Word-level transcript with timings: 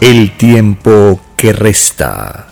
el 0.00 0.34
tiempo 0.36 1.20
que 1.36 1.52
resta. 1.52 2.46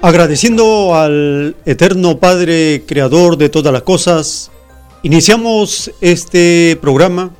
Agradeciendo 0.00 0.94
al 0.94 1.56
Eterno 1.66 2.18
Padre, 2.18 2.84
Creador 2.86 3.36
de 3.36 3.48
todas 3.48 3.72
las 3.72 3.82
cosas, 3.82 4.52
Iniciamos 5.02 5.92
este 6.00 6.78
programa 6.80 7.30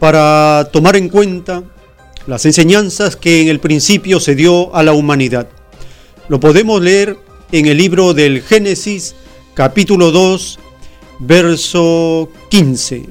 para 0.00 0.68
tomar 0.72 0.96
en 0.96 1.08
cuenta 1.08 1.62
las 2.26 2.46
enseñanzas 2.46 3.16
que 3.16 3.42
en 3.42 3.48
el 3.48 3.60
principio 3.60 4.18
se 4.18 4.34
dio 4.34 4.74
a 4.74 4.82
la 4.82 4.92
humanidad. 4.92 5.48
Lo 6.28 6.40
podemos 6.40 6.80
leer 6.82 7.16
en 7.52 7.66
el 7.66 7.76
libro 7.76 8.14
del 8.14 8.42
Génesis 8.42 9.14
capítulo 9.54 10.10
2 10.10 10.58
verso 11.20 12.28
15. 12.48 13.06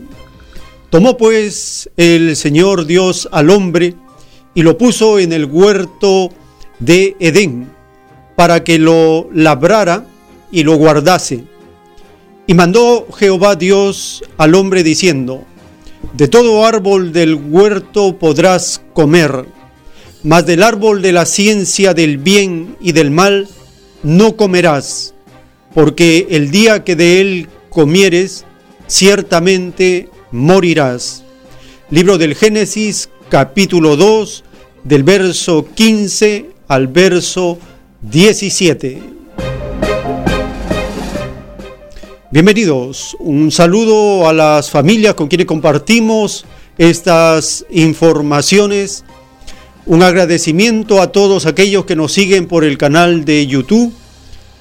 Tomó 0.89 1.15
pues 1.15 1.89
el 1.95 2.35
Señor 2.35 2.85
Dios 2.85 3.29
al 3.31 3.49
hombre 3.49 3.95
y 4.53 4.63
lo 4.63 4.77
puso 4.77 5.19
en 5.19 5.31
el 5.31 5.45
huerto 5.45 6.31
de 6.79 7.15
Edén 7.19 7.71
para 8.35 8.63
que 8.63 8.79
lo 8.79 9.29
labrara 9.33 10.05
y 10.51 10.63
lo 10.63 10.75
guardase. 10.75 11.45
Y 12.47 12.53
mandó 12.53 13.07
Jehová 13.17 13.55
Dios 13.55 14.23
al 14.37 14.53
hombre 14.53 14.83
diciendo, 14.83 15.43
De 16.13 16.27
todo 16.27 16.65
árbol 16.65 17.11
del 17.11 17.35
huerto 17.35 18.17
podrás 18.17 18.81
comer, 18.93 19.45
mas 20.21 20.45
del 20.45 20.61
árbol 20.61 21.01
de 21.01 21.11
la 21.11 21.25
ciencia 21.25 21.93
del 21.93 22.17
bien 22.17 22.77
y 22.79 22.91
del 22.91 23.09
mal 23.09 23.47
no 24.03 24.35
comerás, 24.35 25.15
porque 25.73 26.27
el 26.29 26.51
día 26.51 26.83
que 26.83 26.95
de 26.95 27.19
él 27.21 27.49
comieres, 27.69 28.45
ciertamente 28.87 30.09
morirás. 30.31 31.23
Libro 31.89 32.17
del 32.19 32.35
Génesis 32.35 33.09
capítulo 33.29 33.95
2 33.95 34.43
del 34.83 35.03
verso 35.03 35.67
15 35.73 36.51
al 36.67 36.87
verso 36.87 37.57
17. 38.01 39.14
Bienvenidos, 42.31 43.15
un 43.19 43.51
saludo 43.51 44.27
a 44.27 44.33
las 44.33 44.71
familias 44.71 45.13
con 45.13 45.27
quienes 45.27 45.45
compartimos 45.45 46.43
estas 46.79 47.67
informaciones, 47.69 49.05
un 49.85 50.01
agradecimiento 50.01 51.03
a 51.03 51.11
todos 51.11 51.45
aquellos 51.45 51.85
que 51.85 51.95
nos 51.95 52.13
siguen 52.13 52.47
por 52.47 52.63
el 52.63 52.79
canal 52.79 53.25
de 53.25 53.45
YouTube, 53.45 53.93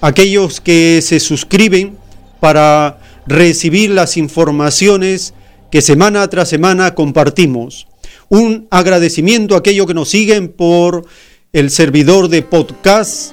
aquellos 0.03 0.61
que 0.61 1.01
se 1.03 1.19
suscriben 1.21 1.97
para 2.39 3.01
recibir 3.27 3.93
las 3.93 4.19
informaciones 4.19 5.33
que 5.71 5.81
semana 5.81 6.29
tras 6.29 6.51
semana 6.51 6.95
compartimos. 6.95 7.87
Un 8.29 8.69
agradecimiento 8.71 9.55
a 9.55 9.59
aquellos 9.61 9.87
que 9.87 9.95
nos 9.95 10.11
siguen 10.11 10.49
por 10.49 11.07
el 11.55 11.71
servidor 11.71 12.29
de 12.29 12.43
podcast 12.43 13.33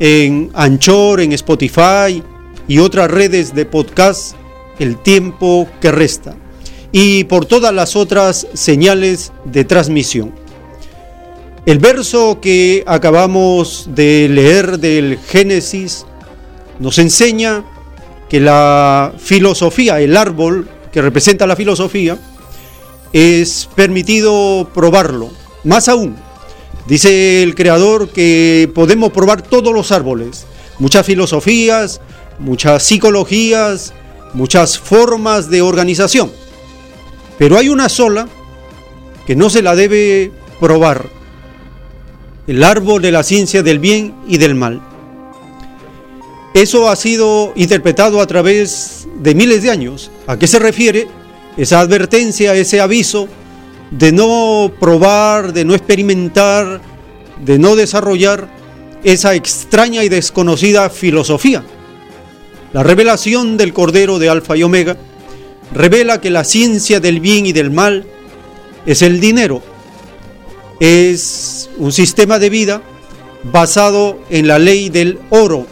en 0.00 0.50
Anchor, 0.54 1.20
en 1.20 1.32
Spotify, 1.32 2.24
y 2.68 2.78
otras 2.78 3.10
redes 3.10 3.54
de 3.54 3.64
podcast 3.64 4.36
el 4.78 4.96
tiempo 4.98 5.68
que 5.80 5.90
resta 5.90 6.36
y 6.92 7.24
por 7.24 7.46
todas 7.46 7.74
las 7.74 7.96
otras 7.96 8.46
señales 8.54 9.32
de 9.44 9.64
transmisión. 9.64 10.32
El 11.66 11.78
verso 11.78 12.38
que 12.40 12.84
acabamos 12.86 13.90
de 13.94 14.28
leer 14.30 14.78
del 14.78 15.18
Génesis 15.18 16.06
nos 16.78 16.98
enseña 16.98 17.64
que 18.28 18.40
la 18.40 19.12
filosofía, 19.18 20.00
el 20.00 20.16
árbol 20.16 20.68
que 20.92 21.02
representa 21.02 21.46
la 21.46 21.56
filosofía, 21.56 22.18
es 23.12 23.68
permitido 23.74 24.70
probarlo. 24.72 25.30
Más 25.64 25.88
aún, 25.88 26.16
dice 26.86 27.42
el 27.42 27.54
creador 27.54 28.10
que 28.10 28.70
podemos 28.74 29.12
probar 29.12 29.42
todos 29.42 29.72
los 29.72 29.92
árboles, 29.92 30.46
muchas 30.78 31.04
filosofías, 31.04 32.00
muchas 32.38 32.82
psicologías, 32.82 33.92
muchas 34.34 34.78
formas 34.78 35.50
de 35.50 35.62
organización. 35.62 36.30
Pero 37.38 37.56
hay 37.56 37.68
una 37.68 37.88
sola 37.88 38.28
que 39.26 39.36
no 39.36 39.50
se 39.50 39.62
la 39.62 39.74
debe 39.74 40.32
probar. 40.60 41.08
El 42.46 42.64
árbol 42.64 43.02
de 43.02 43.12
la 43.12 43.22
ciencia 43.22 43.62
del 43.62 43.78
bien 43.78 44.14
y 44.26 44.38
del 44.38 44.54
mal. 44.54 44.80
Eso 46.54 46.88
ha 46.88 46.96
sido 46.96 47.52
interpretado 47.56 48.20
a 48.20 48.26
través 48.26 49.06
de 49.20 49.34
miles 49.34 49.62
de 49.62 49.70
años. 49.70 50.10
¿A 50.26 50.38
qué 50.38 50.46
se 50.46 50.58
refiere 50.58 51.06
esa 51.56 51.80
advertencia, 51.80 52.54
ese 52.54 52.80
aviso 52.80 53.28
de 53.90 54.12
no 54.12 54.72
probar, 54.80 55.52
de 55.52 55.64
no 55.64 55.74
experimentar, 55.74 56.80
de 57.44 57.58
no 57.58 57.76
desarrollar 57.76 58.48
esa 59.04 59.34
extraña 59.34 60.02
y 60.02 60.08
desconocida 60.08 60.88
filosofía? 60.88 61.62
La 62.72 62.82
revelación 62.82 63.56
del 63.56 63.72
Cordero 63.72 64.18
de 64.18 64.28
Alfa 64.28 64.56
y 64.56 64.62
Omega 64.62 64.96
revela 65.72 66.20
que 66.20 66.30
la 66.30 66.44
ciencia 66.44 67.00
del 67.00 67.20
bien 67.20 67.46
y 67.46 67.52
del 67.52 67.70
mal 67.70 68.04
es 68.84 69.00
el 69.00 69.20
dinero. 69.20 69.62
Es 70.78 71.70
un 71.78 71.92
sistema 71.92 72.38
de 72.38 72.50
vida 72.50 72.82
basado 73.44 74.18
en 74.28 74.46
la 74.46 74.58
ley 74.58 74.90
del 74.90 75.18
oro. 75.30 75.66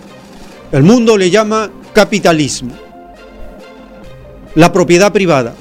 El 0.73 0.85
mundo 0.85 1.19
le 1.19 1.31
llama 1.31 1.71
capitalismo. 1.93 2.75
La 4.55 4.73
propiedad 4.73 5.13
privada, 5.13 5.55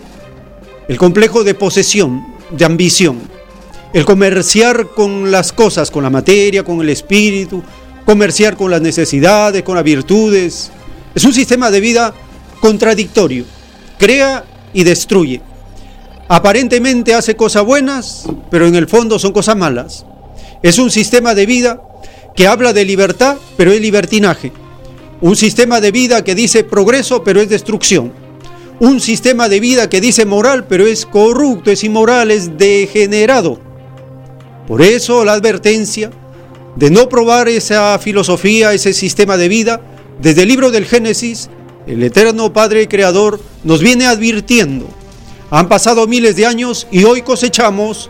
el 0.88 0.98
complejo 0.98 1.44
de 1.44 1.54
posesión, 1.54 2.26
de 2.50 2.64
ambición, 2.64 3.20
el 3.92 4.06
comerciar 4.06 4.88
con 4.96 5.32
las 5.32 5.52
cosas, 5.52 5.92
con 5.92 6.04
la 6.04 6.10
materia, 6.10 6.64
con 6.64 6.80
el 6.80 6.90
espíritu, 6.90 7.62
comerciar 8.06 8.56
con 8.56 8.72
las 8.72 8.82
necesidades, 8.82 9.64
con 9.64 9.76
las 9.76 9.84
virtudes, 9.84 10.72
es 11.16 11.24
un 11.24 11.34
sistema 11.34 11.72
de 11.72 11.80
vida 11.80 12.14
contradictorio. 12.60 13.46
Crea 13.98 14.44
y 14.74 14.84
destruye. 14.84 15.42
Aparentemente 16.28 17.14
hace 17.14 17.36
cosas 17.36 17.64
buenas, 17.64 18.26
pero 18.52 18.68
en 18.68 18.76
el 18.76 18.88
fondo 18.88 19.18
son 19.18 19.32
cosas 19.32 19.56
malas. 19.56 20.06
Es 20.62 20.78
un 20.78 20.92
sistema 20.92 21.34
de 21.34 21.46
vida 21.46 21.82
que 22.36 22.48
habla 22.48 22.74
de 22.74 22.84
libertad, 22.84 23.38
pero 23.56 23.72
es 23.72 23.80
libertinaje. 23.80 24.52
Un 25.22 25.38
sistema 25.38 25.80
de 25.80 25.92
vida 25.92 26.24
que 26.24 26.36
dice 26.36 26.66
progreso, 26.66 27.24
pero 27.24 27.40
es 27.40 27.48
destrucción. 27.48 28.12
Un 28.80 29.00
sistema 29.00 29.48
de 29.48 29.62
vida 29.62 29.88
que 29.88 30.02
dice 30.02 30.26
moral, 30.26 30.66
pero 30.68 30.86
es 30.86 31.06
corrupto, 31.06 31.72
es 31.72 31.86
inmoral, 31.86 32.30
es 32.30 32.58
degenerado. 32.58 33.58
Por 34.68 34.82
eso 34.82 35.24
la 35.24 35.34
advertencia 35.34 36.12
de 36.76 36.92
no 36.92 37.08
probar 37.08 37.48
esa 37.48 37.98
filosofía, 38.00 38.74
ese 38.74 38.92
sistema 38.92 39.38
de 39.38 39.48
vida, 39.48 39.80
desde 40.22 40.44
el 40.44 40.50
libro 40.50 40.72
del 40.72 40.86
Génesis 40.86 41.50
el 41.88 42.02
eterno 42.02 42.52
Padre 42.52 42.88
Creador, 42.88 43.40
nos 43.64 43.82
viene 43.82 44.08
advirtiendo. 44.08 44.88
Han 45.52 45.70
pasado 45.70 46.08
miles 46.08 46.36
de 46.36 46.46
años 46.46 46.88
y 46.92 47.04
hoy 47.04 47.22
cosechamos 47.22 48.10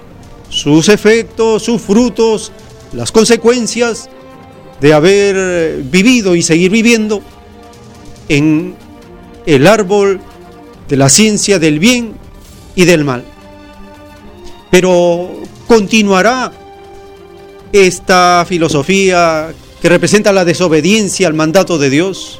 sus 0.49 0.87
efectos, 0.89 1.63
sus 1.63 1.81
frutos, 1.81 2.51
las 2.93 3.11
consecuencias 3.11 4.09
de 4.79 4.93
haber 4.93 5.81
vivido 5.83 6.35
y 6.35 6.41
seguir 6.41 6.71
viviendo 6.71 7.21
en 8.29 8.75
el 9.45 9.67
árbol 9.67 10.21
de 10.87 10.97
la 10.97 11.09
ciencia 11.09 11.59
del 11.59 11.79
bien 11.79 12.13
y 12.75 12.85
del 12.85 13.03
mal. 13.03 13.23
Pero 14.71 15.31
continuará 15.67 16.51
esta 17.73 18.45
filosofía 18.47 19.53
que 19.85 19.89
representa 19.89 20.33
la 20.33 20.45
desobediencia 20.45 21.27
al 21.27 21.35
mandato 21.35 21.77
de 21.77 21.91
Dios. 21.91 22.39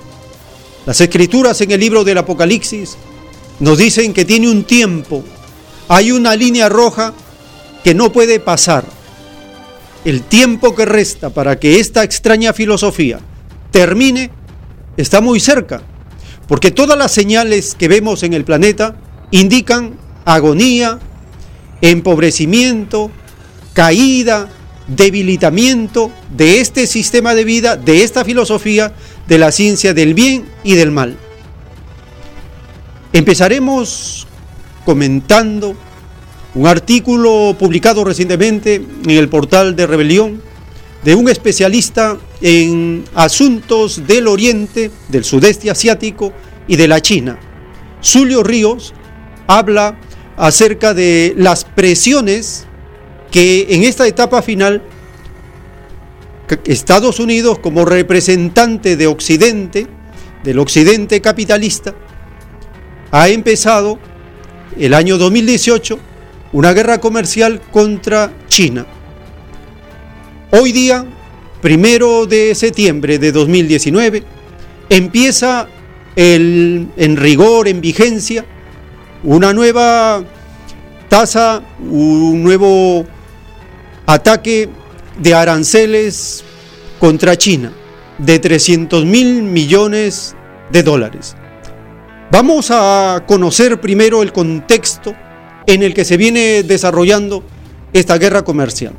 Las 0.88 1.00
escrituras 1.00 1.62
en 1.62 1.70
el 1.70 1.80
libro 1.80 2.04
del 2.04 2.18
Apocalipsis 2.18 2.98
nos 3.60 3.78
dicen 3.78 4.14
que 4.14 4.26
tiene 4.26 4.50
un 4.50 4.64
tiempo, 4.64 5.24
hay 5.88 6.12
una 6.12 6.36
línea 6.36 6.70
roja 6.70 7.14
que 7.84 7.94
no 7.94 8.12
puede 8.12 8.40
pasar. 8.40 8.84
El 10.06 10.24
tiempo 10.24 10.74
que 10.74 10.86
resta 10.86 11.30
para 11.30 11.60
que 11.60 11.80
esta 11.80 12.04
extraña 12.04 12.52
filosofía 12.52 13.20
termine 13.70 14.32
está 14.98 15.22
muy 15.22 15.40
cerca, 15.40 15.84
porque 16.48 16.72
todas 16.72 16.98
las 16.98 17.12
señales 17.12 17.76
que 17.76 17.88
vemos 17.88 18.24
en 18.24 18.34
el 18.34 18.44
planeta 18.44 18.96
indican 19.30 20.00
agonía, 20.26 20.98
empobrecimiento, 21.82 23.12
caída, 23.74 24.50
debilitamiento 24.88 26.12
de 26.36 26.60
este 26.62 26.88
sistema 26.88 27.34
de 27.34 27.44
vida, 27.44 27.76
de 27.76 28.04
esta 28.04 28.24
filosofía 28.24 28.94
de 29.28 29.38
la 29.38 29.52
ciencia 29.52 29.94
del 29.94 30.14
bien 30.14 30.46
y 30.64 30.76
del 30.76 30.92
mal. 30.92 31.18
Empezaremos 33.14 34.28
comentando 34.84 35.76
un 36.54 36.68
artículo 36.68 37.56
publicado 37.58 38.04
recientemente 38.04 38.76
en 38.76 39.12
el 39.12 39.30
portal 39.30 39.76
de 39.76 39.88
Rebelión 39.88 40.42
de 41.04 41.16
un 41.16 41.30
especialista 41.30 42.18
en 42.42 43.04
asuntos 43.14 44.08
del 44.08 44.28
Oriente, 44.28 44.92
del 45.10 45.24
Sudeste 45.24 45.70
Asiático 45.70 46.34
y 46.68 46.78
de 46.78 46.88
la 46.88 47.02
China. 47.02 47.40
Zulio 48.04 48.44
Ríos 48.44 48.94
habla 49.48 50.00
acerca 50.38 50.94
de 50.94 51.34
las 51.38 51.64
presiones 51.64 52.66
que 53.32 53.68
en 53.70 53.84
esta 53.84 54.08
etapa 54.08 54.42
final 54.42 54.82
Estados 56.66 57.20
Unidos 57.20 57.60
como 57.60 57.86
representante 57.86 58.96
de 58.96 59.08
Occidente, 59.08 59.88
del 60.44 60.60
Occidente 60.60 61.22
capitalista, 61.22 61.96
ha 63.12 63.30
empezado 63.30 63.98
el 64.78 64.94
año 64.94 65.18
2018 65.18 66.00
una 66.54 66.74
guerra 66.74 67.00
comercial 67.00 67.62
contra 67.72 68.32
China. 68.48 68.86
Hoy 70.52 70.72
día, 70.72 71.06
primero 71.62 72.26
de 72.26 72.56
septiembre 72.56 73.20
de 73.20 73.32
2019, 73.32 74.24
empieza 74.90 75.68
el, 76.16 76.88
en 76.96 77.18
rigor, 77.18 77.68
en 77.68 77.82
vigencia, 77.82 78.46
una 79.24 79.54
nueva 79.54 80.24
tasa, 81.10 81.62
un 81.80 82.44
nuevo 82.44 83.06
ataque 84.06 84.70
de 85.20 85.34
aranceles 85.34 86.44
contra 87.00 87.38
China 87.38 87.74
de 88.18 88.40
300 88.40 89.06
mil 89.06 89.44
millones 89.44 90.36
de 90.72 90.84
dólares. 90.84 91.36
Vamos 92.32 92.72
a 92.72 93.24
conocer 93.28 93.80
primero 93.80 94.22
el 94.22 94.32
contexto 94.32 95.16
en 95.68 95.84
el 95.84 95.94
que 95.94 96.06
se 96.06 96.18
viene 96.18 96.64
desarrollando 96.64 97.44
esta 97.94 98.18
guerra 98.18 98.44
comercial. 98.44 98.94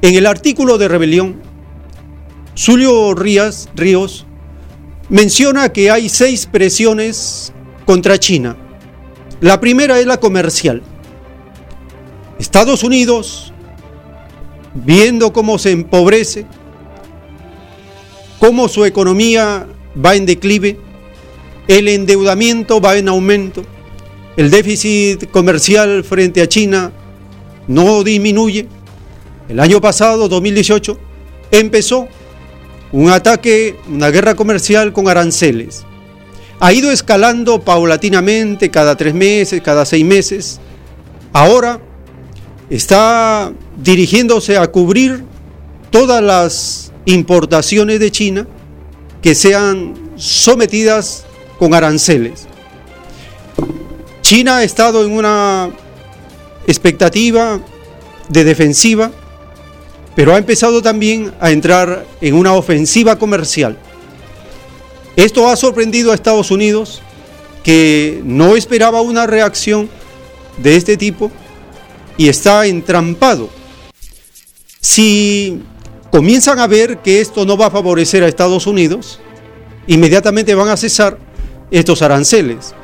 En 0.00 0.14
el 0.14 0.26
artículo 0.26 0.78
de 0.78 0.88
rebelión, 0.88 1.40
Julio 2.56 3.14
Ríos, 3.14 3.68
Ríos 3.74 4.26
menciona 5.08 5.72
que 5.72 5.90
hay 5.90 6.08
seis 6.08 6.46
presiones 6.46 7.52
contra 7.84 8.18
China. 8.18 8.56
La 9.40 9.60
primera 9.60 9.98
es 9.98 10.06
la 10.06 10.18
comercial. 10.18 10.82
Estados 12.38 12.82
Unidos 12.82 13.51
viendo 14.74 15.32
cómo 15.32 15.58
se 15.58 15.70
empobrece, 15.70 16.46
cómo 18.38 18.68
su 18.68 18.84
economía 18.84 19.66
va 20.04 20.14
en 20.14 20.26
declive, 20.26 20.78
el 21.68 21.88
endeudamiento 21.88 22.80
va 22.80 22.96
en 22.96 23.08
aumento, 23.08 23.64
el 24.36 24.50
déficit 24.50 25.30
comercial 25.30 26.04
frente 26.04 26.42
a 26.42 26.48
China 26.48 26.92
no 27.68 28.02
disminuye. 28.02 28.66
El 29.48 29.60
año 29.60 29.80
pasado, 29.80 30.28
2018, 30.28 30.98
empezó 31.50 32.08
un 32.92 33.10
ataque, 33.10 33.76
una 33.88 34.10
guerra 34.10 34.34
comercial 34.34 34.92
con 34.92 35.08
aranceles. 35.08 35.84
Ha 36.60 36.72
ido 36.72 36.90
escalando 36.90 37.60
paulatinamente 37.60 38.70
cada 38.70 38.96
tres 38.96 39.14
meses, 39.14 39.60
cada 39.62 39.84
seis 39.84 40.04
meses. 40.04 40.60
Ahora 41.32 41.80
está 42.70 43.52
dirigiéndose 43.82 44.56
a 44.56 44.66
cubrir 44.68 45.24
todas 45.90 46.22
las 46.22 46.92
importaciones 47.04 48.00
de 48.00 48.10
China 48.10 48.46
que 49.20 49.34
sean 49.34 49.94
sometidas 50.16 51.24
con 51.58 51.74
aranceles. 51.74 52.46
China 54.22 54.58
ha 54.58 54.64
estado 54.64 55.04
en 55.04 55.12
una 55.12 55.70
expectativa 56.66 57.60
de 58.28 58.44
defensiva, 58.44 59.10
pero 60.14 60.34
ha 60.34 60.38
empezado 60.38 60.80
también 60.80 61.32
a 61.40 61.50
entrar 61.50 62.06
en 62.20 62.34
una 62.34 62.54
ofensiva 62.54 63.18
comercial. 63.18 63.76
Esto 65.16 65.48
ha 65.48 65.56
sorprendido 65.56 66.10
a 66.10 66.14
Estados 66.14 66.50
Unidos, 66.50 67.02
que 67.62 68.20
no 68.24 68.56
esperaba 68.56 69.02
una 69.02 69.26
reacción 69.26 69.88
de 70.58 70.76
este 70.76 70.96
tipo 70.96 71.30
y 72.16 72.28
está 72.28 72.66
entrampado. 72.66 73.61
Si 74.82 75.62
comienzan 76.10 76.58
a 76.58 76.66
ver 76.66 76.98
que 76.98 77.20
esto 77.20 77.46
no 77.46 77.56
va 77.56 77.66
a 77.66 77.70
favorecer 77.70 78.24
a 78.24 78.28
Estados 78.28 78.66
Unidos, 78.66 79.20
inmediatamente 79.86 80.56
van 80.56 80.68
a 80.68 80.76
cesar 80.76 81.18
estos 81.70 82.02
aranceles. 82.02 82.74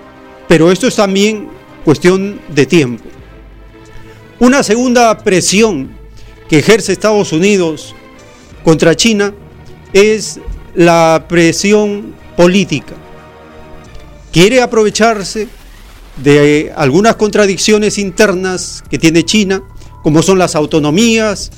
Pero 0.46 0.70
esto 0.70 0.86
es 0.86 0.94
también 0.94 1.48
cuestión 1.84 2.40
de 2.54 2.66
tiempo. 2.66 3.02
Una 4.38 4.62
segunda 4.62 5.18
presión 5.18 5.90
que 6.48 6.60
ejerce 6.60 6.92
Estados 6.92 7.32
Unidos 7.32 7.96
contra 8.62 8.94
China 8.94 9.34
es 9.92 10.38
la 10.76 11.26
presión 11.28 12.14
política. 12.36 12.94
Quiere 14.30 14.62
aprovecharse 14.62 15.48
de 16.16 16.72
algunas 16.76 17.16
contradicciones 17.16 17.98
internas 17.98 18.84
que 18.88 18.98
tiene 18.98 19.24
China, 19.24 19.64
como 20.04 20.22
son 20.22 20.38
las 20.38 20.54
autonomías, 20.54 21.50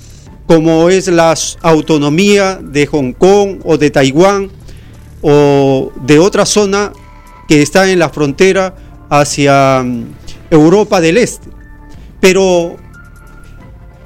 como 0.47 0.89
es 0.91 1.09
la 1.09 1.35
autonomía 1.63 2.59
de 2.63 2.87
Hong 2.87 3.13
Kong 3.13 3.61
o 3.65 3.79
de 3.79 3.91
Taiwán 3.91 4.51
o 5.23 5.93
de 6.05 6.19
otra 6.19 6.47
zona 6.47 6.93
que 7.49 7.63
está 7.63 7.91
en 7.91 7.99
la 7.99 8.09
frontera 8.09 8.75
hacia 9.09 9.83
mm, 9.85 10.05
Europa 10.51 11.01
del 11.01 11.19
Este. 11.19 11.49
Pero 12.21 12.77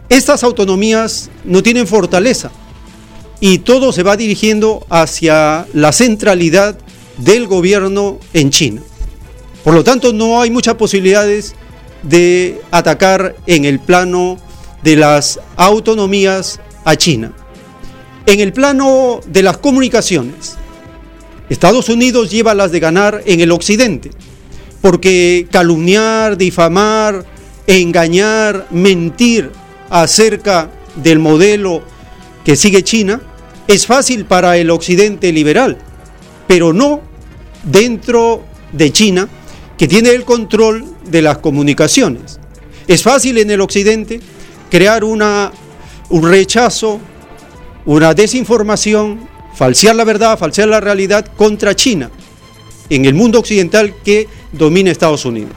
estas 0.09 0.45
autonomías 0.45 1.31
no 1.45 1.63
tienen 1.63 1.87
fortaleza 1.87 2.51
y 3.41 3.59
todo 3.59 3.93
se 3.93 4.03
va 4.03 4.17
dirigiendo 4.17 4.87
hacia 4.89 5.67
la 5.73 5.93
centralidad 5.93 6.79
del 7.19 7.47
gobierno 7.47 8.19
en 8.33 8.51
China. 8.51 8.83
Por 9.63 9.75
lo 9.75 9.85
tanto, 9.85 10.13
no 10.13 10.41
hay 10.41 10.51
muchas 10.51 10.75
posibilidades 10.75 11.55
de 12.03 12.61
atacar 12.71 13.35
en 13.47 13.65
el 13.65 13.81
plano 13.81 14.39
de 14.85 14.97
las 14.97 15.41
autonomías 15.57 16.61
a 16.85 16.95
China. 16.95 17.33
En 18.27 18.41
el 18.41 18.53
plano 18.53 19.21
de 19.27 19.43
las 19.43 19.57
comunicaciones, 19.57 20.57
Estados 21.49 21.89
Unidos 21.89 22.31
lleva 22.31 22.55
las 22.55 22.71
de 22.71 22.81
ganar 22.81 23.23
en 23.25 23.41
el 23.41 23.51
occidente, 23.51 24.11
porque 24.83 25.47
calumniar, 25.51 26.37
difamar, 26.37 27.25
engañar, 27.67 28.67
mentir 28.71 29.51
acerca 29.89 30.71
del 30.97 31.19
modelo 31.19 31.83
que 32.45 32.55
sigue 32.55 32.85
China 32.85 33.23
es 33.67 33.87
fácil 33.87 34.27
para 34.27 34.59
el 34.59 34.69
occidente 34.71 35.33
liberal, 35.33 35.79
pero 36.47 36.75
no 36.75 37.01
dentro 37.63 38.45
de 38.73 38.93
China 38.93 39.29
que 39.79 39.89
tiene 39.89 40.11
el 40.11 40.25
control 40.25 40.85
de 41.11 41.23
las 41.23 41.39
comunicaciones. 41.39 42.39
Es 42.87 43.03
fácil 43.03 43.39
en 43.39 43.51
el 43.51 43.63
occidente 43.63 44.21
crear 44.75 45.05
una, 45.05 45.53
un 46.11 46.29
rechazo, 46.29 47.01
una 47.87 48.13
desinformación, 48.13 49.21
falsear 49.55 49.95
la 49.95 50.03
verdad, 50.03 50.37
falsear 50.37 50.67
la 50.67 50.81
realidad 50.81 51.27
contra 51.37 51.77
China. 51.77 52.11
en 52.91 53.05
el 53.05 53.15
mundo 53.15 53.39
occidental 53.39 53.95
que 54.05 54.27
domina 54.51 54.91
Estados 54.91 55.25
Unidos. 55.27 55.53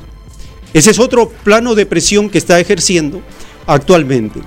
Ese 0.72 0.92
es 0.92 1.00
otro 1.00 1.30
plano 1.30 1.74
de 1.74 1.88
presión 1.88 2.30
que 2.30 2.38
está 2.38 2.60
ejerciendo 2.60 3.24
actualmente. 3.66 4.40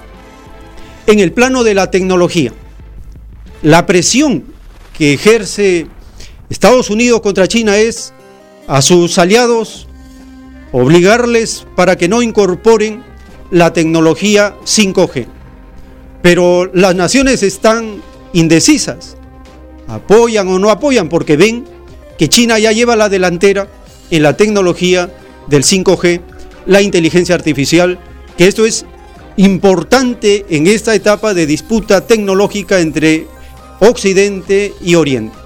En 1.08 1.18
el 1.18 1.32
plano 1.32 1.64
de 1.64 1.74
la 1.74 1.90
tecnología, 1.90 2.52
la 3.62 3.86
presión 3.86 4.44
que 4.96 5.14
ejerce 5.14 5.88
Estados 6.48 6.90
Unidos 6.90 7.22
contra 7.22 7.48
China 7.48 7.76
es 7.76 8.12
a 8.68 8.82
sus 8.82 9.18
aliados 9.18 9.88
obligarles 10.70 11.66
para 11.74 11.98
que 11.98 12.06
no 12.06 12.22
incorporen 12.22 13.09
la 13.50 13.72
tecnología 13.72 14.54
5G. 14.64 15.26
Pero 16.22 16.70
las 16.72 16.94
naciones 16.94 17.42
están 17.42 18.02
indecisas, 18.32 19.16
apoyan 19.88 20.48
o 20.48 20.58
no 20.58 20.70
apoyan 20.70 21.08
porque 21.08 21.36
ven 21.36 21.64
que 22.18 22.28
China 22.28 22.58
ya 22.58 22.72
lleva 22.72 22.96
la 22.96 23.08
delantera 23.08 23.68
en 24.10 24.22
la 24.22 24.36
tecnología 24.36 25.10
del 25.46 25.64
5G, 25.64 26.20
la 26.66 26.82
inteligencia 26.82 27.34
artificial, 27.34 27.98
que 28.36 28.46
esto 28.46 28.66
es 28.66 28.84
importante 29.36 30.44
en 30.50 30.66
esta 30.66 30.94
etapa 30.94 31.32
de 31.32 31.46
disputa 31.46 32.06
tecnológica 32.06 32.80
entre 32.80 33.26
Occidente 33.80 34.74
y 34.82 34.94
Oriente. 34.94 35.36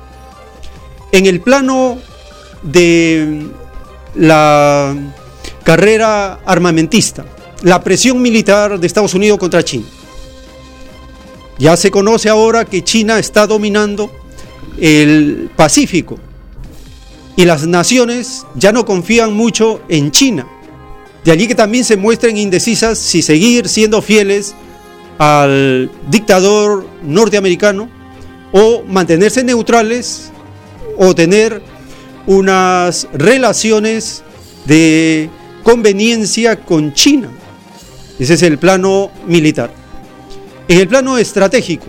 En 1.13 1.27
el 1.27 1.41
plano 1.41 1.99
de 2.63 3.47
la 4.17 4.95
carrera 5.63 6.41
armamentista, 6.45 7.25
la 7.65 7.83
presión 7.83 8.21
militar 8.21 8.79
de 8.79 8.87
Estados 8.87 9.15
Unidos 9.15 9.39
contra 9.39 9.65
China. 9.65 9.87
Ya 11.59 11.77
se 11.77 11.91
conoce 11.91 12.29
ahora 12.29 12.67
que 12.67 12.85
China 12.85 13.19
está 13.19 13.47
dominando 13.47 14.11
el 14.79 15.51
Pacífico 15.57 16.19
y 17.37 17.45
las 17.47 17.67
naciones 17.67 18.45
ya 18.55 18.71
no 18.71 18.85
confían 18.85 19.33
mucho 19.33 19.81
en 19.89 20.11
China. 20.11 20.47
De 21.25 21.33
allí 21.33 21.49
que 21.49 21.55
también 21.55 21.85
se 21.85 21.97
muestren 21.97 22.37
indecisas 22.37 22.99
si 22.99 23.23
seguir 23.23 23.67
siendo 23.69 24.03
fieles 24.03 24.55
al 25.17 25.91
dictador 26.11 26.87
norteamericano 27.03 27.89
o 28.53 28.83
mantenerse 28.83 29.43
neutrales 29.43 30.31
o 30.99 31.15
tener 31.15 31.63
unas 32.27 33.09
relaciones 33.15 34.23
de 34.67 35.31
conveniencia 35.63 36.61
con 36.61 36.93
China. 36.93 37.31
Ese 38.19 38.35
es 38.35 38.43
el 38.43 38.59
plano 38.59 39.11
militar. 39.27 39.71
En 40.69 40.79
el 40.81 40.89
plano 40.89 41.19
estratégico, 41.19 41.87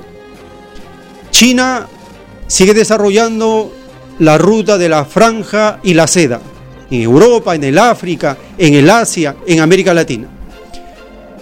China 1.32 1.88
sigue 2.48 2.74
desarrollando 2.74 3.74
la 4.20 4.38
ruta 4.38 4.78
de 4.78 4.90
la 4.90 5.06
franja 5.06 5.80
y 5.84 5.94
la 5.94 6.08
seda 6.08 6.42
en 6.90 7.02
Europa, 7.02 7.56
en 7.56 7.64
el 7.64 7.78
África, 7.78 8.38
en 8.58 8.74
el 8.74 8.90
Asia, 8.90 9.36
en 9.46 9.60
América 9.60 9.94
Latina. 9.94 10.28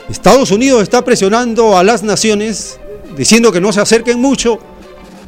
Estados 0.09 0.51
Unidos 0.51 0.83
está 0.83 1.03
presionando 1.03 1.77
a 1.77 1.83
las 1.83 2.03
naciones 2.03 2.79
diciendo 3.17 3.51
que 3.51 3.61
no 3.61 3.71
se 3.71 3.81
acerquen 3.81 4.19
mucho 4.19 4.59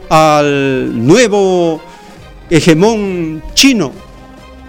al 0.09 1.05
nuevo 1.05 1.81
hegemón 2.49 3.41
chino, 3.53 3.91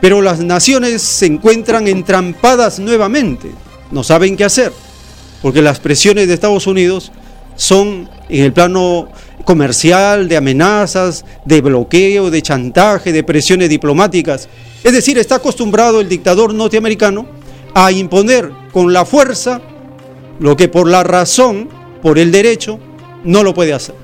pero 0.00 0.23
las 0.23 0.40
naciones 0.40 1.02
se 1.02 1.26
encuentran 1.26 1.88
entrampadas 1.88 2.78
nuevamente, 2.78 3.50
no 3.90 4.02
saben 4.05 4.37
qué 4.37 4.45
hacer, 4.45 4.73
porque 5.43 5.62
las 5.62 5.81
presiones 5.81 6.28
de 6.28 6.35
Estados 6.35 6.66
Unidos 6.66 7.12
son 7.57 8.09
en 8.28 8.45
el 8.45 8.52
plano 8.52 9.09
comercial, 9.45 10.28
de 10.28 10.37
amenazas, 10.37 11.25
de 11.45 11.61
bloqueo, 11.61 12.31
de 12.31 12.43
chantaje, 12.43 13.12
de 13.12 13.23
presiones 13.23 13.71
diplomáticas. 13.71 14.49
Es 14.83 14.93
decir, 14.93 15.19
está 15.19 15.37
acostumbrado 15.37 16.00
el 16.00 16.09
dictador 16.09 16.52
norteamericano 16.52 17.26
a 17.75 17.93
imponer 17.93 18.50
con 18.73 18.93
la 18.93 19.05
fuerza 19.05 19.61
lo 20.40 20.57
que 20.57 20.69
por 20.69 20.88
la 20.88 21.02
razón, 21.02 21.69
por 22.02 22.19
el 22.19 22.31
derecho, 22.31 22.78
no 23.25 23.43
lo 23.43 23.55
puede 23.55 23.73
hacer. 23.73 23.95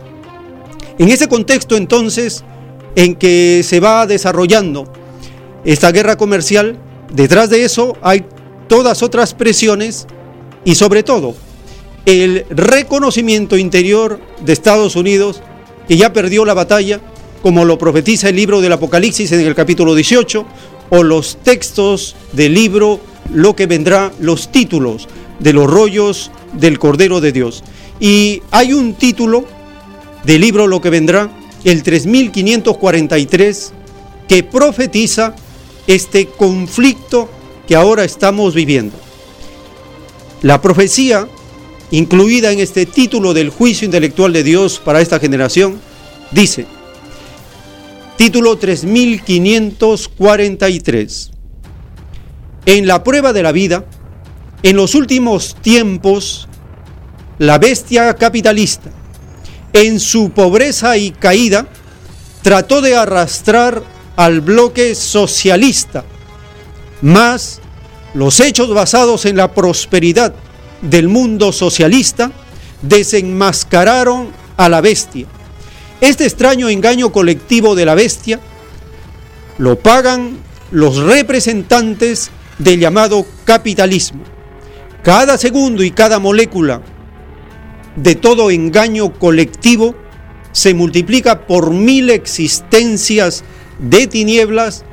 En 0.98 1.08
ese 1.08 1.28
contexto 1.28 1.76
entonces 1.76 2.44
en 2.96 3.16
que 3.16 3.62
se 3.64 3.80
va 3.80 4.06
desarrollando 4.06 4.92
esta 5.64 5.90
guerra 5.92 6.16
comercial, 6.16 6.78
detrás 7.12 7.50
de 7.50 7.64
eso 7.64 7.96
hay 8.02 8.24
todas 8.72 9.02
otras 9.02 9.34
presiones 9.34 10.06
y 10.64 10.76
sobre 10.76 11.02
todo 11.02 11.34
el 12.06 12.46
reconocimiento 12.48 13.58
interior 13.58 14.18
de 14.40 14.54
Estados 14.54 14.96
Unidos 14.96 15.42
que 15.86 15.98
ya 15.98 16.14
perdió 16.14 16.46
la 16.46 16.54
batalla, 16.54 16.98
como 17.42 17.66
lo 17.66 17.76
profetiza 17.76 18.30
el 18.30 18.36
libro 18.36 18.62
del 18.62 18.72
Apocalipsis 18.72 19.30
en 19.32 19.40
el 19.40 19.54
capítulo 19.54 19.94
18, 19.94 20.46
o 20.88 21.02
los 21.02 21.36
textos 21.42 22.16
del 22.32 22.54
libro 22.54 22.98
Lo 23.30 23.54
que 23.54 23.66
vendrá, 23.66 24.10
los 24.20 24.50
títulos 24.50 25.06
de 25.38 25.52
los 25.52 25.70
rollos 25.70 26.30
del 26.54 26.78
Cordero 26.78 27.20
de 27.20 27.32
Dios. 27.32 27.62
Y 28.00 28.40
hay 28.52 28.72
un 28.72 28.94
título 28.94 29.44
del 30.24 30.40
libro 30.40 30.66
Lo 30.66 30.80
que 30.80 30.88
vendrá, 30.88 31.30
el 31.64 31.82
3543, 31.82 33.72
que 34.26 34.42
profetiza 34.42 35.34
este 35.86 36.24
conflicto 36.28 37.28
que 37.72 37.76
ahora 37.76 38.04
estamos 38.04 38.54
viviendo. 38.54 38.94
La 40.42 40.60
profecía 40.60 41.26
incluida 41.90 42.52
en 42.52 42.60
este 42.60 42.84
título 42.84 43.32
del 43.32 43.48
juicio 43.48 43.86
intelectual 43.86 44.34
de 44.34 44.42
Dios 44.42 44.78
para 44.78 45.00
esta 45.00 45.18
generación, 45.18 45.80
dice, 46.32 46.66
título 48.18 48.58
3543, 48.58 51.30
en 52.66 52.86
la 52.86 53.02
prueba 53.02 53.32
de 53.32 53.42
la 53.42 53.52
vida, 53.52 53.86
en 54.62 54.76
los 54.76 54.94
últimos 54.94 55.56
tiempos, 55.62 56.48
la 57.38 57.56
bestia 57.56 58.12
capitalista, 58.16 58.90
en 59.72 59.98
su 59.98 60.32
pobreza 60.32 60.98
y 60.98 61.10
caída, 61.10 61.66
trató 62.42 62.82
de 62.82 62.96
arrastrar 62.96 63.82
al 64.16 64.42
bloque 64.42 64.94
socialista, 64.94 66.04
más 67.00 67.62
los 68.14 68.40
hechos 68.40 68.73
basados 68.73 69.25
en 69.26 69.37
la 69.37 69.52
prosperidad 69.54 70.35
del 70.83 71.09
mundo 71.09 71.52
socialista 71.52 72.33
desenmascararon 72.83 74.31
a 74.57 74.69
la 74.69 74.81
bestia. 74.81 75.26
Este 76.00 76.25
extraño 76.25 76.69
engaño 76.69 77.12
colectivo 77.12 77.75
de 77.75 77.87
la 77.87 77.95
bestia 77.95 78.40
lo 79.59 79.78
pagan 79.78 80.38
los 80.71 80.97
representantes 80.97 82.31
del 82.59 82.81
llamado 82.81 83.25
capitalismo. 83.45 84.23
Cada 85.02 85.38
segundo 85.38 85.83
y 85.83 85.90
cada 85.90 86.19
molécula 86.19 86.83
de 87.97 88.14
todo 88.14 88.50
engaño 88.50 89.12
colectivo 89.12 89.95
se 90.52 90.75
multiplica 90.75 91.47
por 91.47 91.71
mil 91.71 92.11
existencias 92.11 93.45
de 93.78 94.07
tinieblas 94.07 94.85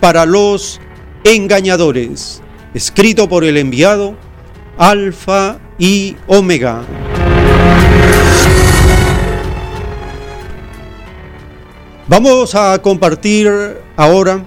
para 0.00 0.26
los 0.26 0.80
engañadores. 1.24 2.42
Escrito 2.74 3.28
por 3.28 3.44
el 3.44 3.56
enviado 3.56 4.16
Alfa 4.76 5.58
y 5.78 6.16
Omega. 6.26 6.82
Vamos 12.08 12.54
a 12.54 12.80
compartir 12.82 13.48
ahora 13.96 14.44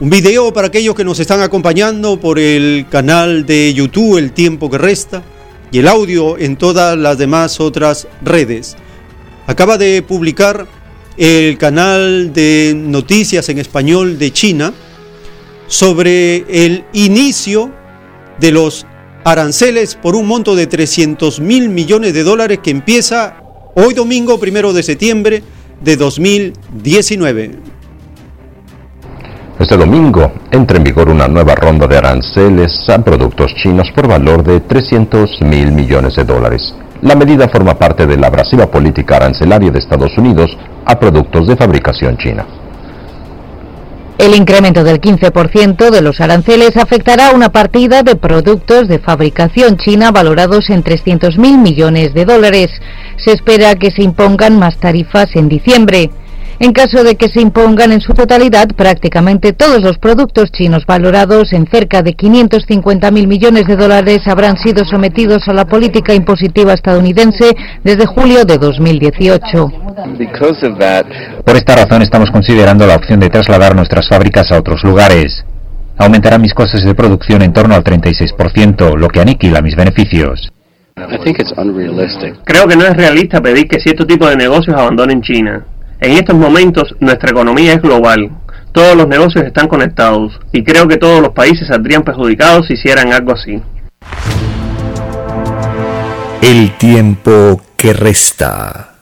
un 0.00 0.10
video 0.10 0.52
para 0.52 0.68
aquellos 0.68 0.94
que 0.94 1.04
nos 1.04 1.20
están 1.20 1.42
acompañando 1.42 2.18
por 2.18 2.38
el 2.38 2.86
canal 2.88 3.44
de 3.44 3.72
YouTube 3.74 4.18
El 4.18 4.32
tiempo 4.32 4.70
que 4.70 4.78
resta 4.78 5.22
y 5.70 5.78
el 5.78 5.88
audio 5.88 6.38
en 6.38 6.56
todas 6.56 6.96
las 6.96 7.18
demás 7.18 7.60
otras 7.60 8.06
redes. 8.22 8.76
Acaba 9.46 9.78
de 9.78 10.02
publicar 10.02 10.66
el 11.16 11.58
canal 11.58 12.32
de 12.32 12.74
noticias 12.76 13.48
en 13.48 13.58
español 13.58 14.18
de 14.18 14.32
China 14.32 14.72
sobre 15.72 16.44
el 16.64 16.84
inicio 16.92 17.70
de 18.38 18.52
los 18.52 18.86
aranceles 19.24 19.94
por 19.94 20.14
un 20.14 20.26
monto 20.26 20.54
de 20.54 20.66
300 20.66 21.40
mil 21.40 21.70
millones 21.70 22.12
de 22.12 22.24
dólares 22.24 22.58
que 22.62 22.70
empieza 22.70 23.36
hoy 23.74 23.94
domingo, 23.94 24.38
primero 24.38 24.74
de 24.74 24.82
septiembre 24.82 25.42
de 25.80 25.96
2019. 25.96 27.52
Este 29.58 29.76
domingo 29.78 30.30
entra 30.50 30.76
en 30.76 30.84
vigor 30.84 31.08
una 31.08 31.26
nueva 31.26 31.54
ronda 31.54 31.86
de 31.86 31.96
aranceles 31.96 32.70
a 32.90 33.02
productos 33.02 33.54
chinos 33.62 33.88
por 33.94 34.08
valor 34.08 34.44
de 34.44 34.60
300 34.60 35.40
mil 35.40 35.72
millones 35.72 36.16
de 36.16 36.24
dólares. 36.24 36.74
La 37.00 37.14
medida 37.14 37.48
forma 37.48 37.78
parte 37.78 38.06
de 38.06 38.18
la 38.18 38.26
abrasiva 38.26 38.70
política 38.70 39.16
arancelaria 39.16 39.70
de 39.70 39.78
Estados 39.78 40.18
Unidos 40.18 40.50
a 40.84 40.98
productos 41.00 41.46
de 41.48 41.56
fabricación 41.56 42.18
china. 42.18 42.61
El 44.18 44.34
incremento 44.34 44.84
del 44.84 45.00
15% 45.00 45.90
de 45.90 46.02
los 46.02 46.20
aranceles 46.20 46.76
afectará 46.76 47.28
a 47.28 47.34
una 47.34 47.50
partida 47.50 48.02
de 48.02 48.14
productos 48.14 48.86
de 48.86 48.98
fabricación 48.98 49.78
china 49.78 50.12
valorados 50.12 50.70
en 50.70 50.84
300.000 50.84 51.58
millones 51.58 52.14
de 52.14 52.24
dólares. 52.24 52.70
Se 53.16 53.32
espera 53.32 53.74
que 53.74 53.90
se 53.90 54.02
impongan 54.02 54.58
más 54.58 54.78
tarifas 54.78 55.34
en 55.34 55.48
diciembre. 55.48 56.10
En 56.62 56.72
caso 56.72 57.02
de 57.02 57.16
que 57.16 57.28
se 57.28 57.40
impongan 57.40 57.90
en 57.90 58.00
su 58.00 58.14
totalidad 58.14 58.68
prácticamente 58.76 59.52
todos 59.52 59.82
los 59.82 59.98
productos 59.98 60.52
chinos 60.52 60.86
valorados 60.86 61.52
en 61.52 61.66
cerca 61.66 62.02
de 62.02 62.14
550 62.14 63.10
mil 63.10 63.26
millones 63.26 63.66
de 63.66 63.74
dólares 63.74 64.20
habrán 64.26 64.56
sido 64.56 64.84
sometidos 64.84 65.48
a 65.48 65.54
la 65.54 65.64
política 65.64 66.14
impositiva 66.14 66.72
estadounidense 66.72 67.56
desde 67.82 68.06
julio 68.06 68.44
de 68.44 68.58
2018. 68.58 69.72
Por 71.44 71.56
esta 71.56 71.74
razón 71.74 72.02
estamos 72.02 72.30
considerando 72.30 72.86
la 72.86 72.94
opción 72.94 73.18
de 73.18 73.28
trasladar 73.28 73.74
nuestras 73.74 74.08
fábricas 74.08 74.52
a 74.52 74.58
otros 74.58 74.84
lugares. 74.84 75.44
Aumentará 75.98 76.38
mis 76.38 76.54
costes 76.54 76.84
de 76.84 76.94
producción 76.94 77.42
en 77.42 77.52
torno 77.52 77.74
al 77.74 77.82
36%, 77.82 78.96
lo 78.96 79.08
que 79.08 79.20
aniquila 79.20 79.62
mis 79.62 79.74
beneficios. 79.74 80.52
Creo 80.94 82.68
que 82.68 82.76
no 82.76 82.84
es 82.84 82.96
realista 82.96 83.40
pedir 83.40 83.66
que 83.66 83.80
cierto 83.80 84.06
tipo 84.06 84.28
de 84.28 84.36
negocios 84.36 84.76
abandonen 84.76 85.22
China. 85.22 85.66
En 86.02 86.14
estos 86.14 86.34
momentos 86.34 86.96
nuestra 86.98 87.30
economía 87.30 87.74
es 87.74 87.80
global. 87.80 88.28
Todos 88.72 88.96
los 88.96 89.06
negocios 89.06 89.44
están 89.44 89.68
conectados 89.68 90.32
y 90.52 90.64
creo 90.64 90.88
que 90.88 90.96
todos 90.96 91.22
los 91.22 91.30
países 91.30 91.68
saldrían 91.68 92.02
perjudicados 92.02 92.66
si 92.66 92.72
hicieran 92.72 93.12
algo 93.12 93.34
así. 93.34 93.62
El 96.42 96.76
tiempo 96.76 97.62
que 97.76 97.92
resta. 97.92 98.96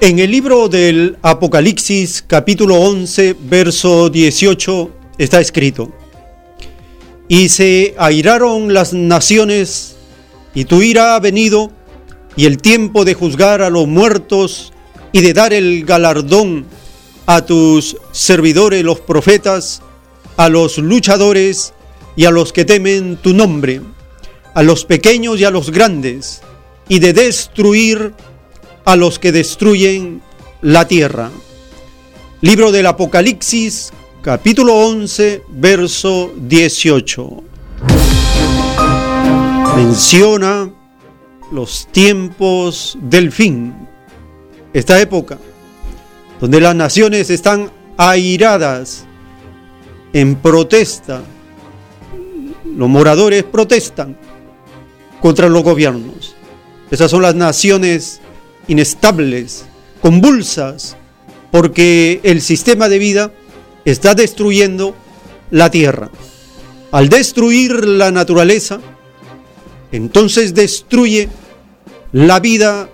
En 0.00 0.18
el 0.18 0.32
libro 0.32 0.68
del 0.68 1.16
Apocalipsis 1.22 2.24
capítulo 2.26 2.74
11 2.74 3.36
verso 3.48 4.10
18 4.10 4.90
está 5.16 5.40
escrito, 5.40 5.92
y 7.28 7.50
se 7.50 7.94
airaron 7.98 8.74
las 8.74 8.92
naciones, 8.92 9.95
y 10.56 10.64
tu 10.64 10.80
ira 10.80 11.14
ha 11.14 11.20
venido, 11.20 11.70
y 12.34 12.46
el 12.46 12.56
tiempo 12.56 13.04
de 13.04 13.12
juzgar 13.12 13.60
a 13.60 13.68
los 13.68 13.86
muertos 13.86 14.72
y 15.12 15.20
de 15.20 15.34
dar 15.34 15.52
el 15.52 15.84
galardón 15.84 16.64
a 17.26 17.44
tus 17.44 17.98
servidores 18.10 18.82
los 18.82 19.00
profetas, 19.00 19.82
a 20.38 20.48
los 20.48 20.78
luchadores 20.78 21.74
y 22.16 22.24
a 22.24 22.30
los 22.30 22.54
que 22.54 22.64
temen 22.64 23.18
tu 23.18 23.34
nombre, 23.34 23.82
a 24.54 24.62
los 24.62 24.86
pequeños 24.86 25.38
y 25.38 25.44
a 25.44 25.50
los 25.50 25.70
grandes, 25.70 26.40
y 26.88 27.00
de 27.00 27.12
destruir 27.12 28.14
a 28.86 28.96
los 28.96 29.18
que 29.18 29.32
destruyen 29.32 30.22
la 30.62 30.88
tierra. 30.88 31.30
Libro 32.40 32.72
del 32.72 32.86
Apocalipsis, 32.86 33.92
capítulo 34.22 34.74
11, 34.74 35.42
verso 35.50 36.32
18. 36.34 37.55
Menciona 39.76 40.72
los 41.52 41.86
tiempos 41.92 42.96
del 42.98 43.30
fin, 43.30 43.74
esta 44.72 44.98
época, 44.98 45.36
donde 46.40 46.62
las 46.62 46.74
naciones 46.74 47.28
están 47.28 47.70
airadas 47.98 49.04
en 50.14 50.36
protesta, 50.36 51.20
los 52.64 52.88
moradores 52.88 53.44
protestan 53.44 54.16
contra 55.20 55.50
los 55.50 55.62
gobiernos. 55.62 56.34
Esas 56.90 57.10
son 57.10 57.20
las 57.20 57.34
naciones 57.34 58.22
inestables, 58.68 59.66
convulsas, 60.00 60.96
porque 61.50 62.20
el 62.22 62.40
sistema 62.40 62.88
de 62.88 62.98
vida 62.98 63.30
está 63.84 64.14
destruyendo 64.14 64.96
la 65.50 65.70
tierra. 65.70 66.10
Al 66.92 67.10
destruir 67.10 67.86
la 67.86 68.10
naturaleza, 68.10 68.80
entonces 69.92 70.54
destruye 70.54 71.28
la 72.12 72.40
vida 72.40 72.88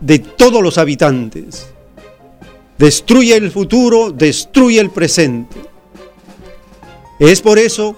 de 0.00 0.18
todos 0.18 0.62
los 0.62 0.78
habitantes. 0.78 1.66
Destruye 2.78 3.36
el 3.36 3.50
futuro, 3.50 4.10
destruye 4.10 4.80
el 4.80 4.90
presente. 4.90 5.56
Es 7.18 7.40
por 7.40 7.58
eso 7.58 7.96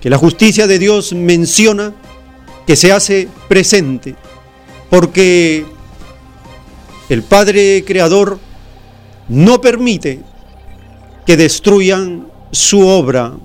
que 0.00 0.10
la 0.10 0.18
justicia 0.18 0.66
de 0.66 0.78
Dios 0.78 1.12
menciona 1.12 1.94
que 2.66 2.76
se 2.76 2.92
hace 2.92 3.28
presente, 3.48 4.14
porque 4.90 5.66
el 7.08 7.22
Padre 7.22 7.84
Creador 7.86 8.38
no 9.28 9.60
permite 9.60 10.20
que 11.26 11.36
destruyan 11.36 12.28
su 12.52 12.86
obra. 12.86 13.36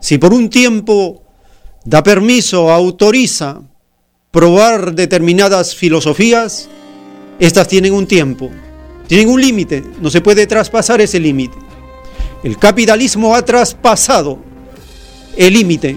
Si 0.00 0.18
por 0.18 0.32
un 0.32 0.48
tiempo 0.48 1.19
da 1.84 2.02
permiso, 2.02 2.70
autoriza 2.70 3.62
probar 4.30 4.94
determinadas 4.94 5.74
filosofías, 5.74 6.68
estas 7.38 7.68
tienen 7.68 7.92
un 7.92 8.06
tiempo, 8.06 8.50
tienen 9.06 9.28
un 9.28 9.40
límite, 9.40 9.82
no 10.00 10.10
se 10.10 10.20
puede 10.20 10.46
traspasar 10.46 11.00
ese 11.00 11.18
límite. 11.18 11.56
El 12.44 12.58
capitalismo 12.58 13.34
ha 13.34 13.44
traspasado 13.44 14.38
el 15.36 15.54
límite 15.54 15.96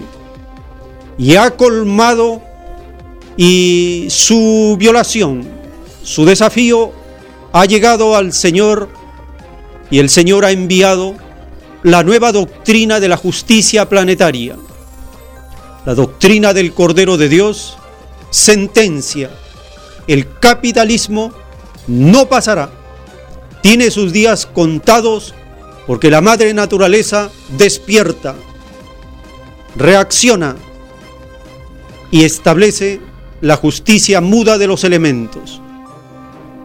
y 1.16 1.36
ha 1.36 1.50
colmado 1.50 2.42
y 3.36 4.06
su 4.10 4.76
violación 4.78 5.54
su 6.04 6.26
desafío 6.26 6.92
ha 7.52 7.64
llegado 7.64 8.14
al 8.14 8.34
Señor 8.34 8.90
y 9.90 10.00
el 10.00 10.10
Señor 10.10 10.44
ha 10.44 10.50
enviado 10.50 11.14
la 11.82 12.02
nueva 12.02 12.30
doctrina 12.30 13.00
de 13.00 13.08
la 13.08 13.16
justicia 13.16 13.88
planetaria. 13.88 14.56
La 15.84 15.94
doctrina 15.94 16.52
del 16.52 16.72
Cordero 16.72 17.16
de 17.16 17.28
Dios 17.28 17.76
sentencia, 18.30 19.30
el 20.06 20.38
capitalismo 20.38 21.32
no 21.86 22.26
pasará. 22.26 22.70
Tiene 23.62 23.90
sus 23.90 24.12
días 24.12 24.46
contados 24.46 25.34
porque 25.86 26.10
la 26.10 26.20
madre 26.20 26.52
naturaleza 26.54 27.30
despierta, 27.56 28.34
reacciona 29.76 30.56
y 32.10 32.24
establece 32.24 33.00
la 33.40 33.56
justicia 33.56 34.20
muda 34.20 34.58
de 34.58 34.66
los 34.66 34.84
elementos 34.84 35.60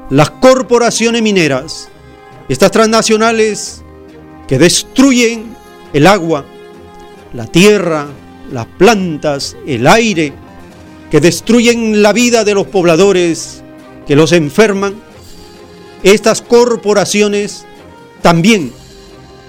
las 0.09 0.31
corporaciones 0.31 1.21
mineras, 1.21 1.89
estas 2.47 2.71
transnacionales 2.71 3.83
que 4.47 4.57
destruyen 4.57 5.55
el 5.93 6.07
agua, 6.07 6.45
la 7.33 7.45
tierra, 7.45 8.07
las 8.51 8.65
plantas, 8.65 9.55
el 9.65 9.87
aire, 9.87 10.33
que 11.11 11.19
destruyen 11.19 12.01
la 12.01 12.13
vida 12.13 12.43
de 12.43 12.53
los 12.53 12.67
pobladores, 12.67 13.63
que 14.07 14.15
los 14.15 14.31
enferman, 14.31 14.95
estas 16.03 16.41
corporaciones 16.41 17.65
también 18.21 18.71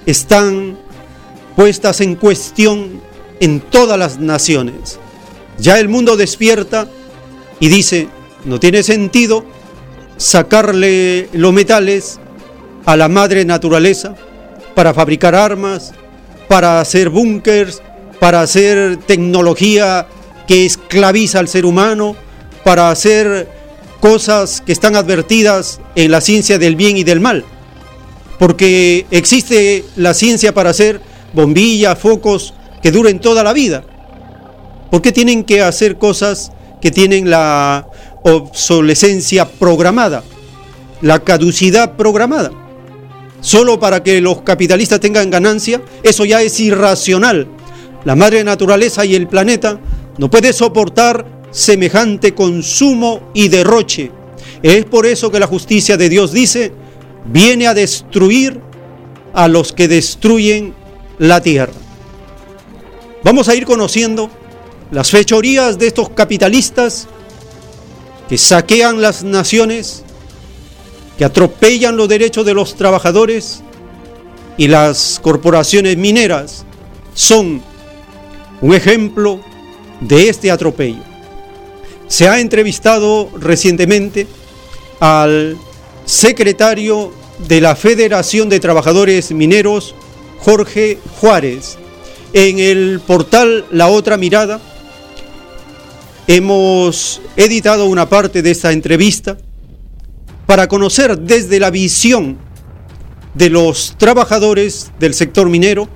están 0.07 0.77
puestas 1.57 2.01
en 2.01 2.17
cuestión 2.17 3.01
en 3.41 3.61
todas 3.61 3.99
las 3.99 4.19
naciones. 4.19 4.99
Ya 5.59 5.79
el 5.79 5.89
mundo 5.89 6.17
despierta 6.17 6.89
y 7.59 7.69
dice, 7.69 8.09
no 8.45 8.59
tiene 8.59 8.83
sentido 8.83 9.45
sacarle 10.17 11.29
los 11.33 11.53
metales 11.53 12.19
a 12.87 12.97
la 12.97 13.09
madre 13.09 13.45
naturaleza 13.45 14.15
para 14.75 14.95
fabricar 14.95 15.35
armas, 15.35 15.93
para 16.49 16.81
hacer 16.81 17.11
búnkers, 17.11 17.83
para 18.21 18.43
hacer 18.43 18.99
tecnología 18.99 20.07
que 20.47 20.65
esclaviza 20.65 21.41
al 21.41 21.49
ser 21.49 21.67
humano, 21.67 22.15
para 22.65 22.91
hacer 22.91 23.49
cosas 24.01 24.63
que 24.65 24.73
están 24.73 24.95
advertidas 24.95 25.81
en 25.97 26.13
la 26.13 26.21
ciencia 26.21 26.59
del 26.59 26.77
bien 26.77 26.97
y 26.97 27.03
del 27.03 27.19
mal. 27.19 27.45
Porque 28.39 29.07
existe 29.11 29.85
la 29.97 30.15
ciencia 30.15 30.55
para 30.55 30.71
hacer 30.71 31.01
bombillas, 31.33 31.99
focos 31.99 32.55
que 32.83 32.93
duren 32.93 33.19
toda 33.19 33.43
la 33.43 33.53
vida. 33.53 33.85
¿Por 34.91 35.03
qué 35.03 35.11
tienen 35.11 35.45
que 35.45 35.63
hacer 35.63 35.99
cosas 35.99 36.53
que 36.81 36.91
tienen 36.91 37.31
la 37.31 37.87
obsolescencia 38.23 39.49
programada, 39.49 40.23
la 41.03 41.21
caducidad 41.21 41.97
programada. 41.97 42.51
Solo 43.41 43.81
para 43.81 44.03
que 44.03 44.21
los 44.21 44.43
capitalistas 44.43 45.01
tengan 45.01 45.31
ganancia, 45.31 45.81
eso 46.03 46.25
ya 46.25 46.43
es 46.43 46.59
irracional. 46.61 47.49
La 48.05 48.17
madre 48.17 48.43
naturaleza 48.45 49.05
y 49.05 49.15
el 49.15 49.29
planeta 49.29 49.81
no 50.19 50.31
puede 50.31 50.53
soportar 50.53 51.41
semejante 51.51 52.35
consumo 52.35 53.31
y 53.35 53.49
derroche. 53.49 54.11
Es 54.63 54.85
por 54.85 55.07
eso 55.07 55.31
que 55.31 55.41
la 55.41 55.47
justicia 55.47 55.97
de 55.97 56.09
Dios 56.09 56.33
dice, 56.33 56.73
viene 57.27 57.67
a 57.67 57.75
destruir 57.75 58.61
a 59.33 59.49
los 59.49 59.73
que 59.73 59.89
destruyen 59.89 60.75
la 61.19 61.41
tierra. 61.41 61.73
Vamos 63.23 63.49
a 63.49 63.55
ir 63.55 63.67
conociendo 63.67 64.31
las 64.91 65.11
fechorías 65.11 65.79
de 65.79 65.89
estos 65.89 66.11
capitalistas 66.11 67.07
que 68.29 68.39
saquean 68.39 69.01
las 69.01 69.23
naciones, 69.23 70.05
que 71.19 71.25
atropellan 71.25 71.97
los 71.97 72.09
derechos 72.09 72.47
de 72.47 72.55
los 72.55 72.77
trabajadores 72.77 73.63
y 74.57 74.69
las 74.69 75.21
corporaciones 75.23 75.97
mineras 75.97 76.65
son 77.15 77.63
un 78.61 78.75
ejemplo 78.75 79.41
de 80.01 80.29
este 80.29 80.51
atropello. 80.51 81.03
se 82.09 82.29
ha 82.29 82.41
entrevistado 82.41 83.31
recientemente 83.39 84.27
al 84.99 85.57
secretario 86.05 87.13
de 87.47 87.61
la 87.61 87.77
Federación 87.77 88.49
de 88.49 88.59
Trabajadores 88.59 89.31
Mineros, 89.31 89.95
Jorge 90.41 90.99
Juárez. 91.21 91.79
En 92.33 92.59
el 92.59 93.01
portal 93.07 93.65
La 93.71 93.89
Otra 93.89 94.17
Mirada 94.17 94.61
hemos 96.27 97.21
editado 97.37 97.87
una 97.87 98.09
parte 98.09 98.43
de 98.43 98.51
esta 98.51 98.73
entrevista 98.73 99.39
para 100.47 100.69
conocer 100.69 101.19
desde 101.19 101.61
la 101.61 101.71
visión 101.71 102.39
de 103.35 103.51
los 103.51 103.95
trabajadores 103.99 104.91
del 104.99 105.15
sector 105.15 105.49
minero 105.49 105.89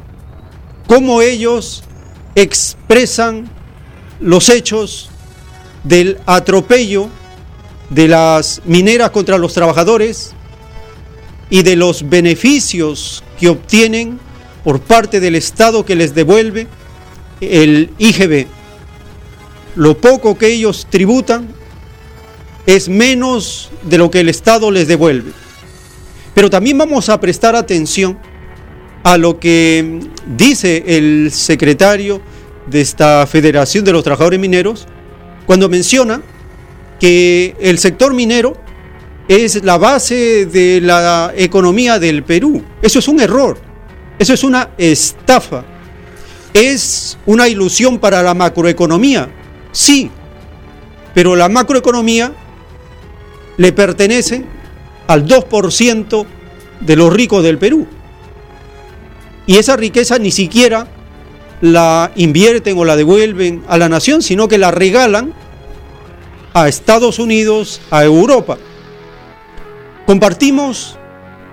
cómo 0.86 1.22
ellos 1.22 1.82
expresan 2.34 3.48
los 4.20 4.48
hechos 4.48 5.10
del 5.84 6.18
atropello 6.26 7.08
de 7.90 8.08
las 8.08 8.62
mineras 8.64 9.10
contra 9.10 9.38
los 9.38 9.52
trabajadores 9.52 10.32
y 11.50 11.62
de 11.62 11.76
los 11.76 12.08
beneficios 12.08 13.22
que 13.38 13.48
obtienen 13.48 14.18
por 14.64 14.80
parte 14.80 15.20
del 15.20 15.34
Estado 15.34 15.84
que 15.84 15.94
les 15.94 16.14
devuelve 16.14 16.66
el 17.40 17.90
IGB. 17.98 18.46
Lo 19.76 19.98
poco 19.98 20.38
que 20.38 20.48
ellos 20.48 20.86
tributan 20.88 21.48
es 22.66 22.88
menos 22.88 23.70
de 23.82 23.98
lo 23.98 24.10
que 24.10 24.20
el 24.20 24.28
Estado 24.28 24.70
les 24.70 24.88
devuelve. 24.88 25.32
Pero 26.34 26.48
también 26.48 26.78
vamos 26.78 27.08
a 27.08 27.20
prestar 27.20 27.54
atención 27.54 28.18
a 29.04 29.18
lo 29.18 29.38
que 29.38 30.00
dice 30.26 30.82
el 30.86 31.30
secretario 31.30 32.20
de 32.66 32.80
esta 32.80 33.26
Federación 33.26 33.84
de 33.84 33.92
los 33.92 34.02
Trabajadores 34.02 34.40
Mineros 34.40 34.86
cuando 35.46 35.68
menciona 35.68 36.22
que 36.98 37.54
el 37.60 37.78
sector 37.78 38.14
minero 38.14 38.56
es 39.28 39.62
la 39.62 39.76
base 39.76 40.46
de 40.46 40.80
la 40.80 41.32
economía 41.36 41.98
del 41.98 42.24
Perú. 42.24 42.62
Eso 42.80 42.98
es 42.98 43.06
un 43.06 43.20
error, 43.20 43.58
eso 44.18 44.32
es 44.32 44.42
una 44.42 44.70
estafa, 44.78 45.64
es 46.54 47.18
una 47.26 47.46
ilusión 47.46 47.98
para 47.98 48.22
la 48.22 48.32
macroeconomía, 48.32 49.28
sí, 49.70 50.10
pero 51.12 51.36
la 51.36 51.50
macroeconomía 51.50 52.32
le 53.58 53.72
pertenece 53.72 54.44
al 55.06 55.26
2% 55.26 56.26
de 56.80 56.96
los 56.96 57.12
ricos 57.12 57.42
del 57.42 57.58
Perú. 57.58 57.86
Y 59.46 59.56
esa 59.58 59.76
riqueza 59.76 60.18
ni 60.18 60.30
siquiera 60.30 60.86
la 61.60 62.10
invierten 62.16 62.76
o 62.78 62.84
la 62.84 62.96
devuelven 62.96 63.62
a 63.68 63.78
la 63.78 63.88
nación, 63.88 64.22
sino 64.22 64.48
que 64.48 64.58
la 64.58 64.70
regalan 64.70 65.32
a 66.52 66.68
Estados 66.68 67.18
Unidos, 67.18 67.80
a 67.90 68.04
Europa. 68.04 68.58
Compartimos 70.06 70.96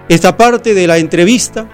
esta 0.10 0.36
parte 0.36 0.73
de 0.73 0.88
la 0.88 0.97
entrevista 0.97 1.69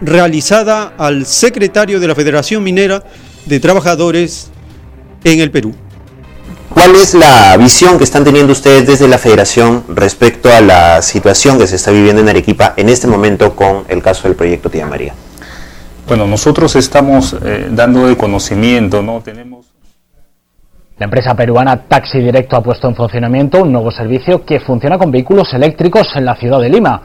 realizada 0.00 0.94
al 0.98 1.26
secretario 1.26 2.00
de 2.00 2.08
la 2.08 2.14
Federación 2.14 2.62
Minera 2.62 3.04
de 3.46 3.60
Trabajadores 3.60 4.50
en 5.22 5.40
el 5.40 5.50
Perú. 5.50 5.74
¿Cuál 6.74 6.96
es 6.96 7.14
la 7.14 7.56
visión 7.56 7.98
que 7.98 8.04
están 8.04 8.24
teniendo 8.24 8.52
ustedes 8.52 8.84
desde 8.84 9.06
la 9.06 9.16
Federación 9.16 9.84
respecto 9.88 10.52
a 10.52 10.60
la 10.60 11.02
situación 11.02 11.56
que 11.56 11.68
se 11.68 11.76
está 11.76 11.92
viviendo 11.92 12.20
en 12.20 12.28
Arequipa 12.28 12.74
en 12.76 12.88
este 12.88 13.06
momento 13.06 13.54
con 13.54 13.84
el 13.88 14.02
caso 14.02 14.26
del 14.26 14.36
proyecto 14.36 14.68
Tía 14.68 14.84
María? 14.84 15.14
Bueno, 16.08 16.26
nosotros 16.26 16.74
estamos 16.74 17.36
eh, 17.44 17.68
dando 17.70 18.08
de 18.08 18.16
conocimiento, 18.16 19.02
¿no? 19.02 19.20
Tenemos... 19.20 19.66
La 20.98 21.04
empresa 21.04 21.34
peruana 21.36 21.84
Taxi 21.86 22.18
Directo 22.18 22.56
ha 22.56 22.62
puesto 22.62 22.88
en 22.88 22.96
funcionamiento 22.96 23.62
un 23.62 23.70
nuevo 23.70 23.92
servicio 23.92 24.44
que 24.44 24.58
funciona 24.58 24.98
con 24.98 25.12
vehículos 25.12 25.54
eléctricos 25.54 26.08
en 26.16 26.24
la 26.24 26.34
ciudad 26.34 26.60
de 26.60 26.70
Lima. 26.70 27.02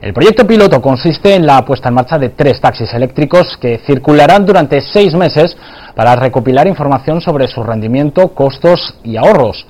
El 0.00 0.14
proyecto 0.14 0.46
piloto 0.46 0.80
consiste 0.80 1.34
en 1.34 1.44
la 1.44 1.62
puesta 1.62 1.90
en 1.90 1.94
marcha 1.94 2.18
de 2.18 2.30
tres 2.30 2.58
taxis 2.58 2.90
eléctricos 2.94 3.58
que 3.60 3.82
circularán 3.84 4.46
durante 4.46 4.80
seis 4.80 5.12
meses 5.14 5.54
para 5.94 6.16
recopilar 6.16 6.66
información 6.66 7.20
sobre 7.20 7.46
su 7.48 7.62
rendimiento, 7.62 8.28
costos 8.28 8.94
y 9.04 9.18
ahorros. 9.18 9.66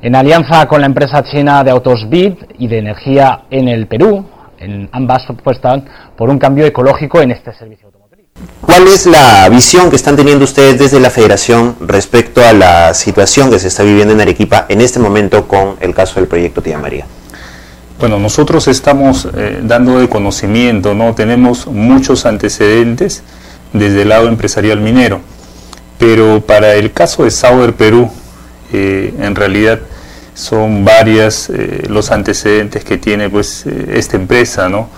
En 0.00 0.14
alianza 0.14 0.66
con 0.66 0.80
la 0.80 0.86
empresa 0.86 1.24
china 1.24 1.64
de 1.64 1.72
autos 1.72 2.08
BID 2.08 2.34
y 2.58 2.68
de 2.68 2.78
energía 2.78 3.46
en 3.50 3.66
el 3.66 3.88
Perú, 3.88 4.24
en 4.58 4.88
ambas 4.92 5.28
apuestan 5.28 5.84
por 6.16 6.30
un 6.30 6.38
cambio 6.38 6.66
ecológico 6.66 7.20
en 7.20 7.32
este 7.32 7.52
servicio. 7.52 7.90
¿Cuál 8.60 8.86
es 8.86 9.06
la 9.06 9.48
visión 9.48 9.90
que 9.90 9.96
están 9.96 10.14
teniendo 10.14 10.44
ustedes 10.44 10.78
desde 10.78 11.00
la 11.00 11.10
federación 11.10 11.74
respecto 11.80 12.40
a 12.46 12.52
la 12.52 12.94
situación 12.94 13.50
que 13.50 13.58
se 13.58 13.68
está 13.68 13.82
viviendo 13.82 14.14
en 14.14 14.20
Arequipa 14.20 14.66
en 14.68 14.80
este 14.80 15.00
momento 15.00 15.48
con 15.48 15.76
el 15.80 15.92
caso 15.94 16.20
del 16.20 16.28
proyecto 16.28 16.62
Tía 16.62 16.78
María? 16.78 17.06
Bueno, 17.98 18.18
nosotros 18.18 18.66
estamos 18.66 19.28
eh, 19.36 19.60
dando 19.62 20.00
de 20.00 20.08
conocimiento, 20.08 20.94
¿no? 20.94 21.14
Tenemos 21.14 21.68
muchos 21.68 22.26
antecedentes 22.26 23.22
desde 23.72 24.02
el 24.02 24.08
lado 24.08 24.26
empresarial 24.26 24.80
minero, 24.80 25.20
pero 25.96 26.40
para 26.40 26.74
el 26.74 26.92
caso 26.92 27.22
de 27.22 27.30
Sauer 27.30 27.74
Perú, 27.74 28.10
eh, 28.72 29.14
en 29.20 29.36
realidad 29.36 29.78
son 30.34 30.84
varias 30.84 31.48
eh, 31.50 31.84
los 31.88 32.10
antecedentes 32.10 32.84
que 32.84 32.98
tiene 32.98 33.30
pues 33.30 33.64
esta 33.66 34.16
empresa, 34.16 34.68
¿no? 34.68 34.88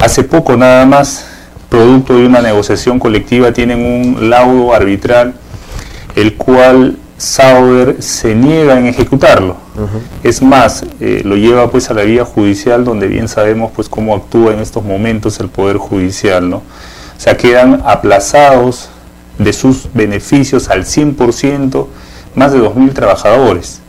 hace 0.00 0.24
poco 0.24 0.56
nada 0.56 0.86
más 0.86 1.26
producto 1.68 2.16
de 2.16 2.24
una 2.24 2.40
negociación 2.40 2.98
colectiva, 2.98 3.52
tienen 3.52 3.84
un 3.84 4.30
laudo 4.30 4.72
arbitral, 4.72 5.34
el 6.16 6.36
cual 6.36 6.96
Sauer 7.18 8.00
se 8.00 8.32
niega 8.36 8.78
en 8.78 8.86
ejecutarlo. 8.86 9.56
Es 10.22 10.40
más, 10.40 10.84
eh, 11.00 11.22
lo 11.24 11.36
lleva 11.36 11.68
pues 11.68 11.90
a 11.90 11.94
la 11.94 12.02
vía 12.02 12.24
judicial, 12.24 12.84
donde 12.84 13.08
bien 13.08 13.26
sabemos 13.26 13.72
pues 13.74 13.88
cómo 13.88 14.14
actúa 14.14 14.52
en 14.52 14.60
estos 14.60 14.84
momentos 14.84 15.38
el 15.40 15.48
Poder 15.48 15.78
Judicial, 15.78 16.48
¿no? 16.48 16.58
O 16.58 17.20
sea, 17.20 17.36
quedan 17.36 17.82
aplazados 17.84 18.88
de 19.36 19.52
sus 19.52 19.88
beneficios 19.92 20.68
al 20.68 20.84
100% 20.84 21.86
más 22.36 22.52
de 22.52 22.60
2.000 22.60 22.92
trabajadores. 22.92 23.80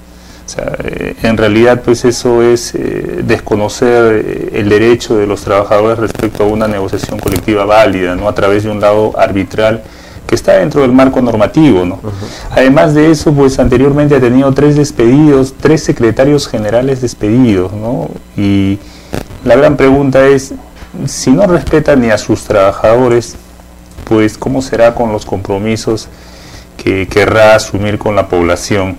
O 0.48 0.50
sea, 0.50 0.74
eh, 0.84 1.16
en 1.22 1.38
realidad, 1.38 1.84
pues 1.86 2.06
eso 2.06 2.42
es 2.42 2.74
eh, 2.74 3.22
desconocer 3.24 4.50
el 4.54 4.70
derecho 4.70 5.16
de 5.18 5.28
los 5.28 5.42
trabajadores 5.42 6.00
respecto 6.00 6.44
a 6.44 6.48
una 6.48 6.68
negociación 6.68 7.20
colectiva 7.20 7.66
válida, 7.66 8.16
¿no? 8.16 8.28
A 8.28 8.34
través 8.34 8.64
de 8.64 8.72
un 8.72 8.82
lado 8.82 9.14
arbitral 9.20 9.84
que 10.30 10.36
está 10.36 10.58
dentro 10.60 10.84
del 10.84 10.92
marco 10.92 11.24
normativo, 11.24 11.86
¿no? 11.86 12.00
Además 12.52 12.94
de 12.94 13.10
eso, 13.10 13.34
pues 13.34 13.58
anteriormente 13.58 14.16
ha 14.16 14.20
tenido 14.20 14.54
tres 14.54 14.76
despedidos, 14.76 15.56
tres 15.60 15.84
secretarios 15.84 16.48
generales 16.48 17.02
despedidos, 17.02 17.74
¿no? 17.74 18.10
Y 18.38 18.78
la 19.44 19.56
gran 19.56 19.76
pregunta 19.76 20.28
es, 20.28 20.54
si 21.08 21.32
no 21.32 21.48
respeta 21.48 21.96
ni 21.96 22.12
a 22.12 22.20
sus 22.20 22.44
trabajadores, 22.44 23.38
pues 24.04 24.38
¿cómo 24.38 24.62
será 24.62 24.94
con 24.94 25.12
los 25.12 25.26
compromisos 25.26 26.08
que 26.78 27.08
querrá 27.08 27.56
asumir 27.56 27.98
con 27.98 28.16
la 28.16 28.28
población? 28.28 28.98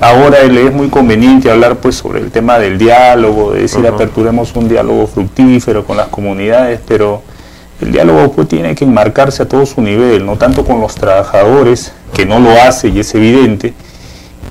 ahora 0.00 0.42
le 0.44 0.68
es 0.68 0.72
muy 0.72 0.88
conveniente 0.88 1.50
hablar 1.50 1.76
pues 1.76 1.96
sobre 1.96 2.20
el 2.20 2.30
tema 2.30 2.58
del 2.58 2.78
diálogo, 2.78 3.52
de 3.52 3.60
decir 3.60 3.86
aperturemos 3.86 4.56
un 4.56 4.70
diálogo 4.70 5.06
fructífero 5.06 5.84
con 5.84 5.98
las 5.98 6.08
comunidades, 6.08 6.80
pero 6.88 7.22
el 7.80 7.92
diálogo 7.92 8.32
pues 8.32 8.48
tiene 8.48 8.74
que 8.74 8.84
enmarcarse 8.84 9.42
a 9.42 9.48
todo 9.48 9.66
su 9.66 9.82
nivel, 9.82 10.24
no 10.24 10.36
tanto 10.36 10.64
con 10.64 10.80
los 10.80 10.94
trabajadores, 10.94 11.92
que 12.14 12.24
no 12.24 12.40
lo 12.40 12.50
hace 12.50 12.88
y 12.88 13.00
es 13.00 13.14
evidente, 13.14 13.74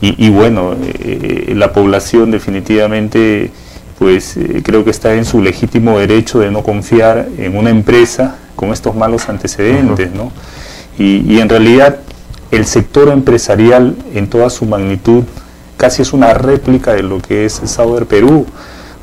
y, 0.01 0.29
bueno, 0.29 0.75
eh, 0.99 1.53
la 1.55 1.73
población 1.73 2.29
definitivamente 2.29 3.49
pues 3.97 4.37
eh, 4.37 4.61
creo 4.63 4.83
que 4.83 4.91
está 4.91 5.15
en 5.15 5.25
su 5.25 5.41
legítimo 5.41 5.97
derecho 5.97 6.39
de 6.39 6.51
no 6.51 6.61
confiar 6.61 7.27
en 7.37 7.57
una 7.57 7.71
empresa 7.71 8.35
con 8.55 8.71
estos 8.71 8.95
malos 8.95 9.29
antecedentes, 9.29 10.11
¿no? 10.11 10.31
Y, 10.99 11.33
y 11.33 11.39
en 11.39 11.49
realidad 11.49 11.99
el 12.51 12.65
sector 12.65 13.09
empresarial 13.09 13.95
en 14.13 14.29
toda 14.29 14.49
su 14.49 14.65
magnitud 14.65 15.23
casi 15.77 16.01
es 16.01 16.13
una 16.13 16.33
réplica 16.33 16.93
de 16.93 17.01
lo 17.01 17.19
que 17.19 17.45
es 17.45 17.61
Sauber 17.65 18.05
Perú, 18.05 18.45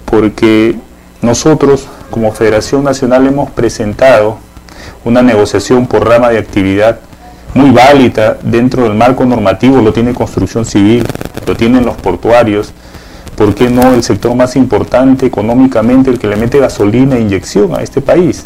porque 0.04 0.76
nosotros 1.20 1.86
como 2.12 2.30
Federación 2.30 2.84
Nacional 2.84 3.26
hemos 3.26 3.50
presentado 3.50 4.36
una 5.04 5.22
negociación 5.22 5.86
por 5.86 6.06
rama 6.06 6.28
de 6.28 6.38
actividad 6.38 7.00
muy 7.54 7.70
válida 7.70 8.38
dentro 8.42 8.84
del 8.84 8.94
marco 8.94 9.24
normativo, 9.24 9.80
lo 9.80 9.92
tiene 9.92 10.12
construcción 10.14 10.64
civil, 10.64 11.04
lo 11.46 11.56
tienen 11.56 11.84
los 11.84 11.96
portuarios, 11.96 12.72
¿por 13.34 13.54
qué 13.54 13.70
no 13.70 13.94
el 13.94 14.02
sector 14.02 14.34
más 14.36 14.56
importante 14.56 15.26
económicamente, 15.26 16.10
el 16.10 16.18
que 16.18 16.28
le 16.28 16.36
mete 16.36 16.58
gasolina 16.58 17.16
e 17.16 17.20
inyección 17.20 17.74
a 17.74 17.82
este 17.82 18.02
país? 18.02 18.44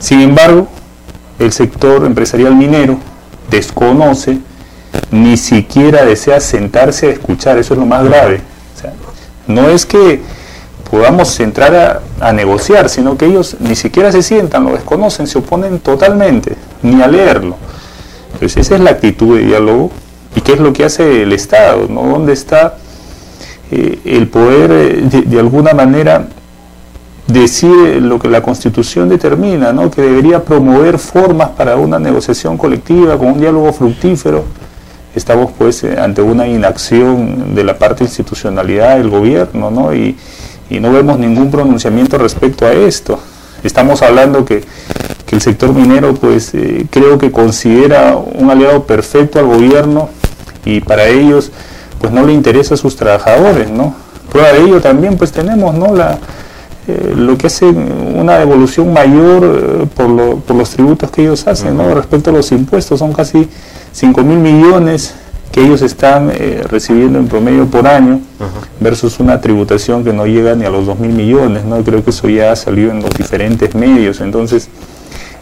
Sin 0.00 0.20
embargo, 0.20 0.66
el 1.38 1.52
sector 1.52 2.04
empresarial 2.04 2.56
minero 2.56 2.98
desconoce, 3.50 4.38
ni 5.12 5.36
siquiera 5.36 6.04
desea 6.04 6.40
sentarse 6.40 7.06
a 7.06 7.10
escuchar, 7.12 7.56
eso 7.56 7.74
es 7.74 7.80
lo 7.80 7.86
más 7.86 8.04
grave. 8.04 8.40
no 9.46 9.68
es 9.68 9.86
que 9.86 10.20
podamos 10.90 11.38
entrar 11.40 12.02
a, 12.20 12.32
negociar, 12.32 12.88
sino 12.88 13.16
que 13.16 13.26
ellos 13.26 13.56
ni 13.60 13.76
siquiera 13.76 14.10
se 14.10 14.22
sientan, 14.22 14.64
lo 14.64 14.72
desconocen, 14.72 15.26
se 15.26 15.38
oponen 15.38 15.78
totalmente, 15.80 16.56
ni 16.82 17.00
a 17.00 17.06
leerlo. 17.06 17.56
Entonces 18.34 18.66
esa 18.66 18.76
es 18.76 18.80
la 18.80 18.90
actitud 18.90 19.36
de 19.36 19.44
diálogo 19.44 19.90
¿Y 20.36 20.40
qué 20.42 20.52
es 20.52 20.60
lo 20.60 20.72
que 20.72 20.84
hace 20.84 21.22
el 21.22 21.32
Estado? 21.32 21.88
¿no? 21.88 22.02
¿Dónde 22.02 22.32
está 22.32 22.76
eh, 23.70 23.98
el 24.04 24.28
poder, 24.28 24.70
eh, 24.70 25.22
de, 25.26 25.40
alguna 25.40 25.72
manera, 25.74 26.26
decir 27.26 28.00
lo 28.00 28.18
que 28.18 28.28
la 28.28 28.42
Constitución 28.42 29.08
determina, 29.08 29.72
¿no? 29.72 29.90
que 29.90 30.02
debería 30.02 30.44
promover 30.44 30.98
formas 30.98 31.50
para 31.50 31.76
una 31.76 31.98
negociación 31.98 32.56
colectiva, 32.56 33.18
con 33.18 33.28
un 33.28 33.40
diálogo 33.40 33.72
fructífero? 33.72 34.44
Estamos 35.14 35.50
pues 35.58 35.82
eh, 35.82 35.98
ante 35.98 36.22
una 36.22 36.46
inacción 36.46 37.54
de 37.54 37.64
la 37.64 37.76
parte 37.76 38.04
institucionalidad 38.04 38.96
del 38.96 39.10
gobierno, 39.10 39.70
¿no? 39.70 39.92
Y, 39.92 40.16
y 40.70 40.78
no 40.78 40.92
vemos 40.92 41.18
ningún 41.18 41.50
pronunciamiento 41.50 42.16
respecto 42.16 42.64
a 42.64 42.72
esto. 42.72 43.18
Estamos 43.62 44.00
hablando 44.02 44.44
que, 44.44 44.64
el 45.30 45.40
sector 45.40 45.72
minero, 45.72 46.12
pues 46.14 46.52
eh, 46.54 46.86
creo 46.90 47.16
que 47.16 47.30
considera 47.30 48.16
un 48.16 48.50
aliado 48.50 48.82
perfecto 48.82 49.38
al 49.38 49.46
gobierno 49.46 50.08
y 50.64 50.80
para 50.80 51.06
ellos, 51.06 51.52
pues 52.00 52.12
no 52.12 52.26
le 52.26 52.32
interesa 52.32 52.74
a 52.74 52.76
sus 52.76 52.96
trabajadores, 52.96 53.70
¿no? 53.70 53.94
Prueba 54.32 54.52
de 54.52 54.62
ello 54.62 54.80
también, 54.80 55.16
pues 55.16 55.30
tenemos, 55.30 55.72
¿no? 55.72 55.94
La, 55.94 56.18
eh, 56.88 57.12
lo 57.14 57.38
que 57.38 57.46
hace 57.46 57.66
una 57.66 58.38
devolución 58.38 58.92
mayor 58.92 59.44
eh, 59.44 59.86
por, 59.94 60.40
por, 60.40 60.56
los 60.56 60.70
tributos 60.70 61.12
que 61.12 61.22
ellos 61.22 61.46
hacen, 61.46 61.76
¿no? 61.76 61.94
Respecto 61.94 62.30
a 62.30 62.32
los 62.32 62.50
impuestos, 62.50 62.98
son 62.98 63.12
casi 63.12 63.48
5 63.92 64.22
mil 64.24 64.38
millones 64.38 65.14
que 65.52 65.62
ellos 65.62 65.82
están 65.82 66.30
eh, 66.32 66.62
recibiendo 66.68 67.18
en 67.18 67.26
promedio 67.26 67.66
por 67.66 67.86
año 67.86 68.20
versus 68.78 69.18
una 69.18 69.40
tributación 69.40 70.04
que 70.04 70.12
no 70.12 70.26
llega 70.26 70.54
ni 70.54 70.64
a 70.64 70.70
los 70.70 70.86
2 70.86 70.98
mil 71.00 71.12
millones, 71.12 71.64
¿no? 71.64 71.82
Creo 71.82 72.04
que 72.04 72.10
eso 72.10 72.28
ya 72.28 72.52
ha 72.52 72.56
salido 72.56 72.92
en 72.92 73.02
los 73.02 73.10
diferentes 73.10 73.74
medios, 73.74 74.20
entonces 74.20 74.68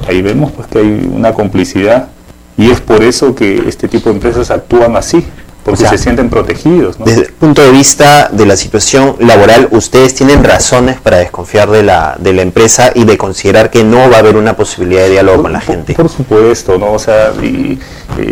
ahí 0.09 0.23
vemos 0.23 0.53
pues 0.53 0.66
que 0.68 0.79
hay 0.79 1.11
una 1.12 1.35
complicidad 1.35 2.09
y 2.57 2.71
es 2.71 2.81
por 2.81 3.03
eso 3.03 3.35
que 3.35 3.68
este 3.68 3.87
tipo 3.87 4.09
de 4.09 4.16
empresas 4.16 4.51
actúan 4.51 4.97
así, 4.97 5.25
porque 5.70 5.88
se 5.88 5.98
sienten 5.98 6.31
protegidos. 6.31 6.96
Desde 6.98 7.22
el 7.22 7.33
punto 7.33 7.62
de 7.62 7.70
vista 7.70 8.28
de 8.33 8.46
la 8.46 8.57
situación 8.57 9.16
laboral, 9.20 9.68
ustedes 9.70 10.14
tienen 10.14 10.42
razones 10.42 10.98
para 11.00 11.18
desconfiar 11.18 11.70
de 11.70 11.83
la, 11.83 12.16
de 12.18 12.33
la 12.33 12.42
empresa 12.42 12.90
y 12.94 13.04
de 13.04 13.18
considerar 13.18 13.70
que 13.70 13.85
no 13.85 14.11
va 14.11 14.16
a 14.16 14.18
haber 14.20 14.37
una 14.37 14.57
posibilidad 14.57 15.02
de 15.02 15.11
diálogo 15.11 15.42
con 15.42 15.52
la 15.52 15.61
gente. 15.61 15.94
Por, 15.94 16.09
supuesto, 16.09 16.78
¿no? 16.78 16.92
O 16.92 16.98
sea, 16.98 17.33
y, 17.42 17.78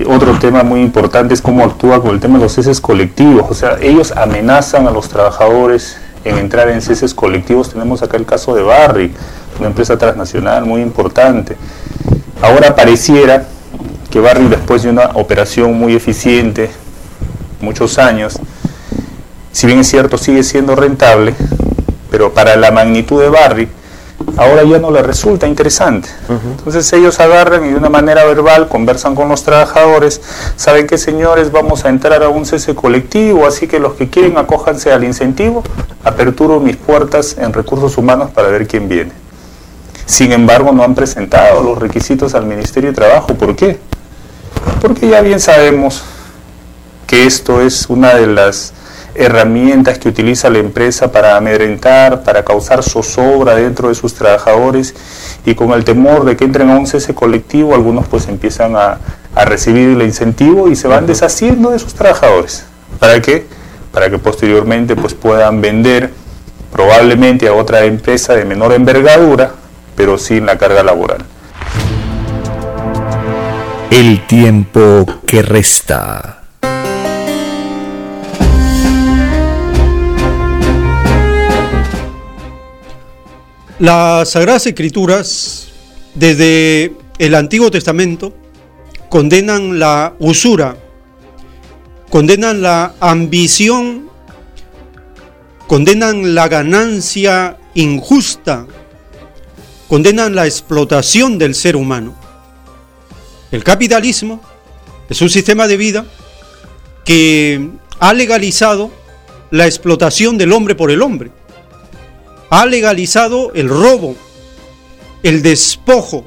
otro 0.09 0.39
tema 0.39 0.63
muy 0.63 0.81
importante 0.81 1.35
es 1.35 1.43
cómo 1.43 1.65
actúa 1.65 2.01
con 2.01 2.11
el 2.11 2.21
tema 2.21 2.39
de 2.39 2.45
los 2.45 2.53
ceses 2.53 2.81
colectivos. 2.81 3.47
O 3.49 3.55
sea, 3.55 3.77
ellos 3.81 4.13
amenazan 4.17 4.87
a 4.87 4.91
los 4.91 5.09
trabajadores 5.09 5.99
en 6.25 6.39
entrar 6.39 6.69
en 6.69 6.83
ceses 6.83 7.15
colectivos. 7.15 7.71
Tenemos 7.71 8.03
acá 8.03 8.17
el 8.17 8.25
caso 8.25 8.55
de 8.55 8.63
Barry, 8.63 9.13
una 9.59 9.69
empresa 9.69 9.97
transnacional 9.97 10.65
muy 10.65 10.81
importante. 10.81 11.57
Ahora 12.43 12.75
pareciera 12.75 13.47
que 14.11 14.21
Barry, 14.21 14.49
después 14.49 14.83
de 14.83 14.91
una 14.91 15.11
operación 15.15 15.79
muy 15.79 15.95
eficiente, 15.95 16.71
muchos 17.61 17.99
años, 17.99 18.39
si 19.53 19.67
bien 19.67 19.79
es 19.79 19.89
cierto 19.89 20.19
sigue 20.19 20.43
siendo 20.43 20.77
rentable, 20.77 21.35
pero 22.11 22.33
para 22.33 22.57
la 22.57 22.71
magnitud 22.71 23.21
de 23.21 23.29
Barry, 23.29 23.69
ahora 24.37 24.65
ya 24.65 24.79
no 24.79 24.91
le 24.91 25.03
resulta 25.03 25.47
interesante. 25.47 26.09
Entonces 26.29 26.93
ellos 26.93 27.19
agarran 27.21 27.65
y 27.65 27.71
de 27.71 27.77
una 27.77 27.89
manera 27.89 28.25
verbal 28.25 28.69
conversan 28.69 29.15
con 29.15 29.29
los 29.29 29.45
trabajadores, 29.45 30.21
saben 30.57 30.87
que 30.87 30.99
señores 30.99 31.53
vamos 31.53 31.85
a 31.85 31.89
entrar 31.89 32.23
a 32.23 32.29
un 32.29 32.47
cese 32.47 32.75
colectivo, 32.75 33.47
así 33.47 33.67
que 33.67 33.79
los 33.79 33.95
que 33.95 34.09
quieren 34.09 34.37
acójanse 34.39 34.93
al 34.93 35.05
incentivo, 35.05 35.63
aperturo 36.05 36.61
mis 36.61 36.77
puertas 36.77 37.37
en 37.39 37.53
recursos 37.53 37.97
humanos 37.99 38.31
para 38.33 38.49
ver 38.49 38.67
quién 38.67 38.89
viene. 38.89 39.13
Sin 40.07 40.33
embargo, 40.33 40.71
no 40.73 40.85
han 40.85 40.95
presentado 40.95 41.63
los 41.63 41.79
requisitos 41.79 42.35
al 42.35 42.47
Ministerio 42.47 42.91
de 42.91 42.95
Trabajo. 42.95 43.35
¿Por 43.35 43.57
qué? 43.57 43.79
Porque 44.81 45.09
ya 45.09 45.21
bien 45.21 45.41
sabemos 45.41 46.03
que 47.07 47.27
esto 47.27 47.63
es 47.63 47.87
una 47.89 48.15
de 48.15 48.27
las 48.27 48.73
herramientas 49.17 49.99
que 49.99 50.09
utiliza 50.09 50.51
la 50.51 50.59
empresa 50.59 51.11
para 51.11 51.37
amedrentar, 51.37 52.23
para 52.23 52.45
causar 52.45 52.83
zozobra 52.83 53.55
dentro 53.55 53.89
de 53.89 53.95
sus 53.95 54.15
trabajadores 54.15 54.95
y 55.45 55.55
con 55.55 55.73
el 55.73 55.85
temor 55.85 56.25
de 56.25 56.37
que 56.37 56.45
entren 56.45 56.71
a 56.71 56.79
un 56.79 56.87
cese 56.87 57.15
colectivo, 57.15 57.75
algunos 57.75 58.07
pues 58.07 58.29
empiezan 58.29 58.77
a, 58.77 58.99
recibir 59.45 59.91
el 59.91 60.01
incentivo 60.01 60.67
y 60.69 60.77
se 60.77 60.89
van 60.89 61.07
deshaciendo 61.07 61.71
de 61.71 61.79
sus 61.79 61.93
trabajadores. 61.93 62.65
¿Para 62.99 63.21
qué? 63.21 63.45
Para 63.93 64.09
que 64.09 64.19
posteriormente 64.19 64.97
pues 64.97 65.13
puedan 65.13 65.61
vender 65.61 66.11
probablemente 66.73 67.47
a 67.47 67.53
otra 67.53 67.85
empresa 67.85 68.35
de 68.35 68.47
menor 68.47 68.73
envergadura, 68.73 69.53
pero 69.95 70.17
sin 70.17 70.47
la 70.47 70.57
carga 70.57 70.83
laboral. 70.83 71.19
El 73.91 74.27
tiempo 74.27 75.05
que 75.27 75.43
resta. 75.43 76.37
Las 83.79 84.31
Sagradas 84.31 84.67
Escrituras, 84.67 85.69
desde 86.15 86.95
el 87.19 87.35
Antiguo 87.35 87.71
Testamento, 87.71 88.33
condenan 89.11 89.79
la 89.79 90.15
usura, 90.19 90.79
condenan 92.09 92.63
la 92.63 92.95
ambición, 93.01 94.09
condenan 95.67 96.35
la 96.35 96.49
ganancia 96.49 97.59
injusta, 97.75 98.67
condenan 99.89 100.35
la 100.35 100.47
explotación 100.47 101.37
del 101.37 101.55
ser 101.55 101.77
humano. 101.77 102.15
El 103.51 103.63
capitalismo 103.63 104.41
es 105.11 105.21
un 105.21 105.29
sistema 105.29 105.67
de 105.67 105.77
vida 105.77 106.07
que 107.05 107.69
ha 108.01 108.15
legalizado 108.15 108.91
la 109.51 109.67
explotación 109.67 110.39
del 110.39 110.53
hombre 110.53 110.75
por 110.75 110.91
el 110.91 111.03
hombre 111.03 111.31
ha 112.57 112.65
legalizado 112.65 113.53
el 113.53 113.69
robo, 113.69 114.17
el 115.23 115.43
despojo, 115.43 116.25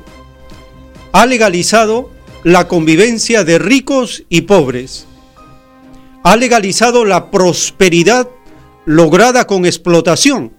ha 1.11 1.25
legalizado 1.25 2.11
la 2.43 2.67
convivencia 2.67 3.43
de 3.43 3.57
ricos 3.57 4.25
y 4.29 4.41
pobres, 4.41 5.07
ha 6.23 6.35
legalizado 6.35 7.03
la 7.03 7.31
prosperidad 7.31 8.29
lograda 8.85 9.47
con 9.47 9.65
explotación, 9.65 10.53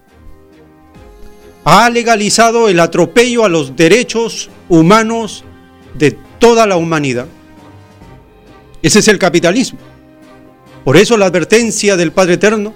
ha 1.63 1.89
legalizado 1.89 2.69
el 2.69 2.81
atropello 2.81 3.45
a 3.45 3.49
los 3.49 3.77
derechos 3.77 4.51
humanos 4.69 5.45
de 5.95 6.19
toda 6.41 6.67
la 6.67 6.79
humanidad. 6.79 7.29
Ese 8.83 8.99
es 8.99 9.07
el 9.07 9.21
capitalismo. 9.21 9.79
Por 10.85 10.97
eso 10.97 11.17
la 11.17 11.27
advertencia 11.27 11.97
del 11.97 12.11
Padre 12.11 12.35
Eterno 12.35 12.75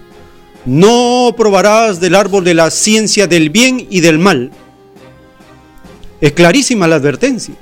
no 0.64 1.34
probarás 1.36 2.00
del 2.00 2.14
árbol 2.14 2.44
de 2.44 2.54
la 2.54 2.70
ciencia 2.70 3.26
del 3.26 3.50
bien 3.50 3.86
y 3.90 4.00
del 4.00 4.18
mal. 4.18 4.50
Es 6.20 6.32
clarísima 6.32 6.88
la 6.88 6.96
advertencia, 6.96 7.54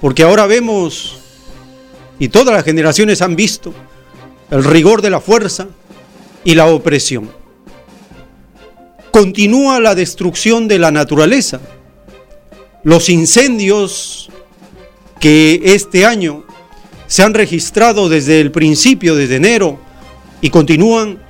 porque 0.00 0.22
ahora 0.22 0.46
vemos, 0.46 1.18
y 2.18 2.28
todas 2.28 2.54
las 2.54 2.64
generaciones 2.64 3.20
han 3.20 3.36
visto, 3.36 3.74
el 4.50 4.64
rigor 4.64 5.02
de 5.02 5.10
la 5.10 5.20
fuerza 5.20 5.68
y 6.44 6.54
la 6.54 6.66
opresión. 6.66 7.30
Continúa 9.10 9.78
la 9.78 9.94
destrucción 9.94 10.68
de 10.68 10.78
la 10.78 10.90
naturaleza. 10.90 11.60
Los 12.82 13.10
incendios 13.10 14.30
que 15.20 15.60
este 15.64 16.06
año 16.06 16.44
se 17.06 17.22
han 17.22 17.34
registrado 17.34 18.08
desde 18.08 18.40
el 18.40 18.50
principio, 18.50 19.14
desde 19.14 19.36
enero, 19.36 19.78
y 20.40 20.48
continúan 20.48 21.21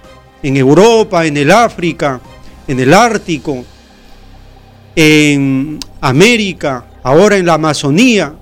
en 0.42 0.56
Europa, 0.56 1.26
en 1.26 1.36
el 1.36 1.50
África, 1.50 2.20
en 2.66 2.80
el 2.80 2.92
Ártico, 2.92 3.64
en 4.96 5.78
América, 6.00 6.86
ahora 7.02 7.36
en 7.36 7.46
la 7.46 7.54
Amazonía. 7.54 8.34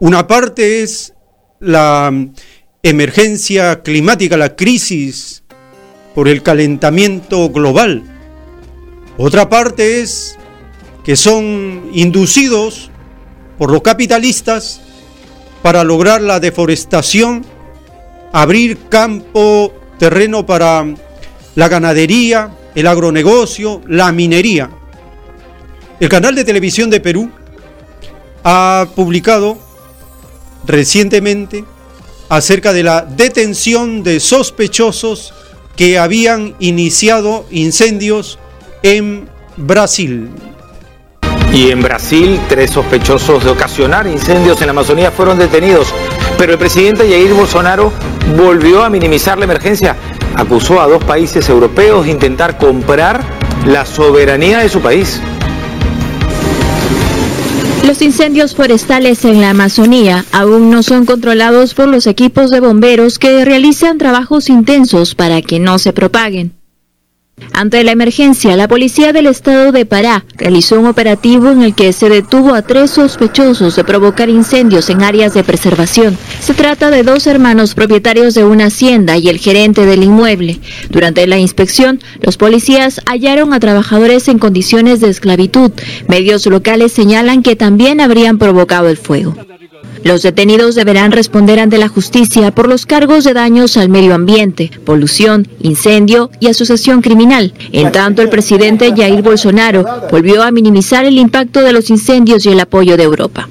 Una 0.00 0.26
parte 0.26 0.82
es 0.82 1.14
la 1.60 2.12
emergencia 2.82 3.82
climática, 3.82 4.36
la 4.36 4.54
crisis 4.54 5.42
por 6.14 6.28
el 6.28 6.42
calentamiento 6.42 7.50
global. 7.50 8.02
Otra 9.16 9.48
parte 9.48 10.00
es 10.00 10.36
que 11.04 11.16
son 11.16 11.90
inducidos 11.92 12.90
por 13.58 13.70
los 13.70 13.82
capitalistas 13.82 14.80
para 15.62 15.84
lograr 15.84 16.20
la 16.20 16.40
deforestación 16.40 17.44
abrir 18.34 18.88
campo, 18.88 19.72
terreno 19.96 20.44
para 20.44 20.84
la 21.54 21.68
ganadería, 21.68 22.50
el 22.74 22.88
agronegocio, 22.88 23.80
la 23.86 24.10
minería. 24.10 24.70
El 26.00 26.08
canal 26.08 26.34
de 26.34 26.42
televisión 26.42 26.90
de 26.90 26.98
Perú 26.98 27.30
ha 28.42 28.88
publicado 28.96 29.56
recientemente 30.66 31.64
acerca 32.28 32.72
de 32.72 32.82
la 32.82 33.02
detención 33.02 34.02
de 34.02 34.18
sospechosos 34.18 35.32
que 35.76 35.96
habían 35.96 36.56
iniciado 36.58 37.46
incendios 37.52 38.40
en 38.82 39.28
Brasil. 39.56 40.28
Y 41.52 41.70
en 41.70 41.82
Brasil, 41.82 42.40
tres 42.48 42.72
sospechosos 42.72 43.44
de 43.44 43.50
ocasionar 43.50 44.08
incendios 44.08 44.60
en 44.60 44.66
la 44.66 44.72
Amazonía 44.72 45.12
fueron 45.12 45.38
detenidos 45.38 45.94
Pero 46.38 46.52
el 46.52 46.58
presidente 46.58 47.08
Jair 47.08 47.32
Bolsonaro 47.32 47.92
volvió 48.36 48.82
a 48.82 48.90
minimizar 48.90 49.38
la 49.38 49.44
emergencia. 49.44 49.96
Acusó 50.36 50.80
a 50.80 50.88
dos 50.88 51.02
países 51.04 51.48
europeos 51.48 52.06
de 52.06 52.10
intentar 52.10 52.58
comprar 52.58 53.22
la 53.66 53.86
soberanía 53.86 54.58
de 54.58 54.68
su 54.68 54.80
país. 54.80 55.20
Los 57.86 58.00
incendios 58.00 58.54
forestales 58.54 59.24
en 59.24 59.40
la 59.40 59.50
Amazonía 59.50 60.24
aún 60.32 60.70
no 60.70 60.82
son 60.82 61.04
controlados 61.04 61.74
por 61.74 61.86
los 61.86 62.06
equipos 62.06 62.50
de 62.50 62.60
bomberos 62.60 63.18
que 63.18 63.44
realizan 63.44 63.98
trabajos 63.98 64.48
intensos 64.48 65.14
para 65.14 65.42
que 65.42 65.60
no 65.60 65.78
se 65.78 65.92
propaguen. 65.92 66.63
Ante 67.52 67.82
la 67.82 67.92
emergencia, 67.92 68.56
la 68.56 68.68
policía 68.68 69.12
del 69.12 69.26
estado 69.26 69.72
de 69.72 69.84
Pará 69.86 70.24
realizó 70.36 70.78
un 70.78 70.86
operativo 70.86 71.50
en 71.50 71.62
el 71.62 71.74
que 71.74 71.92
se 71.92 72.08
detuvo 72.08 72.54
a 72.54 72.62
tres 72.62 72.92
sospechosos 72.92 73.74
de 73.74 73.84
provocar 73.84 74.28
incendios 74.28 74.88
en 74.88 75.02
áreas 75.02 75.34
de 75.34 75.42
preservación. 75.42 76.16
Se 76.40 76.54
trata 76.54 76.90
de 76.90 77.02
dos 77.02 77.26
hermanos 77.26 77.74
propietarios 77.74 78.34
de 78.34 78.44
una 78.44 78.66
hacienda 78.66 79.16
y 79.16 79.28
el 79.28 79.38
gerente 79.38 79.84
del 79.84 80.04
inmueble. 80.04 80.60
Durante 80.90 81.26
la 81.26 81.38
inspección, 81.38 82.00
los 82.20 82.36
policías 82.36 83.00
hallaron 83.06 83.52
a 83.52 83.60
trabajadores 83.60 84.28
en 84.28 84.38
condiciones 84.38 85.00
de 85.00 85.10
esclavitud. 85.10 85.72
Medios 86.08 86.46
locales 86.46 86.92
señalan 86.92 87.42
que 87.42 87.56
también 87.56 88.00
habrían 88.00 88.38
provocado 88.38 88.88
el 88.88 88.96
fuego. 88.96 89.34
Los 90.04 90.20
detenidos 90.20 90.74
deberán 90.74 91.12
responder 91.12 91.58
ante 91.58 91.78
la 91.78 91.88
justicia 91.88 92.50
por 92.50 92.68
los 92.68 92.84
cargos 92.84 93.24
de 93.24 93.32
daños 93.32 93.78
al 93.78 93.88
medio 93.88 94.14
ambiente, 94.14 94.70
polución, 94.84 95.48
incendio 95.60 96.30
y 96.40 96.48
asociación 96.48 97.00
criminal. 97.00 97.54
En 97.72 97.90
tanto, 97.90 98.20
el 98.20 98.28
presidente 98.28 98.92
Jair 98.94 99.22
Bolsonaro 99.22 99.84
volvió 100.10 100.42
a 100.42 100.50
minimizar 100.50 101.06
el 101.06 101.18
impacto 101.18 101.62
de 101.62 101.72
los 101.72 101.88
incendios 101.88 102.44
y 102.44 102.50
el 102.50 102.60
apoyo 102.60 102.98
de 102.98 103.04
Europa. 103.04 103.48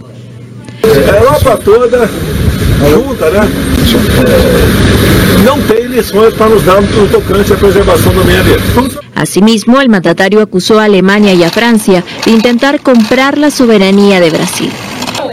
Asimismo, 9.15 9.82
el 9.82 9.89
mandatario 9.89 10.41
acusó 10.41 10.80
a 10.80 10.84
Alemania 10.84 11.34
y 11.34 11.43
a 11.43 11.50
Francia 11.50 12.04
de 12.26 12.32
intentar 12.32 12.82
comprar 12.82 13.39
la 13.39 13.50
soberanía 13.50 14.19
de 14.19 14.30
Brasil. 14.30 14.72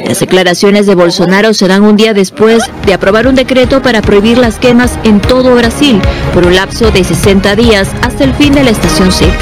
Las 0.06 0.20
declaraciones 0.20 0.86
de 0.86 0.94
Bolsonaro 0.94 1.54
se 1.54 1.68
dan 1.68 1.82
un 1.82 1.96
día 1.96 2.14
después 2.14 2.62
de 2.86 2.94
aprobar 2.94 3.26
un 3.26 3.34
decreto 3.34 3.82
para 3.82 4.02
prohibir 4.02 4.38
las 4.38 4.58
quemas 4.58 4.98
en 5.04 5.20
todo 5.20 5.54
Brasil 5.54 6.00
por 6.34 6.46
un 6.46 6.54
lapso 6.54 6.90
de 6.90 7.04
60 7.04 7.56
días 7.56 7.88
hasta 8.02 8.24
el 8.24 8.34
fin 8.34 8.52
de 8.52 8.64
la 8.64 8.70
estación 8.70 9.12
seca. 9.12 9.34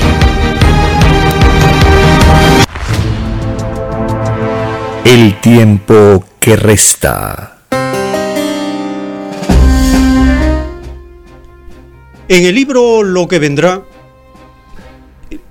El 5.05 5.40
tiempo 5.40 6.25
que 6.40 6.57
resta. 6.57 7.59
En 12.29 12.44
el 12.44 12.55
libro 12.55 13.03
Lo 13.03 13.27
que 13.27 13.38
vendrá, 13.38 13.85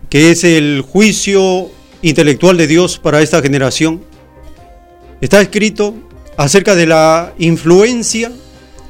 que 0.09 0.29
es 0.31 0.43
el 0.43 0.81
juicio 0.87 1.71
intelectual 2.03 2.55
de 2.55 2.67
Dios 2.67 2.99
para 2.99 3.21
esta 3.21 3.41
generación, 3.41 4.03
está 5.21 5.41
escrito 5.41 5.95
acerca 6.37 6.75
de 6.75 6.85
la 6.85 7.33
influencia 7.39 8.31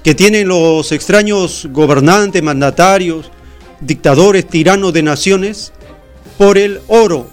que 0.04 0.16
tienen 0.16 0.48
los 0.48 0.92
extraños 0.92 1.68
gobernantes, 1.72 2.44
mandatarios, 2.44 3.32
dictadores, 3.82 4.48
tiranos 4.48 4.94
de 4.94 5.04
naciones 5.04 5.74
por 6.38 6.58
el 6.58 6.82
oro. 6.88 7.28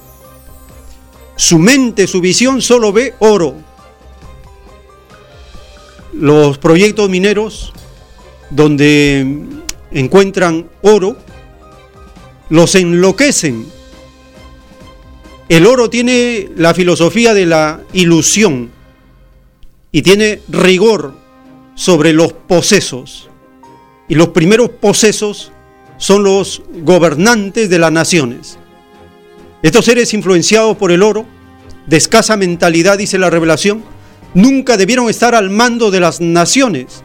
Su 1.36 1.58
mente, 1.58 2.06
su 2.06 2.20
visión 2.20 2.62
solo 2.62 2.92
ve 2.92 3.14
oro. 3.18 3.54
Los 6.12 6.58
proyectos 6.58 7.08
mineros 7.08 7.72
donde 8.50 9.26
encuentran 9.90 10.68
oro, 10.82 11.16
los 12.50 12.74
enloquecen. 12.76 13.66
El 15.48 15.66
oro 15.66 15.90
tiene 15.90 16.50
la 16.56 16.72
filosofía 16.72 17.34
de 17.34 17.46
la 17.46 17.80
ilusión 17.92 18.70
y 19.94 20.02
tiene 20.02 20.40
rigor 20.48 21.14
sobre 21.76 22.12
los 22.12 22.32
posesos. 22.32 23.30
Y 24.08 24.16
los 24.16 24.30
primeros 24.30 24.70
posesos 24.70 25.52
son 25.98 26.24
los 26.24 26.62
gobernantes 26.82 27.70
de 27.70 27.78
las 27.78 27.92
naciones. 27.92 28.58
Estos 29.62 29.84
seres 29.84 30.12
influenciados 30.12 30.76
por 30.76 30.90
el 30.90 31.00
oro, 31.00 31.26
de 31.86 31.96
escasa 31.96 32.36
mentalidad, 32.36 32.98
dice 32.98 33.18
la 33.18 33.30
revelación, 33.30 33.84
nunca 34.34 34.76
debieron 34.76 35.08
estar 35.08 35.36
al 35.36 35.48
mando 35.48 35.92
de 35.92 36.00
las 36.00 36.20
naciones. 36.20 37.04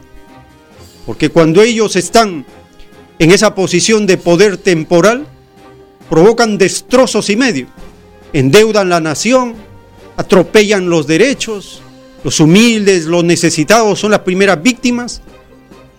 Porque 1.06 1.28
cuando 1.28 1.62
ellos 1.62 1.94
están 1.94 2.44
en 3.20 3.30
esa 3.30 3.54
posición 3.54 4.04
de 4.04 4.16
poder 4.16 4.56
temporal, 4.56 5.28
provocan 6.08 6.58
destrozos 6.58 7.30
y 7.30 7.36
medio. 7.36 7.68
Endeudan 8.32 8.88
la 8.88 8.98
nación, 8.98 9.54
atropellan 10.16 10.90
los 10.90 11.06
derechos, 11.06 11.82
los 12.22 12.38
humildes, 12.40 13.06
los 13.06 13.24
necesitados 13.24 13.98
son 13.98 14.10
las 14.10 14.20
primeras 14.20 14.62
víctimas. 14.62 15.22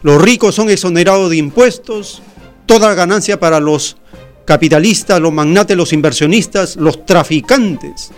Los 0.03 0.21
ricos 0.21 0.55
son 0.55 0.69
exonerados 0.69 1.29
de 1.29 1.37
impuestos. 1.37 2.21
Toda 2.65 2.93
ganancia 2.93 3.39
para 3.39 3.59
los 3.59 3.97
capitalistas, 4.45 5.19
los 5.19 5.31
magnates, 5.33 5.75
los 5.75 5.93
inversionistas, 5.93 6.75
los 6.75 7.05
traficantes. 7.05 8.11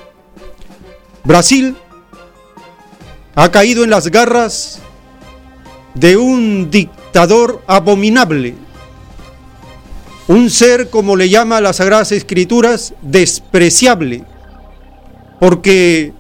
Brasil 1.24 1.76
ha 3.36 3.52
caído 3.52 3.84
en 3.84 3.90
las 3.90 4.08
garras 4.10 4.80
de 5.94 6.18
un 6.18 6.70
dictador 6.70 7.62
abominable. 7.68 8.56
Un 10.28 10.50
ser, 10.50 10.90
como 10.90 11.16
le 11.16 11.30
llama 11.30 11.62
las 11.62 11.78
Sagradas 11.78 12.12
Escrituras, 12.12 12.94
despreciable. 13.02 14.24
Porque 15.40 16.14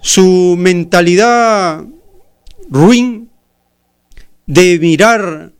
su 0.00 0.54
mentalidad 0.58 1.84
ruin 2.70 3.28
de 4.46 4.78
mirar 4.78 5.52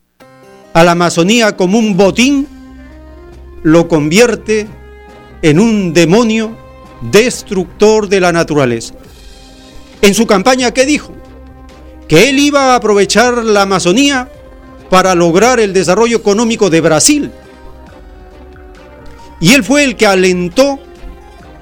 a 0.72 0.84
la 0.84 0.92
Amazonía 0.92 1.56
como 1.56 1.78
un 1.78 1.96
botín, 1.96 2.46
lo 3.62 3.88
convierte 3.88 4.66
en 5.42 5.58
un 5.58 5.92
demonio 5.92 6.56
destructor 7.10 8.08
de 8.08 8.20
la 8.20 8.32
naturaleza. 8.32 8.94
En 10.02 10.14
su 10.14 10.26
campaña, 10.26 10.72
¿qué 10.72 10.86
dijo? 10.86 11.12
Que 12.06 12.30
él 12.30 12.38
iba 12.38 12.72
a 12.72 12.76
aprovechar 12.76 13.44
la 13.44 13.62
Amazonía 13.62 14.30
para 14.90 15.14
lograr 15.14 15.60
el 15.60 15.72
desarrollo 15.72 16.16
económico 16.16 16.70
de 16.70 16.80
Brasil. 16.80 17.30
Y 19.40 19.52
él 19.52 19.62
fue 19.62 19.84
el 19.84 19.96
que 19.96 20.06
alentó 20.06 20.78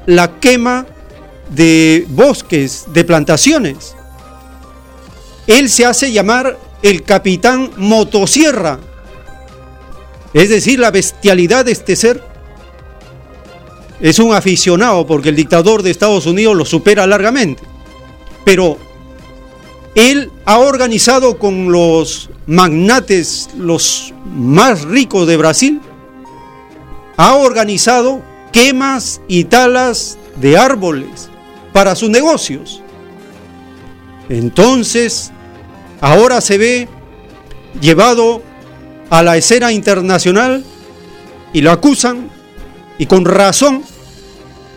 la 0.06 0.38
quema 0.38 0.86
de 1.50 2.06
bosques, 2.08 2.86
de 2.92 3.04
plantaciones. 3.04 3.94
Él 5.46 5.68
se 5.70 5.86
hace 5.86 6.12
llamar 6.12 6.58
el 6.82 7.02
capitán 7.02 7.70
motosierra, 7.76 8.78
es 10.34 10.48
decir, 10.48 10.78
la 10.78 10.90
bestialidad 10.90 11.64
de 11.64 11.72
este 11.72 11.96
ser. 11.96 12.22
Es 14.00 14.18
un 14.18 14.34
aficionado 14.34 15.06
porque 15.06 15.30
el 15.30 15.36
dictador 15.36 15.82
de 15.82 15.90
Estados 15.90 16.26
Unidos 16.26 16.54
lo 16.56 16.64
supera 16.64 17.06
largamente. 17.06 17.62
Pero 18.44 18.76
él 19.94 20.30
ha 20.44 20.58
organizado 20.58 21.38
con 21.38 21.72
los 21.72 22.28
magnates, 22.46 23.48
los 23.56 24.12
más 24.26 24.82
ricos 24.82 25.26
de 25.26 25.38
Brasil, 25.38 25.80
ha 27.16 27.34
organizado 27.36 28.22
quemas 28.52 29.22
y 29.26 29.44
talas 29.44 30.18
de 30.36 30.58
árboles, 30.58 31.30
para 31.76 31.94
sus 31.94 32.08
negocios. 32.08 32.80
Entonces, 34.30 35.30
ahora 36.00 36.40
se 36.40 36.56
ve 36.56 36.88
llevado 37.82 38.40
a 39.10 39.22
la 39.22 39.36
escena 39.36 39.72
internacional 39.72 40.64
y 41.52 41.60
lo 41.60 41.70
acusan, 41.70 42.30
y 42.96 43.04
con 43.04 43.26
razón, 43.26 43.82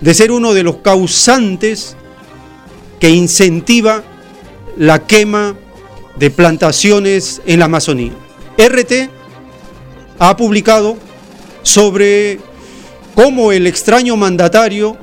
de 0.02 0.14
ser 0.14 0.34
uno 0.34 0.54
de 0.54 0.64
los 0.64 0.80
causantes 0.80 1.96
que 3.00 3.12
incentiva 3.12 4.04
la 4.76 5.08
quema 5.08 5.56
de 6.18 6.30
plantaciones 6.32 7.42
en 7.46 7.60
la 7.60 7.66
Amazonía. 7.66 8.12
RT 8.58 9.10
ha 10.20 10.36
publicado 10.36 10.98
sobre 11.64 12.42
cómo 13.16 13.54
el 13.54 13.68
extraño 13.68 14.18
mandatario 14.18 14.98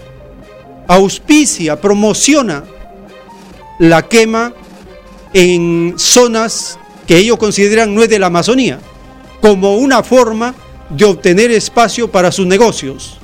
auspicia, 0.88 1.80
promociona 1.80 2.64
la 3.78 4.02
quema 4.02 4.52
en 5.32 5.94
zonas 5.96 6.78
que 7.06 7.18
ellos 7.18 7.38
consideran 7.38 7.94
no 7.94 8.02
es 8.02 8.08
de 8.08 8.18
la 8.18 8.26
Amazonía, 8.26 8.78
como 9.40 9.76
una 9.76 10.02
forma 10.02 10.54
de 10.90 11.04
obtener 11.04 11.50
espacio 11.50 12.10
para 12.10 12.32
sus 12.32 12.46
negocios. 12.46 13.18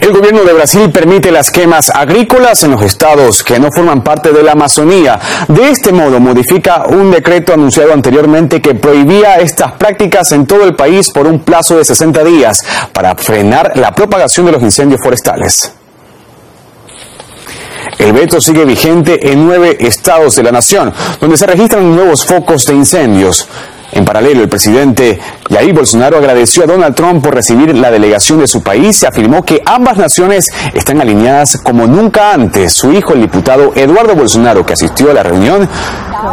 El 0.00 0.12
gobierno 0.12 0.44
de 0.44 0.52
Brasil 0.52 0.90
permite 0.90 1.30
las 1.30 1.50
quemas 1.50 1.90
agrícolas 1.90 2.62
en 2.62 2.70
los 2.72 2.82
estados 2.82 3.42
que 3.42 3.58
no 3.58 3.70
forman 3.72 4.02
parte 4.02 4.32
de 4.32 4.42
la 4.42 4.52
Amazonía. 4.52 5.18
De 5.48 5.70
este 5.70 5.92
modo 5.92 6.20
modifica 6.20 6.84
un 6.86 7.10
decreto 7.10 7.52
anunciado 7.52 7.92
anteriormente 7.92 8.62
que 8.62 8.74
prohibía 8.74 9.36
estas 9.36 9.72
prácticas 9.72 10.32
en 10.32 10.46
todo 10.46 10.64
el 10.64 10.76
país 10.76 11.10
por 11.10 11.26
un 11.26 11.40
plazo 11.40 11.76
de 11.76 11.84
60 11.84 12.24
días 12.24 12.64
para 12.92 13.14
frenar 13.16 13.72
la 13.74 13.92
propagación 13.92 14.46
de 14.46 14.52
los 14.52 14.62
incendios 14.62 15.00
forestales. 15.02 15.72
El 17.98 18.12
veto 18.12 18.40
sigue 18.40 18.64
vigente 18.64 19.32
en 19.32 19.46
nueve 19.46 19.76
estados 19.80 20.36
de 20.36 20.42
la 20.42 20.52
nación, 20.52 20.92
donde 21.20 21.36
se 21.36 21.46
registran 21.46 21.94
nuevos 21.94 22.24
focos 22.24 22.64
de 22.66 22.74
incendios. 22.74 23.48
En 23.92 24.06
paralelo, 24.06 24.42
el 24.42 24.48
presidente 24.48 25.20
Jair 25.50 25.74
Bolsonaro 25.74 26.16
agradeció 26.16 26.64
a 26.64 26.66
Donald 26.66 26.94
Trump 26.94 27.22
por 27.22 27.34
recibir 27.34 27.76
la 27.76 27.90
delegación 27.90 28.40
de 28.40 28.46
su 28.46 28.62
país 28.62 29.02
y 29.02 29.06
afirmó 29.06 29.44
que 29.44 29.60
ambas 29.66 29.98
naciones 29.98 30.50
están 30.72 31.02
alineadas 31.02 31.58
como 31.58 31.86
nunca 31.86 32.32
antes. 32.32 32.72
Su 32.72 32.90
hijo, 32.90 33.12
el 33.12 33.20
diputado 33.20 33.72
Eduardo 33.74 34.14
Bolsonaro, 34.14 34.64
que 34.64 34.72
asistió 34.72 35.10
a 35.10 35.14
la 35.14 35.22
reunión, 35.22 35.68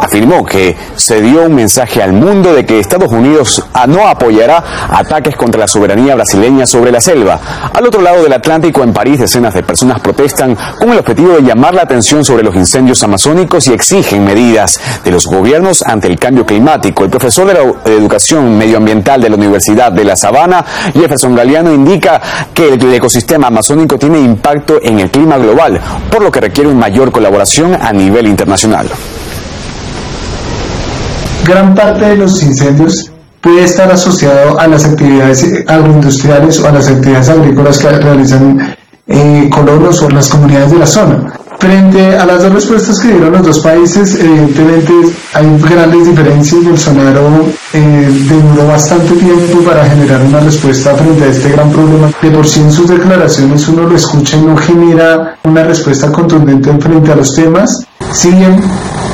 afirmó 0.00 0.44
que 0.44 0.76
se 0.96 1.20
dio 1.20 1.42
un 1.46 1.54
mensaje 1.54 2.02
al 2.02 2.12
mundo 2.12 2.54
de 2.54 2.64
que 2.64 2.78
Estados 2.78 3.10
Unidos 3.10 3.62
no 3.88 4.06
apoyará 4.06 4.62
ataques 4.90 5.36
contra 5.36 5.60
la 5.60 5.68
soberanía 5.68 6.14
brasileña 6.14 6.66
sobre 6.66 6.92
la 6.92 7.00
selva. 7.00 7.40
Al 7.72 7.86
otro 7.86 8.00
lado 8.00 8.22
del 8.22 8.32
Atlántico, 8.32 8.82
en 8.82 8.92
París, 8.92 9.18
decenas 9.18 9.54
de 9.54 9.62
personas 9.62 10.00
protestan 10.00 10.56
con 10.78 10.90
el 10.90 10.98
objetivo 10.98 11.34
de 11.34 11.42
llamar 11.42 11.74
la 11.74 11.82
atención 11.82 12.24
sobre 12.24 12.42
los 12.42 12.54
incendios 12.54 13.02
amazónicos 13.02 13.66
y 13.68 13.72
exigen 13.72 14.24
medidas 14.24 14.80
de 15.04 15.10
los 15.10 15.26
gobiernos 15.26 15.82
ante 15.82 16.06
el 16.06 16.18
cambio 16.18 16.46
climático. 16.46 17.04
El 17.04 17.10
profesor 17.10 17.46
de 17.46 17.54
la 17.54 17.60
Educación 17.84 18.56
Medioambiental 18.56 19.20
de 19.20 19.30
la 19.30 19.36
Universidad 19.36 19.92
de 19.92 20.04
La 20.04 20.16
Sabana, 20.16 20.64
Jefferson 20.92 21.34
Galeano, 21.34 21.72
indica 21.72 22.20
que 22.54 22.68
el 22.74 22.94
ecosistema 22.94 23.48
amazónico 23.48 23.98
tiene 23.98 24.20
impacto 24.20 24.78
en 24.82 25.00
el 25.00 25.10
clima 25.10 25.38
global, 25.38 25.80
por 26.10 26.22
lo 26.22 26.30
que 26.30 26.40
requiere 26.40 26.70
una 26.70 26.80
mayor 26.80 27.12
colaboración 27.12 27.76
a 27.80 27.92
nivel 27.92 28.26
internacional 28.26 28.88
gran 31.46 31.74
parte 31.74 32.04
de 32.04 32.16
los 32.16 32.42
incendios 32.42 33.10
puede 33.40 33.64
estar 33.64 33.90
asociado 33.90 34.58
a 34.58 34.66
las 34.66 34.84
actividades 34.84 35.46
agroindustriales 35.66 36.60
o 36.60 36.68
a 36.68 36.72
las 36.72 36.88
actividades 36.88 37.28
agrícolas 37.28 37.78
que 37.78 37.90
realizan 37.90 38.76
eh, 39.06 39.48
colonos 39.50 40.02
o 40.02 40.10
las 40.10 40.28
comunidades 40.28 40.72
de 40.72 40.78
la 40.78 40.86
zona. 40.86 41.32
Frente 41.58 42.16
a 42.16 42.24
las 42.24 42.42
dos 42.42 42.54
respuestas 42.54 42.98
que 43.00 43.08
dieron 43.08 43.32
los 43.32 43.42
dos 43.42 43.60
países, 43.60 44.14
evidentemente 44.14 44.92
hay 45.34 45.58
grandes 45.58 46.08
diferencias. 46.08 46.64
Bolsonaro 46.64 47.44
eh, 47.74 48.24
demoró 48.30 48.68
bastante 48.68 49.12
tiempo 49.12 49.60
para 49.66 49.84
generar 49.84 50.22
una 50.22 50.40
respuesta 50.40 50.94
frente 50.94 51.24
a 51.24 51.26
este 51.26 51.50
gran 51.50 51.70
problema. 51.70 52.10
De 52.22 52.30
por 52.30 52.46
sí 52.46 52.60
en 52.60 52.72
sus 52.72 52.88
declaraciones 52.88 53.68
uno 53.68 53.82
lo 53.82 53.94
escucha 53.94 54.38
y 54.38 54.42
no 54.42 54.56
genera 54.56 55.36
una 55.44 55.62
respuesta 55.64 56.10
contundente 56.10 56.72
frente 56.78 57.12
a 57.12 57.16
los 57.16 57.34
temas. 57.34 57.84
Si 58.10 58.30
bien 58.30 58.62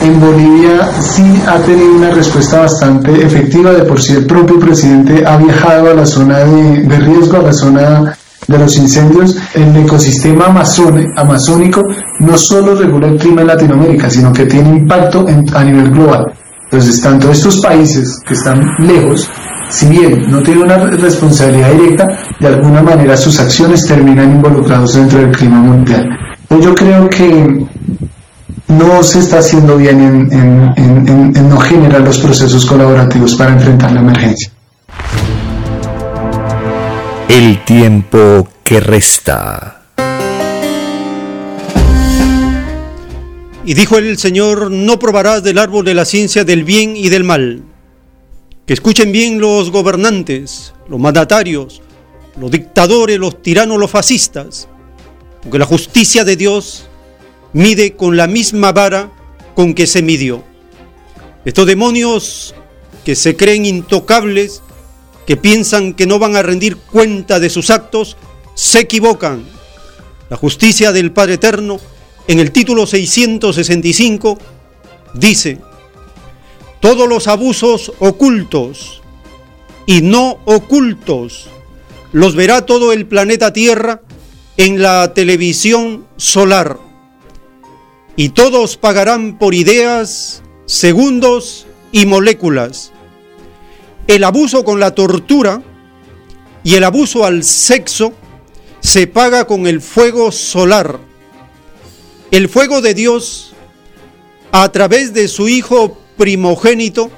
en 0.03 0.21
Bolivia 0.21 0.91
sí 1.01 1.43
ha 1.47 1.59
tenido 1.59 1.97
una 1.97 2.11
respuesta 2.11 2.61
bastante 2.61 3.25
efectiva, 3.25 3.73
de 3.73 3.83
por 3.85 4.01
sí 4.01 4.15
el 4.15 4.27
propio 4.27 4.59
presidente 4.59 5.25
ha 5.27 5.37
viajado 5.37 5.91
a 5.91 5.95
la 5.95 6.07
zona 6.07 6.39
de, 6.39 6.99
riesgo, 6.99 7.39
a 7.39 7.43
la 7.43 7.53
zona 7.53 8.17
de 8.47 8.59
los 8.59 8.77
incendios, 8.77 9.37
el 9.55 9.77
ecosistema 9.77 10.47
amazónico 11.17 11.83
no 12.21 12.39
solo 12.39 12.75
regula 12.75 13.09
el 13.09 13.19
clima 13.19 13.41
en 13.41 13.49
Latinoamérica, 13.49 14.09
sino 14.09 14.33
que 14.33 14.47
tiene 14.47 14.71
impacto 14.71 15.27
a 15.55 15.65
nivel 15.65 15.91
global. 15.91 16.33
Entonces, 16.65 17.01
tanto 17.01 17.31
estos 17.31 17.61
países 17.61 18.21
que 18.27 18.35
están 18.35 18.61
lejos, 18.79 19.29
si 19.71 19.87
bien 19.87 20.31
no 20.31 20.43
tienen 20.43 20.65
una 20.65 20.77
responsabilidad 20.79 21.73
directa, 21.73 22.07
de 22.41 22.47
alguna 22.49 22.83
manera 22.83 23.17
sus 23.17 23.39
acciones 23.41 23.85
terminan 23.87 24.33
involucrados 24.33 24.95
dentro 24.95 25.19
del 25.21 25.33
clima 25.33 25.61
mundial. 25.61 26.09
Yo 26.61 26.75
creo 26.75 27.09
que 27.09 27.67
no 28.69 29.03
se 29.03 29.21
está 29.21 29.39
haciendo 29.39 29.77
bien 29.77 30.01
en, 30.33 31.49
no 31.49 31.59
generar 31.59 32.01
los 32.01 32.19
procesos 32.19 32.67
colaborativos 32.67 33.35
para 33.37 33.53
enfrentar 33.53 33.93
la 33.93 34.01
emergencia. 34.01 34.51
El 37.29 37.65
tiempo 37.65 38.49
que 38.65 38.81
resta. 38.81 39.83
Y 43.65 43.75
dijo 43.75 43.99
el 43.99 44.17
Señor, 44.17 44.71
no 44.71 44.99
probarás 44.99 45.43
del 45.43 45.59
árbol 45.59 45.85
de 45.85 45.95
la 45.95 46.05
ciencia 46.05 46.45
del 46.45 46.65
bien 46.65 46.97
y 46.97 47.09
del 47.09 47.25
mal. 47.25 47.63
Que 48.65 48.75
escuchen 48.75 49.13
bien 49.13 49.41
los 49.41 49.71
gobernantes, 49.71 50.73
los 50.89 51.01
mandatarios, 51.01 51.83
los 52.41 52.51
dictadores, 52.51 53.19
los 53.19 53.43
tiranos, 53.43 53.79
los 53.79 53.91
fascistas, 53.91 54.69
porque 55.43 55.59
la 55.59 55.67
justicia 55.67 56.25
de 56.25 56.37
Dios 56.37 56.86
mide 57.53 57.97
con 57.97 58.17
la 58.17 58.27
misma 58.27 58.73
vara 58.73 59.11
con 59.55 59.75
que 59.75 59.87
se 59.87 60.03
midió. 60.03 60.45
Estos 61.45 61.67
demonios 61.67 62.55
que 63.05 63.15
se 63.15 63.37
creen 63.37 63.67
intocables, 63.67 64.63
que 65.27 65.37
piensan 65.37 65.95
que 65.95 66.07
no 66.07 66.19
van 66.19 66.37
a 66.37 66.43
rendir 66.43 66.77
cuenta 66.77 67.41
de 67.41 67.51
sus 67.51 67.71
actos, 67.71 68.17
se 68.55 68.81
equivocan. 68.81 69.45
La 70.29 70.37
justicia 70.37 70.93
del 70.93 71.13
Padre 71.13 71.35
Eterno, 71.35 71.79
en 72.27 72.41
el 72.41 72.51
título 72.51 72.87
665, 72.87 74.39
dice, 75.15 75.59
todos 76.81 77.09
los 77.09 77.29
abusos 77.29 77.93
ocultos 78.01 79.03
y 79.87 80.03
no 80.03 80.39
ocultos 80.45 81.49
los 82.13 82.35
verá 82.35 82.67
todo 82.67 82.93
el 82.93 83.07
planeta 83.07 83.53
Tierra 83.53 84.01
en 84.57 84.83
la 84.83 85.13
televisión 85.15 86.07
solar 86.17 86.79
y 88.17 88.31
todos 88.31 88.79
pagarán 88.79 89.39
por 89.39 89.55
ideas, 89.55 90.43
segundos 90.65 91.67
y 91.93 92.07
moléculas. 92.07 92.93
El 94.07 94.25
abuso 94.25 94.65
con 94.65 94.81
la 94.81 94.95
tortura 94.95 95.63
y 96.65 96.75
el 96.75 96.85
abuso 96.85 97.25
al 97.25 97.45
sexo 97.45 98.15
se 98.81 99.07
paga 99.07 99.47
con 99.47 99.67
el 99.67 99.83
fuego 99.83 100.33
solar. 100.33 100.99
El 102.31 102.49
fuego 102.49 102.81
de 102.81 102.95
Dios, 102.95 103.53
a 104.51 104.73
través 104.73 105.13
de 105.13 105.29
su 105.29 105.49
Hijo 105.49 105.99
primogénito, 106.17 107.11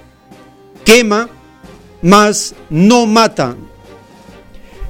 quema, 0.84 1.28
mas 2.02 2.54
no 2.70 3.06
mata. 3.06 3.56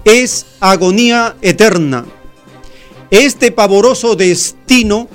Es 0.04 0.46
agonía 0.60 1.36
eterna. 1.42 2.06
Este 3.10 3.52
pavoroso 3.52 4.16
destino 4.16 5.08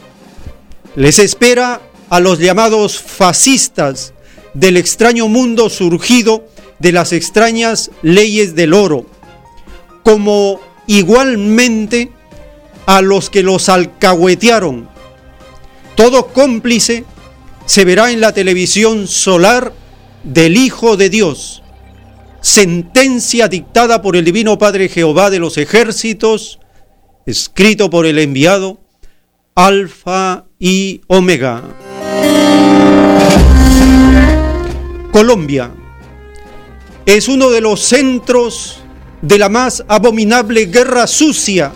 les 0.95 1.19
espera 1.19 1.81
a 2.09 2.19
los 2.19 2.39
llamados 2.39 2.99
fascistas 2.99 4.13
del 4.53 4.77
extraño 4.77 5.27
mundo 5.27 5.69
surgido 5.69 6.47
de 6.79 6.91
las 6.91 7.13
extrañas 7.13 7.91
leyes 8.01 8.55
del 8.55 8.73
oro, 8.73 9.05
como 10.03 10.59
igualmente 10.85 12.11
a 12.85 13.01
los 13.01 13.29
que 13.29 13.41
los 13.41 13.69
alcahuetearon. 13.69 14.89
Todo 15.95 16.27
cómplice 16.27 17.05
se 17.65 17.85
verá 17.85 18.11
en 18.11 18.21
la 18.21 18.33
televisión 18.33 19.07
solar 19.07 19.73
del 20.23 20.57
Hijo 20.57 20.97
de 20.97 21.09
Dios, 21.09 21.63
sentencia 22.41 23.47
dictada 23.47 24.01
por 24.01 24.15
el 24.15 24.25
Divino 24.25 24.57
Padre 24.57 24.89
Jehová 24.89 25.29
de 25.29 25.39
los 25.39 25.57
ejércitos, 25.57 26.59
escrito 27.25 27.89
por 27.89 28.05
el 28.05 28.19
enviado, 28.19 28.82
Alfa 29.55 30.45
y 30.57 31.01
Omega. 31.05 31.61
Colombia 35.11 35.71
es 37.05 37.27
uno 37.27 37.51
de 37.51 37.61
los 37.61 37.79
centros 37.81 38.79
de 39.21 39.37
la 39.37 39.49
más 39.49 39.85
abominable 39.87 40.65
guerra 40.65 41.05
sucia 41.05 41.71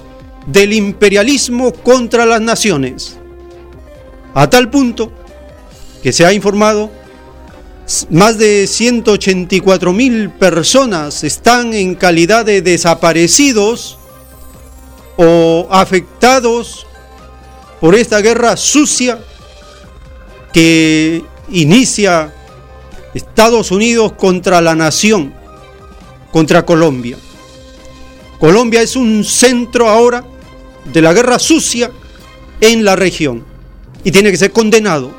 del 0.47 0.73
imperialismo 0.73 1.71
contra 1.71 2.25
las 2.25 2.41
naciones. 2.41 3.19
A 4.33 4.49
tal 4.49 4.71
punto 4.71 5.11
que 6.01 6.11
se 6.11 6.25
ha 6.25 6.33
informado, 6.33 6.89
más 8.09 8.39
de 8.39 8.65
184 8.65 9.93
mil 9.93 10.31
personas 10.31 11.23
están 11.23 11.75
en 11.75 11.93
calidad 11.93 12.43
de 12.43 12.63
desaparecidos 12.63 13.99
o 15.15 15.67
afectados 15.69 16.86
por 17.79 17.95
esta 17.95 18.21
guerra 18.21 18.57
sucia 18.57 19.19
que 20.53 21.23
inicia 21.51 22.33
Estados 23.13 23.71
Unidos 23.71 24.13
contra 24.13 24.61
la 24.61 24.75
nación, 24.75 25.33
contra 26.31 26.65
Colombia. 26.65 27.17
Colombia 28.39 28.81
es 28.81 28.95
un 28.95 29.23
centro 29.23 29.89
ahora 29.89 30.23
de 30.85 31.01
la 31.01 31.13
guerra 31.13 31.39
sucia 31.39 31.91
en 32.61 32.83
la 32.83 32.95
región 32.95 33.43
y 34.03 34.11
tiene 34.11 34.31
que 34.31 34.37
ser 34.37 34.51
condenado 34.51 35.11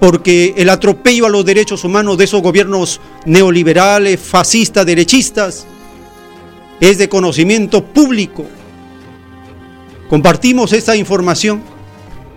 porque 0.00 0.54
el 0.56 0.70
atropello 0.70 1.26
a 1.26 1.28
los 1.28 1.44
derechos 1.44 1.82
humanos 1.82 2.16
de 2.18 2.24
esos 2.24 2.40
gobiernos 2.40 3.00
neoliberales, 3.26 4.20
fascistas, 4.20 4.86
derechistas, 4.86 5.66
es 6.80 6.98
de 6.98 7.08
conocimiento 7.08 7.84
público 7.84 8.46
Compartimos 10.08 10.72
esta 10.72 10.96
información 10.96 11.62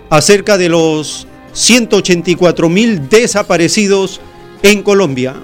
acerca 0.10 0.58
de 0.58 0.68
los 0.68 1.26
184 1.54 2.68
mil 2.68 3.08
desaparecidos 3.08 4.20
en 4.62 4.84
Colombia. 4.84 5.36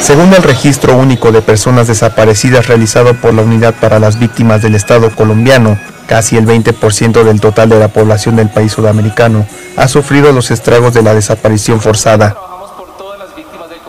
Según 0.00 0.32
el 0.32 0.44
registro 0.44 0.96
único 0.96 1.32
de 1.32 1.42
personas 1.42 1.88
desaparecidas 1.88 2.68
realizado 2.68 3.14
por 3.14 3.34
la 3.34 3.42
Unidad 3.42 3.74
para 3.80 3.98
las 3.98 4.20
Víctimas 4.20 4.62
del 4.62 4.76
Estado 4.76 5.10
colombiano, 5.14 5.76
casi 6.06 6.36
el 6.36 6.46
20% 6.46 7.24
del 7.24 7.40
total 7.40 7.68
de 7.68 7.80
la 7.80 7.88
población 7.88 8.36
del 8.36 8.48
país 8.48 8.72
sudamericano 8.72 9.44
ha 9.76 9.88
sufrido 9.88 10.32
los 10.32 10.52
estragos 10.52 10.94
de 10.94 11.02
la 11.02 11.14
desaparición 11.14 11.80
forzada. 11.80 12.36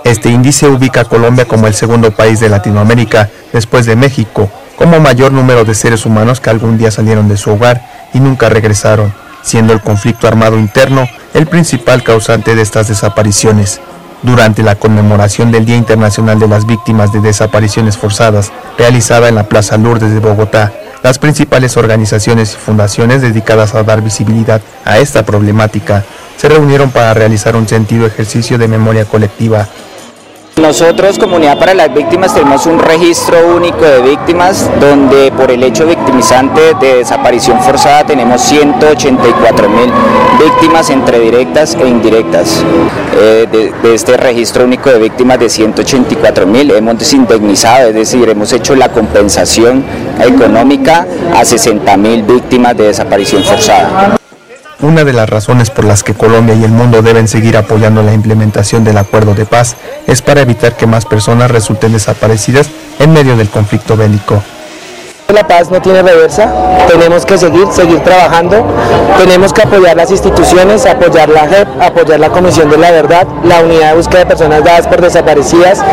Este 0.04 0.30
índice 0.30 0.68
ubica 0.68 1.02
a 1.02 1.06
Colombia 1.06 1.46
como 1.46 1.68
el 1.68 1.76
segundo 1.76 2.10
país 2.10 2.40
de 2.40 2.50
Latinoamérica, 2.50 3.30
después 3.54 3.86
de 3.86 3.96
México, 3.96 4.50
como 4.80 5.02
mayor 5.02 5.34
número 5.34 5.66
de 5.66 5.76
seres 5.76 6.06
humanos 6.06 6.40
que 6.40 6.50
algún 6.50 6.78
día 6.78 6.90
salieron 6.90 7.28
de 7.28 7.36
su 7.36 7.52
hogar 7.52 7.86
y 8.14 8.22
nunca 8.22 8.48
regresaron, 8.48 9.14
siendo 9.42 9.74
el 9.74 9.82
conflicto 9.82 10.26
armado 10.26 10.58
interno 10.58 11.06
el 11.34 11.48
principal 11.48 12.02
causante 12.02 12.56
de 12.56 12.62
estas 12.62 12.88
desapariciones. 12.88 13.82
Durante 14.24 14.64
la 14.64 14.76
conmemoración 14.76 15.52
del 15.52 15.66
Día 15.66 15.76
Internacional 15.76 16.40
de 16.40 16.48
las 16.48 16.66
Víctimas 16.66 17.12
de 17.12 17.20
Desapariciones 17.20 17.98
Forzadas, 17.98 18.54
realizada 18.78 19.28
en 19.28 19.36
la 19.36 19.50
Plaza 19.50 19.78
Lourdes 19.78 20.14
de 20.14 20.22
Bogotá, 20.22 20.72
las 21.04 21.20
principales 21.20 21.76
organizaciones 21.76 22.54
y 22.54 22.58
fundaciones 22.58 23.22
dedicadas 23.22 23.76
a 23.76 23.84
dar 23.84 24.02
visibilidad 24.02 24.62
a 24.86 25.00
esta 25.00 25.26
problemática 25.26 26.06
se 26.38 26.48
reunieron 26.48 26.90
para 26.92 27.14
realizar 27.14 27.58
un 27.58 27.68
sentido 27.68 28.06
ejercicio 28.06 28.58
de 28.58 28.70
memoria 28.70 29.04
colectiva 29.04 29.68
nosotros, 30.60 31.18
Comunidad 31.18 31.58
para 31.58 31.74
las 31.74 31.94
Víctimas, 31.94 32.34
tenemos 32.34 32.66
un 32.66 32.80
registro 32.80 33.56
único 33.56 33.82
de 33.82 34.02
víctimas 34.02 34.70
donde 34.80 35.32
por 35.32 35.52
el 35.52 35.64
hecho 35.64 35.86
victimizante 35.86 36.76
de 36.80 36.98
desaparición 36.98 37.62
forzada 37.62 38.06
tenemos 38.06 38.42
184 38.42 39.70
mil 39.70 39.92
víctimas 40.40 40.90
entre 40.90 41.20
directas 41.20 41.76
e 41.76 41.88
indirectas. 41.88 42.64
Eh, 43.18 43.48
de, 43.52 43.94
este 43.94 44.18
registro 44.18 44.66
único 44.66 44.90
de 44.90 45.00
víctimas 45.00 45.40
de 45.40 45.50
184 45.50 46.46
mil 46.46 46.72
hemos 46.72 46.98
desindemnizado, 46.98 47.90
es 47.90 47.96
decir, 47.96 48.28
hemos 48.30 48.52
hecho 48.54 48.76
la 48.76 48.90
compensación 48.90 49.84
económica 50.20 51.08
a 51.36 51.46
60 51.46 51.98
mil 51.98 52.24
víctimas 52.24 52.76
de 52.78 52.86
desaparición 52.86 53.44
forzada. 53.44 54.19
Una 54.82 55.04
de 55.04 55.12
las 55.12 55.30
razones 55.30 55.70
por 55.70 55.84
las 55.84 56.04
que 56.04 56.14
Colombia 56.14 56.56
y 56.56 56.64
el 56.64 56.72
mundo 56.72 57.02
deben 57.02 57.28
seguir 57.28 57.58
apoyando 57.58 58.02
la 58.02 58.14
implementación 58.14 58.86
del 58.86 58.98
acuerdo 58.98 59.36
de 59.36 59.46
paz 59.46 59.76
es 60.08 60.22
para 60.22 60.40
evitar 60.40 60.78
que 60.78 60.88
más 60.88 61.06
personas 61.06 61.52
resulten 61.52 61.92
desaparecidas 61.92 62.70
en 63.00 63.12
medio 63.12 63.36
del 63.36 63.50
conflicto 63.50 63.98
bélico. 63.98 64.42
La 65.34 65.48
paz 65.48 65.70
no 65.70 65.80
tiene 65.80 66.02
reversa, 66.02 66.52
tenemos 66.88 67.24
que 67.24 67.38
seguir, 67.38 67.68
seguir 67.72 68.00
trabajando, 68.00 68.66
tenemos 69.20 69.54
que 69.54 69.62
apoyar 69.62 69.96
las 69.96 70.10
instituciones, 70.10 70.88
apoyar 70.88 71.30
la 71.30 71.48
JEP, 71.48 71.68
apoyar 71.80 72.20
la 72.20 72.30
Comisión 72.30 72.70
de 72.70 72.78
la 72.78 72.90
Verdad, 72.90 73.28
la 73.44 73.62
Unidad 73.62 73.92
de 73.92 73.96
Búsqueda 73.96 74.20
de 74.22 74.26
Personas 74.26 74.64
Dadas 74.64 74.88
por 74.88 75.02
Desaparecidas, 75.02 75.84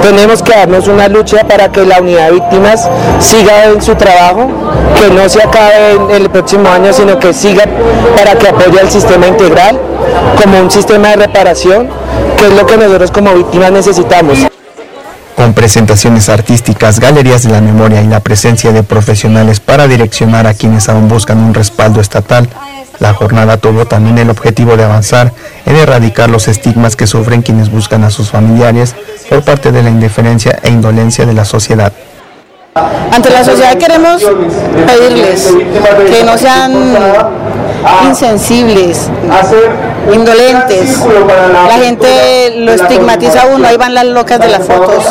tenemos 0.00 0.42
que 0.42 0.52
darnos 0.52 0.88
una 0.88 1.08
lucha 1.08 1.44
para 1.46 1.70
que 1.70 1.84
la 1.84 2.00
Unidad 2.00 2.28
de 2.28 2.32
Víctimas 2.32 2.88
siga 3.20 3.66
en 3.66 3.82
su 3.82 3.94
trabajo, 3.96 4.48
que 4.98 5.14
no 5.14 5.28
se 5.28 5.42
acabe 5.42 5.92
en 5.92 6.10
el 6.22 6.30
próximo 6.30 6.68
año, 6.70 6.90
sino 6.92 7.18
que 7.18 7.34
siga 7.34 7.64
para 8.16 8.34
que 8.36 8.48
apoye 8.48 8.80
al 8.80 8.90
sistema 8.90 9.26
integral 9.26 9.78
como 10.42 10.58
un 10.58 10.70
sistema 10.70 11.08
de 11.08 11.16
reparación, 11.16 11.90
que 12.38 12.46
es 12.46 12.52
lo 12.54 12.66
que 12.66 12.78
nosotros 12.78 13.10
como 13.10 13.34
víctimas 13.34 13.72
necesitamos 13.72 14.38
con 15.36 15.52
presentaciones 15.52 16.28
artísticas, 16.30 16.98
galerías 16.98 17.42
de 17.42 17.50
la 17.50 17.60
memoria 17.60 18.00
y 18.00 18.06
la 18.06 18.20
presencia 18.20 18.72
de 18.72 18.82
profesionales 18.82 19.60
para 19.60 19.86
direccionar 19.86 20.46
a 20.46 20.54
quienes 20.54 20.88
aún 20.88 21.08
buscan 21.08 21.38
un 21.38 21.52
respaldo 21.52 22.00
estatal. 22.00 22.48
La 22.98 23.12
jornada 23.12 23.58
tuvo 23.58 23.84
también 23.84 24.16
el 24.16 24.30
objetivo 24.30 24.78
de 24.78 24.84
avanzar 24.84 25.32
en 25.66 25.76
erradicar 25.76 26.30
los 26.30 26.48
estigmas 26.48 26.96
que 26.96 27.06
sufren 27.06 27.42
quienes 27.42 27.70
buscan 27.70 28.02
a 28.04 28.10
sus 28.10 28.30
familiares 28.30 28.96
por 29.28 29.42
parte 29.42 29.70
de 29.70 29.82
la 29.82 29.90
indiferencia 29.90 30.58
e 30.62 30.70
indolencia 30.70 31.26
de 31.26 31.34
la 31.34 31.44
sociedad. 31.44 31.92
Ante 33.12 33.30
la 33.30 33.44
sociedad 33.44 33.76
queremos 33.76 34.22
pedirles 34.86 35.54
que 36.10 36.24
no 36.24 36.38
sean 36.38 36.72
insensibles, 38.06 39.10
indolentes. 40.12 40.98
La 41.68 41.78
gente 41.78 42.54
lo 42.56 42.72
estigmatiza 42.72 43.42
a 43.42 43.46
uno, 43.46 43.66
ahí 43.68 43.76
van 43.76 43.94
las 43.94 44.06
locas 44.06 44.40
de 44.40 44.48
las 44.48 44.66
fotos, 44.66 45.04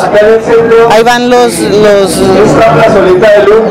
ahí 0.90 1.02
van 1.02 1.30
los, 1.30 1.58
los, 1.58 2.18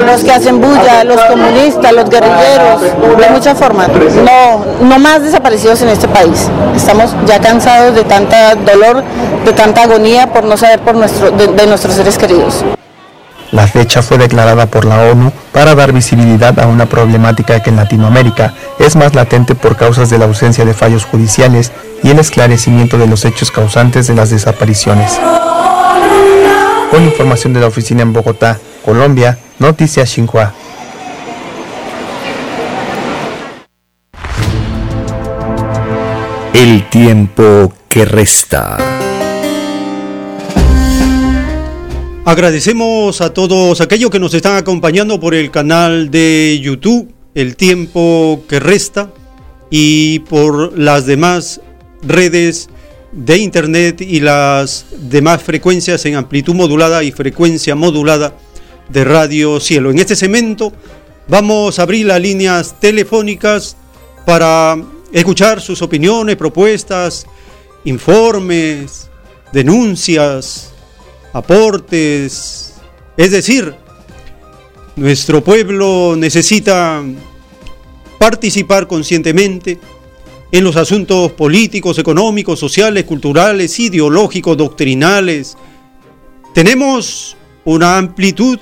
los 0.05 0.23
que 0.23 0.31
hacen 0.31 0.61
bulla, 0.61 1.03
los 1.03 1.19
comunistas, 1.21 1.91
los 1.93 2.09
guerrilleros, 2.09 2.81
de 2.81 3.29
muchas 3.29 3.57
formas. 3.57 3.89
No, 3.89 4.65
no 4.81 4.99
más 4.99 5.23
desaparecidos 5.23 5.81
en 5.81 5.89
este 5.89 6.07
país. 6.07 6.47
Estamos 6.75 7.15
ya 7.25 7.39
cansados 7.39 7.95
de 7.95 8.03
tanta 8.03 8.55
dolor, 8.55 9.03
de 9.45 9.53
tanta 9.53 9.83
agonía 9.83 10.31
por 10.31 10.43
no 10.43 10.57
saber 10.57 10.79
por 10.79 10.95
nuestro, 10.95 11.31
de 11.31 11.67
nuestros 11.67 11.95
seres 11.95 12.17
queridos. 12.17 12.63
La 13.51 13.67
fecha 13.67 14.01
fue 14.01 14.17
declarada 14.17 14.65
por 14.65 14.85
la 14.85 15.11
ONU 15.11 15.31
para 15.51 15.75
dar 15.75 15.93
visibilidad 15.93 16.59
a 16.59 16.67
una 16.67 16.87
problemática 16.87 17.61
que 17.61 17.69
en 17.69 17.75
Latinoamérica 17.77 18.53
es 18.79 18.95
más 18.95 19.15
latente 19.15 19.55
por 19.55 19.77
causas 19.77 20.09
de 20.09 20.17
la 20.17 20.25
ausencia 20.25 20.65
de 20.65 20.73
fallos 20.73 21.05
judiciales 21.05 21.71
y 22.03 22.09
el 22.09 22.19
esclarecimiento 22.19 22.97
de 22.97 23.07
los 23.07 23.23
hechos 23.23 23.51
causantes 23.51 24.07
de 24.07 24.15
las 24.15 24.29
desapariciones. 24.29 25.19
Con 26.91 27.03
información 27.03 27.53
de 27.53 27.61
la 27.61 27.67
oficina 27.67 28.01
en 28.01 28.13
Bogotá, 28.13 28.57
Colombia, 28.83 29.37
Noticias 29.59 30.09
Xinhua. 30.09 30.53
El 36.53 36.89
tiempo 36.89 37.73
que 37.89 38.05
resta. 38.05 38.94
Agradecemos 42.27 43.21
a 43.21 43.35
todos 43.35 43.81
aquellos 43.81 44.09
que 44.09 44.17
nos 44.17 44.33
están 44.33 44.55
acompañando 44.55 45.19
por 45.19 45.35
el 45.35 45.51
canal 45.51 46.09
de 46.09 46.59
YouTube, 46.59 47.13
El 47.35 47.55
tiempo 47.55 48.43
que 48.49 48.59
resta, 48.59 49.11
y 49.69 50.19
por 50.21 50.75
las 50.75 51.05
demás 51.05 51.61
redes 52.01 52.67
de 53.11 53.37
Internet 53.37 54.01
y 54.01 54.21
las 54.21 54.87
demás 54.97 55.43
frecuencias 55.43 56.03
en 56.07 56.15
amplitud 56.15 56.55
modulada 56.55 57.03
y 57.03 57.11
frecuencia 57.11 57.75
modulada 57.75 58.33
de 58.89 59.03
Radio 59.03 59.59
Cielo. 59.59 59.91
En 59.91 59.99
este 59.99 60.15
segmento 60.15 60.73
vamos 61.27 61.77
a 61.77 61.83
abrir 61.83 62.07
las 62.07 62.19
líneas 62.19 62.79
telefónicas 62.79 63.77
para 64.25 64.75
escuchar 65.13 65.61
sus 65.61 65.79
opiniones, 65.83 66.37
propuestas, 66.37 67.27
informes, 67.83 69.11
denuncias 69.53 70.71
aportes. 71.35 72.73
Es 73.17 73.31
decir, 73.31 73.75
nuestro 74.95 75.43
pueblo 75.43 76.15
necesita 76.17 77.03
participar 78.17 78.87
conscientemente 78.87 79.77
en 80.49 80.63
los 80.63 80.77
asuntos 80.77 81.33
políticos, 81.33 81.99
económicos, 81.99 82.57
sociales, 82.57 83.03
culturales, 83.03 83.77
ideológicos, 83.77 84.55
doctrinales. 84.55 85.57
Tenemos 86.53 87.35
una 87.65 87.97
amplitud 87.97 88.57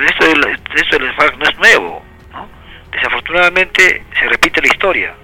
Esto, 0.00 0.48
esto 0.74 0.98
del 0.98 1.14
FARC 1.14 1.36
no 1.36 1.44
es 1.44 1.58
nuevo, 1.58 2.04
¿no? 2.32 2.48
Desafortunadamente 2.90 4.04
se 4.18 4.28
repite 4.28 4.60
la 4.60 4.68
historia, 4.68 5.14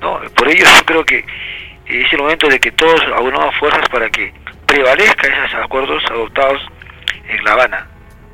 ¿no? 0.00 0.20
Por 0.34 0.48
ello 0.48 0.64
yo 0.64 0.84
creo 0.84 1.04
que 1.04 1.24
es 1.86 2.12
el 2.12 2.18
momento 2.18 2.48
de 2.48 2.58
que 2.58 2.72
todos 2.72 3.00
aunamos 3.14 3.54
fuerzas 3.56 3.88
para 3.88 4.10
que 4.10 4.32
prevalezcan 4.66 5.32
esos 5.32 5.54
acuerdos 5.54 6.04
adoptados 6.10 6.60
en 7.28 7.44
La 7.44 7.52
Habana, 7.52 7.86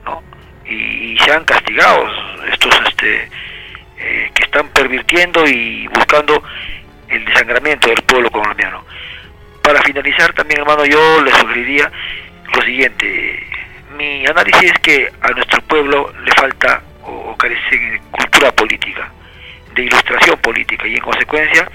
¿no? 0.05 0.23
Y, 0.65 1.17
sean 1.19 1.45
castigados 1.45 2.11
estos 2.51 2.75
este 2.89 3.29
eh, 3.99 4.31
que 4.35 4.45
están 4.45 4.69
pervirtiendo 4.71 5.47
y 5.47 5.87
buscando 5.89 6.43
el 7.09 7.25
desangramiento 7.27 7.89
del 7.89 8.03
pueblo 8.03 8.31
colombiano. 8.31 8.85
Para 9.63 9.83
finalizar 9.83 10.33
también, 10.33 10.61
hermano, 10.61 10.85
yo 10.85 11.23
le 11.23 11.31
sugeriría 11.33 11.91
lo 12.55 12.63
siguiente. 12.63 13.47
Mi 13.97 14.27
análisis 14.27 14.73
es 14.73 14.79
que 14.81 15.13
a 15.21 15.31
nuestro 15.31 15.61
pueblo 15.63 16.13
le 16.25 16.33
falta 16.33 16.83
o, 17.03 17.37
carece 17.37 17.77
de 17.77 18.01
cultura 18.11 18.53
política, 18.53 19.11
de 19.75 19.83
ilustración 19.83 20.39
política 20.39 20.87
y 20.87 20.95
en 20.95 21.01
consecuencia 21.01 21.69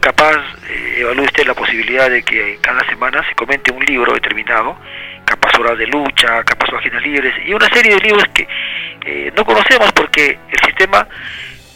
capaz 0.00 0.36
eh, 0.68 0.96
evalúe 0.98 1.22
usted 1.22 1.46
la 1.46 1.54
posibilidad 1.54 2.10
de 2.10 2.24
que 2.24 2.58
cada 2.60 2.84
semana 2.88 3.24
se 3.28 3.34
comente 3.36 3.70
un 3.70 3.84
libro 3.84 4.12
determinado, 4.12 4.76
capaz 5.24 5.56
horas 5.58 5.78
de 5.78 5.86
lucha, 5.86 6.42
capaz 6.42 6.70
páginas 6.70 7.02
libres 7.02 7.32
y 7.46 7.54
una 7.54 7.68
serie 7.68 7.94
de 7.94 8.00
libros 8.00 8.24
que 8.34 8.48
eh, 9.06 9.32
no 9.36 9.44
conocemos 9.44 9.92
porque 9.92 10.38
el 10.50 10.60
sistema 10.66 11.06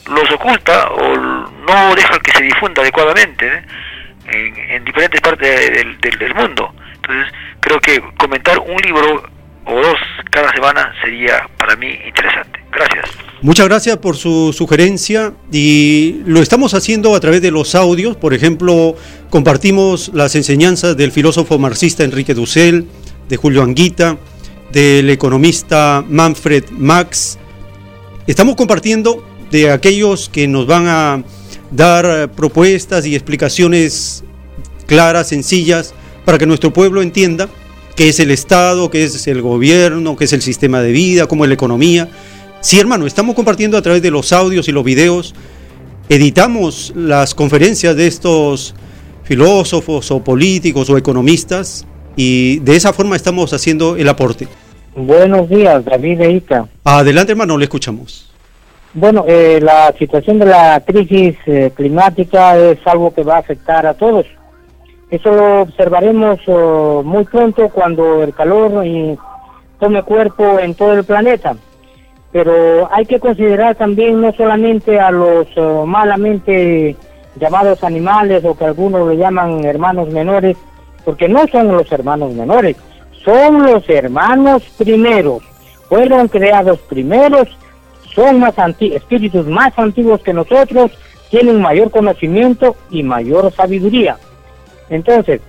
los 0.09 0.31
oculta 0.33 0.89
o 0.91 1.17
no 1.17 1.95
deja 1.95 2.19
que 2.19 2.33
se 2.33 2.43
difunda 2.43 2.83
adecuadamente 2.83 3.47
¿eh? 3.47 4.53
en, 4.71 4.85
diferentes 4.85 5.21
partes 5.21 6.01
del, 6.01 6.35
mundo. 6.35 6.75
Entonces 6.95 7.33
creo 7.61 7.81
que 7.81 8.01
comentar 8.17 8.59
un 8.59 8.77
libro 8.79 9.23
o 9.67 9.75
dos 9.75 9.99
cada 10.31 10.53
semana 10.53 10.93
sería 11.03 11.49
para 11.59 11.77
mí 11.77 11.89
interesante. 12.07 12.61
Gracias. 12.73 13.07
Muchas 13.43 13.67
gracias 13.69 13.97
por 13.99 14.17
su 14.17 14.53
sugerencia 14.53 15.33
y 15.53 16.23
lo 16.27 16.41
estamos 16.41 16.75
haciendo 16.75 17.15
a 17.15 17.21
través 17.21 17.43
de 17.43 17.51
los 17.51 17.75
audios. 17.75 18.17
Por 18.17 18.35
ejemplo, 18.35 18.97
compartimos 19.31 20.11
las 20.15 20.35
enseñanzas 20.35 20.97
del 20.97 21.13
filósofo 21.13 21.59
marxista 21.59 22.05
Enrique 22.05 22.35
Dussel, 22.35 22.87
de 23.29 23.37
Julio 23.37 23.63
Anguita, 23.63 24.17
del 24.73 25.11
economista 25.11 26.05
Manfred 26.07 26.71
Max. 26.71 27.39
Estamos 28.27 28.57
compartiendo 28.57 29.25
de 29.51 29.71
aquellos 29.71 30.29
que 30.29 30.49
nos 30.49 30.67
van 30.67 30.87
a 30.89 31.23
dar 31.71 32.31
propuestas 32.33 33.07
y 33.07 33.15
explicaciones 33.15 34.25
claras, 34.87 35.29
sencillas, 35.29 35.95
para 36.25 36.39
que 36.39 36.47
nuestro 36.47 36.73
pueblo 36.73 37.03
entienda 37.03 37.49
qué 37.97 38.11
es 38.11 38.21
el 38.21 38.31
Estado, 38.31 38.91
qué 38.91 39.05
es 39.05 39.27
el 39.27 39.43
gobierno, 39.43 40.17
qué 40.17 40.25
es 40.25 40.33
el 40.33 40.43
sistema 40.43 40.81
de 40.81 40.93
vida, 40.93 41.27
cómo 41.27 41.45
es 41.45 41.49
la 41.49 41.55
economía. 41.55 42.09
Sí, 42.61 42.79
hermano, 42.79 43.07
estamos 43.07 43.35
compartiendo 43.35 43.77
a 43.79 43.83
través 43.83 44.03
de 44.03 44.11
los 44.11 44.33
audios 44.33 44.69
y 44.69 44.73
los 44.73 44.85
videos, 44.85 45.35
editamos 46.09 46.93
las 46.95 47.35
conferencias 47.35 47.97
de 47.97 48.07
estos 48.07 48.75
filósofos 49.25 50.11
o 50.11 50.23
políticos 50.23 50.89
o 50.91 50.97
economistas 50.97 51.87
y 52.15 52.59
de 52.61 52.77
esa 52.77 52.93
forma 52.93 53.17
estamos 53.17 53.53
haciendo 53.53 53.97
el 53.97 54.09
aporte. 54.09 54.47
Buenos 54.95 55.49
días, 55.49 55.85
David 55.85 56.21
Eita. 56.21 56.69
Adelante, 56.85 57.33
hermano, 57.33 57.59
le 57.59 57.65
escuchamos. 57.65 58.31
Bueno, 58.95 59.25
eh, 59.29 59.59
la 59.63 59.95
situación 59.99 60.39
de 60.39 60.47
la 60.47 60.83
crisis 60.87 61.37
eh, 61.47 61.71
climática 61.75 62.57
es 62.57 62.79
algo 62.87 63.13
que 63.13 63.23
va 63.23 63.37
a 63.37 63.41
afectar 63.41 63.87
a 63.87 63.95
todos. 63.95 64.27
Eso 65.11 65.31
lo 65.31 65.63
observaremos 65.63 66.41
oh, 66.49 67.03
muy 67.05 67.25
pronto 67.25 67.69
cuando 67.69 68.25
el 68.25 68.35
calor 68.35 68.85
tome 69.79 70.03
cuerpo 70.03 70.59
en 70.59 70.75
todo 70.75 70.95
el 70.95 71.05
planeta. 71.05 71.57
Pero 72.33 72.89
hay 72.93 73.07
que 73.07 73.21
considerar 73.21 73.77
también 73.77 74.21
no 74.21 74.33
solamente 74.33 74.99
a 74.99 75.13
los 75.13 75.47
oh, 75.57 75.87
malamente 75.87 76.97
llamados 77.37 77.85
animales 77.85 78.45
o 78.45 78.57
que 78.57 78.65
algunos 78.65 79.09
le 79.09 79.17
llaman 79.17 79.65
hermanos 79.65 80.09
menores, 80.09 80.57
porque 81.05 81.29
no 81.29 81.47
son 81.49 81.69
los 81.69 81.91
hermanos 81.93 82.33
menores, 82.33 82.77
son 83.25 83.63
los 83.63 83.89
hermanos 83.89 84.65
primeros. 84.77 85.43
Fueron 85.89 86.27
creados 86.27 86.81
primeros, 86.81 87.49
son 88.13 88.41
más 88.41 88.55
espíritus 88.81 89.47
más 89.47 89.79
antiguos 89.79 90.21
que 90.23 90.33
nosotros, 90.33 90.91
tienen 91.31 91.61
mayor 91.61 91.93
conocimiento 91.93 92.75
y 92.91 93.05
mayor 93.05 93.53
sabiduría. 93.53 94.17
Entonces, 94.91 95.41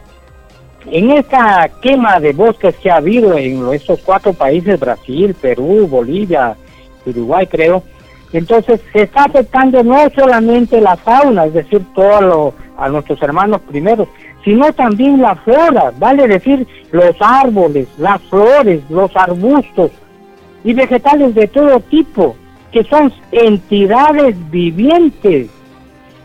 en 0.92 1.12
esta 1.12 1.70
quema 1.82 2.20
de 2.20 2.34
bosques 2.34 2.76
que 2.78 2.90
ha 2.90 2.98
habido 2.98 3.38
en 3.38 3.74
estos 3.74 4.00
cuatro 4.02 4.34
países, 4.34 4.80
Brasil, 4.80 5.36
Perú, 5.40 5.88
Bolivia, 5.88 6.56
Uruguay 7.06 7.46
creo, 7.48 7.84
entonces 8.34 8.82
se 8.92 9.04
está 9.04 9.26
afectando 9.26 9.84
no 9.84 10.10
solamente 10.16 10.82
la 10.82 10.98
fauna, 10.98 11.46
es 11.46 11.54
decir, 11.54 11.82
todo 11.96 12.54
a 12.78 12.90
nuestros 12.90 13.22
hermanos 13.22 13.62
primeros, 13.62 14.08
sino 14.44 14.72
también 14.74 15.22
la 15.22 15.36
flora, 15.36 15.92
vale 15.98 16.28
decir, 16.28 16.68
los 16.92 17.16
árboles, 17.20 17.88
las 17.98 18.22
flores, 18.24 18.82
los 18.90 19.16
arbustos 19.16 19.92
y 20.64 20.74
vegetales 20.74 21.36
de 21.36 21.48
todo 21.48 21.80
tipo, 21.82 22.36
que 22.72 22.84
son 22.84 23.12
entidades 23.32 24.36
vivientes 24.50 25.50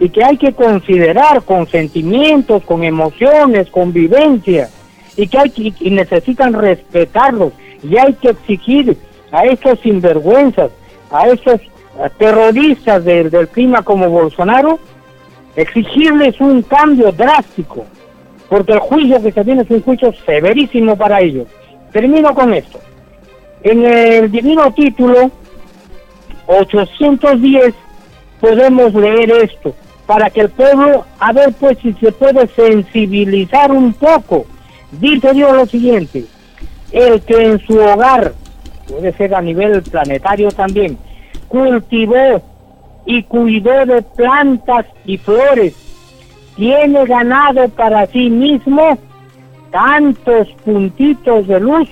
y 0.02 0.08
que 0.08 0.24
hay 0.24 0.36
que 0.36 0.52
considerar 0.52 1.44
con 1.44 1.68
sentimientos, 1.68 2.64
con 2.64 2.82
emociones, 2.82 3.70
con 3.70 3.92
vivencia, 3.92 4.68
y 5.16 5.28
que 5.28 5.38
hay 5.38 5.50
que, 5.50 5.72
y 5.78 5.90
necesitan 5.92 6.54
respetarlos, 6.54 7.52
y 7.84 7.96
hay 7.96 8.12
que 8.14 8.30
exigir 8.30 8.96
a 9.30 9.44
estos 9.44 9.78
sinvergüenzas, 9.78 10.72
a 11.08 11.28
esos 11.28 11.60
terroristas 12.18 13.04
del, 13.04 13.30
del 13.30 13.46
clima 13.46 13.82
como 13.82 14.10
Bolsonaro, 14.10 14.80
exigirles 15.54 16.40
un 16.40 16.62
cambio 16.62 17.12
drástico, 17.12 17.86
porque 18.48 18.72
el 18.72 18.80
juicio 18.80 19.22
que 19.22 19.30
se 19.30 19.44
tiene 19.44 19.62
es 19.62 19.70
un 19.70 19.82
juicio 19.82 20.12
severísimo 20.26 20.96
para 20.96 21.20
ellos. 21.20 21.46
Termino 21.92 22.34
con 22.34 22.52
esto. 22.52 22.80
En 23.62 23.84
el 23.84 24.32
divino 24.32 24.74
título 24.74 25.30
810 26.48 27.72
podemos 28.40 28.92
leer 28.94 29.30
esto 29.30 29.72
para 30.06 30.30
que 30.30 30.42
el 30.42 30.50
pueblo, 30.50 31.04
a 31.18 31.32
ver 31.32 31.52
pues 31.58 31.78
si 31.78 31.92
se 31.94 32.12
puede 32.12 32.46
sensibilizar 32.48 33.70
un 33.70 33.92
poco. 33.94 34.46
Dice 34.92 35.32
Dios 35.32 35.52
lo 35.54 35.66
siguiente, 35.66 36.24
el 36.90 37.22
que 37.22 37.42
en 37.42 37.58
su 37.66 37.78
hogar, 37.78 38.34
puede 38.88 39.12
ser 39.14 39.34
a 39.34 39.40
nivel 39.40 39.82
planetario 39.82 40.50
también, 40.50 40.98
cultivó 41.48 42.42
y 43.06 43.22
cuidó 43.22 43.86
de 43.86 44.02
plantas 44.02 44.86
y 45.04 45.16
flores, 45.18 45.74
tiene 46.56 47.06
ganado 47.06 47.68
para 47.70 48.06
sí 48.06 48.28
mismo 48.28 48.98
tantos 49.70 50.48
puntitos 50.64 51.48
de 51.48 51.60
luz 51.60 51.88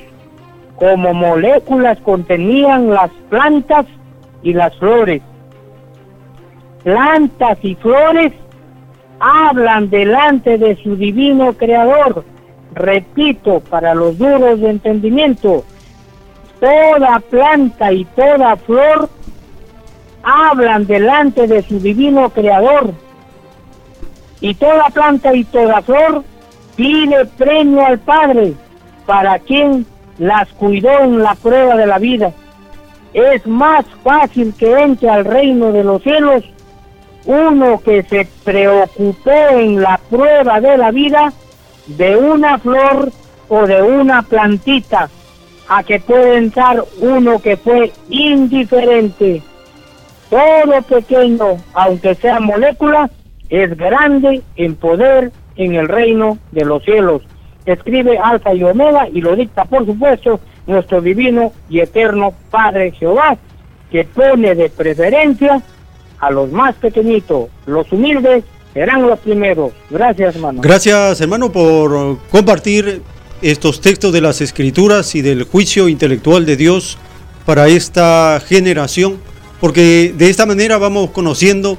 como 0.80 1.12
moléculas 1.12 1.98
contenían 2.00 2.90
las 2.90 3.10
plantas 3.28 3.86
y 4.42 4.54
las 4.54 4.74
flores 4.76 5.22
plantas 6.82 7.58
y 7.62 7.74
flores 7.76 8.32
hablan 9.20 9.90
delante 9.90 10.58
de 10.58 10.76
su 10.82 10.96
divino 10.96 11.52
creador. 11.52 12.24
Repito, 12.74 13.60
para 13.60 13.94
los 13.94 14.16
duros 14.18 14.60
de 14.60 14.70
entendimiento, 14.70 15.64
toda 16.60 17.20
planta 17.20 17.92
y 17.92 18.04
toda 18.04 18.56
flor 18.56 19.08
hablan 20.22 20.86
delante 20.86 21.46
de 21.46 21.62
su 21.62 21.80
divino 21.80 22.30
creador. 22.30 22.92
Y 24.40 24.54
toda 24.54 24.86
planta 24.86 25.34
y 25.34 25.44
toda 25.44 25.82
flor 25.82 26.24
pide 26.76 27.26
premio 27.26 27.84
al 27.84 27.98
Padre 27.98 28.54
para 29.04 29.38
quien 29.38 29.84
las 30.18 30.48
cuidó 30.50 31.00
en 31.00 31.22
la 31.22 31.34
prueba 31.34 31.76
de 31.76 31.86
la 31.86 31.98
vida. 31.98 32.32
Es 33.12 33.46
más 33.46 33.84
fácil 34.04 34.54
que 34.54 34.72
entre 34.78 35.10
al 35.10 35.24
reino 35.24 35.72
de 35.72 35.82
los 35.82 36.02
cielos 36.02 36.44
uno 37.24 37.80
que 37.80 38.02
se 38.02 38.26
preocupó 38.44 39.30
en 39.52 39.80
la 39.80 40.00
prueba 40.10 40.60
de 40.60 40.76
la 40.76 40.90
vida 40.90 41.32
de 41.86 42.16
una 42.16 42.58
flor 42.58 43.10
o 43.48 43.66
de 43.66 43.82
una 43.82 44.22
plantita, 44.22 45.10
a 45.68 45.82
que 45.82 46.00
puede 46.00 46.36
entrar 46.36 46.82
uno 47.00 47.38
que 47.40 47.56
fue 47.56 47.92
indiferente. 48.08 49.42
Todo 50.28 50.82
pequeño, 50.82 51.56
aunque 51.74 52.14
sea 52.14 52.40
molécula, 52.40 53.10
es 53.48 53.76
grande 53.76 54.42
en 54.56 54.76
poder 54.76 55.32
en 55.56 55.74
el 55.74 55.88
reino 55.88 56.38
de 56.52 56.64
los 56.64 56.82
cielos. 56.84 57.22
Escribe 57.66 58.18
Alfa 58.18 58.54
y 58.54 58.62
Omega 58.64 59.08
y 59.12 59.20
lo 59.20 59.36
dicta, 59.36 59.64
por 59.64 59.84
supuesto, 59.84 60.40
nuestro 60.66 61.00
divino 61.00 61.52
y 61.68 61.80
eterno 61.80 62.32
Padre 62.50 62.92
Jehová, 62.92 63.36
que 63.90 64.04
pone 64.04 64.54
de 64.54 64.70
preferencia 64.70 65.60
a 66.20 66.30
los 66.30 66.52
más 66.52 66.74
pequeñitos, 66.76 67.48
los 67.66 67.90
humildes, 67.92 68.44
serán 68.74 69.02
los 69.02 69.18
primeros. 69.18 69.72
Gracias, 69.90 70.36
hermano. 70.36 70.60
Gracias, 70.60 71.20
hermano, 71.20 71.50
por 71.50 72.18
compartir 72.30 73.02
estos 73.42 73.80
textos 73.80 74.12
de 74.12 74.20
las 74.20 74.40
escrituras 74.40 75.14
y 75.14 75.22
del 75.22 75.44
juicio 75.44 75.88
intelectual 75.88 76.44
de 76.44 76.56
Dios 76.56 76.98
para 77.46 77.68
esta 77.68 78.40
generación, 78.46 79.18
porque 79.60 80.14
de 80.16 80.30
esta 80.30 80.46
manera 80.46 80.78
vamos 80.78 81.10
conociendo 81.10 81.78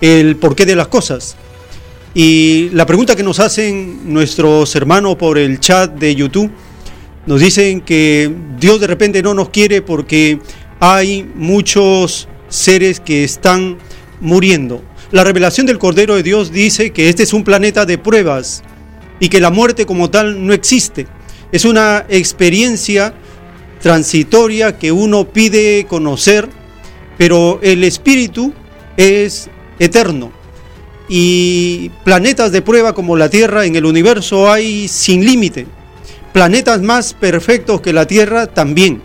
el 0.00 0.36
porqué 0.36 0.66
de 0.66 0.76
las 0.76 0.88
cosas. 0.88 1.36
Y 2.14 2.70
la 2.70 2.86
pregunta 2.86 3.14
que 3.16 3.22
nos 3.22 3.38
hacen 3.38 4.12
nuestros 4.12 4.74
hermanos 4.74 5.16
por 5.16 5.38
el 5.38 5.60
chat 5.60 5.92
de 5.92 6.14
YouTube, 6.14 6.50
nos 7.26 7.40
dicen 7.40 7.82
que 7.82 8.32
Dios 8.58 8.80
de 8.80 8.86
repente 8.86 9.22
no 9.22 9.34
nos 9.34 9.50
quiere 9.50 9.82
porque 9.82 10.40
hay 10.80 11.28
muchos 11.34 12.28
seres 12.50 13.00
que 13.00 13.24
están 13.24 13.78
muriendo. 14.20 14.84
La 15.10 15.24
revelación 15.24 15.66
del 15.66 15.78
Cordero 15.78 16.14
de 16.16 16.22
Dios 16.22 16.52
dice 16.52 16.90
que 16.90 17.08
este 17.08 17.22
es 17.22 17.32
un 17.32 17.42
planeta 17.42 17.86
de 17.86 17.98
pruebas 17.98 18.62
y 19.18 19.28
que 19.28 19.40
la 19.40 19.50
muerte 19.50 19.86
como 19.86 20.10
tal 20.10 20.46
no 20.46 20.52
existe. 20.52 21.06
Es 21.50 21.64
una 21.64 22.04
experiencia 22.08 23.14
transitoria 23.80 24.78
que 24.78 24.92
uno 24.92 25.24
pide 25.26 25.86
conocer, 25.88 26.48
pero 27.18 27.58
el 27.62 27.82
espíritu 27.82 28.52
es 28.96 29.48
eterno. 29.78 30.32
Y 31.08 31.90
planetas 32.04 32.52
de 32.52 32.62
prueba 32.62 32.94
como 32.94 33.16
la 33.16 33.28
Tierra 33.28 33.66
en 33.66 33.74
el 33.74 33.84
universo 33.84 34.50
hay 34.50 34.86
sin 34.86 35.24
límite. 35.24 35.66
Planetas 36.32 36.80
más 36.82 37.14
perfectos 37.14 37.80
que 37.80 37.92
la 37.92 38.06
Tierra 38.06 38.46
también. 38.46 39.02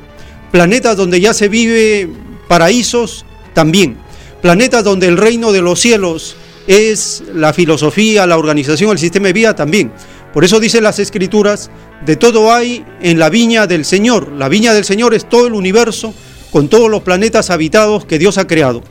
Planetas 0.52 0.98
donde 0.98 1.20
ya 1.20 1.34
se 1.34 1.48
vive 1.48 2.08
paraísos 2.48 3.25
también. 3.56 3.98
Planetas 4.44 4.84
donde 4.84 5.08
el 5.08 5.18
reino 5.18 5.52
de 5.52 5.64
los 5.64 5.80
cielos 5.80 6.36
es 6.68 7.24
la 7.34 7.54
filosofía, 7.54 8.28
la 8.28 8.38
organización, 8.38 8.92
el 8.92 9.00
sistema 9.00 9.28
de 9.28 9.34
vida 9.34 9.56
también. 9.56 9.92
Por 10.32 10.44
eso 10.44 10.60
dicen 10.60 10.84
las 10.84 11.00
escrituras, 11.00 11.72
de 12.06 12.18
todo 12.18 12.54
hay 12.54 12.86
en 13.02 13.18
la 13.18 13.30
viña 13.30 13.66
del 13.66 13.86
Señor. 13.86 14.32
La 14.34 14.50
viña 14.50 14.74
del 14.74 14.86
Señor 14.86 15.16
es 15.16 15.28
todo 15.28 15.48
el 15.48 15.54
universo 15.54 16.14
con 16.52 16.68
todos 16.68 16.92
los 16.92 17.02
planetas 17.02 17.50
habitados 17.50 18.06
que 18.06 18.20
Dios 18.20 18.38
ha 18.38 18.46
creado. 18.46 18.84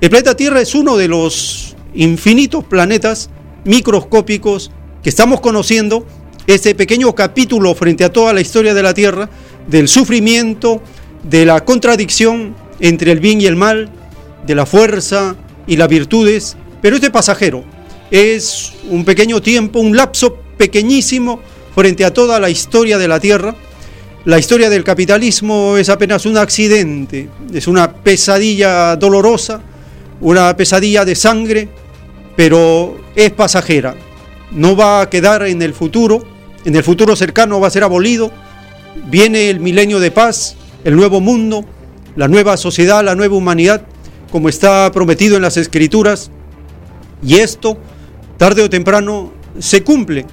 El 0.00 0.10
planeta 0.10 0.36
Tierra 0.36 0.60
es 0.60 0.74
uno 0.74 0.96
de 0.96 1.08
los 1.08 1.74
infinitos 1.94 2.64
planetas 2.64 3.30
microscópicos 3.64 4.70
que 5.02 5.08
estamos 5.08 5.40
conociendo, 5.40 6.06
este 6.46 6.74
pequeño 6.74 7.14
capítulo 7.14 7.74
frente 7.74 8.04
a 8.04 8.12
toda 8.12 8.32
la 8.32 8.40
historia 8.40 8.74
de 8.74 8.82
la 8.82 8.94
Tierra, 8.94 9.30
del 9.68 9.88
sufrimiento, 9.88 10.82
de 11.22 11.46
la 11.46 11.64
contradicción 11.64 12.54
entre 12.82 13.12
el 13.12 13.20
bien 13.20 13.40
y 13.40 13.46
el 13.46 13.56
mal, 13.56 13.88
de 14.44 14.54
la 14.54 14.66
fuerza 14.66 15.36
y 15.66 15.76
las 15.76 15.88
virtudes, 15.88 16.56
pero 16.82 16.96
este 16.96 17.10
pasajero 17.10 17.64
es 18.10 18.72
un 18.90 19.04
pequeño 19.04 19.40
tiempo, 19.40 19.78
un 19.78 19.96
lapso 19.96 20.36
pequeñísimo 20.58 21.40
frente 21.74 22.04
a 22.04 22.12
toda 22.12 22.40
la 22.40 22.50
historia 22.50 22.98
de 22.98 23.08
la 23.08 23.20
Tierra. 23.20 23.54
La 24.24 24.38
historia 24.38 24.68
del 24.68 24.84
capitalismo 24.84 25.76
es 25.76 25.88
apenas 25.88 26.26
un 26.26 26.36
accidente, 26.36 27.28
es 27.54 27.68
una 27.68 27.92
pesadilla 27.92 28.96
dolorosa, 28.96 29.62
una 30.20 30.56
pesadilla 30.56 31.04
de 31.04 31.14
sangre, 31.14 31.68
pero 32.36 33.00
es 33.14 33.30
pasajera. 33.30 33.94
No 34.50 34.74
va 34.74 35.02
a 35.02 35.08
quedar 35.08 35.46
en 35.46 35.62
el 35.62 35.72
futuro, 35.72 36.24
en 36.64 36.74
el 36.74 36.82
futuro 36.82 37.14
cercano 37.14 37.60
va 37.60 37.68
a 37.68 37.70
ser 37.70 37.84
abolido. 37.84 38.32
Viene 39.06 39.50
el 39.50 39.60
milenio 39.60 40.00
de 40.00 40.10
paz, 40.10 40.56
el 40.84 40.96
nuevo 40.96 41.20
mundo, 41.20 41.64
la 42.16 42.28
nueva 42.28 42.56
sociedad, 42.56 43.04
la 43.04 43.14
nueva 43.14 43.36
humanidad, 43.36 43.82
como 44.30 44.48
está 44.48 44.90
prometido 44.92 45.36
en 45.36 45.42
las 45.42 45.56
escrituras. 45.56 46.30
Y 47.22 47.36
esto, 47.36 47.78
tarde 48.36 48.62
o 48.62 48.70
temprano, 48.70 49.32
se 49.58 49.82
cumple. 49.82 50.26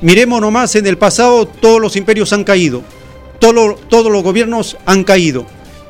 Miremos 0.00 0.40
nomás, 0.40 0.74
en 0.76 0.86
el 0.86 0.98
pasado 0.98 1.46
todos 1.46 1.80
los 1.80 1.96
imperios 1.96 2.32
han 2.32 2.44
caído, 2.44 2.82
todos 3.38 4.12
los 4.12 4.22
gobiernos 4.22 4.76
han 4.86 5.04
caído, 5.04 5.46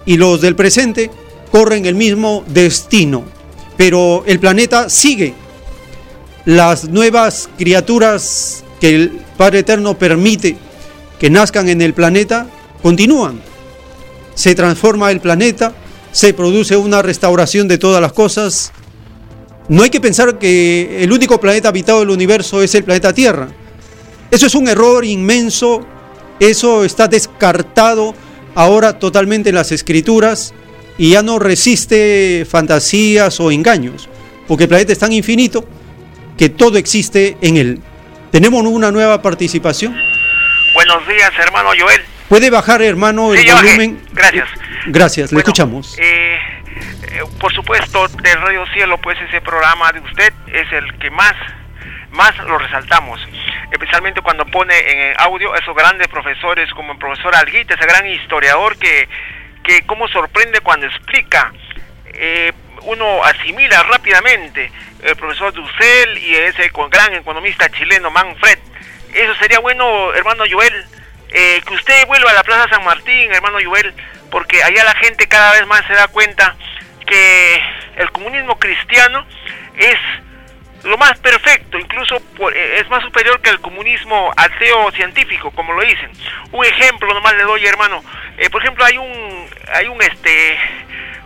y 0.07 0.17
los 0.17 0.41
del 0.41 0.57
presente 0.57 1.11
corren 1.51 1.87
el 1.87 1.95
mismo 1.95 2.45
destino. 2.49 3.25
Pero 3.77 4.23
el 4.27 4.39
planeta 4.39 4.89
sigue. 4.89 5.35
Las 6.45 6.89
nuevas 6.89 7.49
criaturas 7.57 8.65
que 8.81 8.95
el 8.95 9.21
Padre 9.37 9.61
Eterno 9.61 9.99
permite 9.99 10.57
que 11.19 11.31
nazcan 11.31 11.69
en 11.69 11.81
el 11.81 11.95
planeta 11.95 12.47
continúan 12.83 13.41
se 14.35 14.55
transforma 14.55 15.11
el 15.11 15.21
planeta, 15.21 15.75
se 16.13 16.35
produce 16.35 16.77
una 16.77 17.03
restauración 17.03 17.69
de 17.69 17.79
todas 17.79 18.01
las 18.01 18.13
cosas. 18.13 18.73
No 19.69 19.83
hay 19.83 19.91
que 19.91 20.01
pensar 20.01 20.39
que 20.39 21.03
el 21.03 21.13
único 21.13 21.41
planeta 21.41 21.69
habitado 21.69 22.01
del 22.01 22.11
universo 22.11 22.63
es 22.63 22.75
el 22.75 22.85
planeta 22.85 23.13
Tierra. 23.13 23.49
Eso 24.31 24.47
es 24.47 24.55
un 24.55 24.69
error 24.69 25.05
inmenso, 25.05 25.87
eso 26.41 26.85
está 26.85 27.09
descartado 27.09 28.15
ahora 28.55 28.99
totalmente 28.99 29.49
en 29.49 29.55
las 29.55 29.73
escrituras 29.73 30.55
y 30.99 31.11
ya 31.11 31.23
no 31.23 31.39
resiste 31.39 32.47
fantasías 32.49 33.41
o 33.41 33.51
engaños, 33.51 34.09
porque 34.47 34.65
el 34.65 34.69
planeta 34.69 34.93
es 34.93 34.99
tan 34.99 35.13
infinito 35.13 35.65
que 36.37 36.49
todo 36.49 36.79
existe 36.79 37.37
en 37.41 37.57
él. 37.57 37.81
Tenemos 38.31 38.65
una 38.65 38.91
nueva 38.91 39.23
participación. 39.23 39.95
Buenos 40.75 41.07
días, 41.07 41.31
hermano 41.39 41.71
Joel. 41.79 42.14
¿Puede 42.35 42.51
bajar, 42.51 42.83
hermano, 42.83 43.33
el 43.33 43.49
volumen? 43.49 44.05
Gracias. 44.11 44.49
Gracias, 44.87 45.31
le 45.31 45.39
escuchamos. 45.39 45.97
Eh, 46.01 46.37
eh, 47.13 47.23
por 47.39 47.55
supuesto, 47.55 48.09
de 48.09 48.35
Radio 48.35 48.67
Cielo, 48.75 48.99
pues 48.99 49.17
ese 49.29 49.41
programa 49.41 49.93
de 49.93 50.01
usted 50.01 50.33
es 50.49 50.73
el 50.73 50.99
que 50.99 51.13
más, 51.13 51.33
más 52.11 52.37
lo 52.39 52.59
resaltamos. 52.59 53.21
Especialmente 53.71 54.21
cuando 54.21 54.45
pone 54.47 54.75
en 54.77 55.15
audio 55.19 55.55
esos 55.55 55.77
grandes 55.77 56.09
profesores 56.09 56.69
como 56.73 56.95
el 56.95 56.99
profesor 56.99 57.37
Alguita, 57.37 57.75
ese 57.75 57.87
gran 57.87 58.05
historiador 58.05 58.77
que, 58.79 59.09
que 59.63 59.83
como 59.83 60.09
sorprende 60.09 60.59
cuando 60.59 60.87
explica. 60.87 61.53
Eh, 62.07 62.53
uno 62.83 63.23
asimila 63.23 63.85
rápidamente 63.85 64.73
el 65.05 65.15
profesor 65.15 65.53
Dussel 65.53 66.19
y 66.19 66.35
ese 66.35 66.69
gran 66.91 67.15
economista 67.15 67.69
chileno 67.69 68.11
Manfred. 68.11 68.59
Eso 69.15 69.35
sería 69.37 69.61
bueno, 69.61 70.13
hermano 70.15 70.43
Joel, 70.51 70.85
eh, 71.31 71.61
que 71.67 71.75
usted 71.75 72.07
vuelva 72.07 72.31
a 72.31 72.35
la 72.35 72.43
Plaza 72.45 72.69
San 72.69 72.85
Martín, 72.85 73.33
hermano 73.33 73.59
Joel, 73.65 73.93
porque 74.31 74.63
allá 74.63 74.85
la 74.85 74.95
gente 74.95 75.27
cada 75.27 75.53
vez 75.53 75.67
más 75.67 75.87
se 75.87 75.95
da 75.95 76.09
cuenta 76.09 76.55
que 77.07 77.63
el 77.97 78.11
comunismo 78.13 78.59
cristiano 78.59 79.27
es 79.77 79.97
lo 80.85 80.99
más 80.99 81.19
perfecto, 81.19 81.79
incluso 81.79 82.17
eh, 82.53 82.77
es 82.81 82.89
más 82.91 83.03
superior 83.03 83.41
que 83.41 83.51
el 83.51 83.61
comunismo 83.61 84.33
ateo 84.37 84.91
científico, 84.93 85.51
como 85.51 85.73
lo 85.73 85.83
dicen. 85.83 86.11
Un 86.53 86.65
ejemplo 86.65 87.13
nomás 87.13 87.35
le 87.35 87.45
doy, 87.45 87.67
hermano. 87.67 88.05
Eh, 88.37 88.51
por 88.51 88.63
ejemplo, 88.63 88.85
hay 88.85 88.99
un, 88.99 89.49
hay 89.73 89.89
un 89.89 90.01
este, 90.03 90.59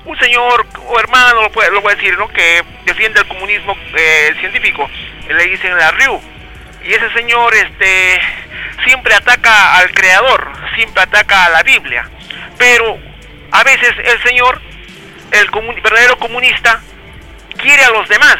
un 0.04 0.18
señor 0.20 0.66
o 0.86 1.00
hermano, 1.00 1.42
lo, 1.42 1.50
puede, 1.50 1.70
lo 1.70 1.80
voy 1.80 1.92
a 1.92 1.96
decir, 1.96 2.16
¿no? 2.16 2.28
Que 2.28 2.62
defiende 2.84 3.20
el 3.20 3.28
comunismo 3.28 3.76
científico. 4.38 4.88
Le 5.28 5.44
dicen 5.48 5.76
la 5.76 5.90
RIU. 5.90 6.37
Y 6.88 6.94
ese 6.94 7.12
señor, 7.12 7.54
este, 7.54 8.18
siempre 8.82 9.14
ataca 9.14 9.76
al 9.76 9.90
Creador, 9.90 10.50
siempre 10.74 11.02
ataca 11.02 11.44
a 11.44 11.50
la 11.50 11.62
Biblia. 11.62 12.08
Pero 12.56 12.98
a 13.52 13.62
veces 13.62 13.92
el 14.02 14.22
Señor, 14.22 14.58
el 15.32 15.50
verdadero 15.82 16.18
comunista, 16.18 16.80
quiere 17.58 17.84
a 17.84 17.90
los 17.90 18.08
demás, 18.08 18.36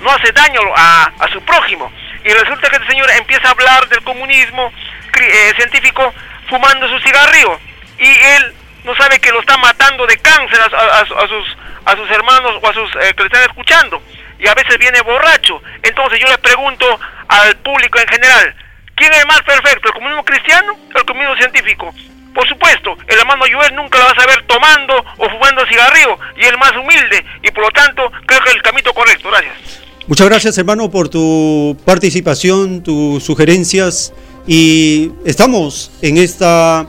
no 0.00 0.10
hace 0.12 0.32
daño 0.32 0.60
a, 0.74 1.12
su 1.30 1.42
prójimo. 1.42 1.92
Y 2.24 2.30
resulta 2.30 2.70
que 2.70 2.76
el 2.76 2.88
Señor 2.88 3.10
empieza 3.10 3.48
a 3.48 3.50
hablar 3.50 3.86
del 3.90 4.02
comunismo 4.02 4.72
eh, 5.20 5.52
científico 5.58 6.14
fumando 6.48 6.88
su 6.88 6.98
cigarrillo. 7.00 7.60
Y 7.98 8.08
él 8.08 8.54
no 8.84 8.96
sabe 8.96 9.20
que 9.20 9.30
lo 9.30 9.40
está 9.40 9.58
matando 9.58 10.06
de 10.06 10.16
cáncer 10.16 10.58
a, 10.58 11.04
sus, 11.04 11.56
a 11.84 11.96
sus 11.96 12.10
hermanos 12.10 12.60
o 12.62 12.66
a 12.66 12.72
sus 12.72 12.90
eh, 12.96 13.12
que 13.14 13.24
le 13.24 13.26
están 13.26 13.42
escuchando. 13.42 14.02
Y 14.44 14.48
a 14.48 14.54
veces 14.54 14.76
viene 14.78 15.00
borracho. 15.00 15.62
Entonces 15.82 16.20
yo 16.20 16.28
le 16.28 16.38
pregunto 16.38 17.00
al 17.28 17.56
público 17.56 17.98
en 17.98 18.06
general, 18.08 18.54
¿Quién 18.96 19.12
es 19.12 19.26
más 19.26 19.42
perfecto, 19.42 19.88
el 19.88 19.94
comunismo 19.94 20.24
cristiano 20.24 20.72
o 20.94 20.98
el 20.98 21.04
comunismo 21.04 21.36
científico? 21.36 21.92
Por 22.32 22.48
supuesto, 22.48 22.96
el 23.06 23.18
hermano 23.18 23.44
Joel 23.52 23.74
nunca 23.74 23.98
lo 23.98 24.04
vas 24.04 24.18
a 24.18 24.26
ver 24.26 24.44
tomando 24.46 24.94
o 25.18 25.28
fumando 25.30 25.66
cigarrillo 25.66 26.18
y 26.36 26.44
el 26.44 26.58
más 26.58 26.72
humilde 26.72 27.24
y 27.42 27.50
por 27.50 27.64
lo 27.64 27.70
tanto 27.70 28.10
creo 28.26 28.40
que 28.40 28.50
es 28.50 28.56
el 28.56 28.62
camino 28.62 28.92
correcto. 28.92 29.30
Gracias. 29.30 29.82
Muchas 30.06 30.28
gracias 30.28 30.58
hermano 30.58 30.90
por 30.90 31.08
tu 31.08 31.76
participación, 31.84 32.82
tus 32.82 33.22
sugerencias 33.22 34.12
y 34.46 35.10
estamos 35.24 35.90
en 36.02 36.18
esta 36.18 36.86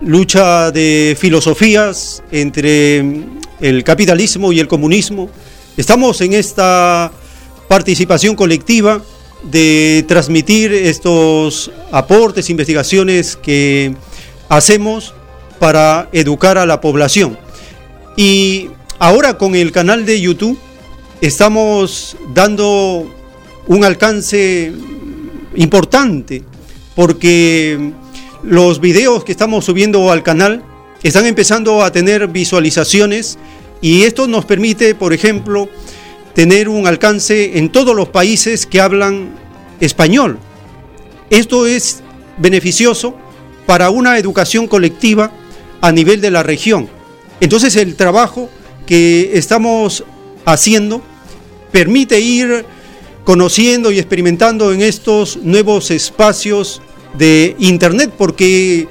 lucha 0.00 0.70
de 0.70 1.16
filosofías 1.18 2.22
entre 2.30 2.98
el 3.60 3.84
capitalismo 3.84 4.52
y 4.52 4.60
el 4.60 4.68
comunismo. 4.68 5.30
Estamos 5.78 6.20
en 6.22 6.32
esta 6.32 7.12
participación 7.68 8.34
colectiva 8.34 9.00
de 9.44 10.04
transmitir 10.08 10.72
estos 10.72 11.70
aportes, 11.92 12.50
investigaciones 12.50 13.36
que 13.36 13.94
hacemos 14.48 15.14
para 15.60 16.08
educar 16.10 16.58
a 16.58 16.66
la 16.66 16.80
población. 16.80 17.38
Y 18.16 18.70
ahora 18.98 19.38
con 19.38 19.54
el 19.54 19.70
canal 19.70 20.04
de 20.04 20.20
YouTube 20.20 20.58
estamos 21.20 22.16
dando 22.34 23.14
un 23.68 23.84
alcance 23.84 24.72
importante 25.54 26.42
porque 26.96 27.92
los 28.42 28.80
videos 28.80 29.22
que 29.22 29.30
estamos 29.30 29.66
subiendo 29.66 30.10
al 30.10 30.24
canal 30.24 30.64
están 31.04 31.26
empezando 31.26 31.84
a 31.84 31.92
tener 31.92 32.26
visualizaciones 32.26 33.38
y 33.80 34.02
esto 34.02 34.26
nos 34.26 34.44
permite, 34.44 34.94
por 34.94 35.12
ejemplo, 35.12 35.68
tener 36.34 36.68
un 36.68 36.86
alcance 36.86 37.58
en 37.58 37.70
todos 37.70 37.94
los 37.94 38.08
países 38.08 38.66
que 38.66 38.80
hablan 38.80 39.30
español. 39.80 40.38
Esto 41.30 41.66
es 41.66 42.02
beneficioso 42.38 43.14
para 43.66 43.90
una 43.90 44.18
educación 44.18 44.66
colectiva 44.66 45.32
a 45.80 45.92
nivel 45.92 46.20
de 46.20 46.30
la 46.30 46.42
región. 46.42 46.88
Entonces 47.40 47.76
el 47.76 47.94
trabajo 47.94 48.48
que 48.86 49.32
estamos 49.34 50.04
haciendo, 50.44 51.02
permite 51.70 52.18
ir 52.20 52.64
conociendo 53.24 53.92
y 53.92 53.98
experimentando 53.98 54.72
en 54.72 54.80
estos 54.80 55.36
nuevos 55.42 55.90
espacios 55.90 56.80
de 57.18 57.54
Internet, 57.58 58.12
porque 58.16 58.88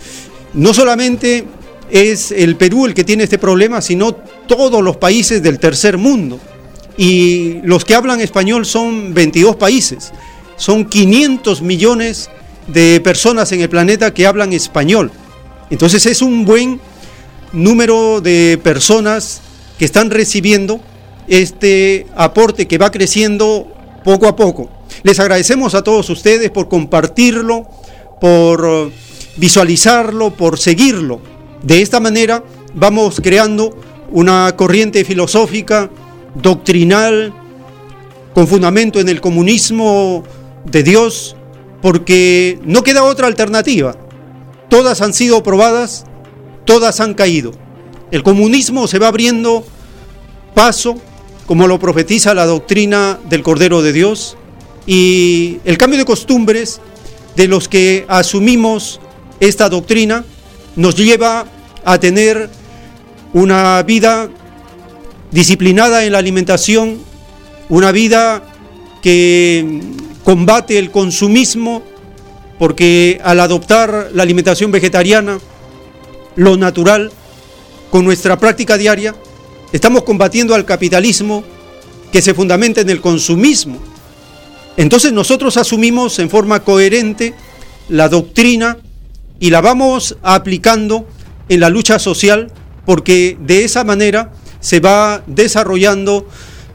no 0.53 0.73
solamente 0.73 1.45
es 1.89 2.31
el 2.31 2.55
Perú 2.55 2.85
el 2.85 2.93
que 2.93 3.03
tiene 3.03 3.23
este 3.23 3.39
problema, 3.39 3.81
sino 3.81 4.15
todos 4.47 4.81
los 4.81 4.97
países 4.97 5.43
del 5.43 5.59
tercer 5.59 5.97
mundo. 5.97 6.39
Y 6.97 7.61
los 7.63 7.85
que 7.85 7.93
hablan 7.93 8.21
español 8.21 8.65
son 8.65 9.13
22 9.13 9.55
países. 9.57 10.11
Son 10.55 10.85
500 10.85 11.61
millones 11.61 12.29
de 12.67 12.99
personas 13.03 13.51
en 13.51 13.61
el 13.61 13.69
planeta 13.69 14.13
que 14.13 14.25
hablan 14.25 14.53
español. 14.53 15.11
Entonces 15.69 16.05
es 16.05 16.21
un 16.21 16.45
buen 16.45 16.79
número 17.53 18.21
de 18.21 18.59
personas 18.63 19.41
que 19.77 19.85
están 19.85 20.09
recibiendo 20.09 20.79
este 21.27 22.07
aporte 22.15 22.67
que 22.67 22.77
va 22.77 22.91
creciendo 22.91 23.67
poco 24.03 24.27
a 24.27 24.35
poco. 24.35 24.69
Les 25.03 25.19
agradecemos 25.19 25.75
a 25.75 25.83
todos 25.83 26.09
ustedes 26.09 26.49
por 26.49 26.69
compartirlo, 26.69 27.67
por 28.19 28.91
visualizarlo, 29.35 30.31
por 30.31 30.57
seguirlo. 30.57 31.21
De 31.61 31.81
esta 31.81 31.99
manera 31.99 32.43
vamos 32.73 33.19
creando 33.21 33.77
una 34.11 34.55
corriente 34.55 35.03
filosófica, 35.03 35.89
doctrinal, 36.35 37.33
con 38.33 38.47
fundamento 38.47 38.99
en 38.99 39.09
el 39.09 39.21
comunismo 39.21 40.23
de 40.65 40.83
Dios, 40.83 41.35
porque 41.81 42.59
no 42.63 42.83
queda 42.83 43.03
otra 43.03 43.27
alternativa. 43.27 43.95
Todas 44.69 45.01
han 45.01 45.13
sido 45.13 45.43
probadas, 45.43 46.05
todas 46.65 46.99
han 46.99 47.13
caído. 47.13 47.51
El 48.11 48.23
comunismo 48.23 48.87
se 48.87 48.99
va 48.99 49.07
abriendo 49.07 49.65
paso, 50.53 50.97
como 51.45 51.67
lo 51.67 51.79
profetiza 51.79 52.33
la 52.33 52.45
doctrina 52.45 53.19
del 53.29 53.43
Cordero 53.43 53.81
de 53.81 53.93
Dios, 53.93 54.37
y 54.85 55.59
el 55.65 55.77
cambio 55.77 55.99
de 55.99 56.05
costumbres 56.05 56.79
de 57.35 57.47
los 57.47 57.67
que 57.67 58.05
asumimos 58.07 58.99
esta 59.39 59.69
doctrina 59.69 60.25
nos 60.75 60.95
lleva 60.95 61.45
a 61.83 61.99
tener 61.99 62.49
una 63.33 63.81
vida 63.83 64.29
disciplinada 65.31 66.05
en 66.05 66.13
la 66.13 66.17
alimentación, 66.19 66.99
una 67.69 67.91
vida 67.91 68.43
que 69.01 69.81
combate 70.23 70.77
el 70.77 70.91
consumismo, 70.91 71.83
porque 72.59 73.19
al 73.23 73.39
adoptar 73.39 74.09
la 74.13 74.23
alimentación 74.23 74.71
vegetariana, 74.71 75.39
lo 76.35 76.57
natural, 76.57 77.11
con 77.91 78.05
nuestra 78.05 78.37
práctica 78.37 78.77
diaria, 78.77 79.15
estamos 79.71 80.03
combatiendo 80.03 80.55
al 80.55 80.65
capitalismo 80.65 81.43
que 82.11 82.21
se 82.21 82.33
fundamenta 82.33 82.81
en 82.81 82.89
el 82.89 83.01
consumismo. 83.01 83.79
Entonces 84.77 85.11
nosotros 85.11 85.57
asumimos 85.57 86.19
en 86.19 86.29
forma 86.29 86.63
coherente 86.63 87.33
la 87.89 88.09
doctrina 88.09 88.77
y 89.39 89.49
la 89.49 89.61
vamos 89.61 90.17
aplicando 90.21 91.07
en 91.49 91.59
la 91.59 91.69
lucha 91.69 91.99
social 91.99 92.51
porque 92.87 93.37
de 93.41 93.65
esa 93.65 93.83
manera 93.83 94.31
se 94.61 94.79
va 94.79 95.21
desarrollando 95.27 96.25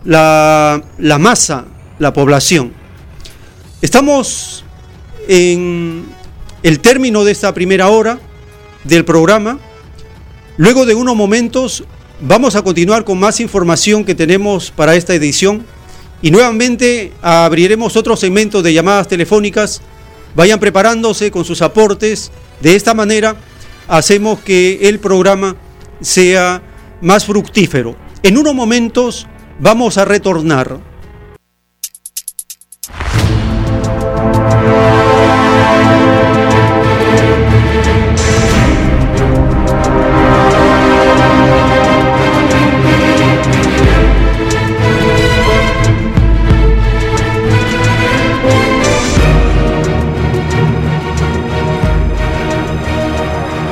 la, 0.04 0.82
la 0.98 1.18
masa, 1.18 1.64
la 1.98 2.12
población. 2.12 2.74
Estamos 3.80 4.62
en 5.26 6.04
el 6.62 6.80
término 6.80 7.24
de 7.24 7.32
esta 7.32 7.54
primera 7.54 7.88
hora 7.88 8.18
del 8.84 9.06
programa. 9.06 9.58
Luego 10.58 10.84
de 10.84 10.94
unos 10.94 11.16
momentos 11.16 11.84
vamos 12.20 12.56
a 12.56 12.62
continuar 12.62 13.04
con 13.04 13.18
más 13.18 13.40
información 13.40 14.04
que 14.04 14.14
tenemos 14.14 14.70
para 14.70 14.94
esta 14.96 15.14
edición 15.14 15.64
y 16.20 16.30
nuevamente 16.30 17.14
abriremos 17.22 17.96
otro 17.96 18.18
segmento 18.18 18.60
de 18.60 18.74
llamadas 18.74 19.08
telefónicas. 19.08 19.80
Vayan 20.36 20.60
preparándose 20.60 21.30
con 21.30 21.46
sus 21.46 21.62
aportes. 21.62 22.30
De 22.60 22.76
esta 22.76 22.92
manera 22.92 23.34
hacemos 23.88 24.40
que 24.40 24.90
el 24.90 24.98
programa 24.98 25.56
sea 26.02 26.62
más 27.00 27.24
fructífero. 27.24 27.96
En 28.22 28.38
unos 28.38 28.54
momentos 28.54 29.26
vamos 29.58 29.98
a 29.98 30.04
retornar. 30.04 30.78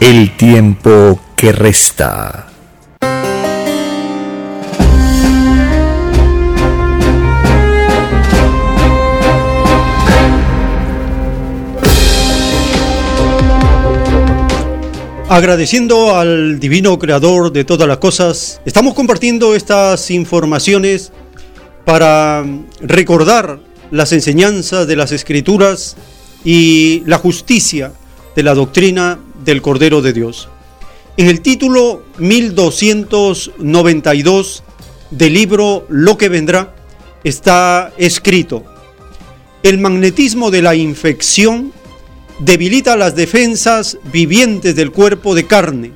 el 0.00 0.36
tiempo 0.36 1.18
que 1.36 1.52
resta. 1.52 2.46
Agradeciendo 15.28 16.16
al 16.16 16.60
divino 16.60 16.98
creador 16.98 17.52
de 17.52 17.64
todas 17.64 17.88
las 17.88 17.98
cosas, 17.98 18.60
estamos 18.64 18.94
compartiendo 18.94 19.56
estas 19.56 20.10
informaciones 20.10 21.10
para 21.84 22.44
recordar 22.80 23.60
las 23.90 24.12
enseñanzas 24.12 24.86
de 24.86 24.96
las 24.96 25.12
escrituras 25.12 25.96
y 26.44 27.02
la 27.06 27.18
justicia 27.18 27.92
de 28.36 28.42
la 28.42 28.54
doctrina 28.54 29.18
del 29.46 29.62
Cordero 29.62 30.02
de 30.02 30.12
Dios. 30.12 30.50
En 31.16 31.28
el 31.28 31.40
título 31.40 32.02
1292 32.18 34.62
del 35.10 35.32
libro 35.32 35.86
Lo 35.88 36.18
que 36.18 36.28
vendrá 36.28 36.74
está 37.24 37.94
escrito, 37.96 38.64
el 39.62 39.78
magnetismo 39.78 40.50
de 40.50 40.60
la 40.60 40.74
infección 40.74 41.72
debilita 42.40 42.96
las 42.96 43.16
defensas 43.16 43.96
vivientes 44.12 44.76
del 44.76 44.92
cuerpo 44.92 45.34
de 45.34 45.46
carne. 45.46 45.92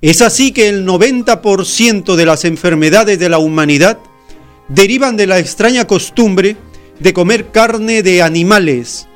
Es 0.00 0.20
así 0.20 0.50
que 0.52 0.68
el 0.68 0.84
90% 0.84 2.16
de 2.16 2.26
las 2.26 2.44
enfermedades 2.44 3.18
de 3.18 3.28
la 3.28 3.38
humanidad 3.38 3.98
derivan 4.68 5.16
de 5.16 5.26
la 5.26 5.38
extraña 5.38 5.86
costumbre 5.86 6.56
de 6.98 7.12
comer 7.12 7.50
carne 7.52 8.02
de 8.02 8.22
animales. 8.22 9.06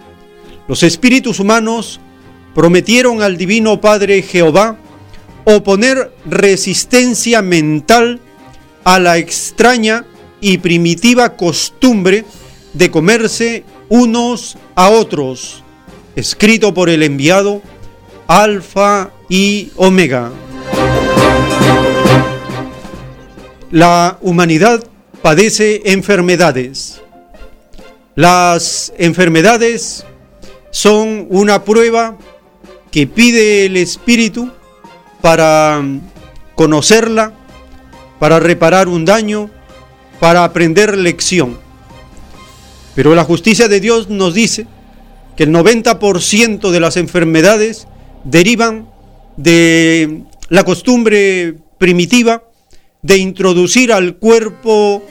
Los 0.66 0.82
espíritus 0.82 1.40
humanos 1.40 2.00
prometieron 2.58 3.22
al 3.22 3.36
Divino 3.36 3.80
Padre 3.80 4.20
Jehová 4.20 4.76
oponer 5.44 6.10
resistencia 6.26 7.40
mental 7.40 8.18
a 8.82 8.98
la 8.98 9.16
extraña 9.16 10.04
y 10.40 10.58
primitiva 10.58 11.36
costumbre 11.36 12.24
de 12.72 12.90
comerse 12.90 13.62
unos 13.88 14.58
a 14.74 14.88
otros, 14.90 15.62
escrito 16.16 16.74
por 16.74 16.90
el 16.90 17.04
enviado 17.04 17.62
Alfa 18.26 19.12
y 19.28 19.70
Omega. 19.76 20.32
la 23.70 24.18
humanidad 24.20 24.82
padece 25.22 25.82
enfermedades. 25.84 27.00
Las 28.16 28.92
enfermedades 28.98 30.04
son 30.72 31.28
una 31.30 31.64
prueba 31.64 32.18
que 32.90 33.06
pide 33.06 33.66
el 33.66 33.76
Espíritu 33.76 34.50
para 35.20 35.82
conocerla, 36.54 37.32
para 38.18 38.40
reparar 38.40 38.88
un 38.88 39.04
daño, 39.04 39.50
para 40.20 40.44
aprender 40.44 40.96
lección. 40.96 41.58
Pero 42.94 43.14
la 43.14 43.24
justicia 43.24 43.68
de 43.68 43.80
Dios 43.80 44.08
nos 44.08 44.34
dice 44.34 44.66
que 45.36 45.44
el 45.44 45.50
90% 45.50 46.70
de 46.70 46.80
las 46.80 46.96
enfermedades 46.96 47.86
derivan 48.24 48.88
de 49.36 50.22
la 50.48 50.64
costumbre 50.64 51.54
primitiva 51.78 52.42
de 53.02 53.18
introducir 53.18 53.92
al 53.92 54.16
cuerpo 54.16 55.04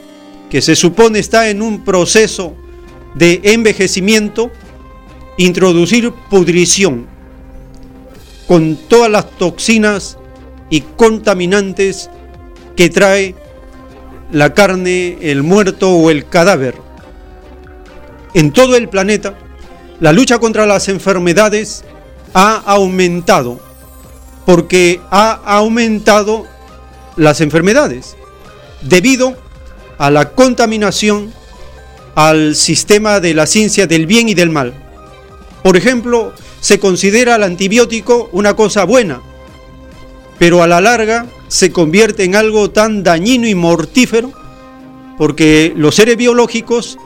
que 0.49 0.61
se 0.61 0.75
supone 0.75 1.19
está 1.19 1.49
en 1.49 1.61
un 1.61 1.85
proceso 1.85 2.55
de 3.15 3.39
envejecimiento, 3.43 4.51
introducir 5.37 6.11
pudrición 6.29 7.16
con 8.47 8.75
todas 8.75 9.11
las 9.11 9.29
toxinas 9.31 10.17
y 10.69 10.81
contaminantes 10.81 12.09
que 12.75 12.89
trae 12.89 13.35
la 14.31 14.53
carne, 14.53 15.17
el 15.21 15.43
muerto 15.43 15.91
o 15.91 16.09
el 16.09 16.27
cadáver. 16.27 16.75
En 18.33 18.51
todo 18.51 18.75
el 18.75 18.89
planeta, 18.89 19.37
la 19.99 20.11
lucha 20.11 20.39
contra 20.39 20.65
las 20.65 20.89
enfermedades 20.89 21.83
ha 22.33 22.55
aumentado 22.65 23.59
porque 24.45 25.01
ha 25.11 25.31
aumentado 25.31 26.45
las 27.15 27.41
enfermedades 27.41 28.15
debido 28.81 29.35
a 29.97 30.09
la 30.11 30.29
contaminación 30.29 31.33
al 32.15 32.55
sistema 32.55 33.19
de 33.19 33.33
la 33.33 33.45
ciencia 33.45 33.87
del 33.87 34.05
bien 34.05 34.29
y 34.29 34.33
del 34.33 34.49
mal. 34.49 34.73
Por 35.63 35.75
ejemplo, 35.75 36.33
se 36.59 36.79
considera 36.79 37.35
el 37.35 37.43
antibiótico 37.43 38.29
una 38.31 38.55
cosa 38.55 38.83
buena, 38.83 39.21
pero 40.39 40.63
a 40.63 40.67
la 40.67 40.81
larga 40.81 41.27
se 41.47 41.71
convierte 41.71 42.23
en 42.23 42.35
algo 42.35 42.71
tan 42.71 43.03
dañino 43.03 43.47
y 43.47 43.55
mortífero 43.55 44.31
porque 45.17 45.73
los 45.75 45.95
seres 45.95 46.17
biológicos 46.17 46.97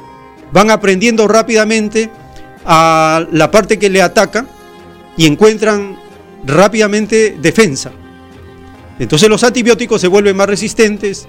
van 0.52 0.70
aprendiendo 0.70 1.28
rápidamente 1.28 2.10
a 2.66 3.26
la 3.32 3.50
parte 3.52 3.80
que 3.80 3.90
le 3.90 4.02
ataca 4.02 4.46
y 5.18 5.26
encuentran 5.26 5.98
rápidamente 6.44 7.38
defensa. 7.42 7.92
Entonces 9.00 9.30
los 9.30 9.44
antibióticos 9.44 10.02
se 10.02 10.08
vuelven 10.08 10.36
más 10.36 10.48
resistentes 10.48 11.28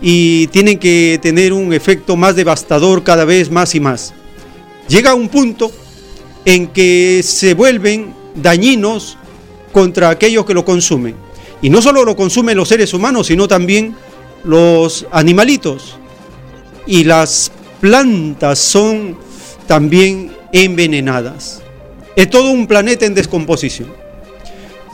y 0.00 0.48
tienen 0.48 0.78
que 0.78 1.18
tener 1.22 1.52
un 1.52 1.72
efecto 1.72 2.16
más 2.16 2.34
devastador 2.36 3.04
cada 3.04 3.24
vez 3.24 3.50
más 3.50 3.74
y 3.74 3.80
más. 3.80 4.14
Llega 4.88 5.14
un 5.14 5.28
punto 5.28 5.70
en 6.44 6.68
que 6.68 7.22
se 7.24 7.54
vuelven 7.54 8.14
dañinos 8.34 9.16
contra 9.72 10.10
aquellos 10.10 10.44
que 10.44 10.54
lo 10.54 10.64
consumen. 10.64 11.14
Y 11.62 11.70
no 11.70 11.80
solo 11.80 12.04
lo 12.04 12.14
consumen 12.16 12.56
los 12.56 12.68
seres 12.68 12.92
humanos, 12.92 13.28
sino 13.28 13.48
también 13.48 13.96
los 14.44 15.06
animalitos. 15.10 15.96
Y 16.86 17.04
las 17.04 17.50
plantas 17.80 18.58
son 18.58 19.16
también 19.66 20.32
envenenadas. 20.52 21.62
Es 22.16 22.28
todo 22.30 22.50
un 22.50 22.66
planeta 22.66 23.06
en 23.06 23.14
descomposición 23.14 24.04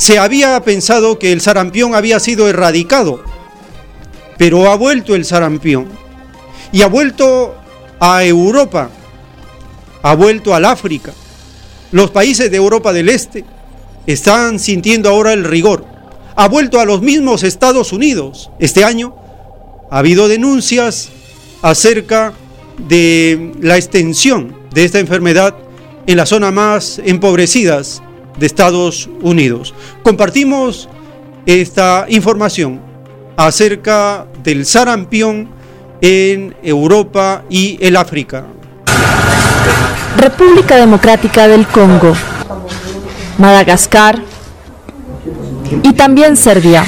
se 0.00 0.18
había 0.18 0.58
pensado 0.62 1.18
que 1.18 1.30
el 1.30 1.42
sarampión 1.42 1.94
había 1.94 2.18
sido 2.20 2.48
erradicado, 2.48 3.22
pero 4.38 4.70
ha 4.70 4.74
vuelto 4.74 5.14
el 5.14 5.26
sarampión 5.26 5.88
y 6.72 6.80
ha 6.80 6.86
vuelto 6.86 7.54
a 8.00 8.24
Europa, 8.24 8.88
ha 10.00 10.14
vuelto 10.14 10.54
al 10.54 10.64
África. 10.64 11.12
Los 11.92 12.12
países 12.12 12.50
de 12.50 12.56
Europa 12.56 12.92
del 12.92 13.08
Este 13.08 13.44
están 14.06 14.60
sintiendo 14.60 15.08
ahora 15.08 15.32
el 15.32 15.44
rigor. 15.44 15.84
Ha 16.36 16.48
vuelto 16.48 16.78
a 16.78 16.84
los 16.84 17.02
mismos 17.02 17.42
Estados 17.42 17.92
Unidos. 17.92 18.50
Este 18.60 18.84
año 18.84 19.16
ha 19.90 19.98
habido 19.98 20.28
denuncias 20.28 21.08
acerca 21.62 22.32
de 22.78 23.52
la 23.60 23.76
extensión 23.76 24.56
de 24.72 24.84
esta 24.84 25.00
enfermedad 25.00 25.56
en 26.06 26.16
las 26.16 26.28
zonas 26.28 26.52
más 26.52 27.00
empobrecidas 27.04 28.02
de 28.38 28.46
Estados 28.46 29.10
Unidos. 29.20 29.74
Compartimos 30.04 30.88
esta 31.44 32.06
información 32.08 32.80
acerca 33.36 34.28
del 34.44 34.64
sarampión 34.64 35.48
en 36.00 36.54
Europa 36.62 37.44
y 37.50 37.78
el 37.80 37.96
África. 37.96 38.46
República 40.20 40.76
Democrática 40.76 41.48
del 41.48 41.66
Congo, 41.66 42.12
Madagascar 43.38 44.20
y 45.82 45.92
también 45.94 46.36
Serbia. 46.36 46.84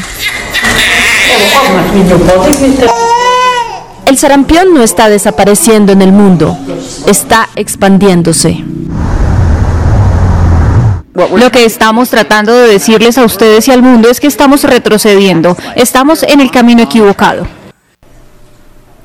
El 4.04 4.18
sarampión 4.18 4.74
no 4.74 4.82
está 4.82 5.08
desapareciendo 5.08 5.92
en 5.92 6.02
el 6.02 6.12
mundo, 6.12 6.58
está 7.06 7.48
expandiéndose. 7.56 8.62
Lo 11.14 11.50
que 11.50 11.64
estamos 11.64 12.10
tratando 12.10 12.54
de 12.54 12.68
decirles 12.68 13.16
a 13.16 13.24
ustedes 13.24 13.66
y 13.68 13.70
al 13.70 13.82
mundo 13.82 14.10
es 14.10 14.20
que 14.20 14.26
estamos 14.26 14.64
retrocediendo, 14.64 15.56
estamos 15.74 16.22
en 16.22 16.40
el 16.40 16.50
camino 16.50 16.82
equivocado. 16.82 17.46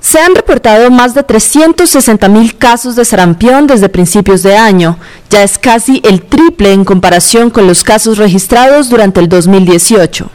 Se 0.07 0.21
han 0.21 0.35
reportado 0.35 0.89
más 0.89 1.13
de 1.15 1.21
360 1.21 2.29
mil 2.29 2.57
casos 2.57 2.95
de 2.95 3.03
sarampión 3.03 3.67
desde 3.67 3.89
principios 3.89 4.41
de 4.41 4.55
año. 4.55 4.97
Ya 5.29 5.43
es 5.43 5.57
casi 5.57 6.01
el 6.05 6.21
triple 6.21 6.71
en 6.71 6.85
comparación 6.85 7.49
con 7.49 7.67
los 7.67 7.83
casos 7.83 8.17
registrados 8.17 8.89
durante 8.89 9.19
el 9.19 9.27
2018. 9.27 10.29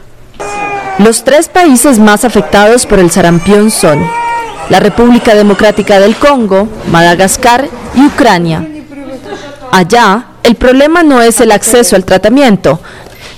Los 0.99 1.23
tres 1.23 1.49
países 1.49 1.97
más 1.97 2.23
afectados 2.23 2.85
por 2.85 2.99
el 2.99 3.09
sarampión 3.09 3.71
son 3.71 4.07
la 4.69 4.79
República 4.79 5.33
Democrática 5.33 5.99
del 5.99 6.17
Congo, 6.17 6.69
Madagascar 6.91 7.67
y 7.95 8.05
Ucrania. 8.05 8.67
Allá, 9.71 10.27
el 10.43 10.53
problema 10.53 11.01
no 11.01 11.19
es 11.19 11.41
el 11.41 11.51
acceso 11.51 11.95
al 11.95 12.05
tratamiento, 12.05 12.79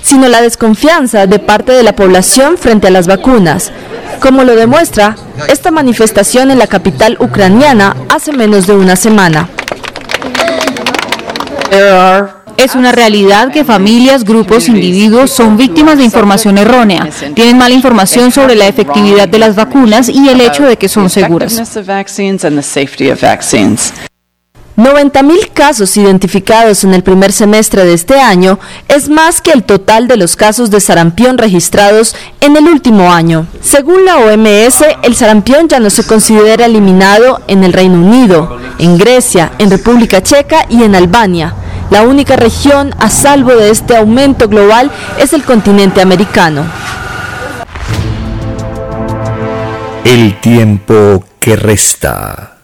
sino 0.06 0.28
la 0.28 0.40
desconfianza 0.40 1.26
de 1.26 1.40
parte 1.40 1.72
de 1.72 1.82
la 1.82 1.96
población 1.96 2.58
frente 2.58 2.86
a 2.86 2.90
las 2.92 3.08
vacunas, 3.08 3.72
como 4.20 4.44
lo 4.44 4.54
demuestra 4.54 5.16
esta 5.48 5.72
manifestación 5.72 6.52
en 6.52 6.60
la 6.60 6.68
capital 6.68 7.16
ucraniana 7.18 7.96
hace 8.08 8.32
menos 8.32 8.68
de 8.68 8.76
una 8.76 8.94
semana. 8.94 9.48
Es 12.56 12.76
una 12.76 12.92
realidad 12.92 13.50
que 13.50 13.64
familias, 13.64 14.22
grupos, 14.22 14.68
individuos 14.68 15.32
son 15.32 15.56
víctimas 15.56 15.98
de 15.98 16.04
información 16.04 16.56
errónea. 16.56 17.08
Tienen 17.34 17.58
mala 17.58 17.74
información 17.74 18.30
sobre 18.30 18.54
la 18.54 18.68
efectividad 18.68 19.28
de 19.28 19.40
las 19.40 19.56
vacunas 19.56 20.08
y 20.08 20.28
el 20.28 20.40
hecho 20.40 20.62
de 20.62 20.76
que 20.76 20.88
son 20.88 21.10
seguras. 21.10 21.60
90.000 24.76 25.52
casos 25.54 25.96
identificados 25.96 26.84
en 26.84 26.92
el 26.92 27.02
primer 27.02 27.32
semestre 27.32 27.84
de 27.84 27.94
este 27.94 28.20
año 28.20 28.58
es 28.88 29.08
más 29.08 29.40
que 29.40 29.52
el 29.52 29.64
total 29.64 30.06
de 30.06 30.18
los 30.18 30.36
casos 30.36 30.70
de 30.70 30.80
sarampión 30.80 31.38
registrados 31.38 32.14
en 32.42 32.56
el 32.56 32.64
último 32.64 33.10
año. 33.10 33.46
Según 33.62 34.04
la 34.04 34.18
OMS, 34.18 34.84
el 35.02 35.16
sarampión 35.16 35.68
ya 35.68 35.80
no 35.80 35.88
se 35.88 36.06
considera 36.06 36.66
eliminado 36.66 37.40
en 37.48 37.64
el 37.64 37.72
Reino 37.72 37.96
Unido, 37.96 38.58
en 38.78 38.98
Grecia, 38.98 39.52
en 39.58 39.70
República 39.70 40.22
Checa 40.22 40.66
y 40.68 40.82
en 40.82 40.94
Albania. 40.94 41.54
La 41.90 42.02
única 42.02 42.36
región 42.36 42.94
a 42.98 43.08
salvo 43.08 43.54
de 43.54 43.70
este 43.70 43.96
aumento 43.96 44.48
global 44.48 44.90
es 45.18 45.32
el 45.32 45.42
continente 45.44 46.02
americano. 46.02 46.64
El 50.04 50.38
tiempo 50.40 51.24
que 51.40 51.56
resta. 51.56 52.56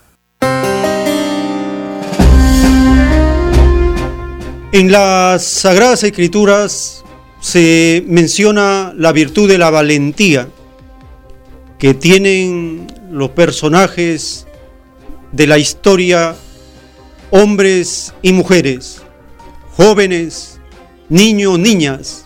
En 4.72 4.90
las 4.90 5.44
Sagradas 5.44 6.02
Escrituras 6.02 7.04
se 7.42 8.02
menciona 8.06 8.94
la 8.96 9.12
virtud 9.12 9.46
de 9.46 9.58
la 9.58 9.68
valentía 9.68 10.48
que 11.78 11.92
tienen 11.92 12.86
los 13.10 13.28
personajes 13.32 14.46
de 15.30 15.46
la 15.46 15.58
historia, 15.58 16.34
hombres 17.30 18.14
y 18.22 18.32
mujeres, 18.32 19.02
jóvenes, 19.76 20.58
niños, 21.10 21.58
niñas, 21.58 22.24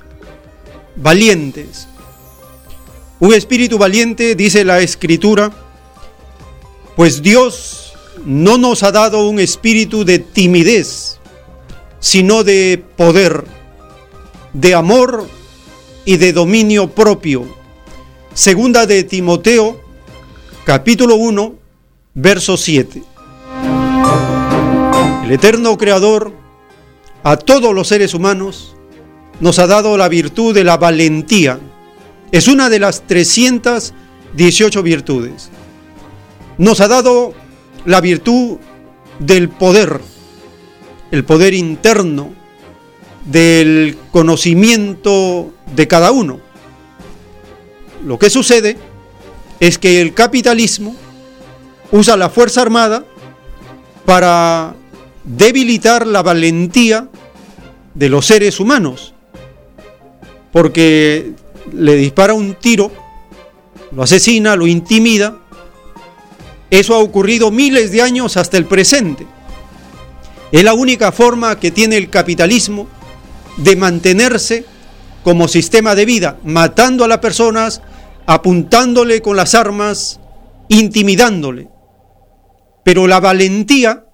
valientes. 0.94 1.88
Un 3.18 3.34
espíritu 3.34 3.76
valiente, 3.76 4.36
dice 4.36 4.64
la 4.64 4.78
escritura, 4.78 5.50
pues 6.94 7.22
Dios 7.22 7.94
no 8.24 8.56
nos 8.56 8.84
ha 8.84 8.92
dado 8.92 9.28
un 9.28 9.40
espíritu 9.40 10.04
de 10.04 10.20
timidez, 10.20 11.18
sino 12.06 12.44
de 12.44 12.84
poder, 12.96 13.42
de 14.52 14.76
amor 14.76 15.26
y 16.04 16.18
de 16.18 16.32
dominio 16.32 16.88
propio. 16.88 17.44
Segunda 18.32 18.86
de 18.86 19.02
Timoteo, 19.02 19.80
capítulo 20.64 21.16
1, 21.16 21.56
verso 22.14 22.56
7. 22.56 23.02
El 25.24 25.32
eterno 25.32 25.76
creador 25.76 26.32
a 27.24 27.36
todos 27.36 27.74
los 27.74 27.88
seres 27.88 28.14
humanos 28.14 28.76
nos 29.40 29.58
ha 29.58 29.66
dado 29.66 29.96
la 29.96 30.08
virtud 30.08 30.54
de 30.54 30.62
la 30.62 30.76
valentía. 30.76 31.58
Es 32.30 32.46
una 32.46 32.70
de 32.70 32.78
las 32.78 33.02
318 33.08 34.80
virtudes. 34.84 35.50
Nos 36.56 36.80
ha 36.80 36.86
dado 36.86 37.34
la 37.84 38.00
virtud 38.00 38.58
del 39.18 39.48
poder, 39.48 40.00
el 41.10 41.24
poder 41.24 41.54
interno, 41.54 42.32
del 43.26 43.98
conocimiento 44.12 45.52
de 45.74 45.88
cada 45.88 46.12
uno. 46.12 46.40
Lo 48.04 48.18
que 48.18 48.30
sucede 48.30 48.76
es 49.60 49.78
que 49.78 50.00
el 50.00 50.14
capitalismo 50.14 50.94
usa 51.90 52.16
la 52.16 52.30
Fuerza 52.30 52.62
Armada 52.62 53.04
para 54.04 54.74
debilitar 55.24 56.06
la 56.06 56.22
valentía 56.22 57.08
de 57.94 58.08
los 58.08 58.26
seres 58.26 58.60
humanos, 58.60 59.12
porque 60.52 61.32
le 61.72 61.96
dispara 61.96 62.34
un 62.34 62.54
tiro, 62.54 62.92
lo 63.90 64.02
asesina, 64.02 64.54
lo 64.54 64.66
intimida. 64.66 65.38
Eso 66.70 66.94
ha 66.94 66.98
ocurrido 66.98 67.50
miles 67.50 67.90
de 67.90 68.02
años 68.02 68.36
hasta 68.36 68.56
el 68.56 68.66
presente. 68.66 69.26
Es 70.56 70.64
la 70.64 70.72
única 70.72 71.12
forma 71.12 71.60
que 71.60 71.70
tiene 71.70 71.98
el 71.98 72.08
capitalismo 72.08 72.88
de 73.58 73.76
mantenerse 73.76 74.64
como 75.22 75.48
sistema 75.48 75.94
de 75.94 76.06
vida, 76.06 76.38
matando 76.44 77.04
a 77.04 77.08
las 77.08 77.18
personas, 77.18 77.82
apuntándole 78.24 79.20
con 79.20 79.36
las 79.36 79.54
armas, 79.54 80.18
intimidándole. 80.70 81.68
Pero 82.86 83.06
la 83.06 83.20
valentía 83.20 84.06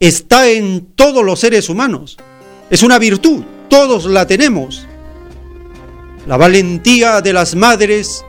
está 0.00 0.48
en 0.50 0.94
todos 0.96 1.24
los 1.24 1.38
seres 1.38 1.68
humanos. 1.68 2.18
Es 2.70 2.82
una 2.82 2.98
virtud, 2.98 3.44
todos 3.68 4.06
la 4.06 4.26
tenemos. 4.26 4.84
La 6.26 6.36
valentía 6.36 7.20
de 7.20 7.32
las 7.32 7.54
madres 7.54 8.24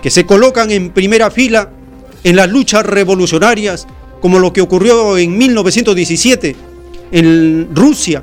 que 0.00 0.08
se 0.08 0.24
colocan 0.24 0.70
en 0.70 0.88
primera 0.88 1.30
fila 1.30 1.70
en 2.24 2.34
las 2.34 2.48
luchas 2.48 2.86
revolucionarias, 2.86 3.86
como 4.22 4.38
lo 4.38 4.54
que 4.54 4.62
ocurrió 4.62 5.18
en 5.18 5.36
1917 5.36 6.67
en 7.10 7.74
Rusia. 7.74 8.22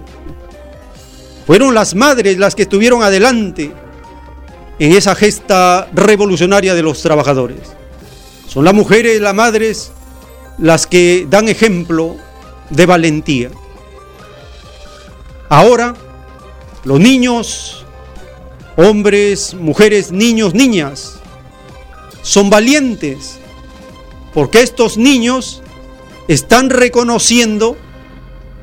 Fueron 1.46 1.74
las 1.74 1.96
madres 1.96 2.38
las 2.38 2.56
que 2.56 2.64
estuvieron 2.64 3.04
adelante 3.04 3.72
en 4.80 4.92
esa 4.92 5.16
gesta 5.16 5.88
revolucionaria 5.94 6.74
de 6.74 6.82
los 6.82 7.02
trabajadores. 7.02 7.60
Son 8.48 8.66
las 8.66 8.74
mujeres, 8.74 9.22
las 9.22 9.34
madres, 9.34 9.92
las 10.58 10.88
que 10.88 11.28
dan 11.30 11.48
ejemplo 11.48 12.16
de 12.70 12.86
valentía. 12.86 13.52
Ahora, 15.50 15.94
los 16.84 17.00
niños, 17.00 17.86
hombres, 18.76 19.54
mujeres, 19.54 20.12
niños, 20.12 20.54
niñas, 20.54 21.20
son 22.22 22.50
valientes, 22.50 23.38
porque 24.34 24.62
estos 24.62 24.98
niños 24.98 25.62
están 26.28 26.70
reconociendo 26.70 27.78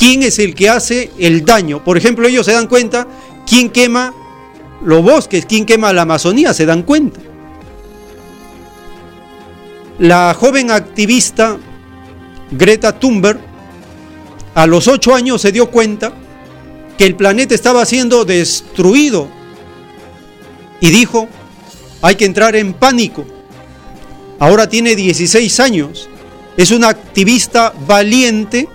quién 0.02 0.24
es 0.24 0.40
el 0.40 0.56
que 0.56 0.68
hace 0.68 1.12
el 1.16 1.44
daño. 1.44 1.84
Por 1.84 1.96
ejemplo, 1.96 2.26
ellos 2.26 2.44
se 2.44 2.50
dan 2.50 2.66
cuenta 2.66 3.06
quién 3.46 3.70
quema 3.70 4.12
los 4.84 5.00
bosques, 5.00 5.46
quién 5.46 5.64
quema 5.64 5.92
la 5.92 6.02
Amazonía, 6.02 6.52
se 6.52 6.66
dan 6.66 6.82
cuenta. 6.82 7.20
La 10.00 10.34
joven 10.36 10.72
activista 10.72 11.56
Greta 12.50 12.98
Thunberg 12.98 13.38
a 14.56 14.66
los 14.66 14.88
ocho 14.88 15.14
años 15.14 15.40
se 15.40 15.52
dio 15.52 15.70
cuenta 15.70 16.12
que 16.98 17.06
el 17.06 17.14
planeta 17.14 17.54
estaba 17.54 17.86
siendo 17.86 18.24
destruido 18.24 19.28
y 20.80 20.90
dijo, 20.90 21.28
hay 22.00 22.16
que 22.16 22.24
entrar 22.24 22.56
en 22.56 22.74
pánico. 22.74 23.24
Ahora 24.40 24.68
tiene 24.68 24.96
16 24.96 25.60
años, 25.60 26.08
es 26.56 26.72
una 26.72 26.88
activista 26.88 27.72
valiente 27.86 28.68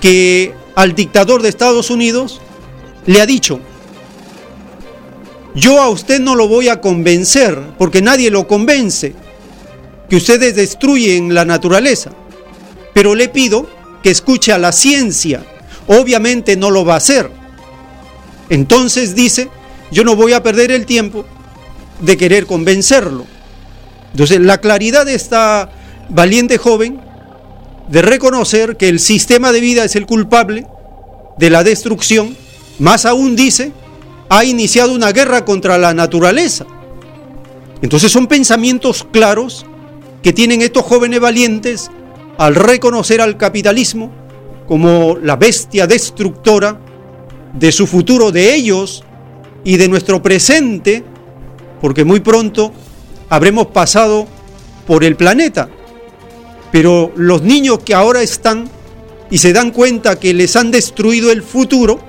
que 0.00 0.54
al 0.74 0.94
dictador 0.94 1.42
de 1.42 1.48
Estados 1.48 1.90
Unidos 1.90 2.40
le 3.06 3.20
ha 3.20 3.26
dicho, 3.26 3.60
yo 5.54 5.80
a 5.80 5.88
usted 5.88 6.20
no 6.20 6.34
lo 6.34 6.46
voy 6.46 6.68
a 6.68 6.80
convencer, 6.80 7.58
porque 7.78 8.02
nadie 8.02 8.30
lo 8.30 8.46
convence, 8.46 9.14
que 10.08 10.16
ustedes 10.16 10.54
destruyen 10.54 11.34
la 11.34 11.44
naturaleza, 11.44 12.12
pero 12.92 13.14
le 13.14 13.28
pido 13.28 13.66
que 14.02 14.10
escuche 14.10 14.52
a 14.52 14.58
la 14.58 14.72
ciencia. 14.72 15.44
Obviamente 15.86 16.56
no 16.56 16.70
lo 16.70 16.84
va 16.84 16.94
a 16.94 16.98
hacer. 16.98 17.30
Entonces 18.50 19.14
dice, 19.14 19.48
yo 19.90 20.04
no 20.04 20.16
voy 20.16 20.32
a 20.32 20.42
perder 20.42 20.70
el 20.70 20.86
tiempo 20.86 21.24
de 22.00 22.16
querer 22.16 22.46
convencerlo. 22.46 23.26
Entonces 24.12 24.40
la 24.40 24.58
claridad 24.58 25.06
de 25.06 25.14
esta 25.14 25.70
valiente 26.08 26.58
joven 26.58 27.00
de 27.88 28.02
reconocer 28.02 28.76
que 28.76 28.88
el 28.88 29.00
sistema 29.00 29.52
de 29.52 29.60
vida 29.60 29.84
es 29.84 29.96
el 29.96 30.06
culpable 30.06 30.66
de 31.38 31.50
la 31.50 31.64
destrucción, 31.64 32.36
más 32.78 33.06
aún 33.06 33.34
dice, 33.34 33.72
ha 34.28 34.44
iniciado 34.44 34.92
una 34.92 35.12
guerra 35.12 35.44
contra 35.44 35.78
la 35.78 35.94
naturaleza. 35.94 36.66
Entonces 37.80 38.12
son 38.12 38.26
pensamientos 38.26 39.06
claros 39.10 39.64
que 40.22 40.32
tienen 40.32 40.62
estos 40.62 40.84
jóvenes 40.84 41.20
valientes 41.20 41.90
al 42.36 42.54
reconocer 42.54 43.20
al 43.20 43.36
capitalismo 43.36 44.12
como 44.66 45.16
la 45.16 45.36
bestia 45.36 45.86
destructora 45.86 46.78
de 47.54 47.72
su 47.72 47.86
futuro, 47.86 48.30
de 48.30 48.54
ellos 48.54 49.04
y 49.64 49.76
de 49.76 49.88
nuestro 49.88 50.22
presente, 50.22 51.02
porque 51.80 52.04
muy 52.04 52.20
pronto 52.20 52.72
habremos 53.28 53.68
pasado 53.68 54.26
por 54.86 55.04
el 55.04 55.16
planeta. 55.16 55.68
Pero 56.70 57.12
los 57.16 57.42
niños 57.42 57.80
que 57.84 57.94
ahora 57.94 58.22
están 58.22 58.70
y 59.30 59.38
se 59.38 59.52
dan 59.52 59.70
cuenta 59.70 60.18
que 60.18 60.34
les 60.34 60.56
han 60.56 60.70
destruido 60.70 61.30
el 61.30 61.42
futuro, 61.42 62.00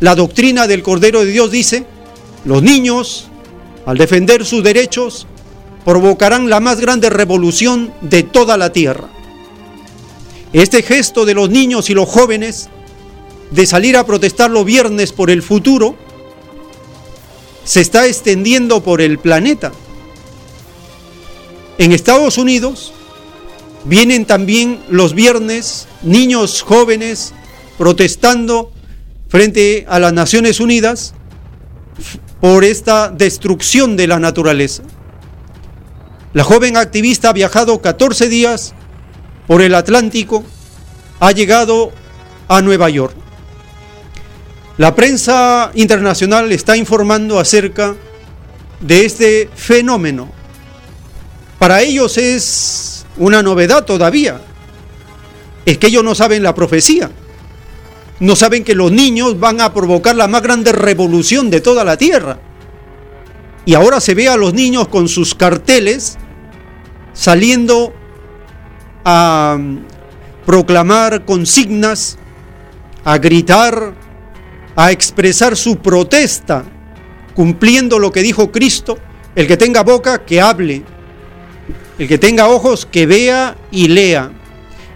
la 0.00 0.14
doctrina 0.14 0.66
del 0.66 0.82
Cordero 0.82 1.24
de 1.24 1.30
Dios 1.30 1.50
dice, 1.50 1.86
los 2.44 2.62
niños, 2.62 3.28
al 3.86 3.98
defender 3.98 4.44
sus 4.44 4.62
derechos, 4.62 5.26
provocarán 5.84 6.48
la 6.48 6.60
más 6.60 6.80
grande 6.80 7.10
revolución 7.10 7.92
de 8.00 8.22
toda 8.22 8.56
la 8.56 8.72
tierra. 8.72 9.08
Este 10.52 10.82
gesto 10.82 11.24
de 11.24 11.34
los 11.34 11.50
niños 11.50 11.90
y 11.90 11.94
los 11.94 12.08
jóvenes 12.08 12.68
de 13.50 13.66
salir 13.66 13.96
a 13.96 14.06
protestar 14.06 14.50
los 14.50 14.64
viernes 14.64 15.12
por 15.12 15.30
el 15.30 15.42
futuro 15.42 15.96
se 17.64 17.80
está 17.80 18.06
extendiendo 18.06 18.82
por 18.82 19.00
el 19.00 19.18
planeta. 19.18 19.72
En 21.78 21.92
Estados 21.92 22.38
Unidos 22.38 22.93
vienen 23.84 24.24
también 24.24 24.80
los 24.88 25.14
viernes 25.14 25.86
niños 26.02 26.62
jóvenes 26.62 27.32
protestando 27.78 28.72
frente 29.28 29.84
a 29.88 29.98
las 29.98 30.12
Naciones 30.12 30.60
Unidas 30.60 31.14
por 32.40 32.64
esta 32.64 33.08
destrucción 33.08 33.96
de 33.96 34.06
la 34.06 34.18
naturaleza. 34.18 34.82
La 36.32 36.44
joven 36.44 36.76
activista 36.76 37.30
ha 37.30 37.32
viajado 37.32 37.80
14 37.80 38.28
días 38.28 38.74
por 39.46 39.62
el 39.62 39.74
Atlántico, 39.74 40.44
ha 41.20 41.32
llegado 41.32 41.92
a 42.48 42.60
Nueva 42.60 42.90
York. 42.90 43.14
La 44.76 44.94
prensa 44.96 45.70
internacional 45.74 46.50
está 46.50 46.76
informando 46.76 47.38
acerca 47.38 47.94
de 48.80 49.04
este 49.04 49.48
fenómeno. 49.54 50.28
Para 51.58 51.80
ellos 51.82 52.18
es 52.18 52.93
una 53.16 53.42
novedad 53.42 53.84
todavía. 53.84 54.40
Es 55.64 55.78
que 55.78 55.86
ellos 55.86 56.04
no 56.04 56.14
saben 56.14 56.42
la 56.42 56.54
profecía. 56.54 57.10
No 58.20 58.36
saben 58.36 58.64
que 58.64 58.74
los 58.74 58.92
niños 58.92 59.38
van 59.40 59.60
a 59.60 59.72
provocar 59.72 60.14
la 60.14 60.28
más 60.28 60.42
grande 60.42 60.72
revolución 60.72 61.50
de 61.50 61.60
toda 61.60 61.84
la 61.84 61.96
tierra. 61.96 62.38
Y 63.66 63.74
ahora 63.74 64.00
se 64.00 64.14
ve 64.14 64.28
a 64.28 64.36
los 64.36 64.54
niños 64.54 64.88
con 64.88 65.08
sus 65.08 65.34
carteles 65.34 66.18
saliendo 67.12 67.94
a 69.04 69.58
proclamar 70.44 71.24
consignas, 71.24 72.18
a 73.04 73.18
gritar, 73.18 73.94
a 74.76 74.92
expresar 74.92 75.56
su 75.56 75.76
protesta, 75.76 76.64
cumpliendo 77.34 77.98
lo 77.98 78.12
que 78.12 78.22
dijo 78.22 78.52
Cristo, 78.52 78.98
el 79.34 79.46
que 79.46 79.56
tenga 79.56 79.82
boca, 79.82 80.24
que 80.24 80.40
hable, 80.40 80.84
el 81.98 82.08
que 82.08 82.18
tenga 82.18 82.48
ojos, 82.48 82.86
que 82.90 83.06
vea 83.06 83.56
y 83.70 83.88
lea, 83.88 84.32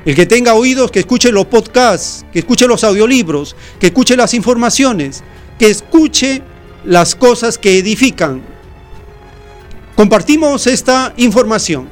el 0.05 0.15
que 0.15 0.27
tenga 0.27 0.55
oídos, 0.55 0.91
que 0.91 1.01
escuche 1.01 1.31
los 1.31 1.47
podcasts, 1.47 2.25
que 2.33 2.41
escuche 2.41 2.67
los 2.67 2.85
audiolibros, 2.85 3.57
que 3.79 3.89
escuche 3.89 4.17
las 4.17 4.35
informaciones, 4.35 5.23
que 5.59 5.69
escuche 5.69 6.43
las 6.85 7.15
cosas 7.15 7.59
que 7.59 7.79
edifican. 7.79 8.43
Compartimos 9.95 10.67
esta 10.67 11.13
información 11.17 11.89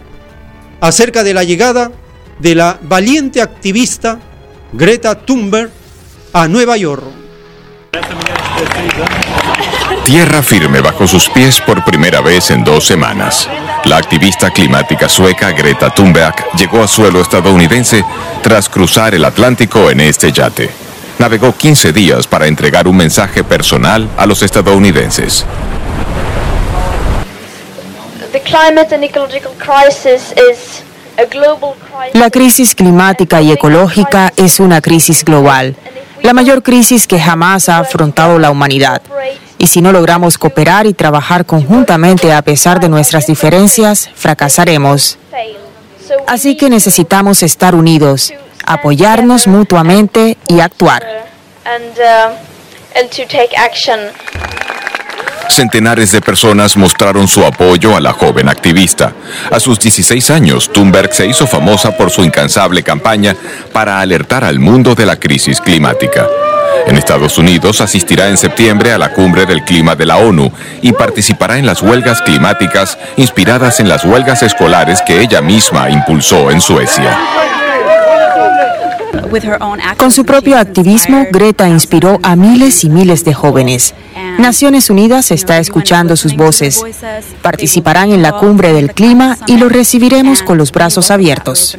acerca 0.81 1.25
de 1.25 1.35
la 1.35 1.45
llegada 1.45 1.93
de 2.39 2.55
la 2.55 2.79
valiente 2.83 3.41
activista 3.41 4.21
Greta 4.73 5.15
Thunberg 5.15 5.71
a 6.33 6.49
Nueva 6.49 6.77
York. 6.77 7.05
Tierra 10.07 10.41
firme 10.41 10.81
bajo 10.81 11.09
sus 11.09 11.29
pies 11.29 11.61
por 11.61 11.85
primera 11.85 12.21
vez 12.21 12.53
en 12.53 12.63
dos 12.63 12.87
semanas. 12.87 13.49
La 13.87 13.97
activista 13.97 14.53
climática 14.53 15.09
sueca 15.09 15.51
Greta 15.51 15.93
Thunberg 15.93 16.33
llegó 16.57 16.81
a 16.81 16.87
suelo 16.87 17.21
estadounidense 17.21 18.05
tras 18.41 18.69
cruzar 18.69 19.17
el 19.17 19.25
Atlántico 19.25 19.91
en 19.91 19.99
este 19.99 20.31
yate. 20.31 20.71
Navegó 21.19 21.53
15 21.53 21.93
días 21.93 22.29
para 22.29 22.47
entregar 22.47 22.87
un 22.87 22.97
mensaje 22.97 23.43
personal 23.43 24.09
a 24.17 24.27
los 24.27 24.45
estadounidenses. 24.45 25.45
La 32.13 32.31
crisis 32.31 32.77
climática 32.77 33.43
y 33.43 33.51
ecológica 33.51 34.33
es 34.37 34.61
una 34.61 34.81
crisis 34.81 35.25
global, 35.25 35.75
la 36.23 36.33
mayor 36.33 36.63
crisis 36.63 37.09
que 37.09 37.19
jamás 37.19 37.69
ha 37.69 37.79
afrontado 37.79 38.39
la 38.39 38.53
humanidad. 38.53 39.03
Si 39.67 39.83
no 39.83 39.91
logramos 39.91 40.39
cooperar 40.39 40.87
y 40.87 40.95
trabajar 40.95 41.45
conjuntamente 41.45 42.33
a 42.33 42.41
pesar 42.43 42.79
de 42.79 42.89
nuestras 42.89 43.27
diferencias, 43.27 44.09
fracasaremos. 44.15 45.19
Así 46.29 46.57
que 46.57 46.71
necesitamos 46.71 47.43
estar 47.43 47.75
unidos, 47.75 48.33
apoyarnos 48.65 49.49
mutuamente 49.49 50.39
y 50.47 50.61
actuar. 50.61 51.05
Centenares 55.49 56.13
de 56.13 56.21
personas 56.21 56.77
mostraron 56.77 57.29
su 57.29 57.45
apoyo 57.45 57.97
a 57.97 58.01
la 58.01 58.13
joven 58.13 58.49
activista. 58.49 59.13
A 59.51 59.61
sus 59.61 59.79
16 59.79 60.31
años, 60.31 60.71
Thunberg 60.73 61.15
se 61.15 61.27
hizo 61.27 61.47
famosa 61.47 61.97
por 61.97 62.11
su 62.11 62.25
incansable 62.25 62.83
campaña 62.83 63.37
para 63.73 64.01
alertar 64.01 64.45
al 64.45 64.59
mundo 64.59 64.95
de 64.95 65.07
la 65.07 65.17
crisis 65.17 65.61
climática. 65.61 66.27
En 66.87 66.97
Estados 66.97 67.39
Unidos 67.39 67.81
asistirá 67.81 68.29
en 68.29 68.37
septiembre 68.37 68.93
a 68.93 68.99
la 68.99 69.13
cumbre 69.13 69.47
del 69.47 69.65
clima 69.65 69.97
de 69.97 70.07
la 70.07 70.19
ONU 70.19 70.53
y 70.83 70.93
participará 70.93 71.59
en 71.59 71.67
las 71.67 71.83
huelgas 71.83 72.23
climáticas 72.23 72.99
inspiradas 73.17 73.81
en 73.81 73.89
las 73.89 74.05
huelgas 74.05 74.43
escolares 74.43 75.03
que 75.03 75.21
ella 75.21 75.41
misma 75.41 75.91
impulsó 75.91 76.51
en 76.51 76.61
Suecia. 76.61 77.19
Con 79.97 80.13
su 80.13 80.25
propio 80.25 80.59
activismo, 80.59 81.27
Greta 81.31 81.69
inspiró 81.69 82.19
a 82.23 82.37
miles 82.37 82.85
y 82.85 82.91
miles 82.91 83.25
de 83.25 83.35
jóvenes. 83.35 83.95
Naciones 84.39 84.91
Unidas 84.91 85.31
está 85.31 85.59
escuchando 85.59 86.17
sus 86.17 86.37
voces. 86.37 86.83
Participarán 87.43 88.13
en 88.13 88.23
la 88.23 88.33
cumbre 88.33 88.73
del 88.73 88.93
clima 88.93 89.37
y 89.47 89.57
los 89.59 89.73
recibiremos 89.73 90.43
con 90.43 90.59
los 90.59 90.73
brazos 90.73 91.11
abiertos. 91.11 91.77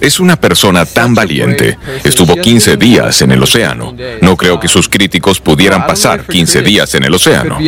Es 0.00 0.18
una 0.18 0.36
persona 0.36 0.86
tan 0.86 1.14
valiente. 1.14 1.78
Estuvo 2.04 2.36
15 2.36 2.76
días 2.76 3.20
en 3.22 3.32
el 3.32 3.42
océano. 3.42 3.94
No 4.20 4.36
creo 4.36 4.58
que 4.58 4.68
sus 4.68 4.88
críticos 4.88 5.40
pudieran 5.40 5.86
pasar 5.86 6.24
15 6.24 6.62
días 6.62 6.94
en 6.94 7.04
el 7.04 7.14
océano. 7.14 7.58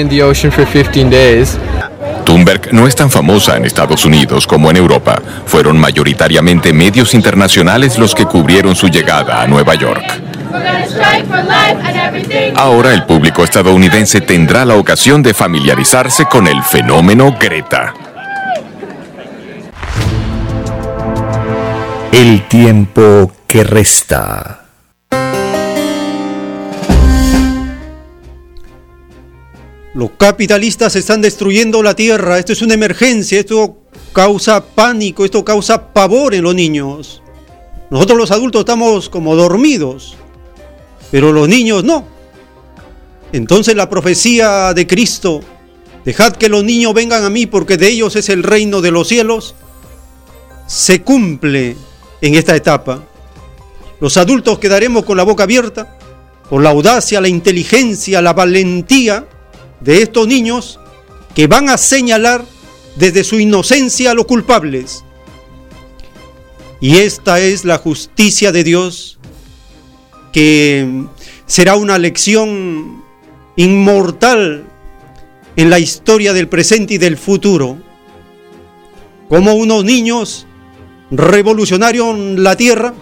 Thunberg 2.24 2.72
no 2.72 2.86
es 2.86 2.94
tan 2.94 3.10
famosa 3.10 3.56
en 3.56 3.64
Estados 3.64 4.04
Unidos 4.04 4.46
como 4.46 4.70
en 4.70 4.76
Europa. 4.76 5.20
Fueron 5.46 5.78
mayoritariamente 5.78 6.72
medios 6.72 7.14
internacionales 7.14 7.98
los 7.98 8.14
que 8.14 8.24
cubrieron 8.24 8.76
su 8.76 8.88
llegada 8.88 9.42
a 9.42 9.46
Nueva 9.46 9.74
York. 9.74 10.04
Ahora 12.54 12.92
el 12.92 13.04
público 13.04 13.44
estadounidense 13.44 14.20
tendrá 14.20 14.64
la 14.64 14.76
ocasión 14.76 15.22
de 15.22 15.34
familiarizarse 15.34 16.24
con 16.26 16.46
el 16.46 16.62
fenómeno 16.62 17.36
Greta. 17.38 17.94
El 22.12 22.48
tiempo 22.48 23.32
que 23.46 23.64
resta. 23.64 24.66
Los 29.94 30.10
capitalistas 30.16 30.96
están 30.96 31.20
destruyendo 31.20 31.82
la 31.82 31.94
tierra. 31.94 32.38
Esto 32.38 32.52
es 32.52 32.62
una 32.62 32.74
emergencia. 32.74 33.38
Esto 33.38 33.78
causa 34.12 34.64
pánico. 34.64 35.24
Esto 35.24 35.44
causa 35.44 35.92
pavor 35.92 36.34
en 36.34 36.44
los 36.44 36.54
niños. 36.54 37.22
Nosotros 37.90 38.18
los 38.18 38.30
adultos 38.30 38.60
estamos 38.60 39.08
como 39.08 39.36
dormidos. 39.36 40.16
Pero 41.10 41.32
los 41.32 41.48
niños 41.48 41.84
no. 41.84 42.06
Entonces 43.32 43.76
la 43.76 43.90
profecía 43.90 44.72
de 44.72 44.86
Cristo, 44.86 45.40
dejad 46.04 46.36
que 46.36 46.48
los 46.48 46.64
niños 46.64 46.94
vengan 46.94 47.24
a 47.24 47.30
mí 47.30 47.46
porque 47.46 47.76
de 47.76 47.88
ellos 47.88 48.16
es 48.16 48.30
el 48.30 48.42
reino 48.42 48.80
de 48.80 48.90
los 48.90 49.08
cielos, 49.08 49.54
se 50.66 51.02
cumple 51.02 51.76
en 52.20 52.34
esta 52.34 52.56
etapa. 52.56 53.04
Los 54.00 54.16
adultos 54.16 54.58
quedaremos 54.58 55.04
con 55.04 55.16
la 55.16 55.24
boca 55.24 55.44
abierta 55.44 55.98
por 56.48 56.62
la 56.62 56.70
audacia, 56.70 57.20
la 57.20 57.28
inteligencia, 57.28 58.22
la 58.22 58.32
valentía 58.32 59.26
de 59.80 60.02
estos 60.02 60.26
niños 60.26 60.80
que 61.34 61.46
van 61.46 61.68
a 61.68 61.76
señalar 61.76 62.44
desde 62.96 63.24
su 63.24 63.38
inocencia 63.38 64.10
a 64.10 64.14
los 64.14 64.26
culpables. 64.26 65.04
Y 66.80 66.98
esta 66.98 67.40
es 67.40 67.64
la 67.64 67.78
justicia 67.78 68.52
de 68.52 68.64
Dios 68.64 69.18
que 70.32 71.06
será 71.46 71.76
una 71.76 71.98
lección 71.98 73.02
inmortal 73.56 74.64
en 75.56 75.70
la 75.70 75.78
historia 75.78 76.32
del 76.32 76.48
presente 76.48 76.94
y 76.94 76.98
del 76.98 77.16
futuro. 77.16 77.78
Como 79.28 79.54
unos 79.54 79.84
niños 79.84 80.46
revolucionaron 81.10 82.42
la 82.42 82.56
tierra 82.56 82.94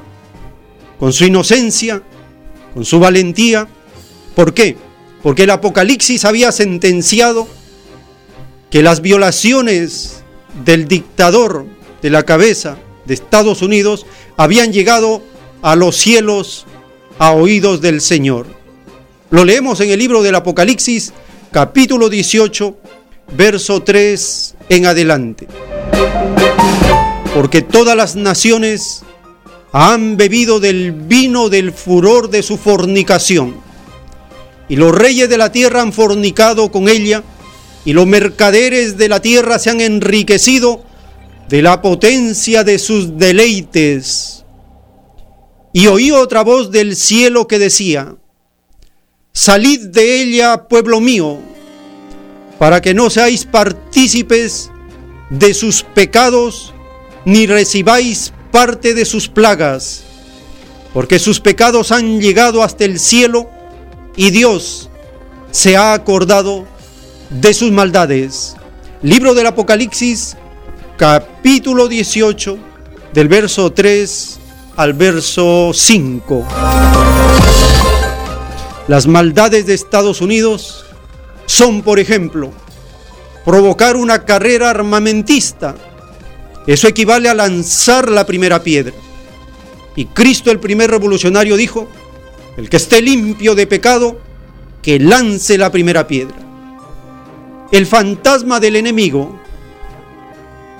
con 0.98 1.12
su 1.12 1.24
inocencia, 1.24 2.02
con 2.74 2.84
su 2.84 2.98
valentía. 3.00 3.68
¿Por 4.34 4.54
qué? 4.54 4.76
Porque 5.22 5.44
el 5.44 5.50
Apocalipsis 5.50 6.24
había 6.24 6.52
sentenciado 6.52 7.48
que 8.70 8.82
las 8.82 9.00
violaciones 9.00 10.22
del 10.64 10.88
dictador 10.88 11.66
de 12.02 12.10
la 12.10 12.24
cabeza 12.24 12.76
de 13.04 13.14
Estados 13.14 13.62
Unidos 13.62 14.06
habían 14.36 14.72
llegado 14.72 15.22
a 15.62 15.76
los 15.76 15.96
cielos 15.96 16.66
a 17.18 17.32
oídos 17.32 17.80
del 17.80 18.00
Señor. 18.00 18.46
Lo 19.30 19.44
leemos 19.44 19.80
en 19.80 19.90
el 19.90 19.98
libro 19.98 20.22
del 20.22 20.34
Apocalipsis, 20.34 21.12
capítulo 21.50 22.08
18, 22.08 22.76
verso 23.36 23.82
3 23.82 24.54
en 24.68 24.86
adelante. 24.86 25.48
Porque 27.36 27.60
todas 27.60 27.94
las 27.94 28.16
naciones 28.16 29.02
han 29.70 30.16
bebido 30.16 30.58
del 30.58 30.92
vino 30.92 31.50
del 31.50 31.70
furor 31.70 32.30
de 32.30 32.42
su 32.42 32.56
fornicación. 32.56 33.60
Y 34.70 34.76
los 34.76 34.94
reyes 34.94 35.28
de 35.28 35.36
la 35.36 35.52
tierra 35.52 35.82
han 35.82 35.92
fornicado 35.92 36.72
con 36.72 36.88
ella, 36.88 37.22
y 37.84 37.92
los 37.92 38.06
mercaderes 38.06 38.96
de 38.96 39.10
la 39.10 39.20
tierra 39.20 39.58
se 39.58 39.68
han 39.68 39.82
enriquecido 39.82 40.82
de 41.50 41.60
la 41.60 41.82
potencia 41.82 42.64
de 42.64 42.78
sus 42.78 43.18
deleites. 43.18 44.46
Y 45.74 45.88
oí 45.88 46.12
otra 46.12 46.42
voz 46.42 46.70
del 46.70 46.96
cielo 46.96 47.46
que 47.46 47.58
decía, 47.58 48.16
Salid 49.34 49.88
de 49.88 50.22
ella, 50.22 50.68
pueblo 50.68 51.02
mío, 51.02 51.36
para 52.58 52.80
que 52.80 52.94
no 52.94 53.10
seáis 53.10 53.44
partícipes 53.44 54.70
de 55.28 55.52
sus 55.52 55.82
pecados, 55.82 56.72
ni 57.26 57.46
recibáis 57.46 58.32
parte 58.52 58.94
de 58.94 59.04
sus 59.04 59.28
plagas, 59.28 60.04
porque 60.94 61.18
sus 61.18 61.40
pecados 61.40 61.92
han 61.92 62.20
llegado 62.20 62.62
hasta 62.62 62.84
el 62.84 63.00
cielo 63.00 63.50
y 64.14 64.30
Dios 64.30 64.88
se 65.50 65.76
ha 65.76 65.92
acordado 65.92 66.64
de 67.28 67.52
sus 67.52 67.72
maldades. 67.72 68.54
Libro 69.02 69.34
del 69.34 69.48
Apocalipsis, 69.48 70.36
capítulo 70.96 71.88
18, 71.88 72.58
del 73.12 73.28
verso 73.28 73.72
3 73.72 74.38
al 74.76 74.92
verso 74.92 75.72
5. 75.74 76.46
Las 78.86 79.08
maldades 79.08 79.66
de 79.66 79.74
Estados 79.74 80.20
Unidos 80.20 80.86
son, 81.46 81.82
por 81.82 81.98
ejemplo, 81.98 82.52
provocar 83.44 83.96
una 83.96 84.24
carrera 84.24 84.70
armamentista. 84.70 85.74
Eso 86.66 86.88
equivale 86.88 87.28
a 87.28 87.34
lanzar 87.34 88.10
la 88.10 88.26
primera 88.26 88.62
piedra. 88.62 88.94
Y 89.94 90.06
Cristo 90.06 90.50
el 90.50 90.60
primer 90.60 90.90
revolucionario 90.90 91.56
dijo, 91.56 91.88
el 92.56 92.68
que 92.68 92.76
esté 92.76 93.00
limpio 93.00 93.54
de 93.54 93.66
pecado, 93.66 94.18
que 94.82 94.98
lance 94.98 95.58
la 95.58 95.70
primera 95.70 96.06
piedra. 96.06 96.36
El 97.72 97.86
fantasma 97.86 98.60
del 98.60 98.76
enemigo. 98.76 99.38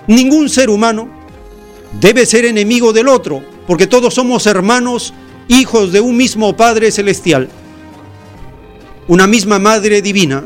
Ningún 0.07 0.49
ser 0.49 0.71
humano 0.71 1.09
debe 2.01 2.27
ser 2.27 2.45
enemigo 2.45 2.93
del 2.93 3.09
otro, 3.09 3.43
porque 3.67 3.87
todos 3.87 4.15
somos 4.15 4.47
hermanos, 4.47 5.13
hijos 5.49 5.93
de 5.93 6.01
un 6.01 6.17
mismo 6.17 6.57
Padre 6.57 6.93
Celestial, 6.93 7.49
una 9.09 9.27
misma 9.27 9.59
Madre 9.59 10.03
Divina. 10.03 10.45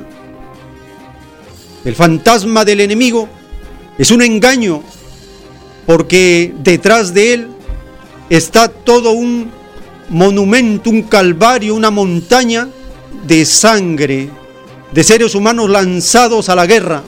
El 1.85 1.95
fantasma 1.95 2.65
del 2.65 2.81
enemigo 2.81 3.29
es 3.99 4.11
un 4.11 4.23
engaño 4.23 4.83
porque 5.91 6.55
detrás 6.63 7.13
de 7.15 7.35
él 7.35 7.49
está 8.29 8.69
todo 8.69 9.11
un 9.11 9.51
monumento, 10.09 10.89
un 10.89 11.03
calvario, 11.03 11.75
una 11.75 11.91
montaña 11.91 12.69
de 13.27 13.45
sangre, 13.45 14.31
de 14.93 15.03
seres 15.03 15.35
humanos 15.35 15.69
lanzados 15.69 16.49
a 16.49 16.55
la 16.55 16.67
guerra, 16.67 17.03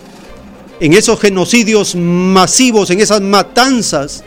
en 0.80 0.94
esos 0.94 1.20
genocidios 1.20 1.94
masivos, 1.94 2.90
en 2.90 2.98
esas 2.98 3.20
matanzas, 3.20 4.24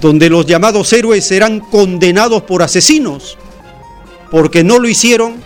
donde 0.00 0.28
los 0.30 0.44
llamados 0.44 0.92
héroes 0.92 1.24
serán 1.24 1.60
condenados 1.60 2.42
por 2.42 2.64
asesinos, 2.64 3.38
porque 4.32 4.64
no 4.64 4.80
lo 4.80 4.88
hicieron 4.88 5.36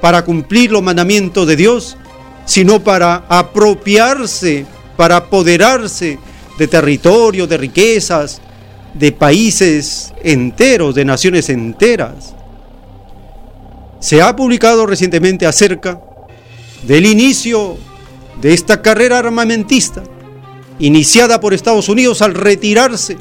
para 0.00 0.24
cumplir 0.24 0.70
los 0.70 0.82
mandamientos 0.84 1.48
de 1.48 1.56
Dios, 1.56 1.96
sino 2.44 2.84
para 2.84 3.24
apropiarse, 3.28 4.64
para 4.96 5.16
apoderarse 5.16 6.20
de 6.58 6.68
territorio, 6.68 7.46
de 7.46 7.56
riquezas, 7.56 8.40
de 8.94 9.12
países 9.12 10.12
enteros, 10.22 10.94
de 10.94 11.04
naciones 11.04 11.48
enteras. 11.48 12.34
Se 14.00 14.20
ha 14.20 14.34
publicado 14.34 14.86
recientemente 14.86 15.46
acerca 15.46 16.00
del 16.82 17.06
inicio 17.06 17.76
de 18.40 18.52
esta 18.52 18.82
carrera 18.82 19.18
armamentista, 19.18 20.02
iniciada 20.78 21.40
por 21.40 21.54
Estados 21.54 21.88
Unidos 21.88 22.22
al 22.22 22.34
retirarse 22.34 23.16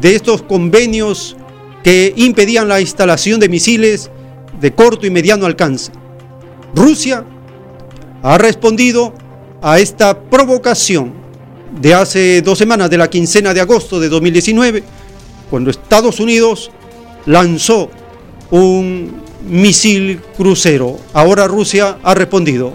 de 0.00 0.14
estos 0.14 0.42
convenios 0.42 1.36
que 1.82 2.12
impedían 2.16 2.68
la 2.68 2.80
instalación 2.80 3.38
de 3.38 3.48
misiles 3.48 4.10
de 4.60 4.72
corto 4.74 5.06
y 5.06 5.10
mediano 5.10 5.46
alcance. 5.46 5.92
Rusia 6.74 7.24
ha 8.22 8.38
respondido 8.38 9.12
a 9.62 9.78
esta 9.78 10.18
provocación 10.18 11.25
de 11.80 11.94
hace 11.94 12.42
dos 12.42 12.58
semanas, 12.58 12.90
de 12.90 12.98
la 12.98 13.08
quincena 13.08 13.52
de 13.54 13.60
agosto 13.60 14.00
de 14.00 14.08
2019, 14.08 14.82
cuando 15.50 15.70
Estados 15.70 16.20
Unidos 16.20 16.70
lanzó 17.26 17.90
un 18.50 19.22
misil 19.48 20.20
crucero. 20.36 20.98
Ahora 21.12 21.46
Rusia 21.46 21.98
ha 22.02 22.14
respondido. 22.14 22.72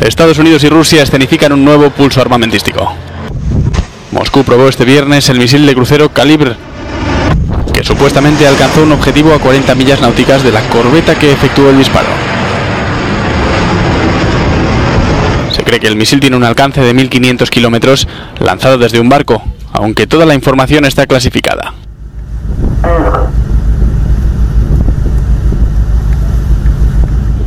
Estados 0.00 0.38
Unidos 0.38 0.62
y 0.62 0.68
Rusia 0.68 1.02
escenifican 1.02 1.52
un 1.52 1.64
nuevo 1.64 1.90
pulso 1.90 2.20
armamentístico. 2.20 2.94
Moscú 4.12 4.44
probó 4.44 4.68
este 4.68 4.84
viernes 4.84 5.28
el 5.28 5.38
misil 5.38 5.66
de 5.66 5.74
crucero 5.74 6.10
Calibre, 6.10 6.54
que 7.74 7.84
supuestamente 7.84 8.46
alcanzó 8.46 8.82
un 8.82 8.92
objetivo 8.92 9.34
a 9.34 9.38
40 9.38 9.74
millas 9.74 10.00
náuticas 10.00 10.42
de 10.42 10.52
la 10.52 10.62
corbeta 10.68 11.18
que 11.18 11.32
efectuó 11.32 11.70
el 11.70 11.78
disparo. 11.78 12.08
Se 15.50 15.54
cree 15.66 15.80
que 15.80 15.88
el 15.88 15.96
misil 15.96 16.20
tiene 16.20 16.36
un 16.36 16.44
alcance 16.44 16.80
de 16.80 16.94
1.500 16.94 17.50
kilómetros 17.50 18.08
lanzado 18.38 18.78
desde 18.78 19.00
un 19.00 19.10
barco, 19.10 19.42
aunque 19.72 20.06
toda 20.06 20.24
la 20.24 20.34
información 20.34 20.86
está 20.86 21.06
clasificada. 21.06 21.74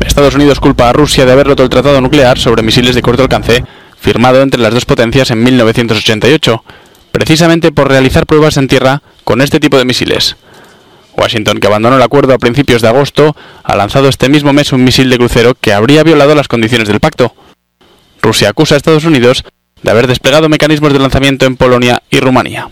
Estados 0.06 0.36
Unidos 0.36 0.60
culpa 0.60 0.90
a 0.90 0.94
Rusia 0.94 1.26
de 1.26 1.32
haber 1.32 1.48
roto 1.48 1.64
el 1.64 1.70
tratado 1.70 2.02
nuclear 2.02 2.38
sobre 2.38 2.62
misiles 2.62 2.94
de 2.94 3.02
corto 3.02 3.24
alcance 3.24 3.64
firmado 3.98 4.42
entre 4.42 4.60
las 4.60 4.74
dos 4.74 4.84
potencias 4.84 5.32
en 5.32 5.42
1988, 5.42 6.64
precisamente 7.14 7.72
por 7.72 7.88
realizar 7.88 8.26
pruebas 8.26 8.58
en 8.58 8.68
tierra 8.68 9.02
con 9.24 9.40
este 9.40 9.62
tipo 9.62 9.78
de 9.78 9.86
misiles. 9.86 10.36
Washington, 11.18 11.60
que 11.60 11.68
abandonó 11.68 11.96
el 11.96 12.02
acuerdo 12.02 12.34
a 12.34 12.38
principios 12.38 12.82
de 12.82 12.90
agosto, 12.90 13.36
ha 13.64 13.76
lanzado 13.78 14.10
este 14.10 14.28
mismo 14.28 14.52
mes 14.52 14.74
un 14.74 14.84
misil 14.84 15.10
de 15.10 15.18
crucero 15.18 15.56
que 15.60 15.74
habría 15.74 16.04
violado 16.04 16.36
las 16.36 16.50
condiciones 16.50 16.90
del 16.90 17.00
pacto. 17.00 17.34
Rusia 18.22 18.50
acusa 18.50 18.76
a 18.76 18.78
Estados 18.78 19.06
Unidos 19.06 19.44
de 19.82 19.92
haber 19.92 20.08
desplegado 20.08 20.50
mecanismos 20.50 20.94
de 20.94 21.00
lanzamiento 21.00 21.46
en 21.46 21.56
Polonia 21.56 22.02
y 22.10 22.20
Rumanía. 22.20 22.70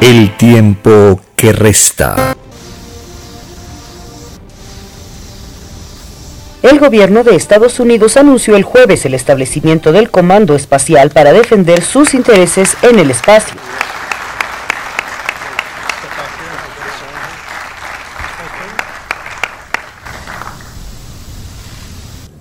El 0.00 0.36
tiempo 0.36 1.20
que 1.36 1.52
resta. 1.52 2.36
El 6.62 6.80
gobierno 6.80 7.22
de 7.22 7.36
Estados 7.36 7.78
Unidos 7.78 8.16
anunció 8.16 8.56
el 8.56 8.64
jueves 8.64 9.04
el 9.06 9.14
establecimiento 9.14 9.92
del 9.92 10.10
Comando 10.10 10.56
Espacial 10.56 11.10
para 11.10 11.32
defender 11.32 11.82
sus 11.82 12.12
intereses 12.12 12.76
en 12.82 12.98
el 12.98 13.10
espacio. 13.10 13.54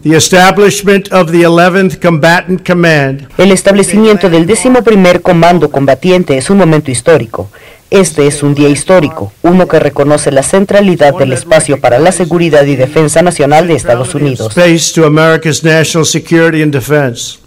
The 0.05 0.15
establishment 0.15 1.11
of 1.11 1.31
the 1.31 1.47
11th 1.47 1.99
Combatant 1.99 2.63
Command 2.63 3.27
El 3.39 3.51
establecimiento 3.51 4.29
del 4.29 4.47
11 4.47 5.19
Comando 5.19 5.71
Combatiente 5.71 6.37
es 6.37 6.51
un 6.51 6.59
momento 6.59 6.91
histórico. 6.91 7.49
Este 7.89 8.27
es 8.27 8.43
un 8.43 8.53
día 8.53 8.69
histórico, 8.69 9.33
uno 9.41 9.67
que 9.67 9.79
reconoce 9.79 10.31
la 10.31 10.43
centralidad 10.43 11.15
del 11.15 11.33
espacio 11.33 11.81
para 11.81 11.97
la 11.97 12.11
seguridad 12.11 12.65
y 12.65 12.75
defensa 12.75 13.23
nacional 13.23 13.67
de 13.67 13.73
Estados 13.73 14.13
Unidos. 14.13 14.55
space 14.55 14.93
to 14.93 15.07
America's 15.07 15.63
national 15.63 16.05
security 16.05 16.61
and 16.61 16.71
defense. 16.71 17.39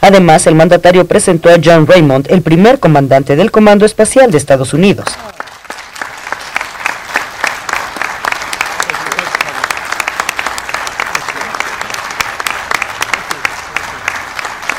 Además, 0.00 0.46
el 0.46 0.54
mandatario 0.54 1.06
presentó 1.06 1.48
a 1.48 1.56
John 1.60 1.88
Raymond, 1.88 2.30
el 2.30 2.42
primer 2.42 2.78
comandante 2.78 3.34
del 3.34 3.50
Comando 3.50 3.84
Espacial 3.84 4.30
de 4.30 4.38
Estados 4.38 4.72
Unidos. 4.74 5.06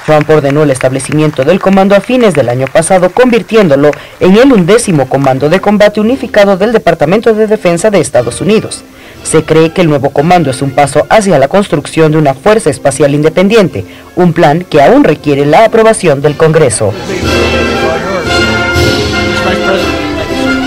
Trump 0.06 0.30
ordenó 0.30 0.64
el 0.64 0.72
establecimiento 0.72 1.44
del 1.44 1.60
comando 1.60 1.96
a 1.96 2.02
fines 2.02 2.34
del 2.34 2.50
año 2.50 2.68
pasado, 2.68 3.10
convirtiéndolo 3.10 3.92
en 4.20 4.38
el 4.38 4.54
undécimo 4.54 5.10
comando 5.10 5.50
de 5.50 5.60
combate 5.60 6.00
unificado 6.00 6.58
del 6.58 6.74
Departamento 6.74 7.34
de 7.34 7.48
Defensa 7.48 7.90
de 7.90 8.00
Estados 8.00 8.42
Unidos. 8.42 8.84
Se 9.24 9.44
cree 9.44 9.72
que 9.72 9.82
el 9.82 9.90
nuevo 9.90 10.12
comando 10.12 10.52
es 10.52 10.62
un 10.62 10.70
paso 10.70 11.08
hacia 11.10 11.40
la 11.40 11.48
construcción 11.48 12.12
de 12.12 12.20
una 12.20 12.36
fuerza 12.36 12.70
espacial 12.70 13.16
independiente, 13.16 13.84
un 14.16 14.34
plan 14.34 14.64
que 14.64 14.82
aún 14.82 15.04
requiere 15.04 15.46
la 15.46 15.66
aprobación 15.66 16.22
del 16.22 16.38
Congreso. 16.38 16.94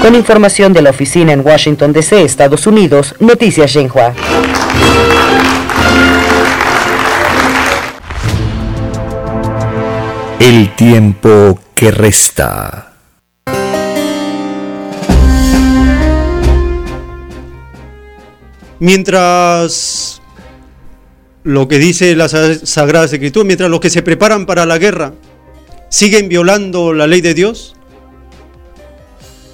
Con 0.02 0.14
información 0.14 0.72
de 0.72 0.82
la 0.82 0.90
oficina 0.90 1.32
en 1.32 1.46
Washington 1.46 1.92
DC, 1.92 2.22
Estados 2.22 2.66
Unidos, 2.66 3.14
Noticias 3.20 3.70
Xinhua. 3.72 4.14
El 10.40 10.74
tiempo 10.76 11.58
que 11.74 11.90
resta. 11.90 12.94
Mientras 18.88 20.20
lo 21.44 21.66
que 21.68 21.78
dice 21.78 22.14
la 22.14 22.28
Sa- 22.28 22.54
Sagrada 22.64 23.06
Escritura, 23.06 23.44
mientras 23.44 23.70
los 23.70 23.80
que 23.80 23.90
se 23.90 24.02
preparan 24.02 24.46
para 24.46 24.66
la 24.66 24.78
guerra 24.78 25.14
siguen 25.88 26.28
violando 26.28 26.92
la 26.92 27.06
ley 27.06 27.20
de 27.20 27.34
Dios, 27.34 27.74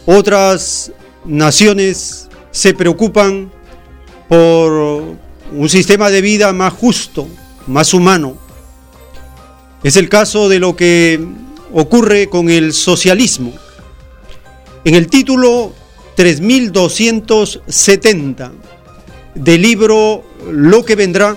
otras 0.06 0.92
naciones 1.24 2.28
se 2.50 2.74
preocupan 2.74 3.50
por 4.28 4.72
un 5.52 5.68
sistema 5.68 6.10
de 6.10 6.20
vida 6.20 6.52
más 6.52 6.72
justo, 6.72 7.26
más 7.66 7.94
humano. 7.94 8.36
Es 9.84 9.96
el 9.96 10.08
caso 10.08 10.48
de 10.48 10.58
lo 10.58 10.74
que 10.74 11.20
ocurre 11.70 12.28
con 12.30 12.48
el 12.48 12.72
socialismo. 12.72 13.52
En 14.82 14.94
el 14.94 15.08
título 15.08 15.74
3270 16.16 18.52
del 19.34 19.60
libro 19.60 20.24
Lo 20.50 20.86
que 20.86 20.96
vendrá 20.96 21.36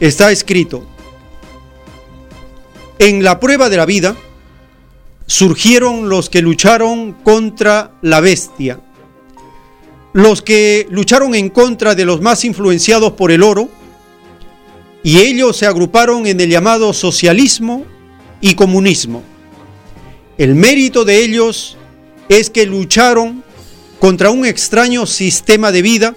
está 0.00 0.32
escrito, 0.32 0.88
en 2.98 3.22
la 3.22 3.38
prueba 3.38 3.68
de 3.68 3.76
la 3.76 3.86
vida 3.86 4.16
surgieron 5.26 6.08
los 6.08 6.28
que 6.28 6.42
lucharon 6.42 7.12
contra 7.12 7.92
la 8.02 8.18
bestia, 8.18 8.80
los 10.14 10.42
que 10.42 10.88
lucharon 10.90 11.36
en 11.36 11.48
contra 11.48 11.94
de 11.94 12.04
los 12.04 12.20
más 12.20 12.44
influenciados 12.44 13.12
por 13.12 13.30
el 13.30 13.44
oro, 13.44 13.68
y 15.02 15.18
ellos 15.18 15.56
se 15.56 15.66
agruparon 15.66 16.26
en 16.26 16.40
el 16.40 16.50
llamado 16.50 16.92
socialismo 16.92 17.84
y 18.40 18.54
comunismo. 18.54 19.22
El 20.36 20.54
mérito 20.54 21.04
de 21.04 21.22
ellos 21.22 21.76
es 22.28 22.50
que 22.50 22.66
lucharon 22.66 23.42
contra 23.98 24.30
un 24.30 24.46
extraño 24.46 25.06
sistema 25.06 25.72
de 25.72 25.82
vida 25.82 26.16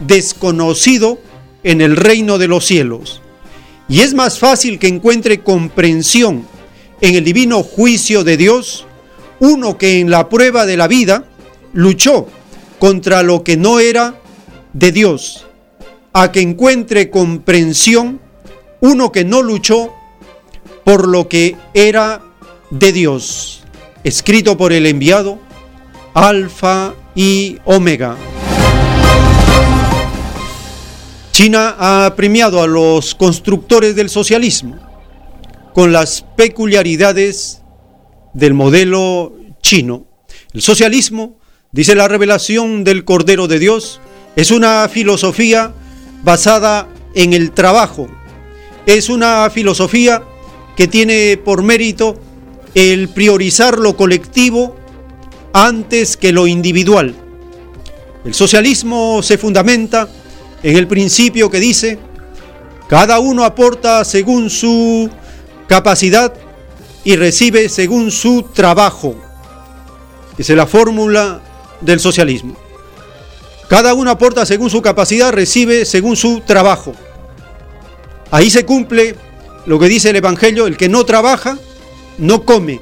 desconocido 0.00 1.18
en 1.62 1.80
el 1.80 1.96
reino 1.96 2.38
de 2.38 2.48
los 2.48 2.66
cielos. 2.66 3.22
Y 3.88 4.00
es 4.00 4.14
más 4.14 4.38
fácil 4.38 4.78
que 4.78 4.88
encuentre 4.88 5.40
comprensión 5.40 6.46
en 7.00 7.14
el 7.14 7.24
divino 7.24 7.62
juicio 7.62 8.24
de 8.24 8.36
Dios 8.36 8.86
uno 9.42 9.76
que 9.76 9.98
en 9.98 10.08
la 10.08 10.28
prueba 10.28 10.66
de 10.66 10.76
la 10.76 10.86
vida 10.86 11.24
luchó 11.72 12.28
contra 12.78 13.24
lo 13.24 13.42
que 13.42 13.56
no 13.56 13.80
era 13.80 14.20
de 14.72 14.92
Dios, 14.92 15.46
a 16.12 16.30
que 16.30 16.40
encuentre 16.40 17.10
comprensión 17.10 18.20
uno 18.82 19.12
que 19.12 19.24
no 19.24 19.42
luchó 19.42 19.94
por 20.84 21.06
lo 21.06 21.28
que 21.28 21.56
era 21.72 22.20
de 22.70 22.92
Dios, 22.92 23.62
escrito 24.02 24.56
por 24.56 24.72
el 24.72 24.86
enviado 24.86 25.38
Alfa 26.14 26.92
y 27.14 27.58
Omega. 27.64 28.16
China 31.30 31.76
ha 31.78 32.14
premiado 32.16 32.60
a 32.60 32.66
los 32.66 33.14
constructores 33.14 33.94
del 33.94 34.10
socialismo 34.10 34.76
con 35.72 35.92
las 35.92 36.26
peculiaridades 36.36 37.62
del 38.34 38.52
modelo 38.52 39.32
chino. 39.62 40.06
El 40.52 40.60
socialismo, 40.60 41.38
dice 41.70 41.94
la 41.94 42.08
revelación 42.08 42.82
del 42.82 43.04
Cordero 43.04 43.46
de 43.46 43.60
Dios, 43.60 44.00
es 44.34 44.50
una 44.50 44.88
filosofía 44.88 45.72
basada 46.24 46.88
en 47.14 47.32
el 47.32 47.52
trabajo. 47.52 48.08
Es 48.86 49.08
una 49.08 49.48
filosofía 49.50 50.22
que 50.76 50.88
tiene 50.88 51.36
por 51.36 51.62
mérito 51.62 52.16
el 52.74 53.08
priorizar 53.08 53.78
lo 53.78 53.96
colectivo 53.96 54.76
antes 55.52 56.16
que 56.16 56.32
lo 56.32 56.46
individual. 56.46 57.14
El 58.24 58.34
socialismo 58.34 59.22
se 59.22 59.38
fundamenta 59.38 60.08
en 60.62 60.76
el 60.76 60.86
principio 60.86 61.50
que 61.50 61.60
dice, 61.60 61.98
cada 62.88 63.18
uno 63.18 63.44
aporta 63.44 64.04
según 64.04 64.48
su 64.48 65.10
capacidad 65.66 66.32
y 67.04 67.16
recibe 67.16 67.68
según 67.68 68.10
su 68.10 68.42
trabajo. 68.54 69.14
Esa 70.38 70.52
es 70.52 70.56
la 70.56 70.66
fórmula 70.66 71.42
del 71.80 72.00
socialismo. 72.00 72.56
Cada 73.68 73.94
uno 73.94 74.10
aporta 74.10 74.46
según 74.46 74.70
su 74.70 74.82
capacidad, 74.82 75.32
recibe 75.32 75.84
según 75.84 76.16
su 76.16 76.40
trabajo. 76.40 76.94
Ahí 78.32 78.50
se 78.50 78.64
cumple 78.64 79.14
lo 79.66 79.78
que 79.78 79.88
dice 79.88 80.08
el 80.08 80.16
Evangelio, 80.16 80.66
el 80.66 80.78
que 80.78 80.88
no 80.88 81.04
trabaja, 81.04 81.58
no 82.16 82.44
come. 82.44 82.80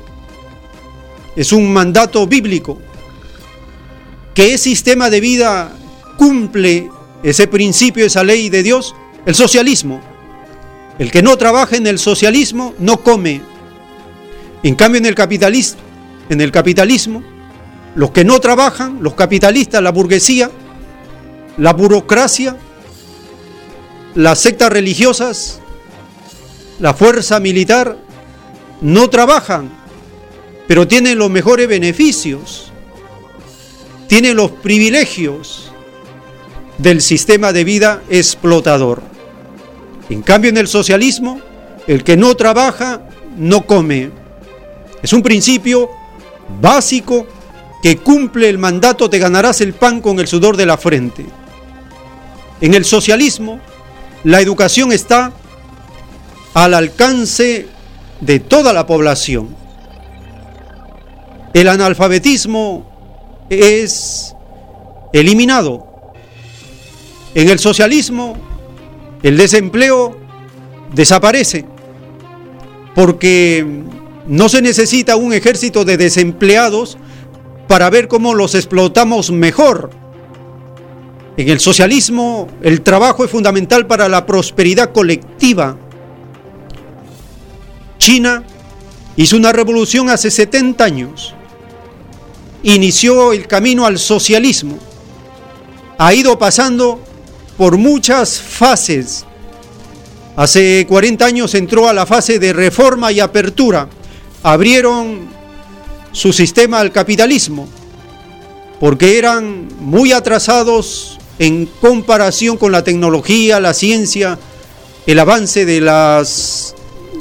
Es 1.34 1.52
un 1.52 1.72
mandato 1.72 2.24
bíblico. 2.28 2.80
¿Qué 4.32 4.56
sistema 4.58 5.10
de 5.10 5.20
vida 5.20 5.72
cumple 6.16 6.88
ese 7.24 7.48
principio, 7.48 8.06
esa 8.06 8.22
ley 8.22 8.48
de 8.48 8.62
Dios? 8.62 8.94
El 9.26 9.34
socialismo. 9.34 10.00
El 11.00 11.10
que 11.10 11.20
no 11.20 11.36
trabaja 11.36 11.76
en 11.76 11.88
el 11.88 11.98
socialismo 11.98 12.72
no 12.78 12.98
come. 12.98 13.40
En 14.62 14.76
cambio, 14.76 15.00
en 15.00 15.06
el 15.06 15.16
capitalismo, 15.16 15.80
en 16.28 16.40
el 16.40 16.52
capitalismo, 16.52 17.24
los 17.96 18.12
que 18.12 18.24
no 18.24 18.38
trabajan, 18.38 18.98
los 19.02 19.14
capitalistas, 19.14 19.82
la 19.82 19.90
burguesía, 19.90 20.48
la 21.56 21.72
burocracia, 21.72 22.56
las 24.14 24.40
sectas 24.40 24.70
religiosas, 24.70 25.60
la 26.78 26.94
fuerza 26.94 27.40
militar, 27.40 27.96
no 28.80 29.10
trabajan, 29.10 29.70
pero 30.66 30.88
tienen 30.88 31.18
los 31.18 31.30
mejores 31.30 31.68
beneficios, 31.68 32.72
tienen 34.06 34.36
los 34.36 34.50
privilegios 34.50 35.70
del 36.78 37.02
sistema 37.02 37.52
de 37.52 37.64
vida 37.64 38.02
explotador. 38.08 39.02
En 40.08 40.22
cambio, 40.22 40.50
en 40.50 40.56
el 40.56 40.66
socialismo, 40.66 41.40
el 41.86 42.02
que 42.02 42.16
no 42.16 42.34
trabaja 42.34 43.02
no 43.36 43.66
come. 43.66 44.10
Es 45.02 45.12
un 45.12 45.22
principio 45.22 45.90
básico 46.60 47.26
que 47.82 47.96
cumple 47.96 48.48
el 48.48 48.58
mandato 48.58 49.08
te 49.08 49.18
ganarás 49.18 49.60
el 49.60 49.72
pan 49.72 50.00
con 50.00 50.18
el 50.18 50.26
sudor 50.26 50.56
de 50.56 50.66
la 50.66 50.76
frente. 50.76 51.24
En 52.60 52.74
el 52.74 52.84
socialismo, 52.84 53.60
la 54.24 54.40
educación 54.40 54.92
está 54.92 55.32
al 56.54 56.74
alcance 56.74 57.66
de 58.20 58.40
toda 58.40 58.72
la 58.72 58.86
población. 58.86 59.56
El 61.54 61.68
analfabetismo 61.68 63.46
es 63.48 64.34
eliminado. 65.12 65.86
En 67.34 67.48
el 67.48 67.58
socialismo, 67.58 68.36
el 69.22 69.36
desempleo 69.36 70.18
desaparece 70.92 71.64
porque 72.94 73.84
no 74.26 74.48
se 74.48 74.62
necesita 74.62 75.16
un 75.16 75.32
ejército 75.32 75.84
de 75.84 75.96
desempleados 75.96 76.98
para 77.68 77.88
ver 77.90 78.08
cómo 78.08 78.34
los 78.34 78.54
explotamos 78.54 79.30
mejor. 79.30 79.90
En 81.36 81.48
el 81.48 81.60
socialismo, 81.60 82.48
el 82.62 82.82
trabajo 82.82 83.24
es 83.24 83.30
fundamental 83.30 83.86
para 83.86 84.08
la 84.08 84.26
prosperidad 84.26 84.92
colectiva. 84.92 85.76
China 87.98 88.42
hizo 89.16 89.36
una 89.36 89.52
revolución 89.52 90.10
hace 90.10 90.30
70 90.30 90.84
años. 90.84 91.34
Inició 92.62 93.32
el 93.32 93.46
camino 93.46 93.86
al 93.86 93.98
socialismo. 93.98 94.78
Ha 95.98 96.12
ido 96.14 96.38
pasando 96.38 97.00
por 97.56 97.76
muchas 97.76 98.40
fases. 98.40 99.24
Hace 100.36 100.86
40 100.88 101.24
años 101.24 101.54
entró 101.54 101.88
a 101.88 101.92
la 101.92 102.06
fase 102.06 102.38
de 102.38 102.52
reforma 102.52 103.12
y 103.12 103.20
apertura. 103.20 103.88
Abrieron 104.42 105.28
su 106.12 106.32
sistema 106.32 106.80
al 106.80 106.90
capitalismo, 106.90 107.68
porque 108.80 109.18
eran 109.18 109.68
muy 109.78 110.12
atrasados 110.12 111.19
en 111.40 111.64
comparación 111.64 112.58
con 112.58 112.70
la 112.70 112.84
tecnología, 112.84 113.60
la 113.60 113.72
ciencia, 113.72 114.38
el 115.06 115.18
avance 115.18 115.64
de 115.64 115.80
las 115.80 116.74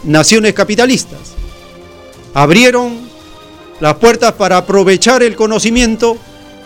naciones 0.03 0.53
capitalistas. 0.53 1.35
Abrieron 2.33 2.99
las 3.79 3.95
puertas 3.95 4.33
para 4.33 4.57
aprovechar 4.57 5.23
el 5.23 5.37
conocimiento, 5.37 6.17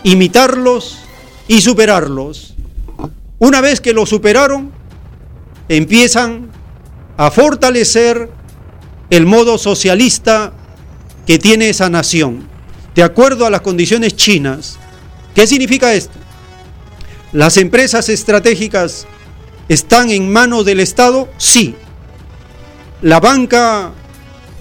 imitarlos 0.02 0.98
y 1.48 1.62
superarlos. 1.62 2.56
Una 3.38 3.62
vez 3.62 3.80
que 3.80 3.94
lo 3.94 4.08
superaron, 4.08 4.72
empiezan 5.70 6.50
a 7.18 7.30
fortalecer 7.30 8.32
el 9.12 9.28
modo 9.28 9.60
socialista 9.60 10.54
que 11.28 11.38
tiene 11.38 11.70
esa 11.70 11.88
nación, 11.88 12.48
de 12.96 13.04
acuerdo 13.04 13.46
a 13.46 13.52
las 13.52 13.62
condiciones 13.62 14.16
chinas. 14.16 14.80
¿Qué 15.36 15.46
significa 15.46 15.94
esto? 15.94 16.23
¿Las 17.34 17.58
empresas 17.58 18.10
estratégicas 18.10 19.06
están 19.68 20.10
en 20.12 20.32
manos 20.32 20.66
del 20.66 20.80
Estado? 20.80 21.28
Sí. 21.38 21.76
¿La 23.02 23.20
banca 23.20 23.92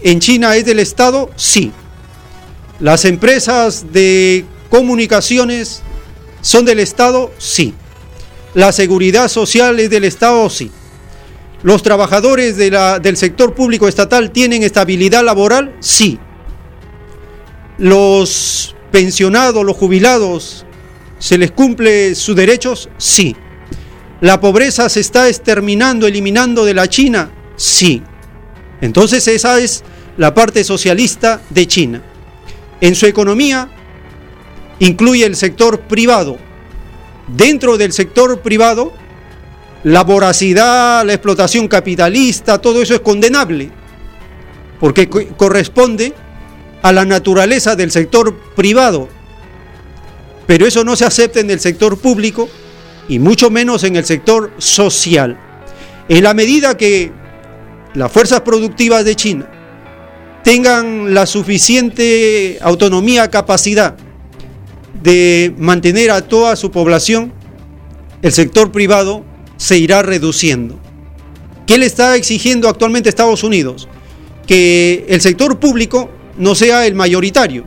en 0.03 0.21
China 0.21 0.57
es 0.57 0.65
del 0.65 0.79
Estado? 0.79 1.31
Sí. 1.37 1.71
¿Las 2.81 3.05
empresas 3.05 3.93
de 3.93 4.45
comunicaciones 4.71 5.83
son 6.41 6.65
del 6.65 6.81
Estado? 6.81 7.31
Sí. 7.39 7.75
¿La 8.55 8.73
seguridad 8.73 9.29
social 9.29 9.79
es 9.79 9.91
del 9.91 10.05
Estado? 10.05 10.51
Sí. 10.51 10.71
¿Los 11.63 11.83
trabajadores 11.83 12.57
del 12.57 13.17
sector 13.17 13.55
público 13.55 13.87
estatal 13.87 14.33
tienen 14.33 14.65
estabilidad 14.65 15.23
laboral? 15.23 15.77
Sí 15.79 16.19
los 17.79 18.75
pensionados, 18.91 19.65
los 19.65 19.77
jubilados, 19.77 20.65
¿se 21.23 21.39
les 21.39 21.53
cumple 21.53 22.17
sus 22.17 22.35
derechos? 22.35 22.89
Sí. 22.99 23.37
¿La 24.21 24.41
pobreza 24.41 24.89
se 24.89 24.99
está 24.99 25.29
exterminando, 25.29 26.09
eliminando 26.09 26.65
de 26.65 26.75
la 26.75 26.89
China? 26.89 27.31
Sí. 27.55 28.03
Entonces 28.81 29.29
esa 29.29 29.61
es 29.61 29.85
la 30.17 30.35
parte 30.35 30.65
socialista 30.65 31.41
de 31.51 31.69
China. 31.69 32.03
En 32.81 32.97
su 32.97 33.07
economía 33.07 33.71
incluye 34.81 35.25
el 35.25 35.37
sector 35.37 35.83
privado. 35.83 36.39
Dentro 37.29 37.79
del 37.79 37.93
sector 37.93 38.41
privado, 38.41 38.93
la 39.85 40.03
voracidad, 40.03 41.07
la 41.07 41.13
explotación 41.13 41.69
capitalista, 41.69 42.61
todo 42.61 42.83
eso 42.83 42.95
es 42.95 43.01
condenable, 43.01 43.71
porque 44.81 45.09
corresponde 45.09 46.15
a 46.83 46.91
la 46.91 47.05
naturaleza 47.05 47.77
del 47.77 47.93
sector 47.93 48.37
privado, 48.57 49.09
pero 50.47 50.67
eso 50.67 50.85
no 50.85 50.97
se 50.97 51.05
acepta 51.05 51.41
en 51.41 51.51
el 51.51 51.61
sector 51.61 51.99
público 51.99 52.49
y 53.09 53.19
mucho 53.19 53.51
menos 53.51 53.85
en 53.85 53.97
el 53.97 54.05
sector 54.05 54.53
social. 54.59 55.39
En 56.09 56.25
la 56.25 56.35
medida 56.35 56.77
que 56.77 57.13
las 57.95 58.11
fuerzas 58.11 58.41
productivas 58.41 59.05
de 59.05 59.17
China 59.17 59.49
tengan 60.43 61.15
la 61.15 61.27
suficiente 61.27 62.59
autonomía, 62.61 63.31
capacidad 63.31 63.97
de 65.03 65.55
mantener 65.59 66.11
a 66.11 66.23
toda 66.23 66.57
su 66.57 66.71
población, 66.71 67.33
el 68.23 68.33
sector 68.33 68.73
privado 68.73 69.25
se 69.57 69.79
irá 69.79 70.03
reduciendo. 70.03 70.79
¿Qué 71.67 71.79
le 71.79 71.87
está 71.87 72.17
exigiendo 72.17 72.69
actualmente 72.69 73.09
Estados 73.09 73.45
Unidos? 73.45 73.89
Que 74.47 75.07
el 75.09 75.21
sector 75.21 75.59
público 75.59 76.11
no 76.37 76.55
sea 76.55 76.87
el 76.87 76.95
mayoritario. 76.95 77.65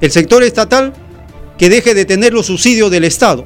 El 0.00 0.10
sector 0.10 0.42
estatal 0.42 0.92
que 1.58 1.68
deje 1.68 1.94
de 1.94 2.04
tener 2.04 2.32
los 2.32 2.46
subsidios 2.46 2.90
del 2.90 3.04
Estado 3.04 3.44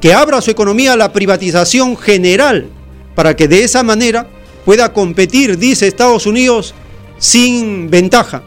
que 0.00 0.14
abra 0.14 0.40
su 0.40 0.50
economía 0.50 0.92
a 0.92 0.96
la 0.96 1.12
privatización 1.12 1.96
general 1.96 2.68
para 3.14 3.34
que 3.34 3.48
de 3.48 3.64
esa 3.64 3.82
manera 3.82 4.28
pueda 4.64 4.92
competir, 4.92 5.58
dice 5.58 5.86
Estados 5.86 6.26
Unidos, 6.26 6.74
sin 7.18 7.90
ventaja. 7.90 8.42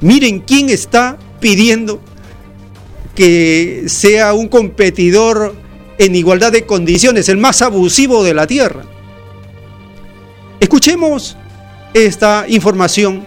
Miren 0.00 0.40
quién 0.40 0.70
está 0.70 1.18
pidiendo 1.40 2.00
que 3.14 3.84
sea 3.86 4.34
un 4.34 4.48
competidor 4.48 5.54
en 5.98 6.14
igualdad 6.14 6.52
de 6.52 6.66
condiciones, 6.66 7.28
el 7.28 7.38
más 7.38 7.62
abusivo 7.62 8.22
de 8.22 8.34
la 8.34 8.46
Tierra. 8.46 8.84
Escuchemos 10.60 11.36
esta 11.92 12.44
información 12.48 13.26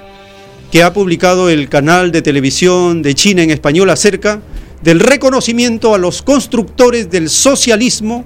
que 0.72 0.84
ha 0.84 0.94
publicado 0.94 1.50
el 1.50 1.70
canal 1.70 2.12
de 2.12 2.22
televisión 2.22 3.02
de 3.02 3.16
China 3.16 3.42
en 3.42 3.52
español 3.52 3.90
acerca 3.90 4.40
del 4.82 5.00
reconocimiento 5.00 5.94
a 5.94 5.98
los 5.98 6.22
constructores 6.22 7.10
del 7.10 7.30
socialismo 7.30 8.26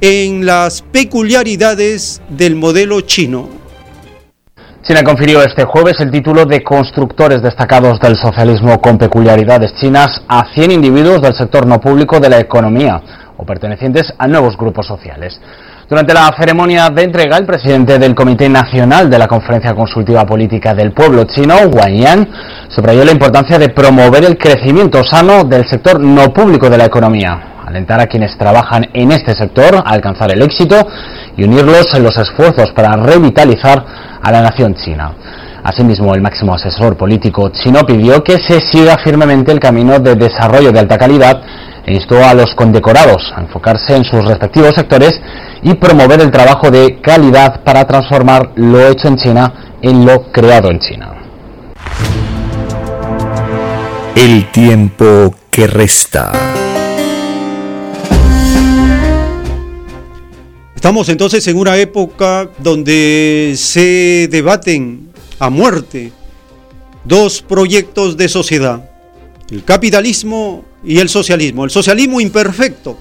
en 0.00 0.46
las 0.46 0.82
peculiaridades 0.82 2.22
del 2.28 2.56
modelo 2.56 3.02
chino. 3.02 3.48
China 4.82 5.04
confirió 5.04 5.40
este 5.42 5.64
jueves 5.64 6.00
el 6.00 6.10
título 6.10 6.44
de 6.44 6.64
constructores 6.64 7.40
destacados 7.40 8.00
del 8.00 8.16
socialismo 8.16 8.80
con 8.80 8.98
peculiaridades 8.98 9.72
chinas 9.80 10.22
a 10.26 10.52
100 10.52 10.72
individuos 10.72 11.22
del 11.22 11.34
sector 11.34 11.66
no 11.66 11.80
público 11.80 12.18
de 12.18 12.28
la 12.28 12.40
economía 12.40 13.00
o 13.36 13.46
pertenecientes 13.46 14.12
a 14.18 14.26
nuevos 14.26 14.56
grupos 14.56 14.88
sociales. 14.88 15.40
Durante 15.92 16.14
la 16.14 16.34
ceremonia 16.34 16.88
de 16.88 17.02
entrega, 17.02 17.36
el 17.36 17.44
presidente 17.44 17.98
del 17.98 18.14
Comité 18.14 18.48
Nacional 18.48 19.10
de 19.10 19.18
la 19.18 19.28
Conferencia 19.28 19.74
Consultiva 19.74 20.24
Política 20.24 20.72
del 20.72 20.92
Pueblo 20.92 21.24
Chino, 21.24 21.54
Wang 21.70 21.94
Yan, 22.00 22.28
subrayó 22.70 23.04
la 23.04 23.12
importancia 23.12 23.58
de 23.58 23.68
promover 23.68 24.24
el 24.24 24.38
crecimiento 24.38 25.04
sano 25.04 25.44
del 25.44 25.68
sector 25.68 26.00
no 26.00 26.32
público 26.32 26.70
de 26.70 26.78
la 26.78 26.86
economía, 26.86 27.58
alentar 27.66 28.00
a 28.00 28.06
quienes 28.06 28.38
trabajan 28.38 28.88
en 28.94 29.12
este 29.12 29.34
sector 29.34 29.74
a 29.84 29.90
alcanzar 29.90 30.32
el 30.32 30.40
éxito 30.40 30.76
y 31.36 31.44
unirlos 31.44 31.94
en 31.94 32.04
los 32.04 32.16
esfuerzos 32.16 32.72
para 32.72 32.96
revitalizar 32.96 33.84
a 34.22 34.32
la 34.32 34.40
nación 34.40 34.74
china. 34.74 35.12
Asimismo, 35.62 36.14
el 36.14 36.22
máximo 36.22 36.54
asesor 36.54 36.96
político 36.96 37.50
chino 37.50 37.84
pidió 37.84 38.24
que 38.24 38.38
se 38.38 38.60
siga 38.60 38.96
firmemente 38.96 39.52
el 39.52 39.60
camino 39.60 39.98
de 39.98 40.14
desarrollo 40.14 40.72
de 40.72 40.80
alta 40.80 40.96
calidad 40.96 41.42
e 41.86 41.94
instó 41.94 42.24
a 42.24 42.34
los 42.34 42.54
condecorados 42.54 43.32
a 43.34 43.42
enfocarse 43.42 43.96
en 43.96 44.04
sus 44.04 44.24
respectivos 44.24 44.74
sectores 44.74 45.20
y 45.62 45.74
promover 45.74 46.20
el 46.20 46.30
trabajo 46.30 46.70
de 46.70 47.00
calidad 47.00 47.62
para 47.62 47.86
transformar 47.86 48.52
lo 48.56 48.88
hecho 48.88 49.08
en 49.08 49.16
China 49.16 49.78
en 49.82 50.04
lo 50.04 50.30
creado 50.30 50.70
en 50.70 50.78
China. 50.78 51.14
El 54.14 54.50
tiempo 54.52 55.34
que 55.50 55.66
resta. 55.66 56.32
Estamos 60.74 61.08
entonces 61.08 61.46
en 61.46 61.58
una 61.58 61.76
época 61.76 62.48
donde 62.58 63.54
se 63.56 64.28
debaten 64.30 65.12
a 65.38 65.48
muerte 65.48 66.12
dos 67.04 67.42
proyectos 67.42 68.16
de 68.16 68.28
sociedad, 68.28 68.90
el 69.50 69.64
capitalismo 69.64 70.64
y 70.84 70.98
el 70.98 71.08
socialismo. 71.08 71.64
El 71.64 71.70
socialismo 71.70 72.20
imperfecto, 72.20 72.98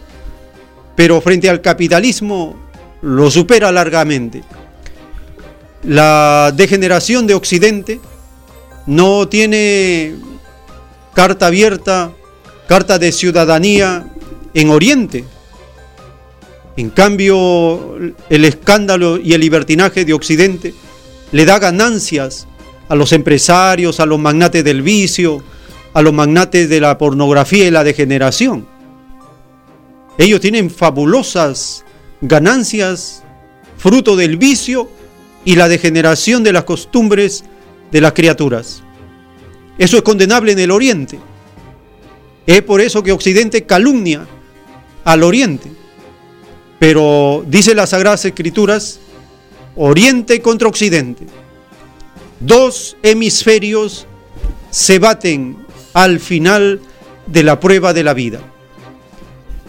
pero 0.95 1.21
frente 1.21 1.49
al 1.49 1.61
capitalismo 1.61 2.55
lo 3.01 3.31
supera 3.31 3.71
largamente. 3.71 4.43
La 5.83 6.53
degeneración 6.55 7.25
de 7.25 7.33
Occidente 7.33 7.99
no 8.85 9.27
tiene 9.27 10.15
carta 11.13 11.47
abierta, 11.47 12.11
carta 12.67 12.99
de 12.99 13.11
ciudadanía 13.11 14.05
en 14.53 14.69
Oriente. 14.69 15.25
En 16.77 16.89
cambio, 16.89 17.97
el 18.29 18.45
escándalo 18.45 19.17
y 19.17 19.33
el 19.33 19.41
libertinaje 19.41 20.05
de 20.05 20.13
Occidente 20.13 20.73
le 21.31 21.45
da 21.45 21.59
ganancias 21.59 22.47
a 22.87 22.95
los 22.95 23.11
empresarios, 23.13 23.99
a 23.99 24.05
los 24.05 24.19
magnates 24.19 24.63
del 24.63 24.81
vicio, 24.81 25.43
a 25.93 26.01
los 26.01 26.13
magnates 26.13 26.69
de 26.69 26.79
la 26.79 26.97
pornografía 26.97 27.67
y 27.67 27.71
la 27.71 27.83
degeneración. 27.83 28.67
Ellos 30.17 30.41
tienen 30.41 30.69
fabulosas 30.69 31.83
ganancias 32.21 33.23
fruto 33.77 34.15
del 34.15 34.37
vicio 34.37 34.89
y 35.43 35.55
la 35.55 35.67
degeneración 35.67 36.43
de 36.43 36.53
las 36.53 36.65
costumbres 36.65 37.43
de 37.91 38.01
las 38.01 38.13
criaturas. 38.13 38.83
Eso 39.77 39.97
es 39.97 40.03
condenable 40.03 40.51
en 40.51 40.59
el 40.59 40.71
Oriente. 40.71 41.19
Es 42.45 42.61
por 42.61 42.81
eso 42.81 43.01
que 43.01 43.11
Occidente 43.11 43.65
calumnia 43.65 44.27
al 45.03 45.23
Oriente. 45.23 45.71
Pero 46.77 47.43
dice 47.47 47.73
las 47.73 47.89
Sagradas 47.89 48.25
Escrituras, 48.25 48.99
Oriente 49.75 50.41
contra 50.41 50.67
Occidente. 50.67 51.25
Dos 52.39 52.97
hemisferios 53.01 54.05
se 54.69 54.99
baten 54.99 55.60
al 55.93 56.19
final 56.19 56.81
de 57.27 57.43
la 57.43 57.59
prueba 57.59 57.93
de 57.93 58.03
la 58.03 58.13
vida. 58.13 58.39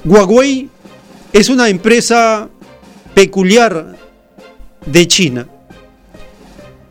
Huawei 0.04 0.68
es 1.32 1.48
una 1.48 1.68
empresa 1.68 2.48
peculiar 3.14 3.96
de 4.86 5.08
China. 5.08 5.48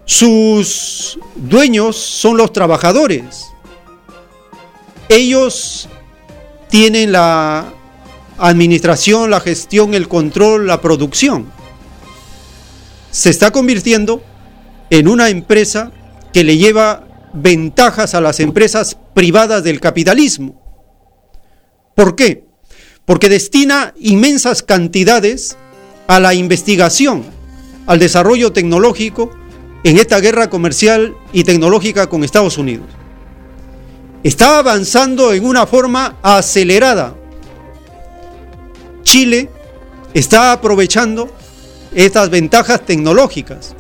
Sus 0.05 1.19
dueños 1.35 1.95
son 1.95 2.37
los 2.37 2.51
trabajadores. 2.51 3.47
Ellos 5.09 5.87
tienen 6.69 7.11
la 7.11 7.65
administración, 8.37 9.29
la 9.29 9.39
gestión, 9.39 9.93
el 9.93 10.07
control, 10.07 10.67
la 10.67 10.81
producción. 10.81 11.51
Se 13.11 13.29
está 13.29 13.51
convirtiendo 13.51 14.23
en 14.89 15.07
una 15.07 15.29
empresa 15.29 15.91
que 16.33 16.43
le 16.43 16.57
lleva 16.57 17.05
ventajas 17.33 18.15
a 18.15 18.21
las 18.21 18.39
empresas 18.39 18.97
privadas 19.13 19.63
del 19.63 19.79
capitalismo. 19.79 20.61
¿Por 21.95 22.15
qué? 22.15 22.45
Porque 23.05 23.29
destina 23.29 23.93
inmensas 23.99 24.63
cantidades 24.63 25.57
a 26.07 26.19
la 26.19 26.33
investigación, 26.33 27.23
al 27.87 27.99
desarrollo 27.99 28.51
tecnológico 28.53 29.31
en 29.83 29.97
esta 29.97 30.19
guerra 30.19 30.49
comercial 30.49 31.15
y 31.33 31.43
tecnológica 31.43 32.07
con 32.07 32.23
Estados 32.23 32.57
Unidos. 32.57 32.87
Está 34.23 34.59
avanzando 34.59 35.33
en 35.33 35.45
una 35.45 35.65
forma 35.65 36.17
acelerada. 36.21 37.15
Chile 39.03 39.49
está 40.13 40.51
aprovechando 40.51 41.33
estas 41.93 42.29
ventajas 42.29 42.85
tecnológicas, 42.85 43.75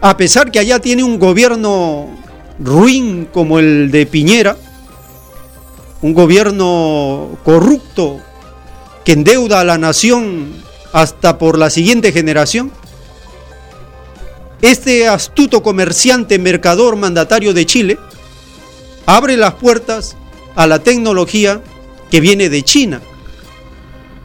a 0.00 0.16
pesar 0.16 0.50
que 0.50 0.58
allá 0.58 0.78
tiene 0.78 1.04
un 1.04 1.18
gobierno 1.18 2.08
ruin 2.58 3.28
como 3.32 3.58
el 3.58 3.90
de 3.90 4.06
Piñera, 4.06 4.56
un 6.02 6.14
gobierno 6.14 7.38
corrupto 7.44 8.20
que 9.04 9.12
endeuda 9.12 9.60
a 9.60 9.64
la 9.64 9.78
nación 9.78 10.52
hasta 10.92 11.38
por 11.38 11.58
la 11.58 11.70
siguiente 11.70 12.12
generación, 12.12 12.72
este 14.62 15.06
astuto 15.06 15.62
comerciante, 15.62 16.38
mercador, 16.38 16.96
mandatario 16.96 17.52
de 17.52 17.66
Chile, 17.66 17.98
abre 19.04 19.36
las 19.36 19.54
puertas 19.54 20.16
a 20.54 20.66
la 20.66 20.78
tecnología 20.78 21.60
que 22.10 22.20
viene 22.20 22.48
de 22.48 22.62
China. 22.62 23.00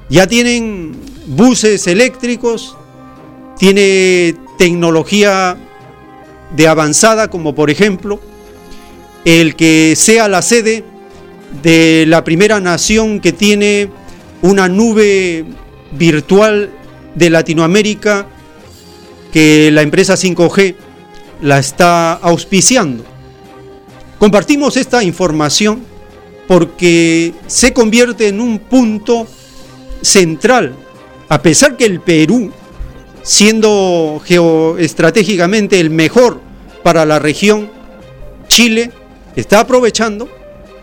Ya 0.10 0.28
tienen 0.28 0.96
buses 1.28 1.88
eléctricos, 1.88 2.76
tiene 3.58 4.36
tecnología 4.58 5.58
de 6.56 6.68
avanzada, 6.68 7.30
como 7.30 7.56
por 7.56 7.70
ejemplo 7.70 8.20
el 9.26 9.56
que 9.56 9.94
sea 9.96 10.28
la 10.28 10.42
sede 10.42 10.84
de 11.62 12.06
la 12.08 12.24
primera 12.24 12.60
nación 12.60 13.20
que 13.20 13.32
tiene 13.32 13.90
una 14.42 14.68
nube 14.68 15.46
virtual 15.92 16.72
de 17.16 17.30
Latinoamérica 17.30 18.28
que 19.32 19.70
la 19.72 19.82
empresa 19.82 20.16
5G 20.16 20.76
la 21.42 21.60
está 21.60 22.14
auspiciando. 22.14 23.04
Compartimos 24.18 24.78
esta 24.78 25.04
información 25.04 25.84
porque 26.48 27.34
se 27.48 27.74
convierte 27.74 28.28
en 28.28 28.42
un 28.42 28.60
punto 28.60 29.28
central, 30.02 30.76
a 31.30 31.42
pesar 31.42 31.78
que 31.78 31.86
el 31.86 32.02
Perú 32.02 32.52
siendo 33.24 34.22
geoestratégicamente 34.26 35.80
el 35.80 35.90
mejor 35.90 36.42
para 36.84 37.06
la 37.06 37.20
región, 37.20 37.70
Chile 38.48 38.92
está 39.36 39.62
aprovechando 39.62 40.28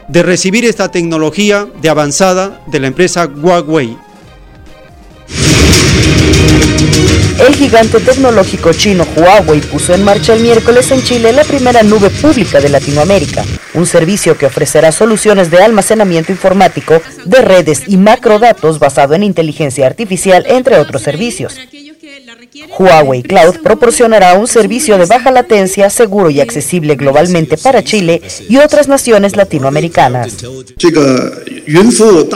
de 0.09 0.23
recibir 0.23 0.65
esta 0.65 0.91
tecnología 0.91 1.69
de 1.81 1.89
avanzada 1.89 2.63
de 2.67 2.81
la 2.81 2.87
empresa 2.87 3.27
Huawei. 3.27 3.97
El 7.47 7.55
gigante 7.55 8.01
tecnológico 8.01 8.73
chino 8.73 9.07
Huawei 9.17 9.61
puso 9.61 9.95
en 9.95 10.03
marcha 10.03 10.35
el 10.35 10.43
miércoles 10.43 10.91
en 10.91 11.03
Chile 11.03 11.33
la 11.33 11.45
primera 11.45 11.85
nube 11.85 12.11
pública 12.11 12.61
de 12.61 12.69
Latinoamérica, 12.69 13.45
un 13.75 13.87
servicio 13.87 14.37
que 14.37 14.47
ofrecerá 14.47 14.91
soluciones 14.91 15.49
de 15.51 15.63
almacenamiento 15.63 16.33
informático, 16.33 17.01
de 17.25 17.41
redes 17.41 17.83
y 17.87 17.97
macrodatos 17.97 18.81
basado 18.81 19.15
en 19.15 19.23
inteligencia 19.23 19.87
artificial, 19.87 20.45
entre 20.49 20.79
otros 20.79 21.03
servicios. 21.03 21.55
Huawei 22.79 23.23
Cloud 23.23 23.63
proporcionará 23.65 24.35
un 24.35 24.47
servicio 24.47 24.97
de 24.97 25.07
baja 25.07 25.33
latencia, 25.33 25.91
seguro 25.91 26.31
y 26.31 26.41
accesible 26.41 26.95
globalmente 26.95 27.57
para 27.57 27.83
Chile 27.83 28.23
y 28.49 28.59
otras 28.59 28.87
naciones 28.87 29.35
latinoamericanas. 29.35 30.37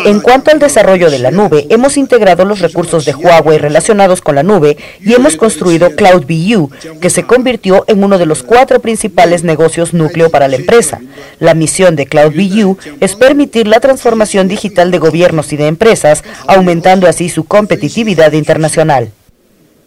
En 0.05 0.21
cuanto 0.21 0.51
al 0.51 0.59
desarrollo 0.59 1.09
de 1.09 1.21
la 1.21 1.31
nube, 1.31 1.67
hemos 1.71 1.97
integrado 1.97 2.45
los 2.45 2.59
recursos 2.59 3.05
de 3.05 3.15
Huawei 3.15 3.59
relacionados 3.59 4.21
con 4.21 4.35
la 4.35 4.43
nube 4.43 4.77
y 5.01 5.15
hemos 5.15 5.37
construido 5.37 5.95
Cloud 5.95 6.25
BU, 6.25 6.71
que 7.01 7.11
se 7.11 7.23
convirtió 7.23 7.85
en 7.87 8.03
uno 8.03 8.19
de 8.19 8.27
los 8.27 8.43
cuatro 8.43 8.81
principales 8.81 9.45
negocios 9.45 9.95
núcleo 9.95 10.31
para 10.31 10.49
la 10.49 10.57
empresa. 10.57 11.01
La 11.39 11.55
misión 11.55 11.95
de 11.95 12.07
Cloud 12.07 12.35
BU 12.35 12.77
es 13.01 13.15
permitir 13.15 13.69
la 13.69 13.79
transformación 13.79 14.49
digital 14.49 14.91
de 14.91 14.99
gobiernos 14.99 15.53
y 15.53 15.57
de 15.57 15.69
empresas, 15.69 16.25
aumentando 16.49 17.07
así 17.07 17.29
su 17.29 17.45
competitividad 17.45 18.33
internacional. 18.33 19.13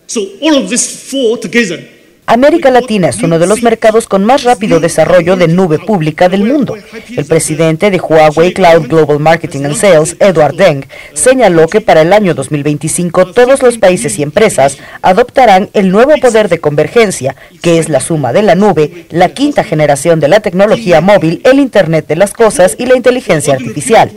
So 0.07 0.21
all 0.41 0.55
of 0.55 0.69
these 0.69 1.09
four 1.11 1.37
together 1.37 1.83
América 2.27 2.71
Latina 2.71 3.09
es 3.09 3.21
uno 3.21 3.37
de 3.37 3.45
los 3.45 3.61
mercados 3.61 4.07
con 4.07 4.25
más 4.25 4.43
rápido 4.43 4.79
desarrollo 4.79 5.35
de 5.35 5.47
nube 5.47 5.77
pública 5.77 6.27
del 6.27 6.43
mundo. 6.43 6.75
El 7.15 7.25
presidente 7.25 7.91
de 7.91 7.99
Huawei 7.99 8.51
Cloud 8.51 8.87
Global 8.87 9.19
Marketing 9.19 9.65
and 9.65 9.75
Sales, 9.75 10.15
Edward 10.19 10.55
Deng, 10.55 10.85
señaló 11.13 11.67
que 11.67 11.81
para 11.81 12.01
el 12.01 12.11
año 12.13 12.33
2025 12.33 13.27
todos 13.27 13.61
los 13.61 13.77
países 13.77 14.17
y 14.17 14.23
empresas 14.23 14.77
adoptarán 15.03 15.69
el 15.73 15.91
nuevo 15.91 16.15
poder 16.19 16.49
de 16.49 16.59
convergencia, 16.59 17.35
que 17.61 17.77
es 17.77 17.89
la 17.89 17.99
suma 17.99 18.33
de 18.33 18.41
la 18.41 18.55
nube, 18.55 19.05
la 19.11 19.29
quinta 19.29 19.63
generación 19.63 20.19
de 20.19 20.27
la 20.27 20.39
tecnología 20.39 21.01
móvil, 21.01 21.41
el 21.43 21.59
Internet 21.59 22.07
de 22.07 22.15
las 22.15 22.33
Cosas 22.33 22.75
y 22.79 22.87
la 22.87 22.95
inteligencia 22.95 23.53
artificial. 23.53 24.11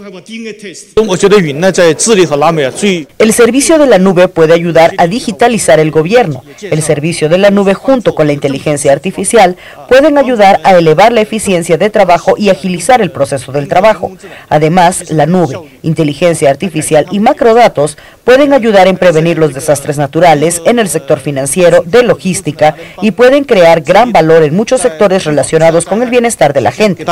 El 3.18 3.32
servicio 3.34 3.78
de 3.78 3.86
la 3.86 3.98
nube 3.98 4.28
puede 4.28 4.54
ayudar 4.54 4.94
a 4.96 5.06
digitalizar 5.06 5.78
el 5.78 5.90
gobierno. 5.90 6.42
El 6.62 6.82
servicio 6.82 7.28
de 7.28 7.38
la 7.38 7.50
nube 7.50 7.74
junto 7.74 7.97
con 8.02 8.26
la 8.26 8.32
inteligencia 8.32 8.92
artificial, 8.92 9.56
pueden 9.88 10.18
ayudar 10.18 10.60
a 10.64 10.76
elevar 10.76 11.12
la 11.12 11.20
eficiencia 11.20 11.76
de 11.78 11.90
trabajo 11.90 12.34
y 12.36 12.50
agilizar 12.50 13.00
el 13.00 13.10
proceso 13.10 13.52
del 13.52 13.68
trabajo. 13.68 14.12
Además, 14.48 15.10
la 15.10 15.26
nube, 15.26 15.58
inteligencia 15.82 16.50
artificial 16.50 17.06
y 17.10 17.20
macrodatos 17.20 17.96
pueden 18.24 18.52
ayudar 18.52 18.88
en 18.88 18.96
prevenir 18.96 19.38
los 19.38 19.54
desastres 19.54 19.98
naturales 19.98 20.62
en 20.64 20.78
el 20.78 20.88
sector 20.88 21.20
financiero, 21.20 21.82
de 21.84 22.02
logística 22.02 22.76
y 23.02 23.12
pueden 23.12 23.44
crear 23.44 23.80
gran 23.80 24.12
valor 24.12 24.42
en 24.42 24.54
muchos 24.54 24.80
sectores 24.80 25.24
relacionados 25.24 25.84
con 25.84 26.02
el 26.02 26.10
bienestar 26.10 26.52
de 26.52 26.60
la 26.60 26.72
gente. 26.72 27.04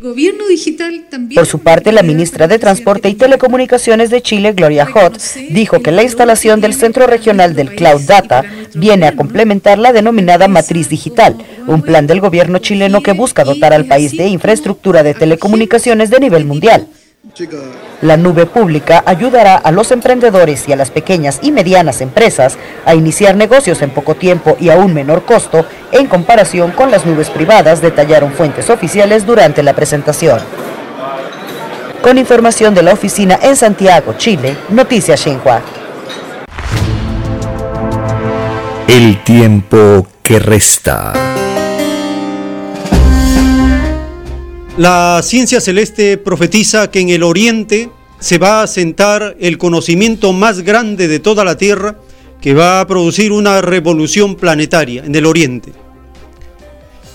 Gobierno 0.00 0.46
digital 0.46 1.06
también. 1.10 1.36
Por 1.36 1.46
su 1.46 1.60
parte, 1.60 1.90
la 1.90 2.02
ministra 2.02 2.46
de 2.46 2.58
Transporte 2.58 3.08
y 3.08 3.14
Telecomunicaciones 3.14 4.10
de 4.10 4.20
Chile, 4.20 4.52
Gloria 4.52 4.86
Hot, 4.86 5.18
dijo 5.50 5.80
que 5.80 5.90
la 5.90 6.02
instalación 6.02 6.60
del 6.60 6.74
Centro 6.74 7.06
Regional 7.06 7.54
del 7.54 7.74
Cloud 7.74 8.02
Data 8.02 8.44
viene 8.74 9.06
a 9.06 9.16
complementar 9.16 9.78
la 9.78 9.92
denominada 9.92 10.48
matriz 10.48 10.88
digital, 10.88 11.36
un 11.66 11.82
plan 11.82 12.06
del 12.06 12.20
gobierno 12.20 12.58
chileno 12.58 13.02
que 13.02 13.12
busca 13.12 13.44
dotar 13.44 13.72
al 13.72 13.86
país 13.86 14.16
de 14.16 14.26
infraestructura 14.26 15.02
de 15.02 15.14
telecomunicaciones 15.14 16.10
de 16.10 16.20
nivel 16.20 16.44
mundial. 16.44 16.88
La 18.00 18.16
nube 18.16 18.46
pública 18.46 19.02
ayudará 19.04 19.56
a 19.56 19.70
los 19.70 19.90
emprendedores 19.90 20.68
y 20.68 20.72
a 20.72 20.76
las 20.76 20.90
pequeñas 20.90 21.38
y 21.42 21.52
medianas 21.52 22.00
empresas 22.00 22.56
a 22.86 22.94
iniciar 22.94 23.36
negocios 23.36 23.82
en 23.82 23.90
poco 23.90 24.14
tiempo 24.14 24.56
y 24.58 24.70
a 24.70 24.76
un 24.76 24.94
menor 24.94 25.24
costo 25.24 25.66
en 25.92 26.06
comparación 26.06 26.70
con 26.70 26.90
las 26.90 27.04
nubes 27.04 27.28
privadas, 27.28 27.82
detallaron 27.82 28.32
fuentes 28.32 28.70
oficiales 28.70 29.26
durante 29.26 29.62
la 29.62 29.74
presentación. 29.74 30.40
Con 32.00 32.18
información 32.18 32.74
de 32.74 32.82
la 32.82 32.92
oficina 32.92 33.38
en 33.42 33.56
Santiago, 33.56 34.14
Chile, 34.16 34.56
Noticias 34.70 35.20
Xinhua. 35.20 35.60
El 38.88 39.22
tiempo 39.24 40.06
que 40.22 40.38
resta. 40.38 41.12
La 44.76 45.22
ciencia 45.22 45.62
celeste 45.62 46.18
profetiza 46.18 46.90
que 46.90 47.00
en 47.00 47.08
el 47.08 47.22
oriente 47.22 47.88
se 48.20 48.36
va 48.36 48.60
a 48.60 48.66
sentar 48.66 49.34
el 49.40 49.56
conocimiento 49.56 50.34
más 50.34 50.60
grande 50.60 51.08
de 51.08 51.18
toda 51.18 51.44
la 51.44 51.56
Tierra 51.56 51.96
que 52.42 52.52
va 52.52 52.80
a 52.80 52.86
producir 52.86 53.32
una 53.32 53.62
revolución 53.62 54.34
planetaria 54.34 55.02
en 55.02 55.14
el 55.14 55.24
oriente. 55.24 55.72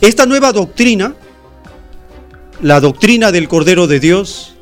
Esta 0.01 0.25
nueva 0.25 0.51
doctrina, 0.51 1.13
la 2.63 2.79
doctrina 2.79 3.31
del 3.31 3.47
Cordero 3.47 3.85
de 3.85 3.99
Dios, 3.99 4.55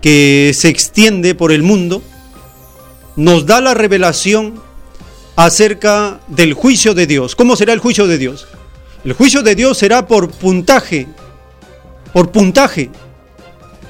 que 0.00 0.52
se 0.54 0.68
extiende 0.68 1.34
por 1.34 1.50
el 1.50 1.64
mundo, 1.64 2.00
nos 3.16 3.44
da 3.44 3.60
la 3.60 3.74
revelación 3.74 4.62
acerca 5.34 6.20
del 6.28 6.54
juicio 6.54 6.94
de 6.94 7.08
Dios. 7.08 7.34
¿Cómo 7.34 7.56
será 7.56 7.72
el 7.72 7.80
juicio 7.80 8.06
de 8.06 8.18
Dios? 8.18 8.46
El 9.04 9.14
juicio 9.14 9.42
de 9.42 9.56
Dios 9.56 9.78
será 9.78 10.06
por 10.06 10.30
puntaje 10.30 11.08
por 12.14 12.30
puntaje. 12.30 12.90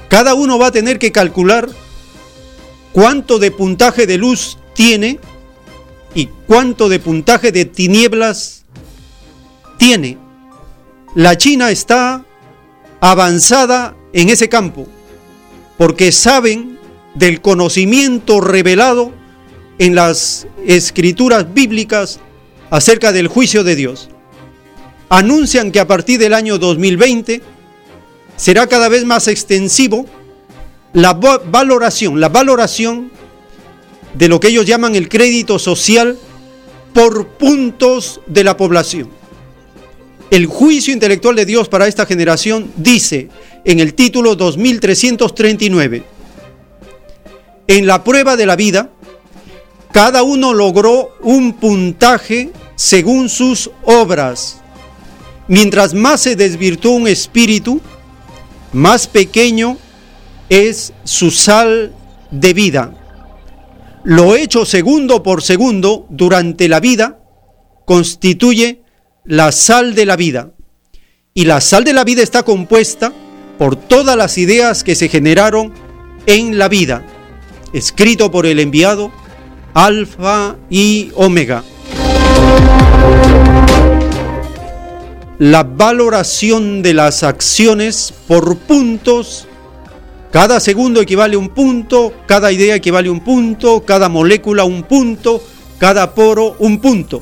Cada 0.09 0.33
uno 0.33 0.57
va 0.59 0.67
a 0.67 0.71
tener 0.71 0.99
que 0.99 1.13
calcular 1.13 1.69
cuánto 2.91 3.39
de 3.39 3.51
puntaje 3.51 4.07
de 4.07 4.17
luz 4.17 4.57
tiene 4.73 5.19
y 6.15 6.25
cuánto 6.47 6.89
de 6.89 6.99
puntaje 6.99 7.51
de 7.51 7.65
tinieblas 7.65 8.65
tiene. 9.77 10.17
La 11.13 11.37
China 11.37 11.69
está 11.69 12.25
avanzada 12.99 13.95
en 14.11 14.29
ese 14.29 14.49
campo 14.49 14.87
porque 15.77 16.11
saben 16.11 16.79
del 17.13 17.41
conocimiento 17.41 18.41
revelado 18.41 19.11
en 19.77 19.93
las 19.93 20.47
escrituras 20.65 21.53
bíblicas 21.53 22.19
acerca 22.71 23.11
del 23.11 23.27
juicio 23.27 23.63
de 23.63 23.75
Dios. 23.75 24.09
Anuncian 25.09 25.71
que 25.71 25.79
a 25.79 25.87
partir 25.87 26.19
del 26.19 26.33
año 26.33 26.57
2020 26.57 27.54
será 28.37 28.67
cada 28.67 28.89
vez 28.89 29.05
más 29.05 29.27
extensivo 29.27 30.05
la 30.93 31.13
valoración, 31.13 32.19
la 32.19 32.29
valoración 32.29 33.11
de 34.13 34.29
lo 34.29 34.39
que 34.39 34.47
ellos 34.47 34.65
llaman 34.65 34.95
el 34.95 35.09
crédito 35.09 35.59
social 35.59 36.17
por 36.93 37.27
puntos 37.27 38.21
de 38.27 38.43
la 38.43 38.55
población. 38.55 39.09
El 40.31 40.47
juicio 40.47 40.93
intelectual 40.93 41.35
de 41.35 41.45
Dios 41.45 41.69
para 41.69 41.87
esta 41.87 42.05
generación 42.05 42.71
dice 42.77 43.29
en 43.65 43.79
el 43.79 43.93
título 43.93 44.35
2339, 44.35 46.03
en 47.67 47.87
la 47.87 48.03
prueba 48.03 48.35
de 48.35 48.45
la 48.45 48.55
vida, 48.55 48.89
cada 49.91 50.23
uno 50.23 50.53
logró 50.53 51.15
un 51.21 51.53
puntaje 51.53 52.51
según 52.75 53.29
sus 53.29 53.69
obras. 53.83 54.61
Mientras 55.47 55.93
más 55.93 56.21
se 56.21 56.35
desvirtuó 56.35 56.91
un 56.91 57.07
espíritu, 57.07 57.81
más 58.73 59.07
pequeño 59.07 59.77
es 60.49 60.93
su 61.03 61.31
sal 61.31 61.93
de 62.31 62.53
vida. 62.53 62.93
Lo 64.03 64.35
hecho 64.35 64.65
segundo 64.65 65.23
por 65.23 65.41
segundo 65.41 66.05
durante 66.09 66.67
la 66.67 66.79
vida 66.79 67.19
constituye 67.85 68.81
la 69.23 69.51
sal 69.51 69.95
de 69.95 70.05
la 70.05 70.15
vida. 70.15 70.51
Y 71.33 71.45
la 71.45 71.59
sal 71.59 71.83
de 71.83 71.93
la 71.93 72.03
vida 72.03 72.21
está 72.21 72.43
compuesta 72.43 73.11
por 73.57 73.75
todas 73.75 74.15
las 74.15 74.37
ideas 74.37 74.83
que 74.83 74.95
se 74.95 75.09
generaron 75.09 75.73
en 76.27 76.57
la 76.57 76.69
vida, 76.69 77.05
escrito 77.73 78.31
por 78.31 78.45
el 78.45 78.59
enviado 78.59 79.11
Alfa 79.73 80.55
y 80.69 81.11
Omega 81.15 81.63
la 85.39 85.63
valoración 85.63 86.81
de 86.81 86.93
las 86.93 87.23
acciones 87.23 88.13
por 88.27 88.57
puntos. 88.57 89.47
Cada 90.31 90.59
segundo 90.59 91.01
equivale 91.01 91.35
a 91.35 91.39
un 91.39 91.49
punto, 91.49 92.13
cada 92.25 92.51
idea 92.51 92.75
equivale 92.75 93.09
a 93.09 93.11
un 93.11 93.21
punto, 93.21 93.83
cada 93.85 94.09
molécula 94.09 94.63
un 94.63 94.83
punto, 94.83 95.43
cada 95.77 96.13
poro 96.13 96.55
un 96.59 96.79
punto. 96.79 97.21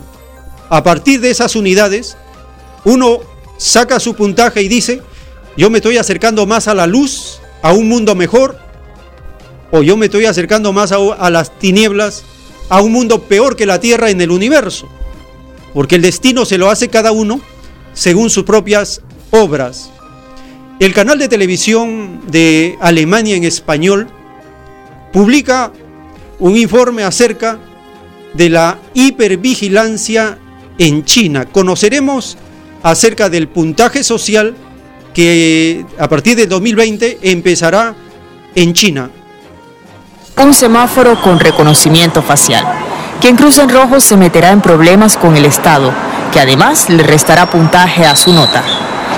A 0.70 0.84
partir 0.84 1.22
de 1.22 1.32
esas 1.32 1.56
unidades, 1.56 2.18
uno 2.86 3.20
saca 3.58 4.00
su 4.00 4.16
puntaje 4.16 4.62
y 4.62 4.68
dice, 4.68 5.02
yo 5.58 5.70
me 5.70 5.78
estoy 5.78 5.98
acercando 5.98 6.46
más 6.46 6.68
a 6.68 6.74
la 6.74 6.88
luz, 6.88 7.40
a 7.62 7.74
un 7.74 7.88
mundo 7.88 8.16
mejor, 8.16 8.58
o 9.72 9.82
yo 9.82 9.98
me 9.98 10.06
estoy 10.06 10.26
acercando 10.26 10.72
más 10.72 10.92
a, 10.92 10.98
a 10.98 11.30
las 11.30 11.58
tinieblas, 11.60 12.24
a 12.70 12.82
un 12.82 12.92
mundo 12.92 13.24
peor 13.24 13.56
que 13.56 13.66
la 13.66 13.80
Tierra 13.80 14.10
en 14.10 14.22
el 14.22 14.32
universo. 14.32 14.88
Porque 15.74 15.96
el 15.96 16.04
destino 16.04 16.46
se 16.46 16.60
lo 16.60 16.70
hace 16.70 16.90
cada 16.90 17.12
uno 17.12 17.42
según 17.94 18.30
sus 18.30 18.44
propias 18.44 19.02
obras. 19.32 19.90
El 20.80 20.94
canal 20.94 21.20
de 21.20 21.28
televisión 21.28 22.22
de 22.28 22.78
Alemania 22.82 23.36
en 23.36 23.44
español 23.44 24.08
publica 25.12 25.72
un 26.40 26.58
informe 26.58 27.04
acerca 27.04 27.60
de 28.34 28.50
la 28.50 28.80
hipervigilancia 28.94 30.38
en 30.78 31.06
China. 31.06 31.46
Conoceremos 31.46 32.38
acerca 32.82 33.30
del 33.30 33.48
puntaje 33.48 34.04
social 34.04 34.56
que 35.14 35.86
a 36.00 36.10
partir 36.10 36.36
de 36.36 36.48
2020 36.48 37.20
empezará 37.22 37.96
en 38.56 38.74
China. 38.74 39.10
Un 40.38 40.54
semáforo 40.54 41.22
con 41.22 41.40
reconocimiento 41.40 42.22
facial. 42.24 42.66
Quien 43.24 43.38
cruce 43.38 43.62
en 43.62 43.70
rojo 43.70 44.02
se 44.02 44.18
meterá 44.18 44.50
en 44.52 44.60
problemas 44.60 45.16
con 45.16 45.38
el 45.38 45.46
Estado, 45.46 45.94
que 46.34 46.42
además 46.42 46.90
le 46.90 47.04
restará 47.04 47.50
puntaje 47.50 48.06
a 48.06 48.18
su 48.18 48.34
nota. 48.34 48.62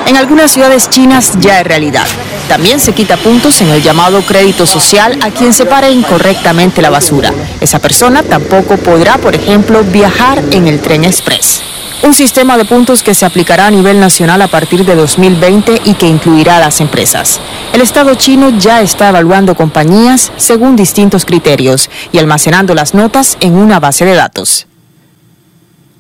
En 0.05 0.15
algunas 0.15 0.51
ciudades 0.51 0.91
chinas 0.91 1.33
ya 1.39 1.59
es 1.59 1.65
realidad. 1.65 2.05
También 2.47 2.79
se 2.79 2.93
quita 2.93 3.17
puntos 3.17 3.59
en 3.61 3.69
el 3.69 3.81
llamado 3.81 4.21
crédito 4.21 4.67
social 4.67 5.17
a 5.23 5.31
quien 5.31 5.53
separe 5.53 5.89
incorrectamente 5.89 6.83
la 6.83 6.91
basura. 6.91 7.33
Esa 7.59 7.79
persona 7.79 8.21
tampoco 8.21 8.77
podrá, 8.77 9.17
por 9.17 9.33
ejemplo, 9.33 9.83
viajar 9.83 10.43
en 10.51 10.67
el 10.67 10.81
tren 10.81 11.03
express. 11.03 11.63
Un 12.05 12.13
sistema 12.13 12.55
de 12.55 12.65
puntos 12.65 13.01
que 13.01 13.15
se 13.15 13.25
aplicará 13.25 13.65
a 13.65 13.71
nivel 13.71 13.99
nacional 13.99 14.39
a 14.43 14.47
partir 14.47 14.85
de 14.85 14.93
2020 14.93 15.81
y 15.85 15.95
que 15.95 16.05
incluirá 16.05 16.57
a 16.57 16.59
las 16.59 16.79
empresas. 16.79 17.39
El 17.73 17.81
Estado 17.81 18.13
chino 18.13 18.49
ya 18.59 18.81
está 18.81 19.09
evaluando 19.09 19.55
compañías 19.55 20.31
según 20.37 20.75
distintos 20.75 21.25
criterios 21.25 21.89
y 22.11 22.19
almacenando 22.19 22.75
las 22.75 22.93
notas 22.93 23.37
en 23.39 23.55
una 23.55 23.79
base 23.79 24.05
de 24.05 24.13
datos. 24.13 24.67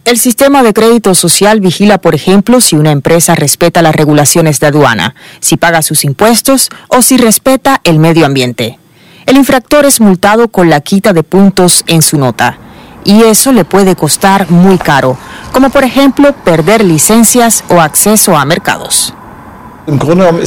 El 0.05 0.19
sistema 0.19 0.61
de 0.61 0.73
crédito 0.73 1.15
social 1.15 1.59
vigila, 1.59 1.97
por 1.97 2.13
ejemplo, 2.13 2.61
si 2.61 2.75
una 2.75 2.91
empresa 2.91 3.33
respeta 3.33 3.81
las 3.81 3.95
regulaciones 3.95 4.59
de 4.59 4.67
aduana, 4.67 5.15
si 5.39 5.57
paga 5.57 5.81
sus 5.81 6.03
impuestos 6.03 6.69
o 6.87 7.01
si 7.01 7.17
respeta 7.17 7.81
el 7.83 7.97
medio 7.97 8.27
ambiente. 8.27 8.77
El 9.25 9.37
infractor 9.37 9.85
es 9.85 9.99
multado 9.99 10.49
con 10.49 10.69
la 10.69 10.81
quita 10.81 11.13
de 11.13 11.23
puntos 11.23 11.83
en 11.87 12.03
su 12.03 12.19
nota 12.19 12.59
y 13.05 13.23
eso 13.23 13.53
le 13.53 13.63
puede 13.63 13.95
costar 13.95 14.51
muy 14.51 14.77
caro, 14.77 15.17
como 15.53 15.69
por 15.69 15.85
ejemplo 15.85 16.33
perder 16.33 16.83
licencias 16.83 17.63
o 17.69 17.79
acceso 17.79 18.35
a 18.35 18.43
mercados. 18.43 19.13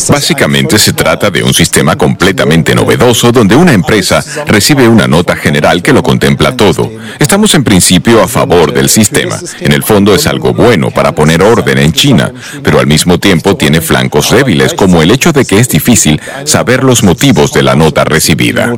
Básicamente 0.09 0.79
se 0.79 0.93
trata 0.93 1.31
de 1.31 1.43
un 1.43 1.55
sistema 1.55 1.97
completamente 1.97 2.75
novedoso 2.75 3.31
donde 3.31 3.55
una 3.55 3.73
empresa 3.73 4.25
recibe 4.47 4.89
una 4.89 5.07
nota 5.07 5.37
general 5.37 5.83
que 5.83 5.93
lo 5.93 6.03
contempla 6.03 6.57
todo. 6.57 6.91
Estamos 7.19 7.55
en 7.55 7.63
principio 7.63 8.23
a 8.23 8.29
favor 8.29 8.73
del 8.73 8.89
sistema. 8.89 9.39
En 9.61 9.73
el 9.73 9.85
fondo 9.85 10.15
es 10.15 10.27
algo 10.27 10.53
bueno 10.53 10.91
para 10.91 11.13
poner 11.13 11.43
orden 11.43 11.79
en 11.79 11.93
China, 11.93 12.33
pero 12.63 12.81
al 12.81 12.87
mismo 12.87 13.19
tiempo 13.19 13.57
tiene 13.57 13.81
flancos 13.81 14.31
débiles 14.31 14.75
como 14.75 15.03
el 15.03 15.11
hecho 15.11 15.33
de 15.33 15.45
que 15.45 15.59
es 15.59 15.69
difícil 15.69 16.21
saber 16.45 16.83
los 16.83 17.05
motivos 17.05 17.53
de 17.53 17.63
la 17.63 17.77
nota 17.77 18.05
recibida. 18.05 18.73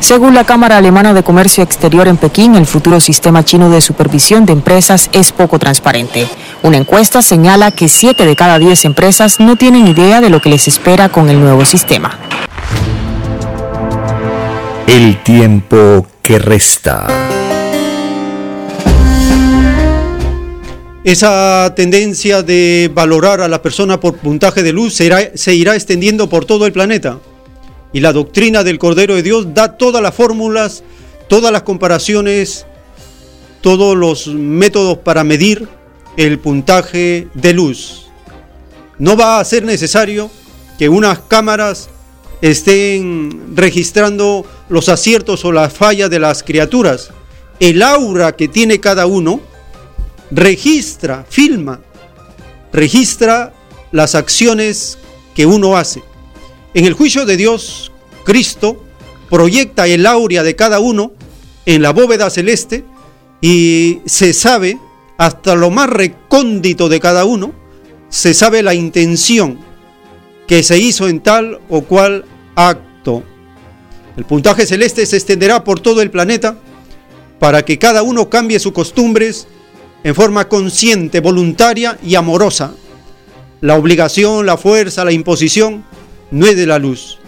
Según 0.00 0.34
la 0.34 0.44
Cámara 0.44 0.78
Alemana 0.78 1.12
de 1.12 1.22
Comercio 1.22 1.62
Exterior 1.62 2.08
en 2.08 2.16
Pekín, 2.16 2.54
el 2.54 2.66
futuro 2.66 3.00
sistema 3.00 3.44
chino 3.44 3.68
de 3.68 3.82
supervisión 3.82 4.46
de 4.46 4.54
empresas 4.54 5.10
es 5.12 5.30
poco 5.30 5.58
transparente. 5.58 6.26
Una 6.62 6.78
encuesta 6.78 7.20
señala 7.20 7.70
que 7.70 7.88
7 7.88 8.24
de 8.24 8.34
cada 8.34 8.58
10 8.58 8.86
empresas 8.86 9.29
no 9.38 9.56
tienen 9.56 9.86
idea 9.86 10.20
de 10.20 10.30
lo 10.30 10.40
que 10.40 10.48
les 10.48 10.66
espera 10.66 11.10
con 11.10 11.28
el 11.28 11.38
nuevo 11.38 11.64
sistema. 11.64 12.18
El 14.88 15.22
tiempo 15.22 16.06
que 16.22 16.38
resta. 16.38 17.06
Esa 21.04 21.72
tendencia 21.76 22.42
de 22.42 22.90
valorar 22.92 23.40
a 23.40 23.48
la 23.48 23.62
persona 23.62 24.00
por 24.00 24.16
puntaje 24.16 24.62
de 24.62 24.72
luz 24.72 24.94
se 24.94 25.04
irá, 25.04 25.30
se 25.34 25.54
irá 25.54 25.74
extendiendo 25.74 26.28
por 26.28 26.44
todo 26.44 26.66
el 26.66 26.72
planeta. 26.72 27.18
Y 27.92 28.00
la 28.00 28.12
doctrina 28.12 28.64
del 28.64 28.78
Cordero 28.78 29.14
de 29.14 29.22
Dios 29.22 29.54
da 29.54 29.76
todas 29.76 30.02
las 30.02 30.14
fórmulas, 30.14 30.82
todas 31.28 31.52
las 31.52 31.62
comparaciones, 31.62 32.66
todos 33.60 33.96
los 33.96 34.26
métodos 34.28 34.98
para 34.98 35.24
medir 35.24 35.68
el 36.16 36.38
puntaje 36.38 37.28
de 37.34 37.52
luz. 37.52 38.09
No 39.00 39.16
va 39.16 39.40
a 39.40 39.44
ser 39.44 39.64
necesario 39.64 40.30
que 40.78 40.90
unas 40.90 41.20
cámaras 41.20 41.88
estén 42.42 43.56
registrando 43.56 44.44
los 44.68 44.90
aciertos 44.90 45.44
o 45.46 45.52
las 45.52 45.72
fallas 45.72 46.10
de 46.10 46.18
las 46.18 46.42
criaturas. 46.42 47.10
El 47.60 47.82
aura 47.82 48.36
que 48.36 48.46
tiene 48.46 48.78
cada 48.78 49.06
uno 49.06 49.40
registra, 50.30 51.24
filma, 51.28 51.80
registra 52.74 53.54
las 53.90 54.14
acciones 54.14 54.98
que 55.34 55.46
uno 55.46 55.78
hace. 55.78 56.02
En 56.74 56.84
el 56.84 56.92
juicio 56.92 57.24
de 57.24 57.38
Dios, 57.38 57.92
Cristo 58.24 58.84
proyecta 59.30 59.86
el 59.86 60.04
aurea 60.04 60.42
de 60.42 60.56
cada 60.56 60.78
uno 60.78 61.12
en 61.64 61.80
la 61.80 61.90
bóveda 61.92 62.28
celeste 62.28 62.84
y 63.40 64.00
se 64.04 64.34
sabe 64.34 64.78
hasta 65.16 65.54
lo 65.54 65.70
más 65.70 65.88
recóndito 65.88 66.90
de 66.90 67.00
cada 67.00 67.24
uno, 67.24 67.59
se 68.10 68.34
sabe 68.34 68.62
la 68.62 68.74
intención 68.74 69.58
que 70.46 70.62
se 70.62 70.78
hizo 70.78 71.08
en 71.08 71.20
tal 71.20 71.60
o 71.68 71.82
cual 71.82 72.24
acto. 72.56 73.22
El 74.16 74.24
puntaje 74.24 74.66
celeste 74.66 75.06
se 75.06 75.16
extenderá 75.16 75.64
por 75.64 75.80
todo 75.80 76.02
el 76.02 76.10
planeta 76.10 76.58
para 77.38 77.64
que 77.64 77.78
cada 77.78 78.02
uno 78.02 78.28
cambie 78.28 78.58
sus 78.58 78.72
costumbres 78.72 79.46
en 80.02 80.14
forma 80.14 80.48
consciente, 80.48 81.20
voluntaria 81.20 81.98
y 82.02 82.16
amorosa. 82.16 82.74
La 83.60 83.76
obligación, 83.76 84.44
la 84.44 84.56
fuerza, 84.56 85.04
la 85.04 85.12
imposición 85.12 85.84
no 86.30 86.46
es 86.46 86.56
de 86.56 86.66
la 86.66 86.78
luz. 86.78 87.18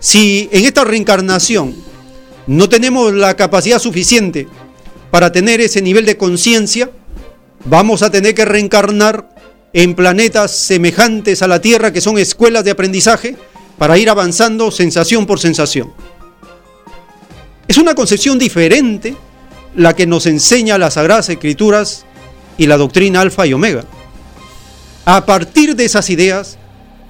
Si 0.00 0.48
en 0.52 0.64
esta 0.64 0.84
reencarnación 0.84 1.74
no 2.46 2.68
tenemos 2.68 3.12
la 3.12 3.36
capacidad 3.36 3.78
suficiente 3.78 4.48
para 5.10 5.32
tener 5.32 5.60
ese 5.60 5.82
nivel 5.82 6.06
de 6.06 6.16
conciencia, 6.16 6.90
vamos 7.64 8.02
a 8.02 8.10
tener 8.10 8.34
que 8.34 8.44
reencarnar 8.44 9.28
en 9.78 9.94
planetas 9.94 10.50
semejantes 10.56 11.40
a 11.40 11.46
la 11.46 11.60
Tierra 11.60 11.92
que 11.92 12.00
son 12.00 12.18
escuelas 12.18 12.64
de 12.64 12.72
aprendizaje 12.72 13.36
para 13.78 13.96
ir 13.96 14.10
avanzando 14.10 14.72
sensación 14.72 15.24
por 15.24 15.38
sensación. 15.38 15.92
Es 17.68 17.78
una 17.78 17.94
concepción 17.94 18.40
diferente 18.40 19.14
la 19.76 19.94
que 19.94 20.04
nos 20.04 20.26
enseña 20.26 20.78
las 20.78 20.94
Sagradas 20.94 21.28
Escrituras 21.28 22.06
y 22.56 22.66
la 22.66 22.76
doctrina 22.76 23.20
Alfa 23.20 23.46
y 23.46 23.52
Omega. 23.52 23.84
A 25.04 25.24
partir 25.24 25.76
de 25.76 25.84
esas 25.84 26.10
ideas 26.10 26.58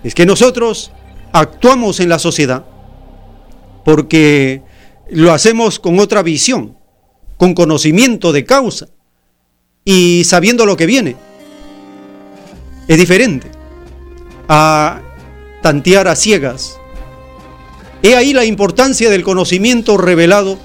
es 0.05 0.15
que 0.15 0.27
nosotros 0.27 0.91
actuamos 1.33 2.01
en 2.01 2.11
la 2.11 2.19
sociedad 2.19 2.67
porque 3.83 4.61
lo 5.09 5.33
hacemos 5.33 5.79
con 5.79 5.99
otra 6.01 6.23
visión, 6.23 6.77
con 7.39 7.55
conocimiento 7.55 8.31
de 8.31 8.45
causa 8.45 8.89
y 9.87 10.25
sabiendo 10.25 10.67
lo 10.67 10.77
que 10.77 10.85
viene. 10.85 11.28
Es 12.89 12.97
diferente 12.97 13.51
a 14.49 15.03
tantear 15.63 16.09
a 16.09 16.17
ciegas. 16.17 16.79
He 18.03 18.17
ahí 18.17 18.33
la 18.33 18.45
importancia 18.45 19.11
del 19.11 19.23
conocimiento 19.23 19.99
revelado 19.99 20.59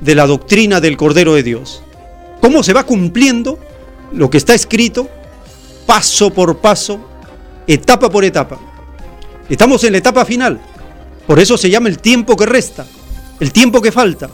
de 0.00 0.14
la 0.14 0.26
doctrina 0.26 0.80
del 0.80 0.96
Cordero 0.96 1.34
de 1.34 1.42
Dios. 1.42 1.82
Cómo 2.40 2.62
se 2.62 2.72
va 2.72 2.84
cumpliendo 2.84 3.58
lo 4.12 4.30
que 4.30 4.38
está 4.38 4.54
escrito 4.54 5.08
paso 5.86 6.30
por 6.30 6.58
paso, 6.58 7.00
etapa 7.66 8.10
por 8.10 8.24
etapa. 8.24 8.58
Estamos 9.48 9.84
en 9.84 9.92
la 9.92 9.98
etapa 9.98 10.24
final. 10.24 10.60
Por 11.26 11.38
eso 11.38 11.56
se 11.56 11.70
llama 11.70 11.88
el 11.88 11.98
tiempo 11.98 12.36
que 12.36 12.46
resta, 12.46 12.86
el 13.38 13.52
tiempo 13.52 13.80
que 13.80 13.92
falta, 13.92 14.30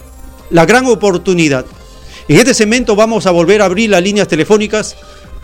la 0.50 0.64
gran 0.64 0.86
oportunidad. 0.86 1.66
En 2.28 2.38
este 2.38 2.54
segmento 2.54 2.96
vamos 2.96 3.26
a 3.26 3.30
volver 3.30 3.60
a 3.60 3.66
abrir 3.66 3.90
las 3.90 4.02
líneas 4.02 4.28
telefónicas 4.28 4.96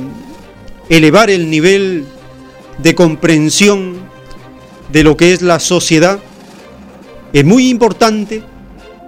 elevar 0.88 1.28
el 1.28 1.50
nivel 1.50 2.06
de 2.78 2.94
comprensión 2.94 3.96
de 4.90 5.04
lo 5.04 5.18
que 5.18 5.34
es 5.34 5.42
la 5.42 5.60
sociedad, 5.60 6.18
es 7.34 7.44
muy 7.44 7.68
importante 7.68 8.42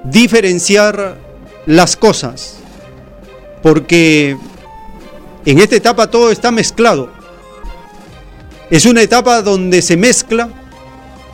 diferenciar 0.04 1.16
las 1.64 1.96
cosas, 1.96 2.58
porque 3.62 4.36
En 5.46 5.58
esta 5.58 5.76
etapa 5.76 6.10
todo 6.10 6.30
está 6.30 6.50
mezclado. 6.50 7.08
Es 8.68 8.84
una 8.84 9.00
etapa 9.00 9.40
donde 9.40 9.80
se 9.80 9.96
mezcla 9.96 10.50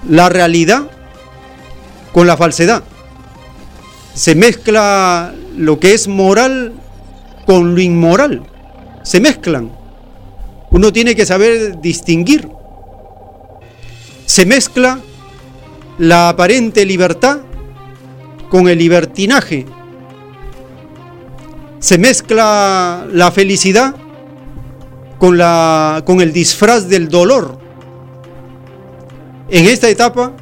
la 0.08 0.28
realidad 0.28 0.90
con 2.12 2.26
la 2.26 2.36
falsedad. 2.36 2.82
Se 4.14 4.34
mezcla 4.34 5.34
lo 5.56 5.80
que 5.80 5.94
es 5.94 6.08
moral 6.08 6.74
con 7.46 7.74
lo 7.74 7.80
inmoral. 7.80 8.42
Se 9.02 9.20
mezclan. 9.20 9.72
Uno 10.70 10.92
tiene 10.92 11.14
que 11.14 11.26
saber 11.26 11.80
distinguir. 11.80 12.48
Se 14.26 14.46
mezcla 14.46 15.00
la 15.98 16.30
aparente 16.30 16.84
libertad 16.84 17.40
con 18.50 18.68
el 18.68 18.78
libertinaje. 18.78 19.66
Se 21.78 21.98
mezcla 21.98 23.06
la 23.10 23.30
felicidad 23.32 23.94
con, 25.18 25.36
la, 25.38 26.02
con 26.06 26.20
el 26.20 26.32
disfraz 26.32 26.88
del 26.88 27.08
dolor. 27.08 27.61
En 29.52 29.66
esta 29.66 29.90
etapa 29.90 30.32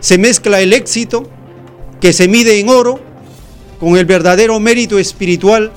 se 0.00 0.16
mezcla 0.16 0.58
el 0.62 0.72
éxito 0.72 1.28
que 2.00 2.14
se 2.14 2.26
mide 2.26 2.58
en 2.58 2.70
oro 2.70 2.98
con 3.78 3.98
el 3.98 4.06
verdadero 4.06 4.58
mérito 4.60 4.98
espiritual 4.98 5.70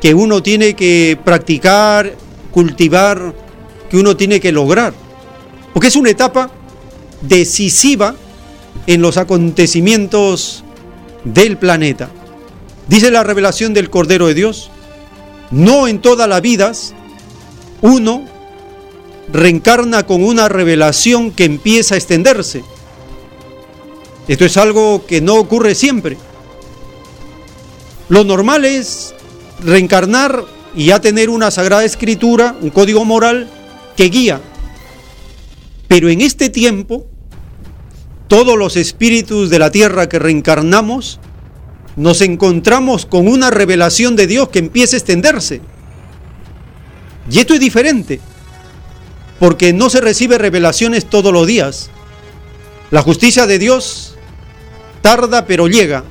que 0.00 0.14
uno 0.14 0.40
tiene 0.40 0.74
que 0.74 1.18
practicar, 1.24 2.14
cultivar, 2.52 3.34
que 3.90 3.96
uno 3.96 4.16
tiene 4.16 4.38
que 4.38 4.52
lograr. 4.52 4.94
Porque 5.72 5.88
es 5.88 5.96
una 5.96 6.10
etapa 6.10 6.52
decisiva 7.22 8.14
en 8.86 9.02
los 9.02 9.16
acontecimientos 9.16 10.62
del 11.24 11.56
planeta. 11.56 12.08
Dice 12.86 13.10
la 13.10 13.24
revelación 13.24 13.74
del 13.74 13.90
Cordero 13.90 14.28
de 14.28 14.34
Dios, 14.34 14.70
no 15.50 15.88
en 15.88 16.00
todas 16.00 16.28
las 16.28 16.40
vidas 16.40 16.94
uno 17.82 18.29
reencarna 19.32 20.06
con 20.06 20.24
una 20.24 20.48
revelación 20.48 21.30
que 21.30 21.44
empieza 21.44 21.94
a 21.94 21.98
extenderse. 21.98 22.64
Esto 24.28 24.44
es 24.44 24.56
algo 24.56 25.06
que 25.06 25.20
no 25.20 25.36
ocurre 25.36 25.74
siempre. 25.74 26.16
Lo 28.08 28.24
normal 28.24 28.64
es 28.64 29.14
reencarnar 29.64 30.44
y 30.74 30.86
ya 30.86 31.00
tener 31.00 31.30
una 31.30 31.50
sagrada 31.50 31.84
escritura, 31.84 32.56
un 32.60 32.70
código 32.70 33.04
moral 33.04 33.48
que 33.96 34.04
guía. 34.04 34.40
Pero 35.88 36.08
en 36.08 36.20
este 36.20 36.50
tiempo, 36.50 37.06
todos 38.28 38.56
los 38.56 38.76
espíritus 38.76 39.50
de 39.50 39.58
la 39.58 39.70
tierra 39.70 40.08
que 40.08 40.18
reencarnamos, 40.18 41.18
nos 41.96 42.20
encontramos 42.20 43.06
con 43.06 43.26
una 43.26 43.50
revelación 43.50 44.14
de 44.16 44.26
Dios 44.26 44.48
que 44.48 44.60
empieza 44.60 44.96
a 44.96 44.98
extenderse. 44.98 45.60
Y 47.30 47.38
esto 47.38 47.54
es 47.54 47.60
diferente, 47.60 48.20
porque 49.40 49.72
no 49.72 49.88
se 49.88 50.02
recibe 50.02 50.38
revelaciones 50.38 51.06
todos 51.06 51.32
los 51.32 51.46
días. 51.46 51.90
La 52.90 53.02
justicia 53.02 53.46
de 53.46 53.58
Dios 53.58 54.14
tarda 55.00 55.46
pero 55.46 55.66
llega. 55.66 56.04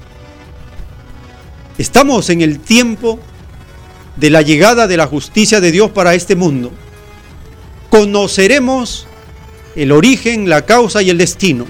Estamos 1.77 2.29
en 2.31 2.41
el 2.41 2.59
tiempo 2.59 3.19
de 4.17 4.31
la 4.31 4.41
llegada 4.41 4.87
de 4.87 4.97
la 4.97 5.05
justicia 5.05 5.61
de 5.61 5.71
Dios 5.71 5.91
para 5.91 6.15
este 6.15 6.35
mundo. 6.35 6.71
Conoceremos 7.91 9.07
el 9.75 9.91
origen, 9.91 10.49
la 10.49 10.65
causa 10.65 11.03
y 11.03 11.11
el 11.11 11.19
destino. 11.19 11.67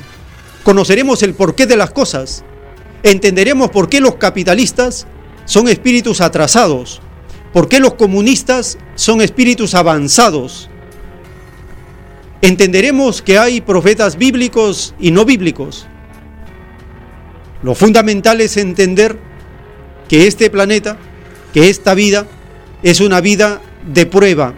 Conoceremos 0.63 1.21
el 1.23 1.33
porqué 1.33 1.65
de 1.67 1.75
las 1.75 1.91
cosas. 1.91 2.45
Entenderemos 3.03 3.69
por 3.69 3.89
qué 3.89 3.99
los 3.99 4.15
capitalistas 4.15 5.07
son 5.43 5.67
espíritus 5.67 6.21
atrasados, 6.21 7.01
por 7.51 7.67
qué 7.67 7.81
los 7.81 7.95
comunistas 7.95 8.77
son 8.95 9.19
espíritus 9.19 9.75
avanzados. 9.75 10.69
Entenderemos 12.41 13.21
que 13.21 13.37
hay 13.37 13.61
profetas 13.61 14.17
bíblicos 14.17 14.95
y 14.99 15.11
no 15.11 15.25
bíblicos. 15.25 15.87
Lo 17.61 17.75
fundamental 17.75 18.39
es 18.39 18.55
entender 18.55 19.17
que 20.07 20.27
este 20.27 20.49
planeta, 20.49 20.97
que 21.53 21.69
esta 21.69 21.93
vida, 21.93 22.25
es 22.81 23.01
una 23.01 23.19
vida 23.19 23.61
de 23.85 24.05
prueba, 24.05 24.53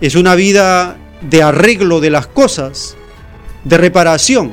es 0.00 0.14
una 0.14 0.36
vida 0.36 0.96
de 1.20 1.42
arreglo 1.42 2.00
de 2.00 2.10
las 2.10 2.28
cosas, 2.28 2.96
de 3.64 3.76
reparación. 3.76 4.52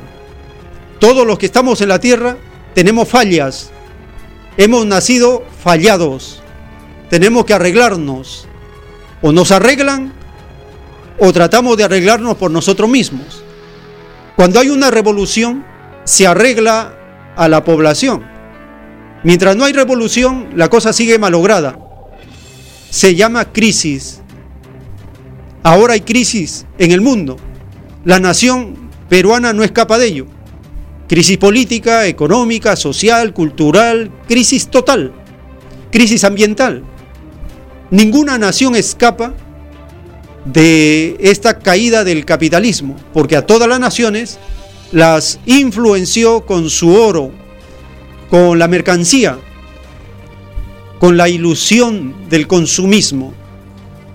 Todos 0.98 1.24
los 1.24 1.38
que 1.38 1.46
estamos 1.46 1.80
en 1.80 1.88
la 1.90 2.00
tierra 2.00 2.36
tenemos 2.74 3.08
fallas, 3.08 3.70
hemos 4.56 4.84
nacido 4.86 5.44
fallados, 5.62 6.42
tenemos 7.08 7.44
que 7.44 7.54
arreglarnos. 7.54 8.46
O 9.20 9.32
nos 9.32 9.50
arreglan 9.50 10.12
o 11.18 11.32
tratamos 11.32 11.76
de 11.76 11.84
arreglarnos 11.84 12.36
por 12.36 12.50
nosotros 12.50 12.88
mismos. 12.88 13.42
Cuando 14.36 14.60
hay 14.60 14.70
una 14.70 14.90
revolución, 14.90 15.64
se 16.04 16.26
arregla 16.26 16.94
a 17.36 17.48
la 17.48 17.64
población. 17.64 18.24
Mientras 19.24 19.56
no 19.56 19.64
hay 19.64 19.72
revolución, 19.72 20.50
la 20.54 20.68
cosa 20.68 20.92
sigue 20.92 21.18
malograda. 21.18 21.78
Se 22.90 23.14
llama 23.14 23.52
crisis. 23.52 24.20
Ahora 25.62 25.94
hay 25.94 26.02
crisis 26.02 26.66
en 26.78 26.92
el 26.92 27.00
mundo. 27.00 27.36
La 28.04 28.20
nación 28.20 28.90
peruana 29.08 29.52
no 29.52 29.64
escapa 29.64 29.98
de 29.98 30.06
ello. 30.06 30.26
Crisis 31.08 31.36
política, 31.38 32.06
económica, 32.06 32.76
social, 32.76 33.32
cultural, 33.32 34.10
crisis 34.28 34.68
total, 34.68 35.12
crisis 35.90 36.22
ambiental. 36.22 36.84
Ninguna 37.90 38.38
nación 38.38 38.76
escapa 38.76 39.34
de 40.52 41.16
esta 41.20 41.58
caída 41.58 42.04
del 42.04 42.24
capitalismo, 42.24 42.96
porque 43.12 43.36
a 43.36 43.46
todas 43.46 43.68
las 43.68 43.80
naciones 43.80 44.38
las 44.92 45.38
influenció 45.46 46.46
con 46.46 46.70
su 46.70 46.94
oro, 46.94 47.30
con 48.30 48.58
la 48.58 48.68
mercancía, 48.68 49.38
con 50.98 51.16
la 51.16 51.28
ilusión 51.28 52.28
del 52.28 52.46
consumismo. 52.46 53.34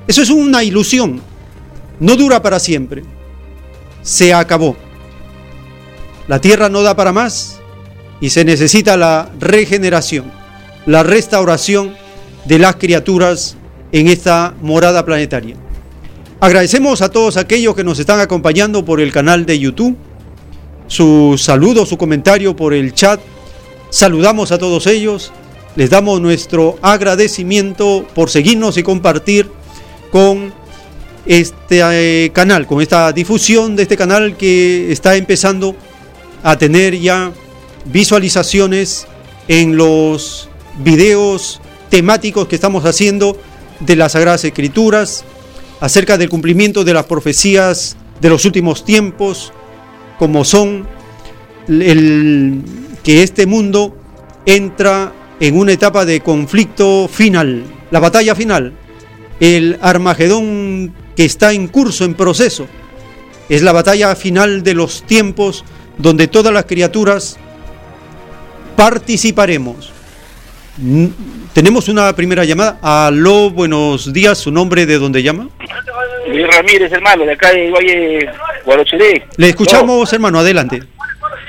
Eso 0.08 0.22
es 0.22 0.30
una 0.30 0.64
ilusión, 0.64 1.22
no 2.00 2.16
dura 2.16 2.42
para 2.42 2.60
siempre, 2.60 3.04
se 4.02 4.34
acabó. 4.34 4.76
La 6.28 6.42
tierra 6.42 6.70
no 6.70 6.82
da 6.82 6.96
para 6.96 7.12
más 7.12 7.60
y 8.20 8.30
se 8.30 8.44
necesita 8.44 8.98
la 8.98 9.30
regeneración, 9.40 10.32
la 10.86 11.04
restauración 11.04 11.96
de 12.46 12.60
las 12.60 12.78
criaturas 12.78 13.56
en 13.92 14.08
esta 14.08 14.54
morada 14.62 15.06
planetaria. 15.06 15.62
Agradecemos 16.44 17.02
a 17.02 17.07
todos 17.07 17.38
aquellos 17.38 17.74
que 17.74 17.86
nos 17.86 17.99
están 17.99 18.20
acompañando 18.20 18.84
por 18.84 18.99
el 18.99 19.14
canal 19.14 19.45
de 19.45 19.57
YouTube, 19.57 19.95
su 20.88 21.36
saludo, 21.38 21.86
su 21.86 21.98
comentario 21.98 22.53
por 22.53 22.74
el 22.74 22.94
chat. 22.94 23.22
Saludamos 23.90 24.52
a 24.52 24.57
todos 24.57 24.86
ellos, 24.88 25.32
les 25.78 25.90
damos 25.90 26.20
nuestro 26.20 26.78
agradecimiento 26.82 28.06
por 28.14 28.30
seguirnos 28.30 28.76
y 28.76 28.84
compartir 28.84 29.49
con 30.11 30.53
este 31.26 32.26
eh, 32.26 32.32
canal, 32.34 32.68
con 32.68 32.82
esta 32.82 33.14
difusión 33.14 33.78
de 33.78 33.84
este 33.84 33.95
canal 33.95 34.36
que 34.36 34.91
está 34.91 35.15
empezando 35.15 35.78
a 36.44 36.57
tener 36.57 36.99
ya 36.99 37.32
visualizaciones 37.86 39.07
en 39.48 39.78
los 39.78 40.49
videos 40.80 41.61
temáticos 41.88 42.49
que 42.49 42.56
estamos 42.56 42.84
haciendo 42.84 43.38
de 43.80 43.95
las 43.95 44.11
Sagradas 44.11 44.44
Escrituras, 44.44 45.24
acerca 45.84 46.18
del 46.18 46.30
cumplimiento 46.30 46.86
de 46.86 46.94
las 46.94 47.08
profecías 47.08 47.98
de 48.22 48.30
los 48.30 48.46
últimos 48.46 48.86
tiempos, 48.86 49.52
como 50.18 50.46
son 50.46 50.88
el, 51.68 52.64
que 53.04 53.22
este 53.22 53.46
mundo 53.46 53.94
entra 54.46 55.12
en 55.42 55.58
una 55.58 55.74
etapa 55.74 56.06
de 56.06 56.22
conflicto 56.22 57.10
final, 57.10 57.66
la 57.92 58.00
batalla 58.00 58.34
final, 58.34 58.72
el 59.42 59.78
Armagedón 59.82 60.94
que 61.18 61.26
está 61.26 61.52
en 61.52 61.68
curso, 61.68 62.06
en 62.06 62.14
proceso, 62.14 62.66
es 63.50 63.62
la 63.62 63.74
batalla 63.74 64.16
final 64.16 64.64
de 64.64 64.76
los 64.76 65.04
tiempos 65.04 65.66
donde 65.98 66.30
todas 66.30 66.54
las 66.54 66.64
criaturas 66.64 67.36
participaremos. 68.78 69.93
Tenemos 71.54 71.88
una 71.88 72.16
primera 72.16 72.45
llamada. 72.45 72.80
Aló, 72.82 73.52
buenos 73.52 74.12
días. 74.12 74.40
¿Su 74.40 74.52
nombre 74.52 74.88
de 74.88 74.98
dónde 74.98 75.22
llama? 75.22 75.48
Luis 76.28 76.48
Ramírez, 76.48 76.91
hermano, 76.91 77.26
de 77.26 77.34
acá 77.34 77.52
de 77.52 77.70
Valle 77.70 78.30
Guarochiré. 78.66 79.24
Le 79.38 79.50
escuchamos, 79.50 80.12
hermano, 80.14 80.40
adelante. 80.40 80.82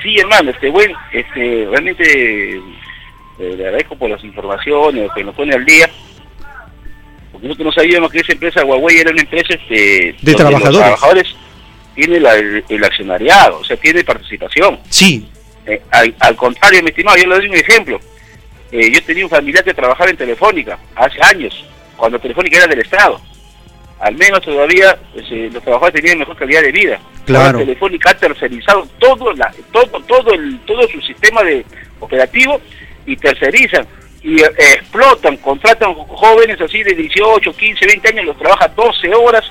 Sí, 0.03 0.17
hermano, 0.19 0.51
este, 0.51 0.69
bueno, 0.69 0.95
este, 1.11 1.65
realmente 1.71 2.57
eh, 2.57 2.61
le 3.39 3.65
agradezco 3.65 3.95
por 3.95 4.11
las 4.11 4.23
informaciones 4.23 5.09
que 5.15 5.23
nos 5.23 5.33
pone 5.33 5.55
al 5.55 5.65
día. 5.65 5.89
Porque 7.31 7.47
nosotros 7.47 7.65
no 7.75 7.81
sabíamos 7.81 8.11
que 8.11 8.19
esa 8.19 8.33
empresa 8.33 8.63
Huawei 8.63 8.99
era 8.99 9.09
una 9.09 9.21
empresa 9.21 9.55
este, 9.55 10.15
de 10.21 10.33
trabajadores. 10.35 10.71
Los 10.71 10.77
trabajadores 10.77 11.35
tiene 11.95 12.17
el, 12.17 12.83
accionariado, 12.83 13.59
o 13.59 13.63
sea, 13.63 13.75
tiene 13.77 14.03
participación. 14.03 14.79
Sí. 14.89 15.27
Eh, 15.65 15.81
al, 15.89 16.13
al, 16.19 16.35
contrario, 16.35 16.83
mi 16.83 16.89
estimado, 16.89 17.17
yo 17.17 17.27
le 17.27 17.35
doy 17.37 17.47
un 17.47 17.55
ejemplo. 17.55 17.99
Eh, 18.71 18.91
yo 18.91 19.03
tenía 19.03 19.23
un 19.23 19.29
familiar 19.29 19.63
que 19.63 19.73
trabajaba 19.73 20.09
en 20.09 20.17
Telefónica 20.17 20.77
hace 20.95 21.17
años 21.23 21.65
cuando 21.95 22.19
Telefónica 22.19 22.57
era 22.57 22.67
del 22.67 22.79
Estado. 22.79 23.19
Al 23.99 24.15
menos 24.15 24.41
todavía 24.41 24.97
pues, 25.13 25.25
eh, 25.31 25.49
los 25.51 25.63
trabajadores 25.63 26.01
tenían 26.01 26.19
mejor 26.19 26.35
calidad 26.35 26.61
de 26.61 26.71
vida. 26.71 26.99
Claro. 27.25 27.45
Ahora 27.45 27.59
Telefónica 27.59 28.11
ha 28.11 28.17
tercerizado 28.17 28.87
todo, 28.99 29.33
la, 29.33 29.53
todo, 29.71 30.01
todo, 30.01 30.33
el, 30.33 30.59
todo 30.65 30.87
su 30.87 31.01
sistema 31.01 31.43
de 31.43 31.65
operativo 31.99 32.59
y 33.05 33.15
tercerizan 33.15 33.87
y 34.25 34.41
eh, 34.41 34.51
explotan, 34.57 35.37
contratan 35.37 35.93
jóvenes 35.93 36.59
así 36.59 36.81
de 36.81 36.95
18, 36.95 37.53
15, 37.53 37.85
20 37.85 38.09
años, 38.09 38.25
los 38.25 38.37
trabajan 38.37 38.71
12 38.75 39.13
horas 39.13 39.43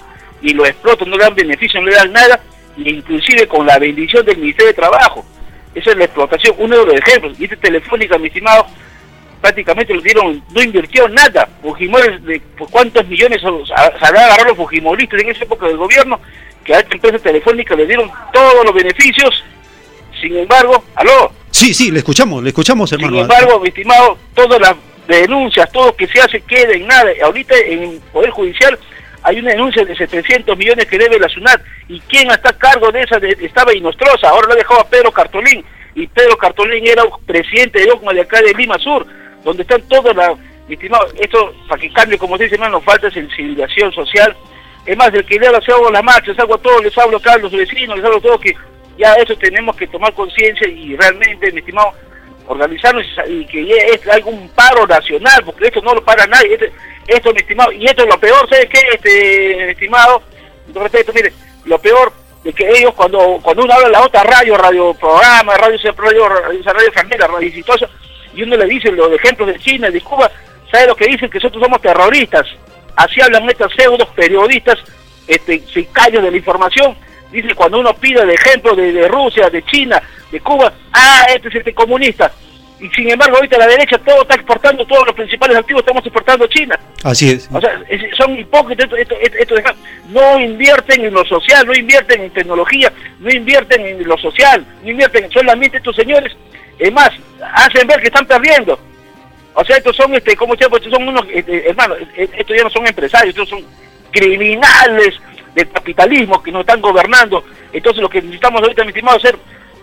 y 0.42 0.52
los 0.52 0.68
explotan, 0.68 1.08
no 1.08 1.16
le 1.16 1.24
dan 1.24 1.34
beneficio, 1.36 1.80
no 1.80 1.86
le 1.86 1.94
dan 1.94 2.12
nada, 2.12 2.40
e 2.76 2.90
inclusive 2.90 3.46
con 3.46 3.66
la 3.66 3.78
bendición 3.78 4.26
del 4.26 4.36
Ministerio 4.36 4.72
de 4.72 4.74
Trabajo. 4.74 5.24
Esa 5.76 5.90
es 5.92 5.96
la 5.96 6.04
explotación, 6.04 6.56
uno 6.58 6.78
de 6.78 6.86
los 6.86 6.94
ejemplos. 6.96 7.38
Y 7.38 7.44
este 7.44 7.56
Telefónica, 7.56 8.18
mi 8.18 8.26
estimado, 8.26 8.66
prácticamente 9.44 9.92
lo 9.92 10.00
dieron, 10.00 10.42
no 10.54 10.62
invirtió 10.62 11.06
nada. 11.06 11.46
Fujimori, 11.60 12.16
de, 12.20 12.40
por 12.56 12.70
¿cuántos 12.70 13.06
millones 13.06 13.42
sabrán 13.42 14.24
agarrar 14.24 14.46
los 14.46 14.56
Fujimoristas 14.56 15.20
en 15.20 15.28
esa 15.28 15.44
época 15.44 15.66
del 15.66 15.76
gobierno? 15.76 16.18
Que 16.64 16.74
a 16.74 16.78
esta 16.78 16.94
empresa 16.94 17.18
telefónica 17.18 17.76
le 17.76 17.86
dieron 17.86 18.10
todos 18.32 18.64
los 18.64 18.74
beneficios. 18.74 19.44
Sin 20.18 20.34
embargo, 20.38 20.82
aló. 20.94 21.30
Sí, 21.50 21.74
sí, 21.74 21.90
le 21.90 21.98
escuchamos, 21.98 22.42
le 22.42 22.48
escuchamos, 22.48 22.90
hermano. 22.92 23.12
Sin 23.12 23.20
embargo, 23.20 23.60
mi 23.60 23.68
estimado, 23.68 24.16
todas 24.32 24.58
las 24.58 24.76
denuncias, 25.06 25.70
todo 25.70 25.88
lo 25.88 25.94
que 25.94 26.06
se 26.06 26.22
hace 26.22 26.40
queda 26.40 26.72
en 26.72 26.86
nada. 26.86 27.10
Ahorita 27.22 27.54
en 27.54 27.82
el 27.82 28.00
Poder 28.14 28.30
Judicial 28.30 28.78
hay 29.24 29.40
una 29.40 29.50
denuncia 29.50 29.84
de 29.84 29.94
700 29.94 30.56
millones 30.56 30.86
que 30.86 30.96
debe 30.96 31.18
la 31.18 31.28
SUNAT. 31.28 31.60
¿Y 31.88 32.00
quién 32.00 32.30
está 32.30 32.48
a 32.48 32.56
cargo 32.56 32.90
de 32.90 33.02
esa? 33.02 33.18
De, 33.18 33.36
estaba 33.42 33.76
Inostrosa, 33.76 34.30
ahora 34.30 34.46
lo 34.46 34.52
ha 34.54 34.56
dejado 34.56 34.80
a 34.80 34.88
Pedro 34.88 35.12
Cartolín. 35.12 35.62
Y 35.94 36.06
Pedro 36.06 36.38
Cartolín 36.38 36.86
era 36.86 37.02
presidente 37.26 37.80
de 37.80 37.92
OCMA 37.92 38.14
de 38.14 38.22
acá 38.22 38.40
de 38.40 38.54
Lima 38.54 38.78
Sur, 38.78 39.06
donde 39.44 39.62
están 39.62 39.82
todas 39.82 40.14
las... 40.16 40.32
Mi 40.66 40.74
estimado, 40.74 41.06
esto, 41.20 41.54
para 41.68 41.80
que 41.80 41.92
cambie, 41.92 42.16
como 42.16 42.38
dice, 42.38 42.54
hermano, 42.54 42.80
falta 42.80 43.10
sensibilización 43.10 43.92
social. 43.92 44.34
Es 44.86 44.96
más, 44.96 45.12
el 45.12 45.24
que 45.26 45.38
le 45.38 45.46
hago 45.46 45.90
las 45.90 46.02
marchas, 46.02 46.38
hago 46.38 46.54
a 46.54 46.58
todos, 46.58 46.82
les 46.82 46.96
hablo 46.96 47.18
acá 47.18 47.34
a 47.34 47.38
los 47.38 47.52
vecinos, 47.52 47.96
les 47.96 48.04
hablo 48.04 48.16
a 48.16 48.22
todos 48.22 48.40
que 48.40 48.54
ya 48.96 49.12
eso 49.14 49.36
tenemos 49.36 49.76
que 49.76 49.86
tomar 49.86 50.12
conciencia 50.14 50.66
y 50.68 50.96
realmente, 50.96 51.52
mi 51.52 51.58
estimado, 51.58 51.92
organizarnos 52.46 53.04
y 53.28 53.44
que 53.46 53.62
es 53.62 54.08
algún 54.08 54.48
paro 54.50 54.86
nacional, 54.86 55.42
porque 55.44 55.66
esto 55.66 55.80
no 55.82 55.94
lo 55.94 56.04
para 56.04 56.26
nadie, 56.26 56.54
este, 56.54 56.72
esto, 57.08 57.34
estimado, 57.34 57.72
y 57.72 57.86
esto 57.86 58.02
es 58.02 58.08
lo 58.08 58.18
peor, 58.18 58.48
¿sabes 58.48 58.68
qué, 58.68 58.80
este, 58.92 59.70
estimado? 59.70 60.22
Lo 61.64 61.78
peor 61.78 62.12
de 62.42 62.52
que 62.52 62.68
ellos 62.68 62.92
cuando 62.94 63.38
cuando 63.42 63.64
uno 63.64 63.72
habla 63.72 63.88
la 63.88 64.02
otra 64.02 64.22
radio, 64.22 64.56
radio 64.56 64.92
programa, 64.94 65.56
radio 65.56 65.78
radio, 65.96 66.28
radio, 66.28 66.62
radio 66.62 66.92
familia, 66.92 67.26
radio 67.26 67.48
exitosa, 67.48 67.88
y 68.34 68.42
uno 68.42 68.56
le 68.56 68.66
dice 68.66 68.90
los 68.92 69.12
ejemplos 69.12 69.48
de 69.48 69.58
China, 69.58 69.90
de 69.90 70.00
Cuba, 70.00 70.30
¿sabe 70.70 70.86
lo 70.86 70.96
que 70.96 71.06
dicen? 71.06 71.30
Que 71.30 71.38
nosotros 71.38 71.62
somos 71.62 71.80
terroristas. 71.80 72.46
Así 72.96 73.20
hablan 73.20 73.48
estos 73.48 73.72
pseudos 73.76 74.08
periodistas, 74.14 74.78
este, 75.26 75.60
sicarios 75.72 76.22
de 76.22 76.30
la 76.30 76.36
información. 76.36 76.96
Dice 77.32 77.54
cuando 77.54 77.80
uno 77.80 77.92
pide 77.94 78.22
el 78.22 78.30
ejemplo 78.30 78.74
de, 78.76 78.92
de 78.92 79.08
Rusia, 79.08 79.50
de 79.50 79.62
China, 79.64 80.00
de 80.30 80.40
Cuba, 80.40 80.72
ah, 80.92 81.26
este 81.34 81.48
es 81.48 81.54
este 81.56 81.74
comunista. 81.74 82.32
Y 82.80 82.88
sin 82.90 83.08
embargo, 83.10 83.36
ahorita 83.36 83.56
la 83.56 83.66
derecha 83.66 83.96
todo 83.98 84.22
está 84.22 84.34
exportando, 84.34 84.84
todos 84.84 85.06
los 85.06 85.14
principales 85.14 85.56
activos 85.56 85.80
estamos 85.82 86.04
exportando 86.04 86.44
a 86.44 86.48
China. 86.48 86.78
Así 87.02 87.30
es. 87.30 87.48
O 87.52 87.60
sea, 87.60 87.80
son 88.16 88.38
hipócritas, 88.38 88.86
esto, 88.98 89.16
esto- 89.16 89.36
esto 89.38 89.54
deja- 89.54 89.74
no 90.10 90.38
invierten 90.38 91.04
en 91.04 91.14
lo 91.14 91.24
social, 91.24 91.66
no 91.66 91.72
invierten 91.72 92.20
en 92.20 92.30
tecnología, 92.30 92.92
no 93.20 93.30
invierten 93.30 93.86
en 93.86 94.06
lo 94.06 94.18
social, 94.18 94.64
no 94.82 94.90
invierten 94.90 95.30
solamente 95.30 95.78
estos 95.78 95.96
señores, 95.96 96.36
es 96.78 96.92
más, 96.92 97.10
hacen 97.54 97.86
ver 97.86 98.00
que 98.00 98.08
están 98.08 98.26
perdiendo. 98.26 98.78
O 99.54 99.64
sea, 99.64 99.76
estos 99.76 99.96
son, 99.96 100.14
este, 100.14 100.36
¿cómo 100.36 100.54
se 100.54 100.64
llama? 100.64 100.76
Estos 100.76 100.92
son 100.92 101.08
unos, 101.08 101.24
este, 101.32 101.68
hermanos, 101.68 101.98
eh, 102.16 102.28
estos 102.36 102.56
ya 102.56 102.64
no 102.64 102.70
son 102.70 102.86
empresarios, 102.86 103.30
estos 103.30 103.48
son 103.48 103.64
criminales 104.10 105.14
del 105.54 105.70
capitalismo 105.70 106.42
que 106.42 106.50
nos 106.50 106.60
están 106.60 106.80
gobernando. 106.80 107.44
Entonces 107.72 108.02
lo 108.02 108.08
que 108.08 108.20
necesitamos 108.20 108.62
ahorita, 108.62 108.82
mi 108.82 108.88
estimado, 108.88 109.18
es 109.18 109.34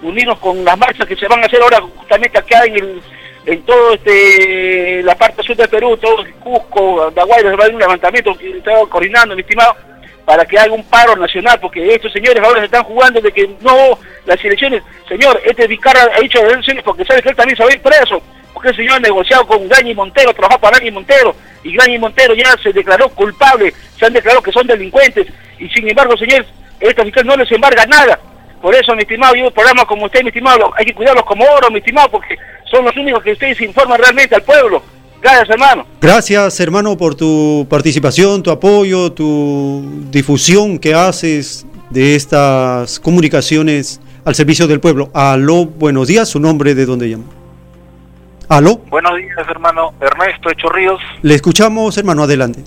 unirnos 0.02 0.40
con 0.40 0.64
las 0.66 0.78
marchas 0.78 1.08
que 1.08 1.16
se 1.16 1.28
van 1.28 1.44
a 1.44 1.46
hacer 1.46 1.62
ahora 1.62 1.82
justamente 1.82 2.38
acá 2.38 2.66
en 2.66 2.76
el 2.76 3.02
en 3.46 3.64
todo 3.64 3.94
este 3.94 5.02
la 5.04 5.16
parte 5.16 5.42
sur 5.44 5.56
del 5.56 5.70
Perú, 5.70 5.98
todo 5.98 6.22
el 6.22 6.34
Cusco, 6.36 7.08
Andahuaylas, 7.08 7.54
va 7.54 7.64
a 7.64 7.64
haber 7.64 7.74
un 7.74 7.80
levantamiento 7.80 8.38
que 8.38 8.58
estaba 8.58 8.88
coordinando, 8.88 9.36
mi 9.36 9.42
estimado, 9.42 9.76
para 10.26 10.46
que 10.46 10.58
haga 10.58 10.74
un 10.74 10.84
paro 10.84 11.16
nacional, 11.16 11.60
porque 11.60 11.94
estos 11.94 12.12
señores 12.14 12.44
ahora 12.44 12.60
se 12.60 12.66
están 12.66 12.84
jugando 12.84 13.20
de 13.22 13.32
que 13.32 13.50
no, 13.62 13.98
las 14.26 14.44
elecciones, 14.44 14.84
señor, 15.08 15.42
este 15.46 15.68
Vizcarra 15.68 16.10
ha 16.16 16.20
dicho 16.22 16.42
las 16.42 16.54
elecciones 16.54 16.84
porque 16.84 17.06
sabe 17.06 17.22
que 17.22 17.30
él 17.30 17.36
también 17.36 17.58
se 17.58 17.64
va 17.64 17.70
a 17.70 17.74
ir 17.74 17.82
preso, 17.82 18.22
porque 18.54 18.70
el 18.70 18.76
señor 18.76 18.94
ha 18.96 19.00
negociado 19.00 19.46
con 19.48 19.68
Gañi 19.68 19.94
Montero, 19.94 20.34
trabajó 20.34 20.60
para 20.60 20.78
Gañi 20.78 20.92
Montero, 20.92 21.36
y 21.64 21.76
Gañi 21.76 21.98
Montero 21.98 22.34
ya 22.34 22.56
se 22.62 22.72
declaró 22.72 23.10
culpable, 23.10 23.74
se 23.98 24.06
han 24.06 24.14
declarado 24.14 24.42
que 24.42 24.52
son 24.52 24.68
delincuentes, 24.68 25.28
y 25.60 25.68
sin 25.70 25.88
embargo, 25.88 26.16
señor, 26.18 26.46
esta 26.80 27.04
fiscal 27.04 27.26
no 27.26 27.36
les 27.36 27.52
embarga 27.52 27.86
nada. 27.86 28.20
Por 28.62 28.76
eso, 28.76 28.96
mi 28.96 29.02
estimado, 29.02 29.36
yo 29.36 29.50
programas 29.52 29.86
como 29.86 30.06
usted, 30.06 30.22
mi 30.22 30.30
estimado, 30.30 30.72
hay 30.76 30.86
que 30.86 30.94
cuidarlos 30.94 31.26
como 31.26 31.44
oro, 31.46 31.72
mi 31.72 31.80
estimado, 31.80 32.10
porque 32.12 32.38
son 32.70 32.86
los 32.86 32.96
únicos 32.96 33.24
que 33.24 33.32
ustedes 33.32 33.60
informan 33.62 34.00
realmente 34.00 34.36
al 34.36 34.44
pueblo. 34.44 34.84
Gracias, 35.22 35.50
hermano. 35.50 35.86
Gracias, 36.02 36.60
hermano, 36.60 36.98
por 36.98 37.16
tu 37.16 37.68
participación, 37.70 38.42
tu 38.42 38.50
apoyo, 38.52 39.12
tu 39.12 39.84
difusión 40.10 40.80
que 40.80 40.94
haces 40.96 41.66
de 41.92 42.16
estas 42.16 43.00
comunicaciones 43.00 44.02
al 44.26 44.34
servicio 44.36 44.68
del 44.68 44.80
pueblo. 44.80 45.12
Aló, 45.14 45.66
buenos 45.66 46.08
días, 46.08 46.28
su 46.28 46.40
nombre, 46.40 46.74
de 46.74 46.86
dónde 46.86 47.10
llama. 47.10 47.26
Aló, 48.50 48.78
Buenos 48.90 49.16
días, 49.16 49.38
hermano 49.48 49.94
Ernesto 50.02 50.52
Chorríos. 50.54 51.00
le 51.22 51.36
escuchamos, 51.36 51.98
hermano, 51.98 52.24
adelante. 52.24 52.62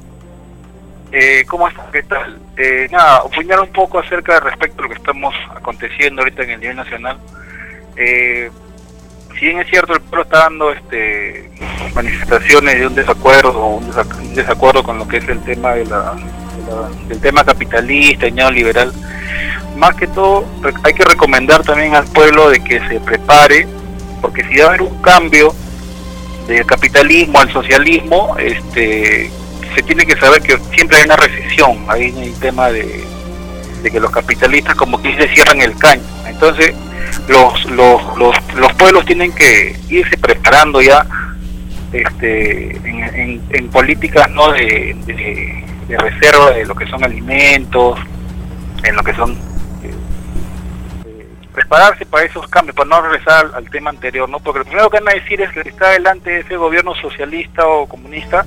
Eh, 1.13 1.45
¿Cómo 1.47 1.69
estás? 1.69 1.85
¿Qué 1.93 2.03
tal? 2.05 2.39
Eh, 2.57 2.89
nada, 2.91 3.23
opinar 3.23 3.61
un 3.61 3.69
poco 3.69 3.99
acerca 3.99 4.41
respecto 4.41 4.81
a 4.81 4.83
lo 4.85 4.89
que 4.89 4.97
estamos 4.97 5.35
aconteciendo 5.55 6.23
ahorita 6.23 6.43
en 6.45 6.51
el 6.51 6.61
nivel 6.61 6.77
nacional. 6.77 7.19
Eh, 7.97 8.51
si 9.39 9.47
bien 9.47 9.59
es 9.61 9.69
cierto, 9.69 9.95
el 9.95 10.01
pueblo 10.01 10.23
está 10.25 10.39
dando 10.41 10.73
este, 10.73 11.51
manifestaciones 11.95 12.79
de 12.81 12.87
un 12.87 12.95
desacuerdo, 12.95 13.67
un 13.67 13.85
un 13.85 14.35
desacuerdo 14.35 14.83
con 14.83 14.99
lo 14.99 15.07
que 15.09 15.19
es 15.19 15.29
el 15.29 15.41
tema 15.45 15.73
de 15.75 15.85
la, 15.87 16.15
de 16.15 16.73
la- 16.73 17.09
del 17.09 17.21
tema 17.21 17.45
capitalista 17.45 18.27
y 18.27 18.33
neoliberal, 18.33 18.93
más 19.77 19.95
que 19.97 20.07
todo 20.09 20.45
hay 20.85 20.95
que 20.95 21.05
recomendar 21.05 21.63
también 21.63 21.95
al 21.95 22.05
pueblo 22.07 22.49
de 22.51 22.63
que 22.63 22.81
se 22.89 23.01
prepare, 23.01 23.67
porque 24.21 24.45
si 24.45 24.59
va 24.59 24.67
a 24.67 24.69
haber 24.69 24.83
un 24.83 25.01
cambio 25.03 25.55
del 26.47 26.65
capitalismo 26.67 27.41
al 27.41 27.51
socialismo, 27.53 28.37
este, 28.39 29.31
se 29.75 29.83
tiene 29.83 30.07
que 30.07 30.17
saber 30.17 30.43
que 30.43 30.59
siempre 30.75 30.99
hay 30.99 31.05
una 31.05 31.17
recesión, 31.17 31.85
ahí 31.89 32.09
en 32.11 32.19
el 32.19 32.35
tema 32.39 32.71
de, 32.71 33.03
de 33.83 33.91
que 33.91 33.99
los 34.01 34.11
capitalistas 34.11 34.75
como 34.77 35.01
que 35.03 35.15
se 35.17 35.27
cierran 35.35 35.61
el 35.61 35.77
caño. 35.77 36.03
Entonces, 36.27 36.75
los, 37.29 37.65
los, 37.71 38.19
los, 38.19 38.55
los 38.55 38.73
pueblos 38.75 39.05
tienen 39.05 39.33
que 39.33 39.77
irse 39.89 40.17
preparando 40.19 40.81
ya 40.83 41.07
este, 41.93 42.77
en, 42.77 43.41
en- 43.51 43.69
políticas 43.69 44.29
no 44.31 44.53
de, 44.53 44.97
de- 45.07 45.65
reserva 45.99 46.51
de 46.51 46.65
lo 46.67 46.75
que 46.75 46.87
son 46.87 47.05
alimentos, 47.05 47.99
en 48.83 48.97
lo 48.97 49.03
que 49.03 49.15
son 49.15 49.39
prepararse 51.53 52.05
para 52.07 52.25
esos 52.25 52.49
cambios, 52.49 52.75
para 52.75 52.89
no 52.89 53.01
regresar 53.03 53.51
al, 53.55 53.71
tema 53.71 53.91
anterior, 53.91 54.29
¿no? 54.29 54.41
Porque 54.41 54.59
lo 54.61 54.65
primero 54.65 54.91
que 54.91 54.99
van 54.99 55.11
a 55.11 55.21
decir 55.21 55.41
es 55.41 55.51
que 55.53 55.61
está 55.69 55.91
delante 55.91 56.31
de 56.31 56.41
ese 56.41 56.57
gobierno 56.57 56.95
socialista 56.97 57.65
o 57.67 57.87
comunista, 57.87 58.45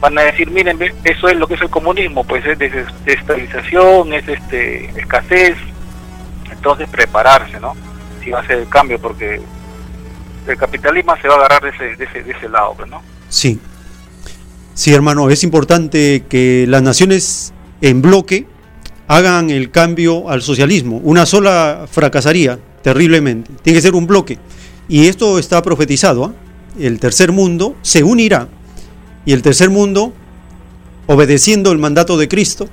van 0.00 0.16
a 0.18 0.22
decir, 0.22 0.48
miren, 0.50 0.78
eso 1.02 1.28
es 1.28 1.36
lo 1.36 1.48
que 1.48 1.54
es 1.54 1.62
el 1.62 1.70
comunismo, 1.70 2.22
pues 2.24 2.46
es 2.46 2.56
des- 2.58 3.04
desestabilización, 3.04 4.12
es 4.12 4.28
este 4.28 4.84
escasez, 5.00 5.56
entonces 6.64 6.88
prepararse, 6.88 7.60
¿no? 7.60 7.76
Si 8.22 8.30
va 8.30 8.40
a 8.40 8.46
ser 8.46 8.60
el 8.60 8.68
cambio, 8.68 8.98
porque 8.98 9.38
el 10.46 10.56
capitalismo 10.56 11.14
se 11.20 11.28
va 11.28 11.34
a 11.34 11.36
agarrar 11.38 11.62
de 11.62 11.68
ese, 11.68 12.48
lado, 12.48 12.74
pues, 12.74 12.88
¿no? 12.88 13.02
Sí. 13.28 13.60
Sí, 14.72 14.94
hermano, 14.94 15.28
es 15.28 15.44
importante 15.44 16.24
que 16.26 16.64
las 16.66 16.82
naciones 16.82 17.52
en 17.82 18.00
bloque 18.00 18.46
hagan 19.08 19.50
el 19.50 19.70
cambio 19.70 20.30
al 20.30 20.40
socialismo. 20.40 21.00
Una 21.04 21.26
sola 21.26 21.86
fracasaría 21.90 22.58
terriblemente. 22.82 23.50
Tiene 23.62 23.78
que 23.78 23.82
ser 23.82 23.94
un 23.94 24.06
bloque. 24.06 24.38
Y 24.88 25.06
esto 25.08 25.38
está 25.38 25.60
profetizado. 25.60 26.24
¿ah? 26.24 26.32
El 26.78 26.98
tercer 26.98 27.30
mundo 27.30 27.76
se 27.82 28.02
unirá. 28.02 28.48
Y 29.26 29.34
el 29.34 29.42
tercer 29.42 29.68
mundo, 29.68 30.14
obedeciendo 31.06 31.72
el 31.72 31.78
mandato 31.78 32.16
de 32.16 32.26
Cristo, 32.26 32.68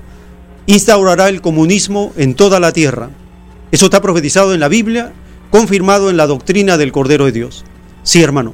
instaurará 0.66 1.28
el 1.28 1.42
comunismo 1.42 2.14
en 2.16 2.36
toda 2.36 2.60
la 2.62 2.72
tierra. 2.72 3.10
Eso 3.72 3.86
está 3.86 4.02
profetizado 4.02 4.54
en 4.54 4.60
la 4.60 4.68
Biblia, 4.68 5.14
confirmado 5.50 6.10
en 6.10 6.18
la 6.18 6.28
doctrina 6.28 6.78
del 6.78 6.92
Cordero 6.92 7.26
de 7.26 7.32
Dios. 7.32 7.64
Sí, 8.04 8.22
hermano. 8.22 8.54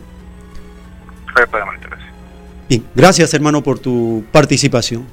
Bien, 2.69 2.85
gracias 2.94 3.34
hermano 3.34 3.64
por 3.64 3.80
tu 3.80 4.26
participación. 4.31 5.07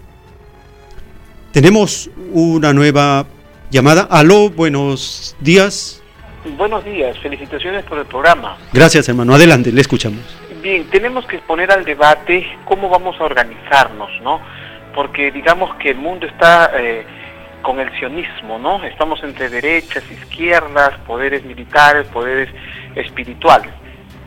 Tenemos 1.52 2.10
una 2.32 2.72
nueva 2.72 3.26
llamada. 3.70 4.08
Aló, 4.10 4.50
buenos 4.50 5.36
días. 5.40 6.02
Buenos 6.58 6.84
días, 6.84 7.16
felicitaciones 7.20 7.84
por 7.84 7.98
el 7.98 8.06
programa. 8.06 8.58
Gracias 8.72 9.08
hermano, 9.08 9.34
adelante, 9.34 9.72
le 9.72 9.80
escuchamos. 9.80 10.20
Bien, 10.62 10.84
tenemos 10.90 11.26
que 11.26 11.38
poner 11.38 11.70
al 11.70 11.84
debate 11.84 12.46
cómo 12.64 12.88
vamos 12.88 13.16
a 13.20 13.24
organizarnos, 13.24 14.10
¿no? 14.22 14.40
Porque 14.94 15.30
digamos 15.30 15.74
que 15.76 15.90
el 15.90 15.96
mundo 15.96 16.26
está 16.26 16.72
eh, 16.76 17.06
con 17.64 17.80
el 17.80 17.90
sionismo, 17.98 18.60
¿no? 18.60 18.84
Estamos 18.84 19.20
entre 19.24 19.48
derechas, 19.48 20.04
izquierdas, 20.08 20.92
poderes 21.06 21.44
militares, 21.44 22.06
poderes 22.06 22.48
espirituales. 22.94 23.72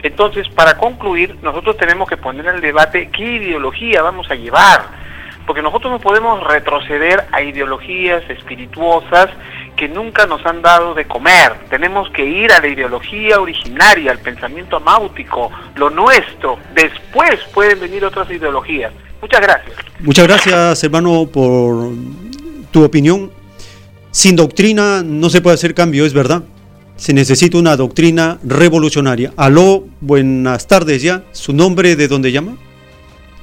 Entonces, 0.03 0.49
para 0.49 0.77
concluir, 0.77 1.37
nosotros 1.41 1.77
tenemos 1.77 2.09
que 2.09 2.17
poner 2.17 2.49
al 2.49 2.59
debate 2.59 3.09
qué 3.09 3.23
ideología 3.23 4.01
vamos 4.01 4.29
a 4.29 4.35
llevar, 4.35 4.81
porque 5.45 5.61
nosotros 5.61 5.91
no 5.93 5.99
podemos 5.99 6.43
retroceder 6.43 7.25
a 7.31 7.41
ideologías 7.41 8.29
espirituosas 8.29 9.29
que 9.77 9.87
nunca 9.87 10.25
nos 10.25 10.45
han 10.45 10.61
dado 10.61 10.93
de 10.93 11.05
comer. 11.05 11.53
Tenemos 11.69 12.09
que 12.09 12.25
ir 12.25 12.51
a 12.51 12.59
la 12.59 12.67
ideología 12.67 13.39
originaria, 13.39 14.11
al 14.11 14.19
pensamiento 14.19 14.77
amáutico, 14.77 15.51
lo 15.75 15.89
nuestro. 15.89 16.57
Después 16.73 17.39
pueden 17.53 17.79
venir 17.79 18.03
otras 18.03 18.29
ideologías. 18.29 18.91
Muchas 19.21 19.41
gracias. 19.41 19.77
Muchas 19.99 20.27
gracias, 20.27 20.83
hermano, 20.83 21.27
por 21.31 21.91
tu 22.77 22.83
opinión. 22.83 23.31
Sin 24.11 24.35
doctrina 24.35 25.01
no 25.03 25.31
se 25.31 25.41
puede 25.41 25.55
hacer 25.55 25.73
cambio, 25.73 26.05
es 26.05 26.13
verdad. 26.13 26.43
Se 26.95 27.11
necesita 27.11 27.57
una 27.57 27.75
doctrina 27.75 28.37
revolucionaria. 28.43 29.33
Aló, 29.35 29.85
buenas 29.99 30.67
tardes 30.67 31.01
ya. 31.01 31.23
¿Su 31.31 31.53
nombre 31.53 31.95
de 31.95 32.07
dónde 32.07 32.31
llama? 32.31 32.55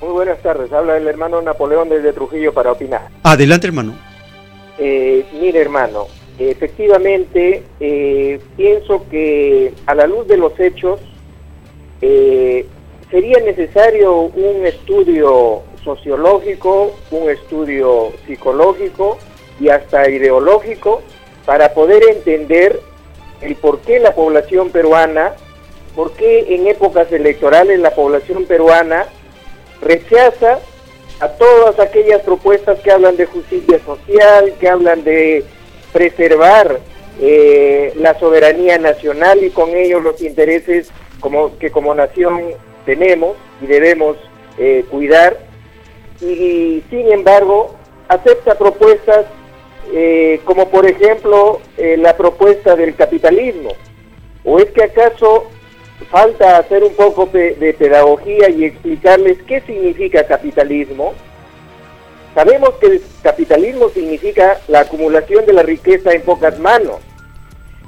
Muy 0.01 0.13
buenas 0.13 0.41
tardes. 0.41 0.73
Habla 0.73 0.99
el 0.99 1.09
hermano 1.09 1.43
Napoleón 1.43 1.89
desde 1.89 2.13
Trujillo 2.13 2.55
para 2.55 2.71
opinar. 2.71 3.09
Adelante, 3.25 3.67
hermano. 3.67 3.97
Eh, 4.79 5.25
mire, 5.41 5.61
hermano, 5.61 6.07
efectivamente, 6.39 7.65
eh, 7.81 8.39
pienso 8.57 9.05
que 9.11 9.75
a 9.87 9.97
la 9.97 10.07
luz 10.07 10.29
de 10.29 10.37
los 10.37 10.59
hechos 10.61 11.01
eh, 12.01 12.67
sería 13.11 13.41
necesario 13.41 14.15
un 14.15 14.65
estudio 14.65 15.63
sociológico, 15.85 16.95
un 17.11 17.31
estudio 17.31 18.13
psicológico 18.27 19.19
y 19.61 19.69
hasta 19.69 20.09
ideológico 20.09 21.03
para 21.45 21.75
poder 21.75 22.03
entender 22.09 22.81
el 23.41 23.55
por 23.57 23.81
qué 23.81 23.99
la 23.99 24.15
población 24.15 24.71
peruana, 24.71 25.35
por 25.95 26.13
qué 26.13 26.55
en 26.55 26.67
épocas 26.67 27.13
electorales 27.13 27.79
la 27.79 27.95
población 27.95 28.47
peruana 28.47 29.07
rechaza 29.81 30.59
a 31.21 31.29
todas 31.29 31.79
aquellas 31.79 32.23
propuestas 32.23 32.81
que 32.81 32.91
hablan 32.91 33.17
de 33.17 33.27
justicia 33.27 33.79
social, 33.85 34.55
que 34.59 34.69
hablan 34.69 35.05
de 35.05 35.45
preservar 35.93 36.81
eh, 37.21 37.93
la 37.97 38.19
soberanía 38.19 38.79
nacional 38.79 39.45
y 39.45 39.51
con 39.51 39.71
ello 39.71 40.01
los 40.01 40.21
intereses 40.21 40.91
como, 41.21 41.57
que 41.59 41.71
como 41.71 41.95
nación 41.95 42.43
tenemos 42.85 43.37
y 43.63 43.67
debemos 43.67 44.17
eh, 44.59 44.85
cuidar. 44.91 45.39
Y, 46.25 46.83
sin 46.91 47.13
embargo 47.13 47.75
acepta 48.09 48.55
propuestas 48.57 49.27
eh, 49.93 50.41
como 50.45 50.69
por 50.69 50.87
ejemplo 50.87 51.61
la 51.77 52.17
propuesta 52.17 52.75
del 52.77 52.95
capitalismo. 52.95 53.71
¿O 54.45 54.59
es 54.59 54.67
que 54.71 54.85
acaso 54.85 55.45
falta 56.11 56.59
hacer 56.59 56.85
un 56.85 56.95
poco 56.95 57.27
de 57.27 57.75
pedagogía 57.79 58.49
y 58.51 58.65
explicarles 58.65 59.39
qué 59.47 59.61
significa 59.63 60.27
capitalismo? 60.27 61.15
Sabemos 62.35 62.71
que 62.81 62.87
el 62.87 63.03
capitalismo 63.23 63.89
significa 63.91 64.59
la 64.67 64.81
acumulación 64.81 65.47
de 65.47 65.53
la 65.53 65.63
riqueza 65.63 66.13
en 66.13 66.23
pocas 66.23 66.59
manos, 66.59 66.97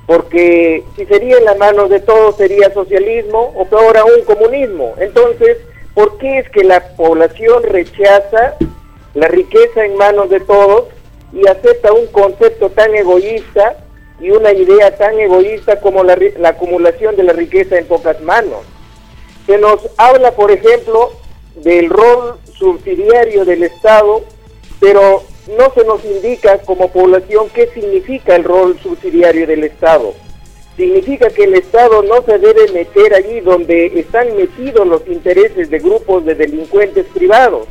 porque 0.06 0.84
si 0.94 1.04
sería 1.06 1.38
en 1.38 1.44
las 1.44 1.58
manos 1.58 1.90
de 1.90 1.98
todos 1.98 2.36
sería 2.36 2.72
socialismo 2.72 3.52
o 3.56 3.64
peor 3.64 3.96
aún 3.96 4.22
comunismo. 4.24 4.94
Entonces, 4.98 5.58
¿por 5.96 6.18
qué 6.18 6.38
es 6.38 6.50
que 6.50 6.62
la 6.62 6.94
población 6.94 7.64
rechaza 7.64 8.54
la 9.14 9.26
riqueza 9.26 9.84
en 9.84 9.96
manos 9.96 10.30
de 10.30 10.38
todos 10.38 10.84
y 11.32 11.48
acepta 11.48 11.92
un 11.92 12.06
concepto 12.08 12.70
tan 12.70 12.94
egoísta 12.94 13.78
y 14.20 14.30
una 14.30 14.52
idea 14.52 14.96
tan 14.96 15.18
egoísta 15.18 15.80
como 15.80 16.04
la, 16.04 16.16
la 16.38 16.50
acumulación 16.50 17.16
de 17.16 17.24
la 17.24 17.32
riqueza 17.32 17.76
en 17.76 17.86
pocas 17.86 18.20
manos? 18.20 18.60
Se 19.46 19.58
nos 19.58 19.80
habla, 19.96 20.32
por 20.32 20.52
ejemplo, 20.52 21.10
del 21.56 21.90
rol 21.90 22.38
subsidiario 22.44 23.44
del 23.44 23.64
Estado 23.64 24.22
pero 24.80 25.22
no 25.56 25.72
se 25.74 25.84
nos 25.84 26.04
indica 26.04 26.58
como 26.58 26.88
población 26.88 27.48
qué 27.54 27.68
significa 27.68 28.36
el 28.36 28.44
rol 28.44 28.78
subsidiario 28.82 29.46
del 29.46 29.64
Estado. 29.64 30.14
Significa 30.76 31.30
que 31.30 31.44
el 31.44 31.54
Estado 31.54 32.02
no 32.02 32.22
se 32.22 32.38
debe 32.38 32.70
meter 32.70 33.14
allí 33.14 33.40
donde 33.40 33.86
están 33.98 34.36
metidos 34.36 34.86
los 34.86 35.06
intereses 35.08 35.70
de 35.70 35.78
grupos 35.78 36.26
de 36.26 36.34
delincuentes 36.34 37.06
privados. 37.14 37.66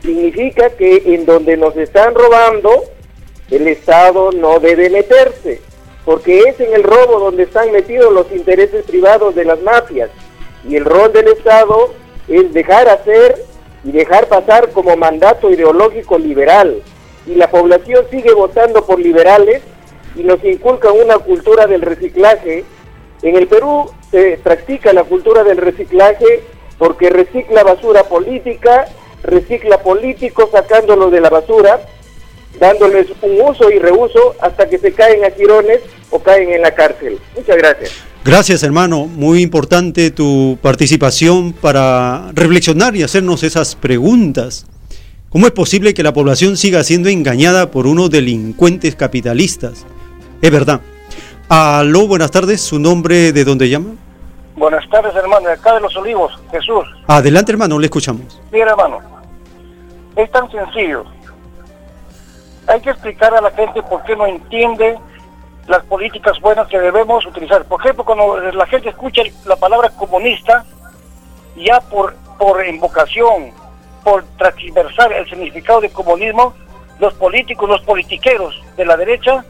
Significa 0.00 0.70
que 0.70 1.02
en 1.14 1.26
donde 1.26 1.58
nos 1.58 1.76
están 1.76 2.14
robando, 2.14 2.84
el 3.50 3.68
Estado 3.68 4.32
no 4.32 4.60
debe 4.60 4.88
meterse, 4.88 5.60
porque 6.06 6.40
es 6.40 6.58
en 6.58 6.72
el 6.72 6.82
robo 6.82 7.20
donde 7.20 7.42
están 7.42 7.70
metidos 7.70 8.10
los 8.10 8.32
intereses 8.32 8.86
privados 8.86 9.34
de 9.34 9.44
las 9.44 9.60
mafias. 9.60 10.08
Y 10.66 10.76
el 10.76 10.86
rol 10.86 11.12
del 11.12 11.28
Estado 11.28 11.92
es 12.28 12.50
dejar 12.54 12.88
hacer 12.88 13.44
y 13.84 13.92
dejar 13.92 14.26
pasar 14.28 14.70
como 14.70 14.96
mandato 14.96 15.50
ideológico 15.50 16.16
liberal. 16.18 16.80
Y 17.26 17.34
la 17.34 17.50
población 17.50 18.06
sigue 18.10 18.32
votando 18.32 18.86
por 18.86 18.98
liberales 18.98 19.62
y 20.14 20.22
nos 20.22 20.42
inculcan 20.44 20.92
una 20.92 21.18
cultura 21.18 21.66
del 21.66 21.82
reciclaje. 21.82 22.64
En 23.22 23.36
el 23.36 23.46
Perú 23.46 23.90
se 24.10 24.38
practica 24.42 24.92
la 24.92 25.04
cultura 25.04 25.44
del 25.44 25.56
reciclaje 25.56 26.42
porque 26.78 27.10
recicla 27.10 27.62
basura 27.62 28.02
política, 28.04 28.86
recicla 29.22 29.78
políticos 29.78 30.50
sacándolo 30.52 31.10
de 31.10 31.20
la 31.20 31.30
basura, 31.30 31.80
dándoles 32.58 33.06
un 33.22 33.40
uso 33.40 33.70
y 33.70 33.78
reuso 33.78 34.34
hasta 34.40 34.68
que 34.68 34.78
se 34.78 34.92
caen 34.92 35.24
a 35.24 35.30
girones 35.30 35.80
o 36.10 36.18
caen 36.18 36.52
en 36.52 36.62
la 36.62 36.74
cárcel. 36.74 37.18
Muchas 37.36 37.56
gracias. 37.56 37.92
Gracias 38.24 38.62
hermano, 38.62 39.06
muy 39.06 39.42
importante 39.42 40.10
tu 40.10 40.58
participación 40.62 41.52
para 41.52 42.30
reflexionar 42.34 42.94
y 42.94 43.02
hacernos 43.02 43.42
esas 43.42 43.74
preguntas. 43.74 44.66
¿Cómo 45.28 45.46
es 45.46 45.52
posible 45.52 45.94
que 45.94 46.02
la 46.02 46.12
población 46.12 46.56
siga 46.56 46.84
siendo 46.84 47.08
engañada 47.08 47.70
por 47.70 47.86
unos 47.86 48.10
delincuentes 48.10 48.94
capitalistas? 48.94 49.86
Es 50.42 50.50
verdad. 50.50 50.80
Aló, 51.48 52.08
buenas 52.08 52.32
tardes, 52.32 52.60
¿su 52.60 52.80
nombre 52.80 53.32
de 53.32 53.44
dónde 53.44 53.68
llama? 53.68 53.94
Buenas 54.56 54.88
tardes 54.90 55.14
hermano, 55.14 55.46
de 55.46 55.52
acá 55.52 55.74
de 55.74 55.80
Los 55.80 55.96
Olivos, 55.96 56.36
Jesús. 56.50 56.84
Adelante 57.06 57.52
hermano, 57.52 57.78
le 57.78 57.86
escuchamos. 57.86 58.40
Mira 58.50 58.72
hermano, 58.72 58.98
es 60.16 60.28
tan 60.32 60.50
sencillo. 60.50 61.04
Hay 62.66 62.80
que 62.80 62.90
explicar 62.90 63.32
a 63.32 63.40
la 63.40 63.52
gente 63.52 63.84
por 63.84 64.02
qué 64.02 64.16
no 64.16 64.26
entiende 64.26 64.98
las 65.68 65.84
políticas 65.84 66.40
buenas 66.40 66.66
que 66.66 66.80
debemos 66.80 67.24
utilizar. 67.24 67.64
Por 67.66 67.80
ejemplo, 67.80 68.04
cuando 68.04 68.40
la 68.40 68.66
gente 68.66 68.88
escucha 68.88 69.22
la 69.46 69.54
palabra 69.54 69.90
comunista, 69.90 70.64
ya 71.54 71.80
por, 71.82 72.16
por 72.36 72.66
invocación, 72.66 73.52
por 74.02 74.24
transversar 74.38 75.12
el 75.12 75.28
significado 75.30 75.82
de 75.82 75.90
comunismo, 75.90 76.52
los 76.98 77.14
políticos, 77.14 77.68
los 77.68 77.80
politiqueros 77.82 78.60
de 78.76 78.84
la 78.84 78.96
derecha 78.96 79.44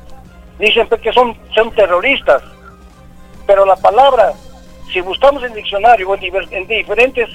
dicen 0.59 0.87
pues, 0.89 1.01
que 1.01 1.13
son, 1.13 1.37
son 1.55 1.71
terroristas. 1.73 2.43
Pero 3.47 3.65
la 3.65 3.77
palabra, 3.77 4.33
si 4.93 5.01
buscamos 5.01 5.43
en 5.45 5.55
diccionario 5.55 6.09
o 6.09 6.15
en, 6.15 6.67
diferentes 6.67 7.29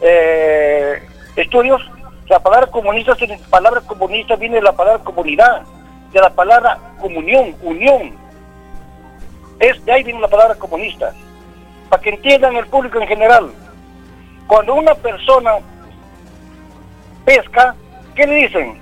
eh, 0.00 1.02
estudios, 1.36 1.82
la 2.28 2.38
palabra 2.40 2.66
comunista, 2.68 3.16
la 3.20 3.38
palabra 3.50 3.80
comunista 3.80 4.36
viene 4.36 4.56
de 4.56 4.62
la 4.62 4.72
palabra 4.72 5.02
comunidad 5.02 5.62
de 6.12 6.20
la 6.20 6.30
palabra 6.30 6.78
comunión, 7.00 7.54
unión. 7.62 8.12
Es, 9.60 9.84
de 9.84 9.92
ahí 9.92 10.02
viene 10.02 10.20
la 10.20 10.28
palabra 10.28 10.54
comunista. 10.54 11.12
Para 11.88 12.02
que 12.02 12.10
entiendan 12.10 12.56
el 12.56 12.66
público 12.66 13.00
en 13.00 13.08
general. 13.08 13.50
Cuando 14.46 14.74
una 14.74 14.94
persona 14.94 15.52
pesca, 17.24 17.74
¿qué 18.14 18.26
le 18.26 18.34
dicen? 18.46 18.80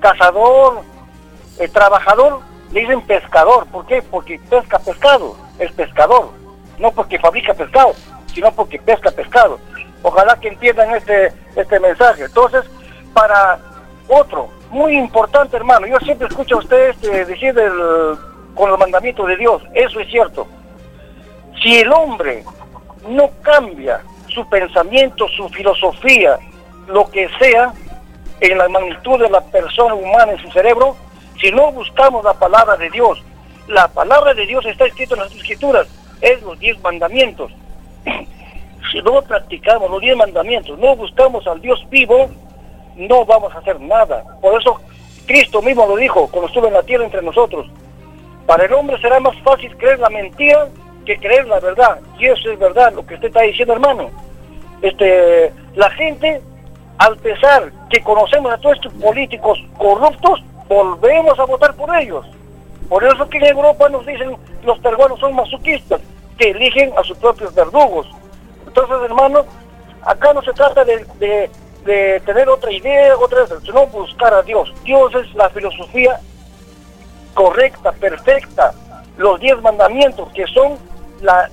Cazador, 0.00 0.82
eh, 1.58 1.68
trabajador, 1.68 2.40
le 2.72 2.80
dicen 2.80 3.00
pescador. 3.02 3.66
¿Por 3.66 3.86
qué? 3.86 4.02
Porque 4.02 4.40
pesca 4.50 4.78
pescado, 4.78 5.36
es 5.58 5.72
pescador. 5.72 6.30
No 6.78 6.90
porque 6.92 7.18
fabrica 7.18 7.54
pescado, 7.54 7.92
sino 8.32 8.52
porque 8.52 8.78
pesca 8.78 9.10
pescado. 9.10 9.58
Ojalá 10.02 10.38
que 10.38 10.48
entiendan 10.48 10.94
este, 10.94 11.32
este 11.56 11.80
mensaje. 11.80 12.24
Entonces, 12.24 12.64
para 13.12 13.58
otro, 14.08 14.48
muy 14.70 14.96
importante, 14.96 15.56
hermano. 15.56 15.86
Yo 15.86 15.98
siempre 16.00 16.28
escucho 16.28 16.56
a 16.56 16.58
ustedes 16.58 16.96
este, 16.96 17.24
decir 17.24 17.54
con 18.54 18.70
los 18.70 18.78
mandamientos 18.78 19.26
de 19.26 19.36
Dios. 19.36 19.62
Eso 19.74 20.00
es 20.00 20.08
cierto. 20.08 20.46
Si 21.62 21.78
el 21.80 21.92
hombre 21.92 22.44
no 23.08 23.30
cambia 23.42 24.00
su 24.28 24.48
pensamiento, 24.48 25.26
su 25.28 25.48
filosofía, 25.48 26.38
lo 26.86 27.10
que 27.10 27.28
sea, 27.38 27.72
en 28.40 28.58
la 28.58 28.68
magnitud 28.68 29.18
de 29.20 29.30
la 29.30 29.40
persona 29.40 29.94
humana 29.94 30.32
en 30.32 30.38
su 30.38 30.50
cerebro, 30.52 30.96
si 31.40 31.50
no 31.52 31.72
buscamos 31.72 32.24
la 32.24 32.34
palabra 32.34 32.76
de 32.76 32.90
Dios, 32.90 33.22
la 33.68 33.88
palabra 33.88 34.34
de 34.34 34.46
Dios 34.46 34.64
está 34.66 34.86
escrita 34.86 35.14
en 35.14 35.20
las 35.20 35.34
escrituras, 35.34 35.86
es 36.20 36.42
los 36.42 36.58
diez 36.58 36.80
mandamientos. 36.82 37.52
si 38.92 39.02
no 39.02 39.22
practicamos 39.22 39.90
los 39.90 40.00
diez 40.00 40.16
mandamientos, 40.16 40.78
no 40.78 40.96
buscamos 40.96 41.46
al 41.46 41.60
Dios 41.60 41.84
vivo, 41.90 42.28
no 42.96 43.24
vamos 43.24 43.54
a 43.54 43.58
hacer 43.58 43.80
nada. 43.80 44.24
Por 44.40 44.60
eso 44.60 44.80
Cristo 45.26 45.62
mismo 45.62 45.86
lo 45.86 45.96
dijo 45.96 46.28
cuando 46.28 46.48
estuvo 46.48 46.66
en 46.66 46.74
la 46.74 46.82
tierra 46.82 47.04
entre 47.04 47.22
nosotros. 47.22 47.66
Para 48.46 48.64
el 48.64 48.72
hombre 48.72 48.98
será 49.00 49.20
más 49.20 49.36
fácil 49.42 49.76
creer 49.76 49.98
la 49.98 50.08
mentira 50.08 50.68
que 51.04 51.18
creer 51.18 51.46
la 51.46 51.60
verdad. 51.60 52.00
Y 52.18 52.26
eso 52.26 52.50
es 52.50 52.58
verdad, 52.58 52.92
lo 52.94 53.06
que 53.06 53.14
usted 53.14 53.28
está 53.28 53.42
diciendo, 53.42 53.74
hermano. 53.74 54.10
Este, 54.80 55.52
la 55.74 55.90
gente, 55.90 56.40
al 56.98 57.16
pesar 57.18 57.70
que 57.90 58.00
conocemos 58.02 58.52
a 58.52 58.58
todos 58.58 58.76
estos 58.76 58.92
políticos 58.94 59.58
corruptos, 59.76 60.42
volvemos 60.68 61.38
a 61.38 61.44
votar 61.44 61.74
por 61.74 61.94
ellos. 61.96 62.26
Por 62.88 63.04
eso 63.04 63.28
que 63.28 63.38
en 63.38 63.46
Europa 63.46 63.88
nos 63.88 64.06
dicen 64.06 64.36
los 64.64 64.78
peruanos 64.80 65.18
son 65.20 65.34
masoquistas, 65.34 66.00
que 66.38 66.50
eligen 66.50 66.92
a 66.96 67.02
sus 67.04 67.16
propios 67.18 67.54
verdugos. 67.54 68.06
Entonces, 68.66 68.96
hermano, 69.04 69.44
acá 70.04 70.32
no 70.32 70.42
se 70.42 70.52
trata 70.52 70.84
de, 70.84 71.04
de, 71.18 71.50
de 71.84 72.20
tener 72.24 72.48
otra 72.48 72.70
idea, 72.72 73.16
otra 73.16 73.40
sino 73.64 73.86
buscar 73.88 74.32
a 74.34 74.42
Dios. 74.42 74.72
Dios 74.84 75.12
es 75.14 75.34
la 75.34 75.48
filosofía 75.50 76.18
correcta, 77.34 77.92
perfecta, 77.92 78.72
los 79.16 79.38
diez 79.40 79.60
mandamientos 79.62 80.28
que 80.32 80.46
son 80.46 80.76
la 81.20 81.48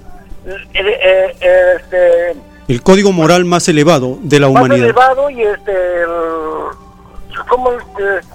el, 0.73 0.87
eh, 0.87 1.35
eh, 1.41 1.73
este, 1.77 2.35
El 2.67 2.83
código 2.83 3.11
moral 3.11 3.45
más 3.45 3.67
elevado 3.67 4.17
de 4.21 4.39
la 4.39 4.47
más 4.49 4.61
humanidad. 4.63 4.85
elevado 4.85 5.29
y 5.31 5.41
este 5.41 5.71
el- 6.03 7.45
¿cómo 7.49 7.71
este, 7.71 8.27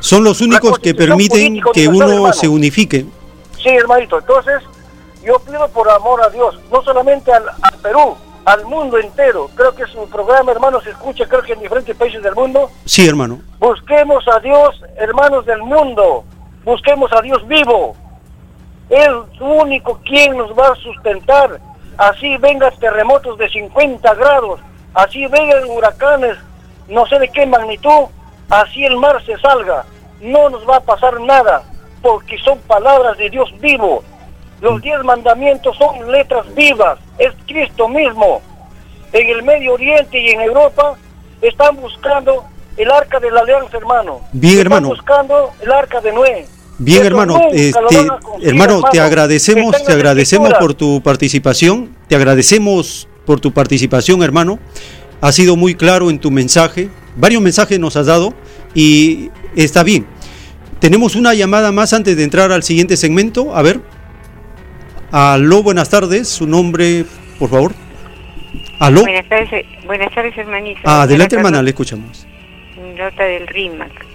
Son 0.00 0.24
los 0.24 0.40
únicos 0.40 0.78
que 0.78 0.94
permiten 0.94 1.60
que 1.72 1.88
uno 1.88 2.32
se 2.32 2.48
unifique. 2.48 3.06
Sí, 3.62 3.68
hermanito. 3.68 4.18
Entonces, 4.18 4.62
yo 5.24 5.38
pido 5.40 5.68
por 5.68 5.90
amor 5.90 6.22
a 6.22 6.30
Dios, 6.30 6.58
no 6.70 6.82
solamente 6.82 7.32
al, 7.32 7.48
al 7.48 7.78
Perú, 7.82 8.16
al 8.44 8.64
mundo 8.64 8.98
entero. 8.98 9.50
Creo 9.54 9.74
que 9.74 9.86
su 9.86 10.08
programa, 10.08 10.52
hermano, 10.52 10.80
se 10.80 10.90
escucha, 10.90 11.26
creo 11.26 11.42
que 11.42 11.54
en 11.54 11.60
diferentes 11.60 11.96
países 11.96 12.22
del 12.22 12.34
mundo. 12.34 12.70
Sí, 12.84 13.06
hermano. 13.06 13.40
Busquemos 13.58 14.26
a 14.28 14.38
Dios, 14.40 14.80
hermanos 14.96 15.44
del 15.46 15.62
mundo. 15.62 16.24
Busquemos 16.64 17.12
a 17.12 17.20
Dios 17.22 17.46
vivo. 17.48 17.96
Es 18.88 19.08
único 19.40 20.00
quien 20.04 20.36
nos 20.36 20.56
va 20.56 20.68
a 20.68 20.76
sustentar. 20.76 21.60
Así 21.96 22.36
vengan 22.36 22.72
terremotos 22.78 23.38
de 23.38 23.48
50 23.48 24.14
grados, 24.14 24.60
así 24.92 25.26
vengan 25.26 25.64
huracanes, 25.70 26.36
no 26.88 27.06
sé 27.06 27.18
de 27.18 27.28
qué 27.30 27.46
magnitud, 27.46 28.08
así 28.50 28.84
el 28.84 28.96
mar 28.96 29.24
se 29.24 29.36
salga. 29.38 29.84
No 30.20 30.48
nos 30.48 30.68
va 30.68 30.76
a 30.76 30.80
pasar 30.80 31.20
nada, 31.20 31.62
porque 32.02 32.38
son 32.38 32.58
palabras 32.60 33.16
de 33.18 33.30
Dios 33.30 33.48
vivo. 33.60 34.02
Los 34.60 34.80
diez 34.80 35.02
mandamientos 35.04 35.76
son 35.76 36.10
letras 36.10 36.46
vivas, 36.54 36.98
es 37.18 37.32
Cristo 37.46 37.88
mismo. 37.88 38.40
En 39.12 39.28
el 39.28 39.42
Medio 39.42 39.74
Oriente 39.74 40.18
y 40.18 40.30
en 40.30 40.40
Europa 40.40 40.96
están 41.42 41.76
buscando 41.76 42.44
el 42.76 42.90
arca 42.90 43.20
de 43.20 43.30
la 43.30 43.40
alianza, 43.40 43.76
hermano. 43.76 44.20
Bien, 44.32 44.52
Están 44.54 44.66
hermano. 44.66 44.88
buscando 44.88 45.50
el 45.60 45.72
arca 45.72 46.00
de 46.00 46.12
Noé. 46.12 46.46
Bien, 46.78 46.98
Eso 46.98 47.06
hermano, 47.06 47.40
este, 47.52 47.80
conseguir, 47.80 48.12
hermano, 48.42 48.82
te 48.90 49.00
agradecemos, 49.00 49.82
te 49.82 49.92
agradecemos 49.92 50.52
por 50.54 50.74
tu 50.74 51.00
participación, 51.00 51.96
te 52.06 52.16
agradecemos 52.16 53.08
por 53.24 53.40
tu 53.40 53.52
participación, 53.52 54.22
hermano. 54.22 54.58
Has 55.22 55.34
sido 55.34 55.56
muy 55.56 55.74
claro 55.74 56.10
en 56.10 56.18
tu 56.18 56.30
mensaje, 56.30 56.90
varios 57.16 57.42
mensajes 57.42 57.78
nos 57.78 57.96
has 57.96 58.06
dado 58.06 58.34
y 58.74 59.30
está 59.56 59.82
bien. 59.82 60.06
Tenemos 60.78 61.16
una 61.16 61.34
llamada 61.34 61.72
más 61.72 61.92
antes 61.92 62.16
de 62.16 62.24
entrar 62.24 62.52
al 62.52 62.62
siguiente 62.62 62.96
segmento. 62.96 63.56
A 63.56 63.62
ver. 63.62 63.80
Aló, 65.10 65.62
buenas 65.62 65.88
tardes. 65.88 66.28
Su 66.28 66.46
nombre, 66.46 67.04
por 67.38 67.50
favor. 67.50 67.72
Aló. 68.78 69.02
Buenas 69.02 69.28
tardes, 69.28 69.64
buenas 69.86 70.14
tardes 70.14 70.36
hermanito. 70.36 70.80
Ah, 70.84 71.02
adelante, 71.02 71.36
hermana, 71.36 71.62
le 71.62 71.70
escuchamos. 71.70 72.26
Nota 72.96 73.24
del 73.24 73.46
RIMAC. 73.46 74.06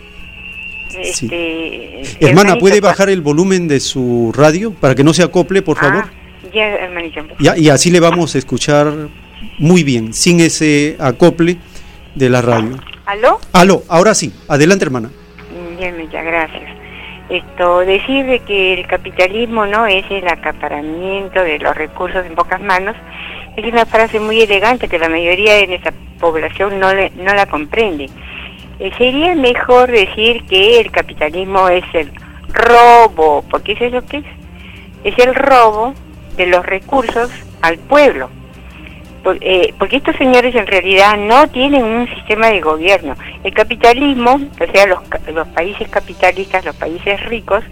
Sí. 0.90 1.00
Este, 1.02 2.02
Hermana, 2.20 2.50
hermanito, 2.50 2.60
¿puede 2.60 2.82
bajar 2.82 3.10
el 3.10 3.22
volumen 3.22 3.68
de 3.68 3.80
su 3.80 4.32
radio 4.36 4.72
para 4.74 4.94
que 4.94 5.04
no 5.04 5.14
se 5.14 5.24
acople, 5.24 5.62
por 5.62 5.78
favor? 5.78 6.04
Ah, 6.06 6.12
ya, 6.54 6.76
hermanito. 6.76 7.22
Ya, 7.40 7.58
y 7.58 7.70
así 7.70 7.90
le 7.90 8.00
vamos 8.00 8.36
a 8.36 8.38
escuchar 8.38 8.94
muy 9.58 9.84
bien, 9.84 10.14
sin 10.14 10.42
ese 10.42 10.98
acople 11.00 11.58
de 12.16 12.30
la 12.30 12.42
radio. 12.42 12.78
¿Aló? 13.12 13.40
Aló, 13.52 13.84
ahora 13.90 14.14
sí, 14.16 14.34
adelante 14.48 14.86
hermana. 14.86 15.10
Mm, 15.52 15.78
Bien, 15.78 16.10
ya, 16.10 16.22
gracias. 16.24 16.64
Esto, 17.30 17.80
decir 17.80 18.26
de 18.26 18.40
que 18.40 18.74
el 18.80 18.88
capitalismo 18.88 19.66
no 19.66 19.86
es 19.86 20.06
el 20.10 20.26
acaparamiento 20.30 21.44
de 21.44 21.60
los 21.60 21.76
recursos 21.76 22.26
en 22.26 22.36
pocas 22.36 22.62
manos, 22.62 22.96
es 23.58 23.66
una 23.66 23.86
frase 23.86 24.18
muy 24.22 24.40
elegante 24.42 24.88
que 24.88 24.98
la 24.98 25.10
mayoría 25.10 25.56
de 25.56 25.68
nuestra 25.68 25.92
población 26.22 26.80
no, 26.80 26.94
le- 26.94 27.10
no 27.18 27.34
la 27.34 27.48
comprende. 27.48 28.10
Eh, 28.80 28.92
sería 28.98 29.36
mejor 29.36 29.92
decir 29.92 30.46
que 30.46 30.80
el 30.80 30.90
capitalismo 30.90 31.68
es 31.68 31.84
el 31.94 32.14
robo, 32.54 33.44
porque 33.52 33.74
eso 33.74 33.84
es 33.84 33.92
lo 33.92 34.06
que 34.06 34.20
es. 34.20 34.26
Es 35.04 35.20
el 35.20 35.36
robo 35.36 35.94
de 36.38 36.46
los 36.48 36.66
recursos 36.66 37.30
al 37.62 37.78
pueblo. 37.78 38.30
Eh, 39.24 39.74
porque 39.78 39.98
estos 39.98 40.16
señores 40.16 40.56
en 40.56 40.66
realidad 40.66 41.16
no 41.16 41.48
tienen 41.50 41.84
un 41.84 42.08
sistema 42.08 42.48
de 42.48 42.60
gobierno. 42.60 43.16
El 43.44 43.54
capitalismo, 43.54 44.40
o 44.60 44.72
sea, 44.72 44.88
los, 44.88 45.48
países 45.50 45.88
capitalistas, 45.90 46.66
los 46.66 46.76
países 46.76 47.24
ricos, 47.26 47.64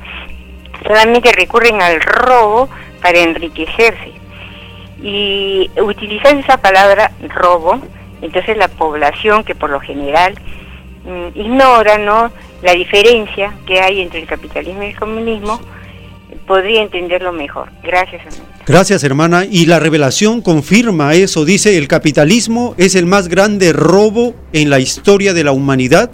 solamente 0.86 1.32
recurren 1.32 1.82
al 1.82 2.00
robo 2.02 2.70
para 3.02 3.20
enriquecerse. 3.20 4.12
Y 5.02 5.72
utilizando 5.82 6.42
esa 6.42 6.58
palabra 6.58 7.12
robo, 7.30 7.82
entonces 8.22 8.56
la 8.58 8.68
población 8.68 9.44
que 9.44 9.56
por 9.56 9.72
lo 9.72 9.80
general 9.80 10.36
mm, 11.06 11.40
ignora 11.40 11.98
¿no? 11.98 12.32
la 12.62 12.74
diferencia 12.74 13.54
que 13.66 13.80
hay 13.80 14.02
entre 14.02 14.20
el 14.20 14.28
capitalismo 14.28 14.84
y 14.84 14.88
el 14.88 15.00
comunismo, 15.00 15.60
podría 16.46 16.82
entenderlo 16.82 17.32
mejor. 17.32 17.70
Gracias, 17.82 18.24
hermano. 18.26 18.59
Gracias 18.70 19.04
hermana. 19.04 19.48
Y 19.50 19.66
la 19.66 19.80
revelación 19.80 20.42
confirma 20.42 21.16
eso. 21.16 21.44
Dice, 21.44 21.76
el 21.80 21.88
capitalismo 21.88 22.76
es 22.78 22.94
el 22.94 23.08
más 23.08 23.28
grande 23.28 23.74
robo 23.74 24.36
en 24.54 24.70
la 24.70 24.80
historia 24.80 25.34
de 25.34 25.44
la 25.44 25.54
humanidad 25.54 26.12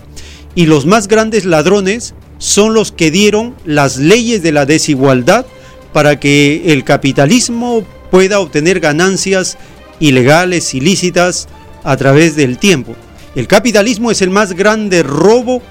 y 0.55 0.65
los 0.65 0.85
más 0.85 1.09
grandes 1.09 1.43
ladrones 1.43 2.13
son 2.37 2.73
los 2.73 2.93
que 2.93 3.11
dieron 3.11 3.55
las 3.65 3.97
leyes 3.97 4.41
de 4.41 4.53
la 4.53 4.65
desigualdad 4.65 5.45
para 5.91 6.17
que 6.17 6.71
el 6.71 6.85
capitalismo 6.85 7.83
pueda 8.09 8.39
obtener 8.39 8.79
ganancias 8.79 9.57
ilegales, 9.99 10.73
ilícitas, 10.73 11.49
a 11.83 11.97
través 11.97 12.37
del 12.37 12.57
tiempo. 12.57 12.95
El 13.35 13.47
capitalismo 13.47 14.11
es 14.11 14.21
el 14.21 14.29
más 14.29 14.53
grande 14.53 15.03
robo 15.03 15.61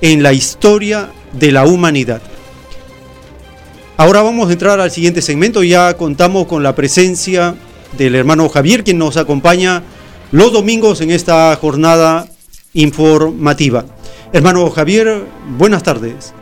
en 0.00 0.22
la 0.22 0.32
historia 0.32 1.10
de 1.34 1.52
la 1.52 1.66
humanidad. 1.66 2.22
Ahora 3.96 4.22
vamos 4.22 4.48
a 4.48 4.52
entrar 4.52 4.80
al 4.80 4.90
siguiente 4.90 5.22
segmento. 5.22 5.62
Ya 5.62 5.94
contamos 5.96 6.46
con 6.46 6.62
la 6.62 6.74
presencia 6.74 7.54
del 7.96 8.14
hermano 8.14 8.48
Javier, 8.48 8.82
quien 8.82 8.98
nos 8.98 9.16
acompaña 9.16 9.82
los 10.32 10.52
domingos 10.52 11.00
en 11.00 11.10
esta 11.10 11.54
jornada 11.56 12.26
informativa. 12.72 13.84
Hermano 14.32 14.68
Javier, 14.70 15.24
buenas 15.56 15.82
tardes. 15.84 16.34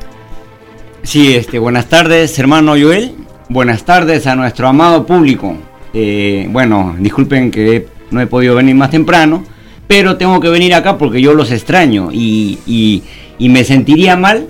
Sí, 1.02 1.34
este, 1.34 1.58
buenas 1.58 1.86
tardes, 1.88 2.38
hermano 2.38 2.72
Joel. 2.72 3.14
Buenas 3.50 3.84
tardes 3.84 4.26
a 4.26 4.34
nuestro 4.34 4.66
amado 4.68 5.04
público. 5.04 5.54
Eh, 5.92 6.46
bueno, 6.50 6.96
disculpen 6.98 7.50
que 7.50 7.86
no 8.10 8.20
he 8.22 8.26
podido 8.26 8.54
venir 8.54 8.74
más 8.76 8.90
temprano, 8.90 9.44
pero 9.86 10.16
tengo 10.16 10.40
que 10.40 10.48
venir 10.48 10.72
acá 10.74 10.96
porque 10.96 11.20
yo 11.20 11.34
los 11.34 11.50
extraño 11.50 12.08
y, 12.12 12.60
y- 12.66 13.02
y 13.38 13.48
me 13.50 13.64
sentiría 13.64 14.16
mal 14.16 14.46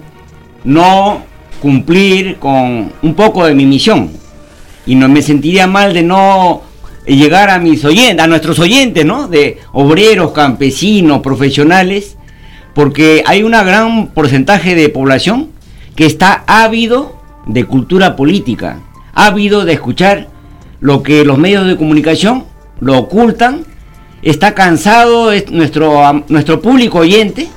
no 0.64 1.24
cumplir 1.62 2.38
con 2.40 2.92
un 3.00 3.14
poco 3.14 3.46
de 3.46 3.54
mi 3.54 3.64
misión. 3.64 4.10
Y 4.84 4.96
no 4.96 5.08
me 5.08 5.22
sentiría 5.22 5.68
mal 5.68 5.94
de 5.94 6.02
no 6.02 6.62
llegar 7.06 7.50
a 7.50 7.60
mis 7.60 7.84
oyentes, 7.84 8.18
a 8.18 8.26
nuestros 8.26 8.58
oyentes, 8.58 9.04
¿no? 9.04 9.28
De 9.28 9.60
obreros, 9.72 10.32
campesinos, 10.32 11.20
profesionales, 11.20 12.16
porque 12.74 13.22
hay 13.26 13.44
un 13.44 13.52
gran 13.52 14.08
porcentaje 14.08 14.74
de 14.74 14.88
población 14.88 15.50
que 15.94 16.04
está 16.04 16.42
ávido 16.48 17.16
de 17.46 17.64
cultura 17.64 18.16
política, 18.16 18.80
ávido 19.14 19.64
de 19.64 19.74
escuchar 19.74 20.28
lo 20.80 21.04
que 21.04 21.24
los 21.24 21.38
medios 21.38 21.66
de 21.66 21.76
comunicación 21.76 22.44
lo 22.80 22.98
ocultan, 22.98 23.64
está 24.22 24.54
cansado, 24.54 25.30
es 25.30 25.48
nuestro, 25.52 26.24
nuestro 26.28 26.60
público 26.60 26.98
oyente, 26.98 27.48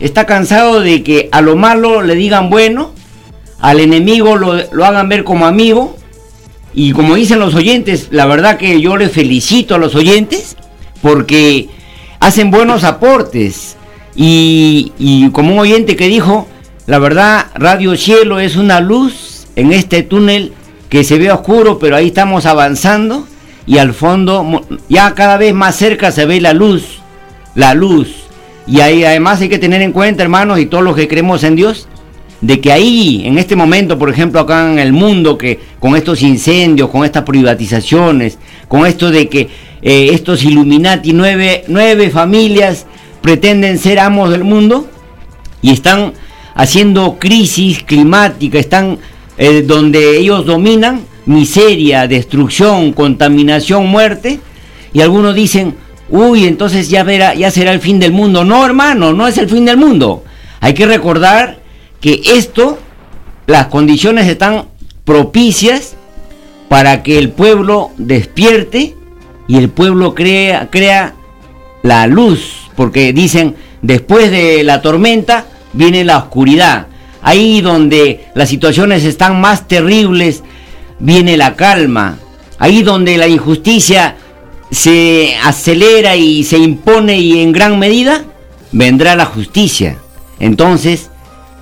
está 0.00 0.26
cansado 0.26 0.80
de 0.80 1.02
que 1.02 1.30
a 1.32 1.40
lo 1.40 1.56
malo 1.56 2.02
le 2.02 2.14
digan 2.14 2.50
bueno, 2.50 2.92
al 3.64 3.80
enemigo 3.80 4.36
lo, 4.36 4.52
lo 4.72 4.84
hagan 4.84 5.08
ver 5.08 5.24
como 5.24 5.46
amigo, 5.46 5.96
y 6.74 6.92
como 6.92 7.14
dicen 7.14 7.38
los 7.38 7.54
oyentes, 7.54 8.08
la 8.10 8.26
verdad 8.26 8.58
que 8.58 8.78
yo 8.78 8.98
les 8.98 9.10
felicito 9.10 9.74
a 9.74 9.78
los 9.78 9.94
oyentes, 9.94 10.54
porque 11.00 11.70
hacen 12.20 12.50
buenos 12.50 12.84
aportes. 12.84 13.76
Y, 14.14 14.92
y 14.98 15.30
como 15.30 15.54
un 15.54 15.60
oyente 15.60 15.96
que 15.96 16.08
dijo, 16.08 16.46
la 16.84 16.98
verdad, 16.98 17.46
Radio 17.54 17.96
Cielo 17.96 18.38
es 18.38 18.56
una 18.56 18.80
luz 18.80 19.46
en 19.56 19.72
este 19.72 20.02
túnel 20.02 20.52
que 20.90 21.02
se 21.02 21.16
ve 21.16 21.32
oscuro, 21.32 21.78
pero 21.78 21.96
ahí 21.96 22.08
estamos 22.08 22.44
avanzando. 22.44 23.26
y 23.66 23.78
al 23.78 23.94
fondo 23.94 24.66
ya 24.90 25.14
cada 25.14 25.38
vez 25.38 25.54
más 25.54 25.74
cerca 25.74 26.12
se 26.12 26.26
ve 26.26 26.38
la 26.38 26.52
luz, 26.52 27.00
la 27.54 27.72
luz. 27.72 28.08
Y 28.66 28.80
ahí 28.80 29.04
además 29.04 29.40
hay 29.40 29.48
que 29.48 29.58
tener 29.58 29.80
en 29.80 29.92
cuenta, 29.92 30.22
hermanos, 30.22 30.58
y 30.58 30.66
todos 30.66 30.84
los 30.84 30.94
que 30.94 31.08
creemos 31.08 31.44
en 31.44 31.56
Dios, 31.56 31.88
de 32.44 32.60
que 32.60 32.70
ahí, 32.70 33.22
en 33.24 33.38
este 33.38 33.56
momento, 33.56 33.98
por 33.98 34.10
ejemplo, 34.10 34.38
acá 34.38 34.70
en 34.70 34.78
el 34.78 34.92
mundo, 34.92 35.38
que 35.38 35.58
con 35.80 35.96
estos 35.96 36.20
incendios, 36.20 36.90
con 36.90 37.02
estas 37.02 37.22
privatizaciones, 37.22 38.38
con 38.68 38.84
esto 38.84 39.10
de 39.10 39.30
que 39.30 39.48
eh, 39.80 40.10
estos 40.12 40.44
Illuminati, 40.44 41.14
nueve, 41.14 41.64
nueve 41.68 42.10
familias 42.10 42.84
pretenden 43.22 43.78
ser 43.78 43.98
amos 43.98 44.30
del 44.30 44.44
mundo 44.44 44.86
y 45.62 45.70
están 45.70 46.12
haciendo 46.54 47.18
crisis 47.18 47.82
climática, 47.82 48.58
están 48.58 48.98
eh, 49.38 49.64
donde 49.66 50.18
ellos 50.18 50.44
dominan 50.44 51.00
miseria, 51.24 52.06
destrucción, 52.06 52.92
contaminación, 52.92 53.86
muerte, 53.86 54.38
y 54.92 55.00
algunos 55.00 55.34
dicen, 55.34 55.76
uy, 56.10 56.44
entonces 56.44 56.90
ya, 56.90 57.04
verá, 57.04 57.32
ya 57.34 57.50
será 57.50 57.72
el 57.72 57.80
fin 57.80 57.98
del 57.98 58.12
mundo. 58.12 58.44
No, 58.44 58.66
hermano, 58.66 59.14
no 59.14 59.26
es 59.26 59.38
el 59.38 59.48
fin 59.48 59.64
del 59.64 59.78
mundo. 59.78 60.24
Hay 60.60 60.74
que 60.74 60.86
recordar 60.86 61.63
que 62.04 62.20
esto, 62.36 62.78
las 63.46 63.68
condiciones 63.68 64.28
están 64.28 64.66
propicias 65.06 65.96
para 66.68 67.02
que 67.02 67.16
el 67.16 67.30
pueblo 67.30 67.92
despierte 67.96 68.94
y 69.48 69.56
el 69.56 69.70
pueblo 69.70 70.14
crea, 70.14 70.68
crea 70.70 71.14
la 71.82 72.06
luz, 72.06 72.68
porque 72.76 73.14
dicen, 73.14 73.56
después 73.80 74.30
de 74.30 74.64
la 74.64 74.82
tormenta 74.82 75.46
viene 75.72 76.04
la 76.04 76.18
oscuridad. 76.18 76.88
Ahí 77.22 77.62
donde 77.62 78.26
las 78.34 78.50
situaciones 78.50 79.02
están 79.04 79.40
más 79.40 79.66
terribles, 79.66 80.42
viene 80.98 81.38
la 81.38 81.56
calma. 81.56 82.18
Ahí 82.58 82.82
donde 82.82 83.16
la 83.16 83.28
injusticia 83.28 84.18
se 84.70 85.36
acelera 85.42 86.16
y 86.16 86.44
se 86.44 86.58
impone 86.58 87.18
y 87.18 87.40
en 87.40 87.52
gran 87.52 87.78
medida, 87.78 88.24
vendrá 88.72 89.16
la 89.16 89.24
justicia. 89.24 89.96
Entonces, 90.38 91.08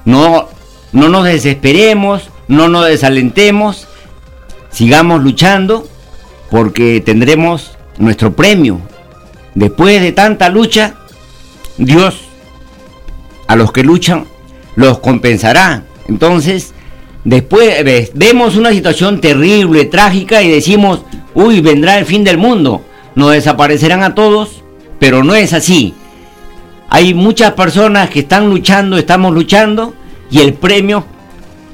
no, 0.04 0.48
no 0.92 1.08
nos 1.08 1.24
desesperemos, 1.24 2.30
no 2.48 2.68
nos 2.68 2.86
desalentemos, 2.86 3.88
sigamos 4.70 5.22
luchando 5.22 5.86
porque 6.50 7.00
tendremos 7.00 7.72
nuestro 7.98 8.34
premio. 8.34 8.80
Después 9.54 10.00
de 10.00 10.12
tanta 10.12 10.48
lucha, 10.48 10.94
Dios 11.76 12.22
a 13.46 13.56
los 13.56 13.72
que 13.72 13.82
luchan 13.84 14.26
los 14.76 14.98
compensará. 14.98 15.84
Entonces, 16.08 16.72
después 17.24 17.84
vemos 18.14 18.56
una 18.56 18.70
situación 18.70 19.20
terrible, 19.20 19.84
trágica 19.84 20.42
y 20.42 20.50
decimos, 20.50 21.02
uy, 21.34 21.60
vendrá 21.60 21.98
el 21.98 22.06
fin 22.06 22.24
del 22.24 22.38
mundo, 22.38 22.82
nos 23.14 23.32
desaparecerán 23.32 24.02
a 24.02 24.14
todos, 24.14 24.62
pero 24.98 25.22
no 25.22 25.34
es 25.34 25.52
así. 25.52 25.94
Hay 26.94 27.14
muchas 27.14 27.52
personas 27.52 28.10
que 28.10 28.20
están 28.20 28.51
luchando, 28.51 28.98
estamos 28.98 29.32
luchando 29.32 29.94
y 30.31 30.40
el 30.40 30.52
premio 30.52 31.06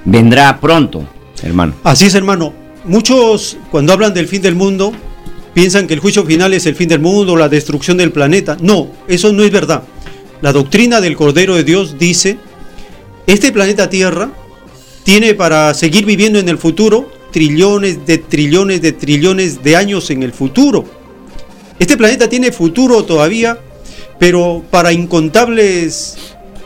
vendrá 0.04 0.60
pronto, 0.60 1.08
hermano. 1.42 1.74
Así 1.82 2.06
es, 2.06 2.14
hermano. 2.14 2.54
Muchos 2.84 3.56
cuando 3.72 3.92
hablan 3.92 4.14
del 4.14 4.28
fin 4.28 4.40
del 4.40 4.54
mundo 4.54 4.92
piensan 5.54 5.88
que 5.88 5.94
el 5.94 5.98
juicio 5.98 6.24
final 6.24 6.54
es 6.54 6.66
el 6.66 6.76
fin 6.76 6.88
del 6.88 7.00
mundo, 7.00 7.34
la 7.34 7.48
destrucción 7.48 7.96
del 7.96 8.12
planeta. 8.12 8.56
No, 8.60 8.92
eso 9.08 9.32
no 9.32 9.42
es 9.42 9.50
verdad. 9.50 9.82
La 10.40 10.52
doctrina 10.52 11.00
del 11.00 11.16
Cordero 11.16 11.56
de 11.56 11.64
Dios 11.64 11.98
dice, 11.98 12.38
este 13.26 13.50
planeta 13.50 13.90
Tierra 13.90 14.30
tiene 15.02 15.34
para 15.34 15.74
seguir 15.74 16.04
viviendo 16.04 16.38
en 16.38 16.48
el 16.48 16.58
futuro 16.58 17.10
trillones 17.32 18.06
de 18.06 18.18
trillones 18.18 18.82
de 18.82 18.92
trillones 18.92 19.64
de 19.64 19.74
años 19.74 20.10
en 20.10 20.22
el 20.22 20.32
futuro. 20.32 20.84
Este 21.80 21.96
planeta 21.96 22.28
tiene 22.28 22.52
futuro 22.52 23.02
todavía, 23.02 23.58
pero 24.18 24.62
para 24.70 24.92
incontables 24.92 26.16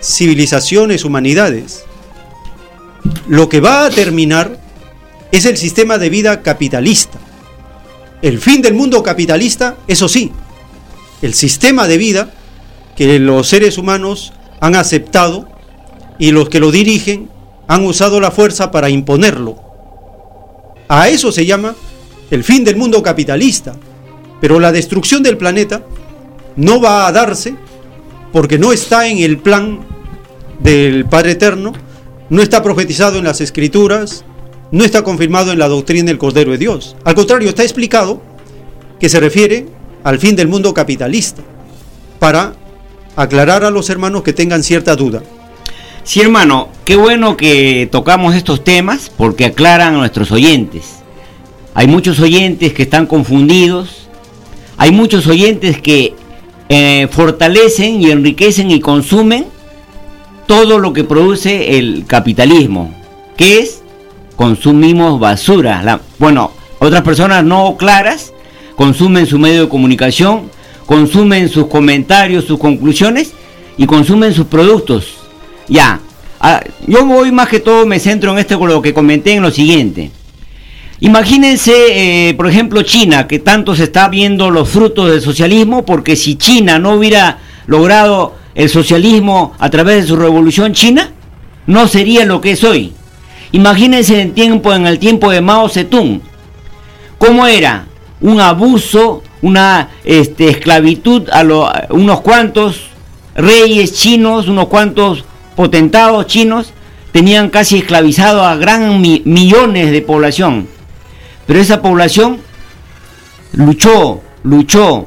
civilizaciones, 0.03 1.05
humanidades. 1.05 1.85
Lo 3.29 3.49
que 3.49 3.61
va 3.61 3.87
a 3.87 3.91
terminar 3.91 4.59
es 5.31 5.47
el 5.47 5.57
sistema 5.57 5.99
de 5.99 6.11
vida 6.11 6.43
capitalista. 6.43 7.19
El 8.21 8.39
fin 8.39 8.63
del 8.63 8.75
mundo 8.75 9.03
capitalista, 9.03 9.77
eso 9.89 10.09
sí, 10.09 10.33
el 11.23 11.35
sistema 11.35 11.89
de 11.89 11.99
vida 11.99 12.31
que 12.97 13.19
los 13.19 13.49
seres 13.49 13.79
humanos 13.79 14.33
han 14.61 14.77
aceptado 14.77 15.49
y 16.19 16.31
los 16.31 16.49
que 16.49 16.61
lo 16.61 16.71
dirigen 16.71 17.31
han 17.67 17.85
usado 17.85 18.21
la 18.21 18.31
fuerza 18.31 18.71
para 18.71 18.91
imponerlo. 18.91 19.57
A 20.89 21.09
eso 21.09 21.33
se 21.33 21.47
llama 21.47 21.75
el 22.31 22.45
fin 22.45 22.65
del 22.65 22.77
mundo 22.77 23.03
capitalista. 23.03 23.75
Pero 24.41 24.59
la 24.59 24.73
destrucción 24.73 25.23
del 25.23 25.37
planeta 25.39 25.83
no 26.57 26.81
va 26.81 27.07
a 27.07 27.13
darse 27.13 27.55
porque 28.33 28.59
no 28.59 28.73
está 28.73 29.09
en 29.09 29.19
el 29.19 29.39
plan 29.39 29.81
del 30.61 31.05
Padre 31.07 31.33
Eterno, 31.33 31.73
no 32.31 32.43
está 32.43 32.63
profetizado 32.63 33.19
en 33.19 33.25
las 33.25 33.41
Escrituras, 33.41 34.25
no 34.71 34.85
está 34.85 35.03
confirmado 35.03 35.53
en 35.53 35.59
la 35.59 35.69
doctrina 35.69 36.07
del 36.07 36.19
Cordero 36.19 36.53
de 36.53 36.59
Dios. 36.59 36.97
Al 37.05 37.15
contrario, 37.15 37.51
está 37.51 37.63
explicado 37.63 38.23
que 38.99 39.09
se 39.09 39.21
refiere 39.21 39.67
al 40.05 40.19
fin 40.19 40.35
del 40.35 40.49
mundo 40.49 40.73
capitalista, 40.73 41.43
para 42.19 42.55
aclarar 43.17 43.65
a 43.65 43.71
los 43.71 43.91
hermanos 43.91 44.23
que 44.23 44.33
tengan 44.33 44.63
cierta 44.63 44.95
duda. 44.97 45.23
Sí, 46.05 46.21
hermano, 46.21 46.69
qué 46.85 46.97
bueno 46.97 47.37
que 47.37 47.89
tocamos 47.91 48.35
estos 48.35 48.65
temas 48.65 49.11
porque 49.17 49.45
aclaran 49.45 49.95
a 49.95 49.99
nuestros 49.99 50.31
oyentes. 50.33 50.85
Hay 51.75 51.87
muchos 51.87 52.21
oyentes 52.21 52.73
que 52.73 52.85
están 52.85 53.07
confundidos, 53.07 54.09
hay 54.77 54.93
muchos 54.93 55.27
oyentes 55.27 55.81
que 55.81 56.15
eh, 56.75 57.07
fortalecen 57.11 58.01
y 58.01 58.11
enriquecen 58.11 58.71
y 58.71 58.81
consumen 58.81 59.45
todo 60.47 60.79
lo 60.79 60.95
que 60.95 61.05
produce 61.05 61.77
el 61.77 62.07
capitalismo, 62.07 62.95
que 63.37 63.59
es 63.59 63.83
consumimos 64.37 65.21
basura. 65.21 65.83
La, 65.83 66.01
bueno, 66.19 66.51
otras 66.79 67.03
personas 67.03 67.45
no 67.45 67.77
claras 67.77 68.33
consumen 68.75 69.27
su 69.27 69.39
medio 69.39 69.65
de 69.65 69.69
comunicación, 69.69 70.51
consumen 70.87 71.51
sus 71.51 71.67
comentarios, 71.67 72.47
sus 72.47 72.59
conclusiones 72.59 73.33
y 73.77 73.85
consumen 73.85 74.33
sus 74.33 74.47
productos. 74.47 75.19
Ya, 75.69 76.01
ah, 76.41 76.63
yo 76.87 77.05
voy 77.05 77.33
más 77.33 77.49
que 77.49 77.61
todo, 77.61 77.85
me 77.85 78.01
centro 78.01 78.33
en 78.33 78.39
este 78.39 78.57
con 78.57 78.71
lo 78.71 78.81
que 78.81 78.95
comenté 78.95 79.35
en 79.35 79.43
lo 79.43 79.51
siguiente. 79.51 80.11
Imagínense, 81.05 82.29
eh, 82.29 82.35
por 82.35 82.47
ejemplo, 82.49 82.83
China, 82.83 83.27
que 83.27 83.41
tanto 83.41 83.75
se 83.75 83.85
está 83.85 84.09
viendo 84.09 84.53
los 84.53 84.69
frutos 84.69 85.11
del 85.11 85.21
socialismo, 85.21 85.85
porque 85.85 86.15
si 86.15 86.37
China 86.37 86.79
no 86.79 86.93
hubiera 86.93 87.39
logrado 87.67 88.37
el 88.55 88.69
socialismo 88.69 89.53
a 89.59 89.69
través 89.69 90.03
de 90.03 90.07
su 90.07 90.15
revolución 90.15 90.75
china, 90.75 91.11
no 91.67 91.89
sería 91.89 92.25
lo 92.25 92.41
que 92.41 92.53
es 92.53 92.63
hoy. 92.63 92.93
Imagínense 93.51 94.21
en, 94.21 94.33
tiempo, 94.33 94.73
en 94.73 94.87
el 94.87 95.01
tiempo 95.01 95.33
de 95.33 95.41
Mao 95.41 95.69
Zedong, 95.69 96.21
cómo 97.19 97.49
era 97.49 97.87
un 98.21 98.41
abuso, 98.41 99.25
una 99.41 99.89
este, 100.05 100.51
esclavitud 100.51 101.29
a, 101.33 101.43
unos 101.91 102.21
cuantos 102.21 102.81
reyes 103.35 103.95
chinos, 103.95 104.47
unos 104.47 104.69
cuantos 104.69 105.25
potentados 105.57 106.29
chinos, 106.29 106.73
tenían 107.11 107.51
casi 107.51 107.79
esclavizado 107.79 108.45
a 108.45 108.55
gran 108.55 109.01
millones 109.01 109.91
de 109.91 110.01
población. 110.01 110.69
Pero 111.53 111.61
esa 111.61 111.83
población 111.83 112.39
luchó, 113.53 114.23
luchó. 114.43 115.07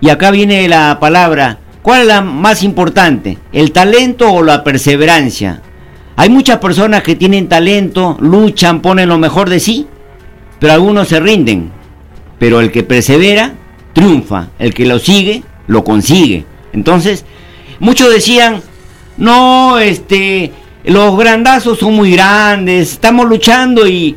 Y 0.00 0.08
acá 0.08 0.32
viene 0.32 0.66
la 0.66 0.98
palabra, 0.98 1.60
¿cuál 1.82 2.00
es 2.00 2.06
la 2.08 2.20
más 2.20 2.64
importante? 2.64 3.38
¿El 3.52 3.70
talento 3.70 4.28
o 4.32 4.42
la 4.42 4.64
perseverancia? 4.64 5.62
Hay 6.16 6.30
muchas 6.30 6.58
personas 6.58 7.04
que 7.04 7.14
tienen 7.14 7.48
talento, 7.48 8.16
luchan, 8.18 8.82
ponen 8.82 9.08
lo 9.08 9.18
mejor 9.18 9.48
de 9.48 9.60
sí, 9.60 9.86
pero 10.58 10.72
algunos 10.72 11.06
se 11.06 11.20
rinden. 11.20 11.70
Pero 12.40 12.60
el 12.60 12.72
que 12.72 12.82
persevera, 12.82 13.54
triunfa. 13.92 14.48
El 14.58 14.74
que 14.74 14.86
lo 14.86 14.98
sigue, 14.98 15.44
lo 15.68 15.84
consigue. 15.84 16.44
Entonces, 16.72 17.24
muchos 17.78 18.10
decían, 18.12 18.62
no, 19.16 19.78
este, 19.78 20.52
los 20.82 21.16
grandazos 21.16 21.78
son 21.78 21.94
muy 21.94 22.10
grandes, 22.10 22.90
estamos 22.90 23.26
luchando 23.28 23.86
y 23.86 24.16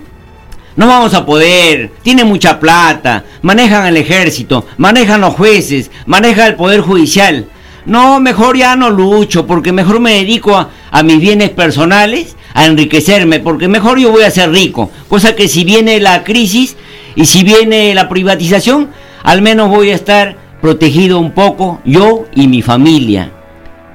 no 0.77 0.87
vamos 0.87 1.15
a 1.15 1.25
poder, 1.25 1.91
tiene 2.03 2.23
mucha 2.23 2.59
plata, 2.59 3.25
manejan 3.41 3.87
el 3.87 3.97
ejército, 3.97 4.65
manejan 4.77 5.21
los 5.21 5.33
jueces, 5.33 5.89
maneja 6.05 6.45
el 6.45 6.55
poder 6.55 6.81
judicial. 6.81 7.47
No, 7.87 8.19
mejor 8.19 8.55
ya 8.55 8.75
no 8.75 8.91
lucho, 8.91 9.47
porque 9.47 9.71
mejor 9.71 9.99
me 9.99 10.13
dedico 10.13 10.55
a, 10.55 10.69
a 10.91 11.01
mis 11.01 11.19
bienes 11.19 11.49
personales, 11.49 12.35
a 12.53 12.67
enriquecerme, 12.67 13.39
porque 13.39 13.67
mejor 13.67 13.97
yo 13.97 14.11
voy 14.11 14.21
a 14.21 14.29
ser 14.29 14.51
rico. 14.51 14.91
Cosa 15.07 15.35
que 15.35 15.47
si 15.47 15.63
viene 15.63 15.99
la 15.99 16.23
crisis 16.23 16.75
y 17.15 17.25
si 17.25 17.43
viene 17.43 17.95
la 17.95 18.07
privatización, 18.07 18.89
al 19.23 19.41
menos 19.41 19.69
voy 19.69 19.89
a 19.89 19.95
estar 19.95 20.37
protegido 20.61 21.17
un 21.17 21.31
poco 21.31 21.81
yo 21.85 22.25
y 22.35 22.47
mi 22.47 22.61
familia. 22.61 23.31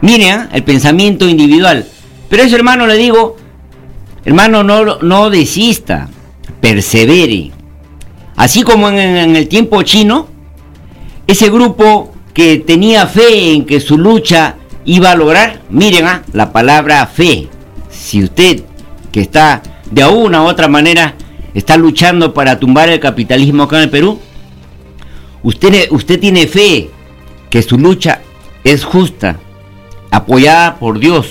Mire, 0.00 0.32
¿ah? 0.32 0.48
el 0.52 0.64
pensamiento 0.64 1.28
individual. 1.28 1.86
Pero 2.28 2.42
eso, 2.42 2.56
hermano, 2.56 2.88
le 2.88 2.96
digo, 2.96 3.36
hermano, 4.24 4.64
no, 4.64 4.98
no 5.00 5.30
desista, 5.30 6.08
persevere. 6.62 7.50
Así 8.36 8.62
como 8.62 8.88
en, 8.88 9.36
el 9.36 9.48
tiempo 9.48 9.82
chino, 9.82 10.28
ese 11.26 11.50
grupo 11.50 12.14
que 12.32 12.58
tenía 12.58 13.06
fe 13.06 13.52
en 13.52 13.66
que 13.66 13.80
su 13.80 13.98
lucha 13.98 14.56
iba 14.84 15.10
a 15.10 15.16
lograr, 15.16 15.60
miren 15.68 16.06
ah, 16.06 16.22
la 16.32 16.52
palabra 16.52 17.06
fe. 17.06 17.48
Si 17.90 18.22
usted 18.22 18.62
que 19.10 19.20
está 19.20 19.60
de 19.90 20.06
una 20.06 20.42
u 20.42 20.46
otra 20.46 20.68
manera 20.68 21.14
está 21.52 21.76
luchando 21.76 22.32
para 22.32 22.58
tumbar 22.58 22.88
el 22.88 23.00
capitalismo 23.00 23.64
acá 23.64 23.76
en 23.78 23.82
el 23.82 23.90
Perú, 23.90 24.18
usted 25.42 26.20
tiene 26.20 26.46
fe 26.46 26.90
que 27.50 27.60
su 27.62 27.76
lucha 27.76 28.22
es 28.64 28.84
justa, 28.84 29.38
apoyada 30.10 30.78
por 30.78 30.98
Dios, 30.98 31.26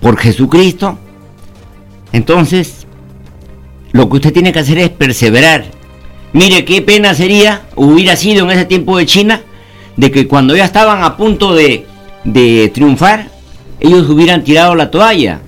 por 0.00 0.18
Jesucristo, 0.18 0.98
entonces 2.12 2.77
lo 3.92 4.08
que 4.08 4.16
usted 4.16 4.32
tiene 4.32 4.52
que 4.52 4.58
hacer 4.60 4.78
es 4.78 4.90
perseverar. 4.90 5.64
Mire 6.32 6.64
qué 6.64 6.82
pena 6.82 7.14
sería, 7.14 7.62
hubiera 7.74 8.16
sido 8.16 8.44
en 8.44 8.50
ese 8.50 8.64
tiempo 8.64 8.98
de 8.98 9.06
China, 9.06 9.42
de 9.96 10.10
que 10.10 10.28
cuando 10.28 10.54
ya 10.54 10.64
estaban 10.64 11.02
a 11.02 11.16
punto 11.16 11.54
de, 11.54 11.86
de 12.24 12.70
triunfar, 12.72 13.28
ellos 13.80 14.08
hubieran 14.08 14.44
tirado 14.44 14.74
la 14.74 14.90
toalla, 14.90 15.40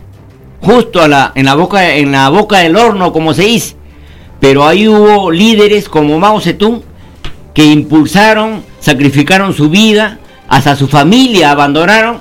justo 0.60 1.04
en, 1.04 1.44
la 1.44 1.54
boca, 1.54 1.94
en 1.96 2.12
la 2.12 2.28
boca 2.28 2.58
del 2.58 2.76
horno, 2.76 3.12
como 3.12 3.34
se 3.34 3.42
dice. 3.42 3.76
Pero 4.40 4.66
ahí 4.66 4.88
hubo 4.88 5.30
líderes 5.30 5.88
como 5.88 6.18
Mao 6.18 6.40
Zedong 6.40 6.82
que 7.54 7.64
impulsaron, 7.64 8.62
sacrificaron 8.78 9.52
su 9.52 9.68
vida, 9.68 10.18
hasta 10.48 10.76
su 10.76 10.88
familia 10.88 11.50
abandonaron 11.50 12.20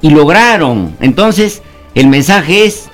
y 0.00 0.10
lograron. 0.10 0.96
Entonces, 1.00 1.62
el 1.94 2.06
mensaje 2.06 2.66
es, 2.66 2.88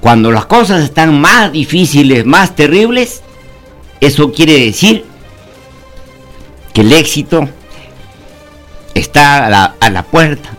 cuando 0.00 0.30
las 0.32 0.46
cosas 0.46 0.82
están 0.82 1.20
más 1.20 1.52
difíciles, 1.52 2.24
más 2.24 2.56
terribles, 2.56 3.22
eso 4.00 4.32
quiere 4.32 4.64
decir 4.64 5.04
que 6.72 6.80
el 6.80 6.92
éxito 6.92 7.48
está 8.94 9.46
a 9.46 9.50
la, 9.50 9.64
a 9.78 9.90
la 9.90 10.02
puerta. 10.02 10.50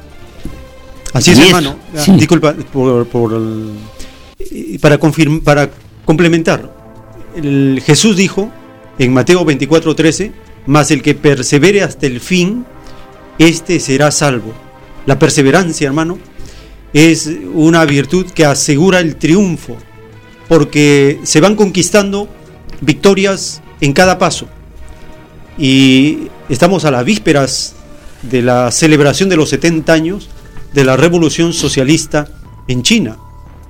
Así 1.14 1.32
es, 1.32 1.40
hermano. 1.40 1.76
Ah, 1.96 2.04
disculpa, 2.16 2.54
por, 2.72 3.08
por 3.08 3.42
para, 4.80 4.98
confirmar, 4.98 5.42
para 5.42 5.70
complementar. 6.06 6.74
El, 7.36 7.82
Jesús 7.86 8.16
dijo 8.16 8.52
en 8.98 9.14
Mateo 9.14 9.46
24:13, 9.46 10.32
mas 10.68 10.92
el 10.92 11.02
que 11.02 11.16
persevere 11.16 11.82
hasta 11.82 12.06
el 12.06 12.20
fin, 12.20 12.66
este 13.40 13.80
será 13.80 14.12
salvo. 14.12 14.54
La 15.06 15.18
perseverancia, 15.18 15.88
hermano, 15.88 16.20
es 16.94 17.30
una 17.54 17.86
virtud 17.86 18.28
que 18.28 18.46
asegura 18.46 19.00
el 19.00 19.16
triunfo, 19.16 19.78
porque 20.48 21.20
se 21.24 21.42
van 21.42 21.56
conquistando 21.56 22.28
victorias 22.82 23.62
en 23.80 23.94
cada 23.94 24.18
paso. 24.18 24.48
Y 25.58 26.28
estamos 26.50 26.86
a 26.86 26.92
las 26.92 27.06
vísperas 27.06 27.76
de 28.24 28.42
la 28.42 28.72
celebración 28.72 29.30
de 29.30 29.38
los 29.38 29.50
70 29.50 29.94
años 29.94 30.30
de 30.74 30.84
la 30.84 30.98
revolución 30.98 31.54
socialista 31.54 32.28
en 32.68 32.84
China. 32.84 33.18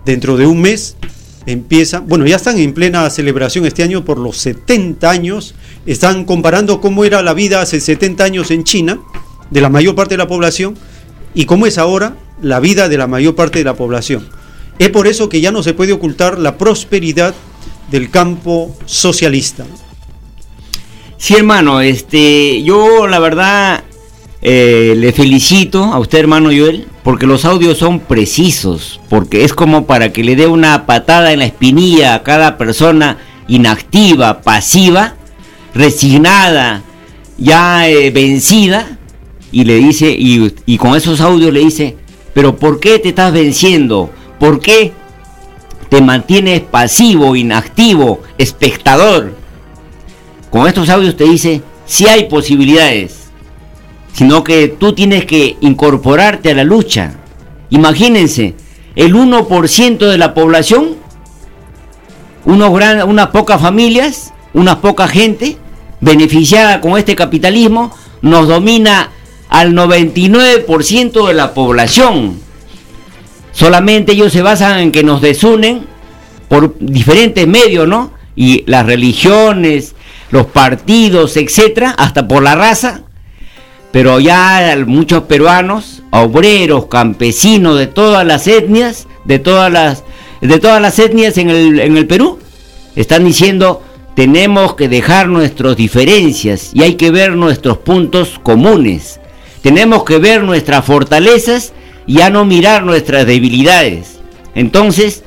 Dentro 0.05 0.37
de 0.37 0.45
un 0.45 0.61
mes 0.61 0.97
empieza, 1.45 1.99
bueno, 1.99 2.25
ya 2.25 2.35
están 2.35 2.57
en 2.57 2.73
plena 2.73 3.09
celebración 3.09 3.65
este 3.65 3.83
año 3.83 4.05
por 4.05 4.17
los 4.17 4.37
70 4.37 5.09
años, 5.09 5.55
están 5.85 6.25
comparando 6.25 6.81
cómo 6.81 7.05
era 7.05 7.21
la 7.21 7.33
vida 7.33 7.61
hace 7.61 7.79
70 7.79 8.23
años 8.23 8.51
en 8.51 8.63
China, 8.63 8.99
de 9.49 9.61
la 9.61 9.69
mayor 9.69 9.95
parte 9.95 10.13
de 10.13 10.19
la 10.19 10.27
población, 10.27 10.75
y 11.33 11.45
cómo 11.45 11.65
es 11.65 11.77
ahora 11.77 12.15
la 12.41 12.59
vida 12.59 12.89
de 12.89 12.97
la 12.97 13.07
mayor 13.07 13.35
parte 13.35 13.59
de 13.59 13.65
la 13.65 13.75
población. 13.75 14.27
Es 14.79 14.89
por 14.89 15.07
eso 15.07 15.29
que 15.29 15.41
ya 15.41 15.51
no 15.51 15.63
se 15.63 15.73
puede 15.73 15.93
ocultar 15.93 16.39
la 16.39 16.57
prosperidad 16.57 17.35
del 17.91 18.09
campo 18.09 18.75
socialista. 18.85 19.65
Sí, 21.17 21.35
hermano, 21.35 21.81
este, 21.81 22.63
yo 22.63 23.05
la 23.05 23.19
verdad 23.19 23.83
eh, 24.41 24.95
le 24.97 25.11
felicito 25.11 25.83
a 25.83 25.99
usted, 25.99 26.17
hermano 26.17 26.49
Joel, 26.49 26.87
porque 27.03 27.27
los 27.27 27.45
audios 27.45 27.77
son 27.77 27.99
precisos, 27.99 28.99
porque 29.07 29.43
es 29.43 29.53
como 29.53 29.85
para 29.85 30.11
que 30.11 30.23
le 30.23 30.35
dé 30.35 30.47
una 30.47 30.87
patada 30.87 31.31
en 31.31 31.39
la 31.39 31.45
espinilla 31.45 32.15
a 32.15 32.23
cada 32.23 32.57
persona 32.57 33.19
inactiva, 33.47 34.41
pasiva, 34.41 35.15
resignada, 35.75 36.81
ya 37.37 37.87
eh, 37.87 38.09
vencida, 38.09 38.97
y 39.51 39.65
le 39.65 39.75
dice, 39.75 40.09
y, 40.09 40.55
y 40.65 40.77
con 40.77 40.95
esos 40.95 41.21
audios 41.21 41.53
le 41.53 41.59
dice, 41.59 41.97
pero 42.33 42.55
¿por 42.55 42.79
qué 42.79 42.99
te 42.99 43.09
estás 43.09 43.33
venciendo? 43.33 44.09
¿Por 44.39 44.59
qué 44.59 44.91
te 45.89 46.01
mantienes 46.01 46.61
pasivo, 46.61 47.35
inactivo, 47.35 48.21
espectador? 48.37 49.35
Con 50.49 50.67
estos 50.67 50.89
audios 50.89 51.15
te 51.15 51.25
dice, 51.25 51.61
si 51.85 52.07
hay 52.07 52.25
posibilidades 52.25 53.21
sino 54.13 54.43
que 54.43 54.67
tú 54.67 54.93
tienes 54.93 55.25
que 55.25 55.57
incorporarte 55.61 56.51
a 56.51 56.55
la 56.55 56.63
lucha. 56.63 57.13
Imagínense, 57.69 58.55
el 58.95 59.15
1% 59.15 59.97
de 59.97 60.17
la 60.17 60.33
población, 60.33 60.95
unos 62.45 62.71
unas 63.05 63.27
pocas 63.27 63.61
familias, 63.61 64.33
unas 64.53 64.77
poca 64.77 65.07
gente 65.07 65.57
beneficiada 66.01 66.81
con 66.81 66.97
este 66.97 67.15
capitalismo, 67.15 67.91
nos 68.21 68.47
domina 68.47 69.11
al 69.51 69.73
99% 69.73 71.27
de 71.27 71.33
la 71.33 71.53
población. 71.53 72.39
Solamente 73.51 74.13
ellos 74.13 74.31
se 74.31 74.41
basan 74.41 74.79
en 74.79 74.91
que 74.91 75.03
nos 75.03 75.21
desunen 75.21 75.85
por 76.47 76.75
diferentes 76.79 77.45
medios, 77.47 77.87
¿no? 77.87 78.11
Y 78.35 78.63
las 78.65 78.85
religiones, 78.85 79.93
los 80.31 80.47
partidos, 80.47 81.35
etcétera, 81.35 81.93
hasta 81.97 82.27
por 82.27 82.41
la 82.41 82.55
raza, 82.55 83.01
pero 83.91 84.21
ya 84.21 84.73
muchos 84.87 85.23
peruanos, 85.23 86.01
obreros, 86.11 86.85
campesinos 86.85 87.77
de 87.77 87.87
todas 87.87 88.25
las 88.25 88.47
etnias, 88.47 89.05
de 89.25 89.37
todas 89.37 89.69
las, 89.69 90.05
de 90.39 90.59
todas 90.59 90.81
las 90.81 90.97
etnias 90.97 91.37
en 91.37 91.49
el, 91.49 91.79
en 91.81 91.97
el 91.97 92.07
Perú, 92.07 92.39
están 92.95 93.25
diciendo 93.25 93.83
tenemos 94.15 94.75
que 94.75 94.87
dejar 94.87 95.27
nuestras 95.27 95.75
diferencias 95.75 96.71
y 96.73 96.83
hay 96.83 96.95
que 96.95 97.11
ver 97.11 97.35
nuestros 97.35 97.77
puntos 97.79 98.39
comunes. 98.41 99.20
Tenemos 99.61 100.03
que 100.03 100.17
ver 100.17 100.43
nuestras 100.43 100.85
fortalezas 100.85 101.73
y 102.07 102.15
ya 102.15 102.29
no 102.29 102.45
mirar 102.45 102.83
nuestras 102.83 103.25
debilidades. 103.25 104.19
Entonces, 104.55 105.23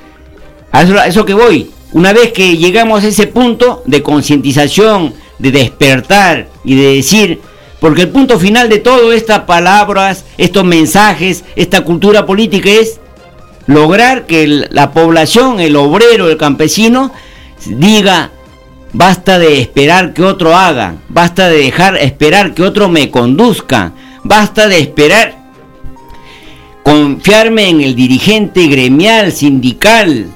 a 0.73 0.83
eso, 0.83 1.25
que 1.25 1.35
voy. 1.35 1.71
Una 1.93 2.13
vez 2.13 2.33
que 2.33 2.57
llegamos 2.57 3.05
a 3.05 3.07
ese 3.07 3.29
punto 3.29 3.83
de 3.87 4.03
concientización, 4.03 5.15
de 5.39 5.53
despertar 5.53 6.49
y 6.65 6.75
de 6.75 6.97
decir, 6.97 7.41
porque 7.79 8.03
el 8.03 8.09
punto 8.09 8.41
final 8.41 8.69
de 8.69 8.79
todas 8.79 9.15
estas 9.15 9.41
palabras, 9.41 10.25
estos 10.37 10.65
mensajes, 10.65 11.45
esta 11.55 11.83
cultura 11.83 12.27
política 12.27 12.71
es 12.71 12.99
lograr 13.67 14.27
que 14.27 14.67
la 14.71 14.91
población, 14.93 15.61
el 15.61 15.77
obrero, 15.77 16.29
el 16.29 16.37
campesino, 16.37 17.13
diga, 17.67 18.31
basta 18.93 19.39
de 19.39 19.61
esperar 19.61 20.13
que 20.13 20.25
otro 20.25 20.57
haga, 20.57 20.97
basta 21.09 21.49
de 21.49 21.59
dejar 21.59 21.97
esperar 21.99 22.55
que 22.55 22.63
otro 22.63 22.89
me 22.89 23.11
conduzca, 23.11 23.93
basta 24.25 24.67
de 24.67 24.81
esperar 24.81 25.45
confiarme 26.85 27.71
en 27.71 27.81
el 27.81 27.95
dirigente 27.97 28.67
gremial, 28.67 29.33
sindical. 29.33 30.27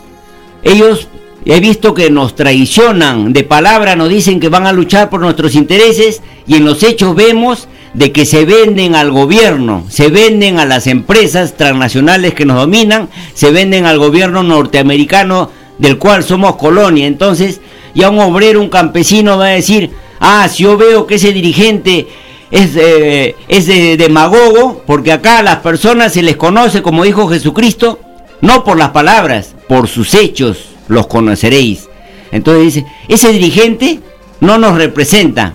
Ellos 0.63 1.09
he 1.45 1.61
visto 1.61 1.95
que 1.95 2.11
nos 2.11 2.35
traicionan, 2.35 3.33
de 3.33 3.45
palabra 3.45 3.97
nos 3.97 4.09
dicen 4.09 4.41
que 4.41 4.49
van 4.49 4.67
a 4.67 4.73
luchar 4.73 5.11
por 5.11 5.21
nuestros 5.21 5.55
intereses 5.55 6.23
y 6.47 6.57
en 6.57 6.65
los 6.65 6.83
hechos 6.83 7.15
vemos 7.15 7.69
de 7.95 8.13
que 8.13 8.25
se 8.25 8.45
venden 8.45 8.95
al 8.95 9.11
gobierno, 9.11 9.85
se 9.89 10.09
venden 10.09 10.59
a 10.59 10.65
las 10.65 10.87
empresas 10.87 11.57
transnacionales 11.57 12.35
que 12.35 12.47
nos 12.47 12.57
dominan, 12.57 13.09
se 13.35 13.51
venden 13.51 13.87
al 13.87 13.99
gobierno 13.99 14.43
norteamericano 14.43 15.51
del 15.79 15.99
cual 15.99 16.25
somos 16.25 16.57
colonia. 16.57 17.07
Entonces, 17.07 17.61
ya 17.95 18.11
un 18.11 18.19
obrero, 18.21 18.61
un 18.61 18.69
campesino 18.69 19.39
va 19.39 19.47
a 19.47 19.51
decir, 19.51 19.91
ah, 20.21 20.49
si 20.49 20.65
yo 20.65 20.77
veo 20.77 21.07
que 21.07 21.17
ese 21.17 21.33
dirigente 21.33 22.09
es, 22.51 22.77
es 23.49 23.67
de 23.67 23.97
demagogo, 23.97 24.83
porque 24.87 25.13
acá 25.13 25.39
a 25.39 25.43
las 25.43 25.57
personas 25.57 26.13
se 26.13 26.23
les 26.23 26.37
conoce, 26.37 26.83
como 26.83 27.05
dijo 27.05 27.29
Jesucristo, 27.29 28.01
no 28.41 28.65
por 28.65 28.79
las 28.79 28.91
palabras, 28.91 29.55
por 29.69 29.89
sus 29.89 30.15
hechos 30.15 30.69
los 30.89 31.07
conoceréis. 31.07 31.89
Entonces 32.33 32.75
dice, 32.75 32.87
ese 33.09 33.33
dirigente 33.33 34.01
no 34.41 34.59
nos 34.59 34.77
representa, 34.77 35.55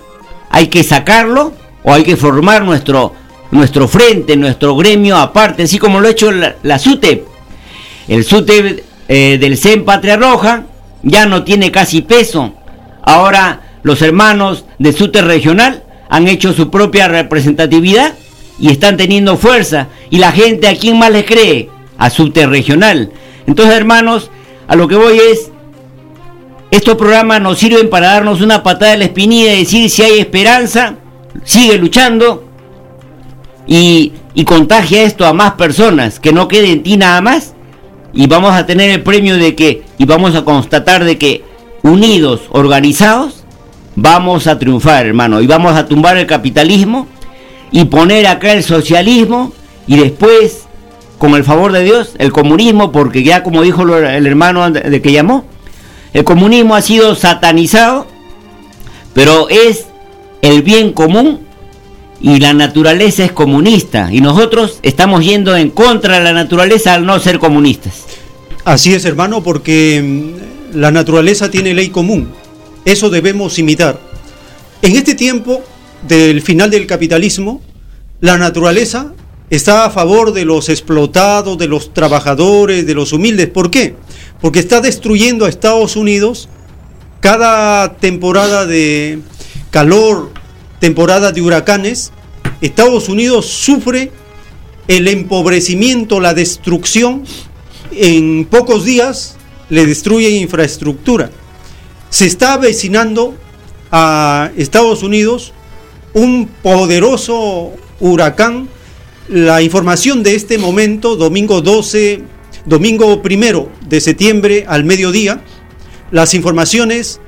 hay 0.50 0.68
que 0.68 0.82
sacarlo 0.82 1.52
o 1.82 1.92
hay 1.92 2.02
que 2.02 2.16
formar 2.16 2.64
nuestro, 2.64 3.12
nuestro 3.50 3.88
frente, 3.88 4.36
nuestro 4.36 4.76
gremio 4.76 5.16
aparte, 5.16 5.64
así 5.64 5.78
como 5.78 6.00
lo 6.00 6.08
ha 6.08 6.12
hecho 6.12 6.30
la, 6.32 6.78
SUTE. 6.78 7.24
El 8.08 8.24
SUTE 8.24 8.84
eh, 9.08 9.38
del 9.40 9.56
CEN 9.56 9.84
Patria 9.84 10.16
Roja 10.16 10.64
ya 11.02 11.26
no 11.26 11.44
tiene 11.44 11.70
casi 11.70 12.02
peso. 12.02 12.54
Ahora 13.02 13.60
los 13.82 14.02
hermanos 14.02 14.64
de 14.78 14.92
SUTE 14.92 15.22
regional 15.22 15.83
han 16.08 16.28
hecho 16.28 16.52
su 16.52 16.70
propia 16.70 17.08
representatividad 17.08 18.14
y 18.58 18.70
están 18.70 18.96
teniendo 18.96 19.36
fuerza. 19.36 19.88
Y 20.10 20.18
la 20.18 20.32
gente 20.32 20.68
a 20.68 20.76
quién 20.76 20.98
más 20.98 21.10
le 21.10 21.24
cree? 21.24 21.68
A 21.98 22.10
SUTE 22.10 22.46
regional. 22.46 23.10
Entonces, 23.46 23.74
hermanos, 23.74 24.30
a 24.66 24.76
lo 24.76 24.88
que 24.88 24.96
voy 24.96 25.18
es, 25.18 25.50
Estos 26.70 26.96
programas 26.96 27.40
nos 27.40 27.58
sirven 27.58 27.88
para 27.88 28.08
darnos 28.08 28.40
una 28.40 28.62
patada 28.64 28.94
en 28.94 28.98
la 28.98 29.04
espinilla 29.04 29.54
y 29.54 29.60
decir 29.60 29.88
si 29.88 30.02
hay 30.02 30.18
esperanza, 30.18 30.96
sigue 31.44 31.78
luchando 31.78 32.48
y, 33.66 34.12
y 34.34 34.44
contagia 34.44 35.02
esto 35.02 35.24
a 35.24 35.32
más 35.32 35.52
personas, 35.52 36.18
que 36.18 36.32
no 36.32 36.48
quede 36.48 36.72
en 36.72 36.82
ti 36.82 36.96
nada 36.96 37.20
más 37.20 37.54
y 38.12 38.26
vamos 38.26 38.54
a 38.54 38.66
tener 38.66 38.90
el 38.90 39.02
premio 39.02 39.36
de 39.36 39.54
que, 39.54 39.84
y 39.98 40.04
vamos 40.04 40.34
a 40.34 40.44
constatar 40.44 41.04
de 41.04 41.16
que 41.16 41.44
unidos, 41.82 42.42
organizados, 42.50 43.43
vamos 43.96 44.46
a 44.46 44.58
triunfar, 44.58 45.06
hermano, 45.06 45.40
y 45.40 45.46
vamos 45.46 45.76
a 45.76 45.86
tumbar 45.86 46.16
el 46.16 46.26
capitalismo 46.26 47.06
y 47.70 47.84
poner 47.84 48.26
acá 48.26 48.52
el 48.52 48.62
socialismo 48.62 49.52
y 49.86 49.96
después, 49.96 50.64
con 51.18 51.34
el 51.34 51.44
favor 51.44 51.72
de 51.72 51.84
Dios, 51.84 52.14
el 52.18 52.32
comunismo, 52.32 52.92
porque 52.92 53.22
ya 53.22 53.42
como 53.42 53.62
dijo 53.62 53.82
el 53.82 54.26
hermano 54.26 54.70
de 54.70 55.02
que 55.02 55.12
llamó, 55.12 55.44
el 56.12 56.24
comunismo 56.24 56.74
ha 56.76 56.82
sido 56.82 57.14
satanizado, 57.14 58.06
pero 59.12 59.48
es 59.48 59.86
el 60.42 60.62
bien 60.62 60.92
común 60.92 61.40
y 62.20 62.38
la 62.38 62.54
naturaleza 62.54 63.24
es 63.24 63.32
comunista 63.32 64.08
y 64.12 64.20
nosotros 64.20 64.78
estamos 64.82 65.24
yendo 65.24 65.56
en 65.56 65.70
contra 65.70 66.18
de 66.18 66.24
la 66.24 66.32
naturaleza 66.32 66.94
al 66.94 67.04
no 67.04 67.18
ser 67.18 67.38
comunistas. 67.38 68.04
Así 68.64 68.94
es, 68.94 69.04
hermano, 69.04 69.42
porque 69.42 70.02
mm, 70.02 70.78
la 70.78 70.90
naturaleza 70.90 71.50
tiene 71.50 71.74
ley 71.74 71.90
común. 71.90 72.30
Eso 72.84 73.10
debemos 73.10 73.58
imitar. 73.58 73.98
En 74.82 74.96
este 74.96 75.14
tiempo 75.14 75.62
del 76.06 76.42
final 76.42 76.70
del 76.70 76.86
capitalismo, 76.86 77.62
la 78.20 78.36
naturaleza 78.36 79.14
está 79.50 79.86
a 79.86 79.90
favor 79.90 80.32
de 80.32 80.44
los 80.44 80.68
explotados, 80.68 81.56
de 81.58 81.68
los 81.68 81.94
trabajadores, 81.94 82.86
de 82.86 82.94
los 82.94 83.12
humildes. 83.12 83.48
¿Por 83.48 83.70
qué? 83.70 83.96
Porque 84.40 84.58
está 84.58 84.80
destruyendo 84.80 85.46
a 85.46 85.48
Estados 85.48 85.96
Unidos 85.96 86.48
cada 87.20 87.96
temporada 87.96 88.66
de 88.66 89.20
calor, 89.70 90.30
temporada 90.80 91.32
de 91.32 91.40
huracanes. 91.40 92.12
Estados 92.60 93.08
Unidos 93.08 93.46
sufre 93.46 94.12
el 94.88 95.08
empobrecimiento, 95.08 96.20
la 96.20 96.34
destrucción. 96.34 97.24
En 97.92 98.44
pocos 98.44 98.84
días 98.84 99.36
le 99.70 99.86
destruye 99.86 100.28
infraestructura. 100.30 101.30
Se 102.14 102.26
está 102.26 102.52
avecinando 102.52 103.34
a 103.90 104.52
Estados 104.56 105.02
Unidos 105.02 105.52
un 106.12 106.46
poderoso 106.46 107.72
huracán. 107.98 108.68
La 109.26 109.62
información 109.62 110.22
de 110.22 110.36
este 110.36 110.56
momento, 110.56 111.16
domingo 111.16 111.60
12, 111.60 112.22
domingo 112.66 113.20
primero 113.20 113.68
de 113.88 114.00
septiembre 114.00 114.64
al 114.68 114.84
mediodía, 114.84 115.42
las 116.12 116.34
informaciones 116.34 117.20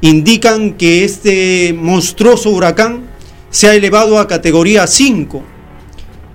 indican 0.00 0.78
que 0.78 1.04
este 1.04 1.74
monstruoso 1.78 2.48
huracán 2.48 3.02
se 3.50 3.68
ha 3.68 3.74
elevado 3.74 4.18
a 4.18 4.26
categoría 4.26 4.86
5 4.86 5.42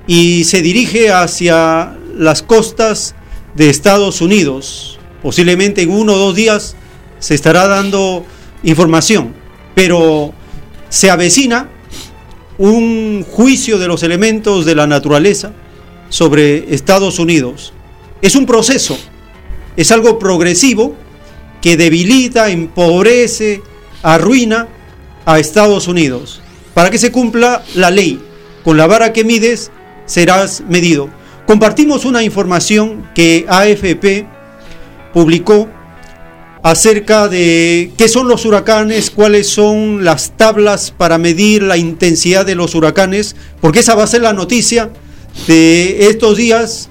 y 0.06 0.44
se 0.44 0.62
dirige 0.62 1.12
hacia 1.12 1.98
las 2.16 2.44
costas 2.44 3.16
de 3.56 3.72
Estados 3.72 4.22
Unidos. 4.22 5.00
Posiblemente 5.24 5.82
en 5.82 5.90
uno 5.90 6.14
o 6.14 6.18
dos 6.20 6.36
días 6.36 6.76
se 7.22 7.36
estará 7.36 7.68
dando 7.68 8.26
información, 8.64 9.34
pero 9.76 10.34
se 10.90 11.10
avecina 11.10 11.70
un 12.58 13.24
juicio 13.24 13.80
de 13.80 13.88
los 13.88 14.04
elementos 14.04 14.66
de 14.66 14.76
la 14.76 14.88
naturaleza 14.88 15.54
sobre 16.10 16.74
Estados 16.74 17.20
Unidos. 17.20 17.74
Es 18.22 18.36
un 18.36 18.46
proceso, 18.46 18.98
es 19.78 19.92
algo 19.92 20.20
progresivo 20.20 20.96
que 21.62 21.78
debilita, 21.78 22.50
empobrece, 22.50 23.62
arruina 24.02 24.68
a 25.26 25.40
Estados 25.40 25.88
Unidos. 25.88 26.42
Para 26.74 26.90
que 26.90 26.98
se 26.98 27.12
cumpla 27.12 27.64
la 27.76 27.92
ley, 27.92 28.20
con 28.64 28.78
la 28.78 28.88
vara 28.88 29.14
que 29.14 29.24
mides 29.24 29.72
serás 30.08 30.64
medido. 30.68 31.10
Compartimos 31.46 32.04
una 32.04 32.24
información 32.24 33.10
que 33.14 33.46
AFP 33.48 34.26
publicó 35.14 35.70
acerca 36.64 37.28
de 37.28 37.92
qué 37.98 38.08
son 38.08 38.28
los 38.28 38.46
huracanes, 38.46 39.10
cuáles 39.10 39.48
son 39.48 40.04
las 40.04 40.38
tablas 40.38 40.92
para 40.96 41.18
medir 41.18 41.64
la 41.64 41.78
intensidad 41.78 42.46
de 42.46 42.56
los 42.56 42.76
huracanes, 42.76 43.36
porque 43.60 43.80
esa 43.80 43.96
va 43.96 44.04
a 44.04 44.08
ser 44.08 44.22
la 44.22 44.34
noticia 44.34 44.92
de 45.48 46.08
estos 46.10 46.38
días 46.38 46.90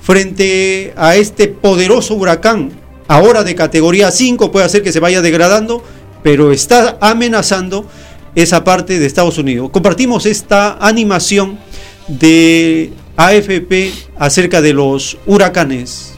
frente 0.00 0.92
a 0.96 1.14
este 1.16 1.48
poderoso 1.48 2.14
huracán, 2.14 2.72
ahora 3.06 3.44
de 3.44 3.54
categoría 3.54 4.10
5, 4.10 4.50
puede 4.50 4.66
hacer 4.66 4.82
que 4.82 4.92
se 4.92 5.00
vaya 5.00 5.22
degradando, 5.22 5.84
pero 6.22 6.52
está 6.52 6.98
amenazando 7.00 7.86
esa 8.34 8.64
parte 8.64 8.98
de 8.98 9.06
Estados 9.06 9.38
Unidos. 9.38 9.70
Compartimos 9.70 10.26
esta 10.26 10.78
animación 10.80 11.58
de 12.08 12.92
AFP 13.16 13.92
acerca 14.18 14.60
de 14.60 14.72
los 14.72 15.18
huracanes. 15.26 16.11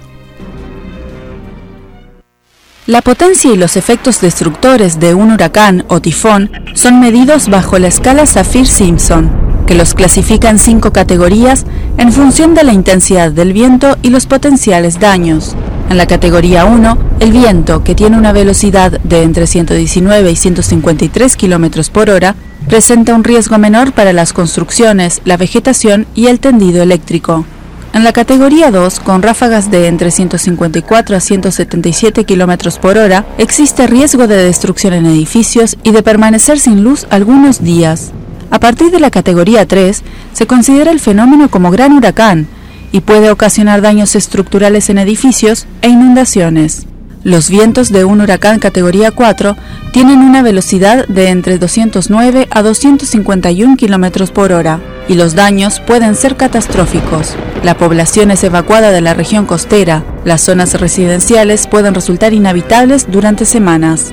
La 2.87 3.01
potencia 3.01 3.51
y 3.51 3.57
los 3.57 3.79
efectos 3.79 4.21
destructores 4.21 5.01
de 5.01 5.15
un 5.15 5.33
huracán 5.33 5.87
o 5.89 6.03
tifón 6.03 6.51
son 6.75 7.01
medidos 7.01 7.49
bajo 7.49 7.79
la 7.79 7.89
escala 7.89 8.27
Saffir-Simpson, 8.27 9.65
que 9.67 9.75
los 9.75 9.95
clasifica 9.95 10.51
en 10.51 10.59
cinco 10.59 10.93
categorías 10.93 11.65
en 11.97 12.13
función 12.13 12.55
de 12.55 12.63
la 12.63 12.75
intensidad 12.75 13.33
del 13.33 13.55
viento 13.55 13.97
y 14.03 14.11
los 14.11 14.27
potenciales 14.27 15.01
daños. 15.01 15.57
En 15.89 15.97
la 15.97 16.07
categoría 16.07 16.67
1, 16.67 16.99
el 17.21 17.33
viento, 17.33 17.83
que 17.83 17.95
tiene 17.95 18.19
una 18.19 18.33
velocidad 18.33 19.01
de 19.01 19.23
entre 19.23 19.47
119 19.47 20.31
y 20.31 20.37
153 20.37 21.37
km 21.39 21.89
por 21.89 22.11
hora, 22.11 22.35
presenta 22.69 23.15
un 23.15 23.25
riesgo 23.25 23.57
menor 23.57 23.93
para 23.93 24.13
las 24.13 24.35
construcciones, 24.35 25.23
la 25.25 25.39
vegetación 25.39 26.07
y 26.15 26.27
el 26.27 26.39
tendido 26.39 26.83
eléctrico. 26.83 27.47
En 27.95 28.03
la 28.03 28.13
categoría 28.13 28.73
2, 28.73 28.99
con 28.99 29.23
ráfagas 29.23 29.71
de 29.71 29.87
entre 29.87 30.11
154 30.11 31.17
a 31.17 31.21
177 31.21 32.25
km 32.25 32.81
por 32.81 32.99
hora, 32.99 33.25
existe 33.39 33.87
riesgo 33.87 34.27
de 34.27 34.35
destrucción 34.35 34.95
en 34.95 35.07
edificios 35.07 35.77
y 35.85 35.93
de 35.93 36.03
permanecer 36.03 36.59
sin 36.59 36.83
luz 36.83 37.07
algunos 37.11 37.63
días. 37.63 38.11
A 38.51 38.59
partir 38.59 38.91
de 38.91 38.99
la 38.99 39.13
categoría 39.13 39.65
3, 39.69 40.03
se 40.33 40.47
considera 40.49 40.91
el 40.91 40.99
fenómeno 40.99 41.49
como 41.49 41.71
gran 41.71 41.93
huracán 41.93 42.49
y 42.91 42.99
puede 42.99 43.31
ocasionar 43.31 43.81
daños 43.81 44.17
estructurales 44.17 44.91
en 44.91 44.99
edificios 44.99 45.69
e 45.81 45.89
inundaciones. 45.89 46.89
Los 47.25 47.49
vientos 47.49 47.91
de 47.91 48.05
un 48.05 48.21
huracán 48.21 48.59
categoría 48.59 49.11
4 49.11 49.57
tienen 49.93 50.19
una 50.19 50.43
velocidad 50.43 51.09
de 51.09 51.29
entre 51.31 51.57
209 51.57 52.49
a 52.51 52.63
251 52.63 53.77
km 53.79 54.31
por 54.31 54.53
hora 54.53 54.79
y 55.09 55.15
los 55.15 55.35
daños 55.35 55.81
pueden 55.81 56.17
ser 56.17 56.37
catastróficos. 56.37 57.35
La 57.63 57.79
población 57.79 58.31
es 58.31 58.45
evacuada 58.45 58.91
de 58.91 59.01
la 59.01 59.15
región 59.15 59.47
costera, 59.47 60.05
las 60.27 60.43
zonas 60.43 60.79
residenciales 60.79 61.67
pueden 61.67 61.95
resultar 61.95 62.35
inhabitables 62.35 63.11
durante 63.11 63.47
semanas. 63.47 64.13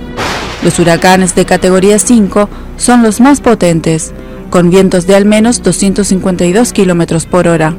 Los 0.64 0.80
huracanes 0.80 1.36
de 1.36 1.44
categoría 1.44 2.00
5 2.00 2.48
son 2.78 3.04
los 3.04 3.20
más 3.20 3.42
potentes, 3.42 4.14
con 4.50 4.70
vientos 4.70 5.06
de 5.06 5.18
al 5.18 5.26
menos 5.26 5.64
252 5.64 6.72
km 6.72 7.26
por 7.26 7.50
hora. 7.50 7.76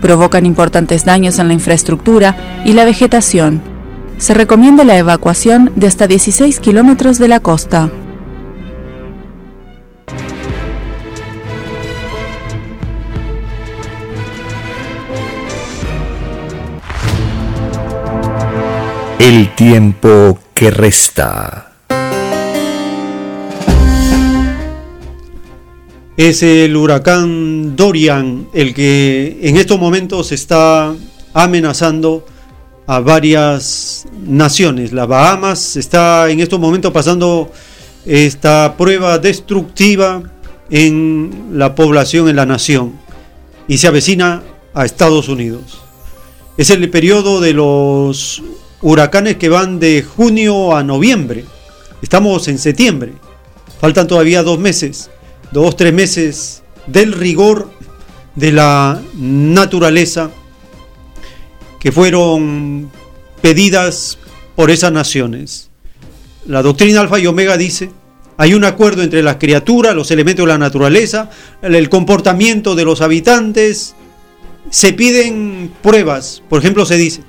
Provocan 0.00 0.46
importantes 0.46 1.04
daños 1.04 1.40
en 1.40 1.48
la 1.48 1.54
infraestructura 1.54 2.62
y 2.64 2.74
la 2.74 2.84
vegetación 2.84 3.79
se 4.20 4.34
recomienda 4.34 4.84
la 4.84 4.98
evacuación 4.98 5.72
de 5.76 5.86
hasta 5.86 6.06
16 6.06 6.60
kilómetros 6.60 7.18
de 7.18 7.26
la 7.26 7.40
costa. 7.40 7.90
El 19.18 19.54
tiempo 19.54 20.38
que 20.52 20.70
resta. 20.70 21.72
Es 26.18 26.42
el 26.42 26.76
huracán 26.76 27.74
Dorian 27.74 28.48
el 28.52 28.74
que 28.74 29.38
en 29.42 29.56
estos 29.56 29.80
momentos 29.80 30.30
está 30.32 30.92
amenazando 31.32 32.26
a 32.90 32.98
varias 32.98 34.04
naciones. 34.26 34.92
La 34.92 35.06
Bahamas 35.06 35.76
está 35.76 36.28
en 36.28 36.40
estos 36.40 36.58
momentos 36.58 36.92
pasando 36.92 37.52
esta 38.04 38.74
prueba 38.76 39.16
destructiva 39.20 40.24
en 40.70 41.50
la 41.52 41.76
población, 41.76 42.28
en 42.28 42.34
la 42.34 42.46
nación, 42.46 42.94
y 43.68 43.78
se 43.78 43.86
avecina 43.86 44.42
a 44.74 44.84
Estados 44.84 45.28
Unidos. 45.28 45.80
Es 46.56 46.70
el 46.70 46.90
periodo 46.90 47.40
de 47.40 47.52
los 47.52 48.42
huracanes 48.82 49.36
que 49.36 49.48
van 49.48 49.78
de 49.78 50.02
junio 50.02 50.74
a 50.74 50.82
noviembre. 50.82 51.44
Estamos 52.02 52.48
en 52.48 52.58
septiembre. 52.58 53.12
Faltan 53.80 54.08
todavía 54.08 54.42
dos 54.42 54.58
meses, 54.58 55.12
dos, 55.52 55.76
tres 55.76 55.94
meses 55.94 56.64
del 56.88 57.12
rigor 57.12 57.70
de 58.34 58.50
la 58.50 59.00
naturaleza 59.14 60.32
que 61.80 61.90
fueron 61.90 62.90
pedidas 63.42 64.18
por 64.54 64.70
esas 64.70 64.92
naciones. 64.92 65.70
la 66.46 66.62
doctrina 66.62 67.00
alfa 67.00 67.18
y 67.18 67.26
omega 67.26 67.56
dice, 67.56 67.90
hay 68.36 68.54
un 68.54 68.64
acuerdo 68.64 69.02
entre 69.02 69.22
las 69.22 69.36
criaturas, 69.36 69.94
los 69.94 70.10
elementos 70.10 70.46
de 70.46 70.52
la 70.52 70.58
naturaleza, 70.58 71.30
el 71.62 71.88
comportamiento 71.88 72.74
de 72.74 72.84
los 72.84 73.00
habitantes. 73.00 73.94
Se 74.70 74.92
piden 74.92 75.72
pruebas, 75.82 76.42
por 76.48 76.60
ejemplo, 76.60 76.86
se 76.86 76.96
dice, 76.96 77.22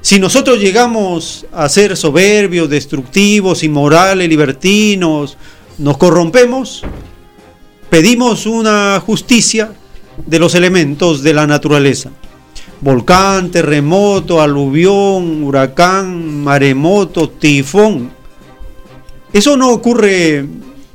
si 0.00 0.18
nosotros 0.18 0.58
llegamos 0.58 1.46
a 1.52 1.68
ser 1.68 1.96
soberbios, 1.96 2.68
destructivos, 2.68 3.62
inmorales, 3.62 4.28
libertinos, 4.28 5.36
nos 5.78 5.96
corrompemos, 5.98 6.82
pedimos 7.88 8.46
una 8.46 9.00
justicia 9.04 9.72
de 10.26 10.38
los 10.38 10.54
elementos 10.54 11.22
de 11.22 11.34
la 11.34 11.46
naturaleza. 11.46 12.10
Volcán, 12.84 13.50
terremoto, 13.50 14.42
aluvión, 14.42 15.42
huracán, 15.42 16.42
maremoto, 16.44 17.30
tifón. 17.30 18.10
Eso 19.32 19.56
no 19.56 19.70
ocurre 19.70 20.44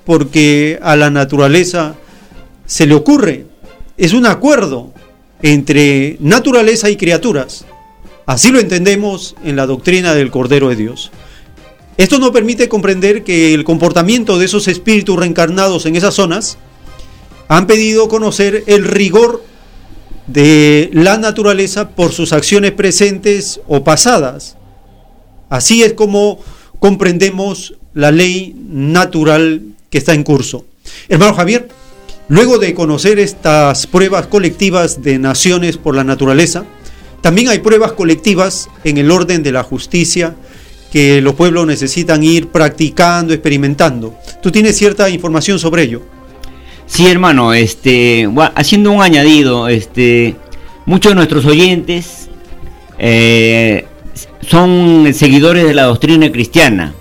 porque 0.06 0.78
a 0.84 0.96
la 0.96 1.10
naturaleza 1.10 1.96
se 2.68 2.86
le 2.86 2.94
ocurre. 2.94 3.48
Es 3.98 4.14
un 4.14 4.28
acuerdo 4.28 4.94
entre 5.42 6.18
naturaleza 6.20 6.92
y 6.92 6.96
criaturas. 6.96 7.66
Así 8.28 8.52
lo 8.52 8.60
entendemos 8.60 9.36
en 9.44 9.56
la 9.56 9.66
doctrina 9.66 10.14
del 10.14 10.30
Cordero 10.30 10.70
de 10.70 10.76
Dios. 10.76 11.10
Esto 11.98 12.20
nos 12.20 12.30
permite 12.30 12.70
comprender 12.70 13.24
que 13.24 13.56
el 13.56 13.64
comportamiento 13.64 14.38
de 14.38 14.46
esos 14.46 14.68
espíritus 14.68 15.18
reencarnados 15.18 15.88
en 15.88 15.96
esas 15.96 16.14
zonas 16.14 16.60
han 17.48 17.66
pedido 17.66 18.08
conocer 18.10 18.64
el 18.68 18.86
rigor 18.86 19.49
de 20.32 20.90
la 20.94 21.18
naturaleza 21.18 21.90
por 21.90 22.12
sus 22.12 22.34
acciones 22.34 22.72
presentes 22.72 23.60
o 23.68 23.84
pasadas. 23.84 24.56
Así 25.50 25.84
es 25.84 25.94
como 25.94 26.40
comprendemos 26.80 27.76
la 27.94 28.12
ley 28.12 28.56
natural 28.70 29.62
que 29.90 29.98
está 29.98 30.14
en 30.14 30.24
curso. 30.24 30.66
Hermano 31.08 31.34
Javier, 31.34 31.70
luego 32.28 32.60
de 32.60 32.76
conocer 32.76 33.18
estas 33.18 33.88
pruebas 33.88 34.28
colectivas 34.28 35.02
de 35.02 35.18
naciones 35.18 35.78
por 35.78 35.96
la 35.96 36.04
naturaleza, 36.04 36.66
también 37.22 37.50
hay 37.50 37.60
pruebas 37.60 37.94
colectivas 37.94 38.70
en 38.84 38.98
el 38.98 39.12
orden 39.12 39.42
de 39.42 39.52
la 39.52 39.64
justicia 39.64 40.36
que 40.92 41.22
los 41.22 41.34
pueblos 41.36 41.68
necesitan 41.68 42.24
ir 42.24 42.48
practicando, 42.50 43.34
experimentando. 43.34 44.16
¿Tú 44.42 44.52
tienes 44.52 44.78
cierta 44.78 45.10
información 45.10 45.60
sobre 45.60 45.84
ello? 45.84 46.19
Sí, 46.90 47.08
hermano, 47.08 47.54
este, 47.54 48.28
haciendo 48.56 48.92
un 48.92 49.02
añadido, 49.02 49.68
este, 49.70 50.36
muchos 50.86 51.12
de 51.12 51.16
nuestros 51.16 51.46
oyentes 51.46 52.30
eh, 52.98 53.86
son 54.42 55.14
seguidores 55.14 55.66
de 55.66 55.76
la 55.76 55.84
doctrina 55.84 56.32
cristiana. 56.32 56.96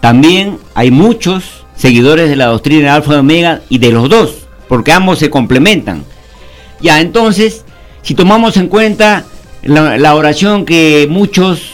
También 0.00 0.58
hay 0.74 0.90
muchos 0.90 1.64
seguidores 1.74 2.28
de 2.28 2.36
la 2.36 2.46
doctrina 2.46 2.94
Alfa 2.94 3.14
y 3.14 3.16
Omega 3.16 3.62
y 3.70 3.78
de 3.78 3.90
los 3.90 4.10
dos, 4.10 4.46
porque 4.68 4.92
ambos 4.92 5.18
se 5.18 5.30
complementan. 5.30 6.04
Ya, 6.80 7.00
entonces, 7.00 7.64
si 8.02 8.14
tomamos 8.14 8.58
en 8.58 8.68
cuenta 8.68 9.24
la, 9.62 10.14
oración 10.14 10.66
que 10.66 11.08
muchos 11.10 11.72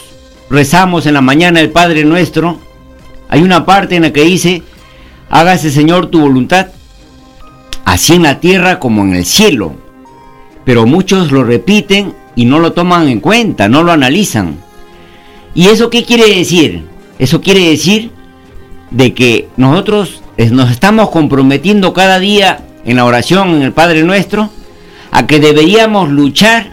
rezamos 0.49 1.07
en 1.07 1.15
la 1.15 1.23
mañana 1.23 1.59
del 1.59 1.71
Padre 1.71 2.05
Nuestro, 2.05 2.61
hay 3.29 3.43
una 3.43 3.67
parte 3.67 3.97
en 3.97 4.03
la 4.03 4.13
que 4.13 4.23
dice, 4.25 4.63
hágase 5.29 5.71
Señor 5.71 6.07
tu 6.07 6.21
voluntad, 6.21 6.69
así 7.89 8.13
en 8.13 8.25
la 8.25 8.39
tierra 8.39 8.79
como 8.79 9.03
en 9.03 9.15
el 9.15 9.25
cielo. 9.25 9.75
Pero 10.67 10.85
muchos 10.85 11.33
lo 11.33 11.43
repiten 11.43 12.13
y 12.37 12.45
no 12.45 12.59
lo 12.59 12.75
toman 12.75 13.09
en 13.09 13.21
cuenta, 13.21 13.67
no 13.67 13.83
lo 13.83 13.93
analizan. 13.93 14.59
¿Y 15.55 15.69
eso 15.69 15.89
qué 15.89 16.05
quiere 16.05 16.35
decir? 16.37 16.85
Eso 17.19 17.41
quiere 17.41 17.71
decir 17.71 18.11
de 18.91 19.15
que 19.15 19.49
nosotros 19.57 20.21
nos 20.51 20.71
estamos 20.71 21.09
comprometiendo 21.09 21.95
cada 21.95 22.19
día 22.19 22.61
en 22.85 22.97
la 22.97 23.07
oración 23.07 23.55
en 23.55 23.63
el 23.63 23.73
Padre 23.73 24.03
Nuestro 24.03 24.51
a 25.11 25.27
que 25.27 25.41
deberíamos 25.41 26.11
luchar 26.11 26.73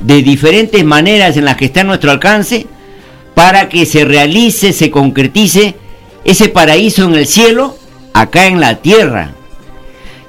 de 0.00 0.22
diferentes 0.22 0.84
maneras 0.84 1.38
en 1.38 1.46
las 1.46 1.56
que 1.56 1.64
está 1.64 1.80
a 1.80 1.84
nuestro 1.84 2.10
alcance 2.10 2.66
para 3.34 3.70
que 3.70 3.86
se 3.86 4.04
realice, 4.04 4.74
se 4.74 4.90
concretice 4.90 5.76
ese 6.24 6.50
paraíso 6.50 7.04
en 7.04 7.14
el 7.14 7.26
cielo, 7.26 7.78
acá 8.12 8.46
en 8.48 8.60
la 8.60 8.76
tierra. 8.82 9.32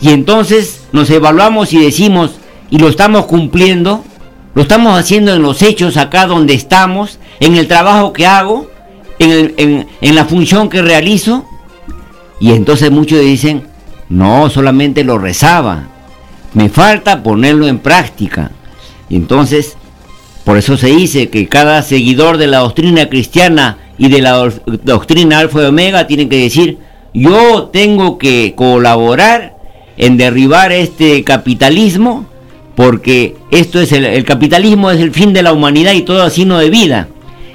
Y 0.03 0.09
entonces 0.09 0.83
nos 0.91 1.09
evaluamos 1.09 1.71
y 1.71 1.79
decimos, 1.79 2.31
y 2.69 2.77
lo 2.77 2.89
estamos 2.89 3.25
cumpliendo, 3.25 4.03
lo 4.53 4.61
estamos 4.61 4.99
haciendo 4.99 5.33
en 5.33 5.41
los 5.41 5.61
hechos 5.61 5.95
acá 5.95 6.27
donde 6.27 6.53
estamos, 6.53 7.19
en 7.39 7.55
el 7.55 7.69
trabajo 7.69 8.11
que 8.11 8.27
hago, 8.27 8.69
en, 9.17 9.87
en 10.01 10.15
la 10.15 10.25
función 10.25 10.67
que 10.67 10.81
realizo. 10.81 11.45
Y 12.41 12.51
entonces 12.51 12.91
muchos 12.91 13.21
dicen, 13.21 13.63
no, 14.09 14.49
solamente 14.49 15.05
lo 15.05 15.17
rezaba, 15.19 15.87
me 16.53 16.67
falta 16.67 17.23
ponerlo 17.23 17.65
en 17.65 17.79
práctica. 17.79 18.51
Y 19.07 19.15
entonces, 19.15 19.77
por 20.43 20.57
eso 20.57 20.75
se 20.75 20.87
dice 20.87 21.29
que 21.29 21.47
cada 21.47 21.81
seguidor 21.81 22.37
de 22.37 22.47
la 22.47 22.57
doctrina 22.57 23.07
cristiana 23.07 23.77
y 23.97 24.09
de 24.09 24.21
la 24.21 24.51
doctrina 24.65 25.39
alfa 25.39 25.61
y 25.61 25.65
omega 25.65 26.07
tiene 26.07 26.27
que 26.27 26.39
decir, 26.39 26.79
yo 27.13 27.69
tengo 27.71 28.17
que 28.17 28.53
colaborar 28.57 29.52
en 29.97 30.17
derribar 30.17 30.71
este 30.71 31.23
capitalismo, 31.23 32.25
porque 32.75 33.35
esto 33.51 33.79
es 33.79 33.91
el, 33.91 34.23
capitalismo 34.25 34.91
es 34.91 34.99
el 34.99 35.11
fin 35.11 35.33
de 35.33 35.43
la 35.43 35.53
humanidad 35.53 35.93
y 35.93 36.01
todo 36.01 36.27
no 36.45 36.57
de 36.57 36.69
vida. 36.69 37.07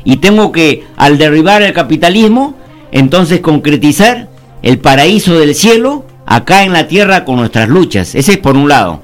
Y 0.04 0.16
tengo 0.16 0.52
que, 0.52 0.84
al 0.96 1.18
derribar 1.18 1.62
el 1.62 1.72
capitalismo, 1.72 2.54
entonces 2.92 3.40
concretizar 3.40 4.28
el 4.62 4.78
paraíso 4.78 5.38
del 5.38 5.54
cielo 5.54 6.04
acá 6.24 6.64
en 6.64 6.72
la 6.72 6.88
tierra 6.88 7.24
con 7.24 7.36
nuestras 7.36 7.68
luchas. 7.68 8.14
Ese 8.14 8.32
es 8.32 8.38
por 8.38 8.56
un 8.56 8.68
lado. 8.68 9.02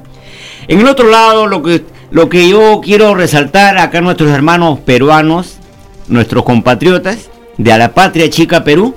En 0.68 0.80
el 0.80 0.86
otro 0.86 1.10
lado, 1.10 1.46
lo 1.46 1.62
que 1.62 1.82
lo 2.14 2.28
que 2.28 2.48
yo 2.48 2.80
quiero 2.80 3.12
resaltar 3.16 3.76
acá 3.76 4.00
nuestros 4.00 4.30
hermanos 4.30 4.78
peruanos, 4.78 5.56
nuestros 6.06 6.44
compatriotas 6.44 7.28
de 7.58 7.72
a 7.72 7.76
la 7.76 7.92
patria 7.92 8.30
chica 8.30 8.62
Perú, 8.62 8.94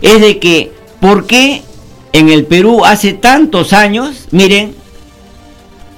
es 0.00 0.20
de 0.20 0.38
que, 0.38 0.70
¿por 1.00 1.26
qué 1.26 1.62
en 2.12 2.28
el 2.28 2.44
Perú 2.44 2.84
hace 2.84 3.14
tantos 3.14 3.72
años, 3.72 4.28
miren, 4.30 4.74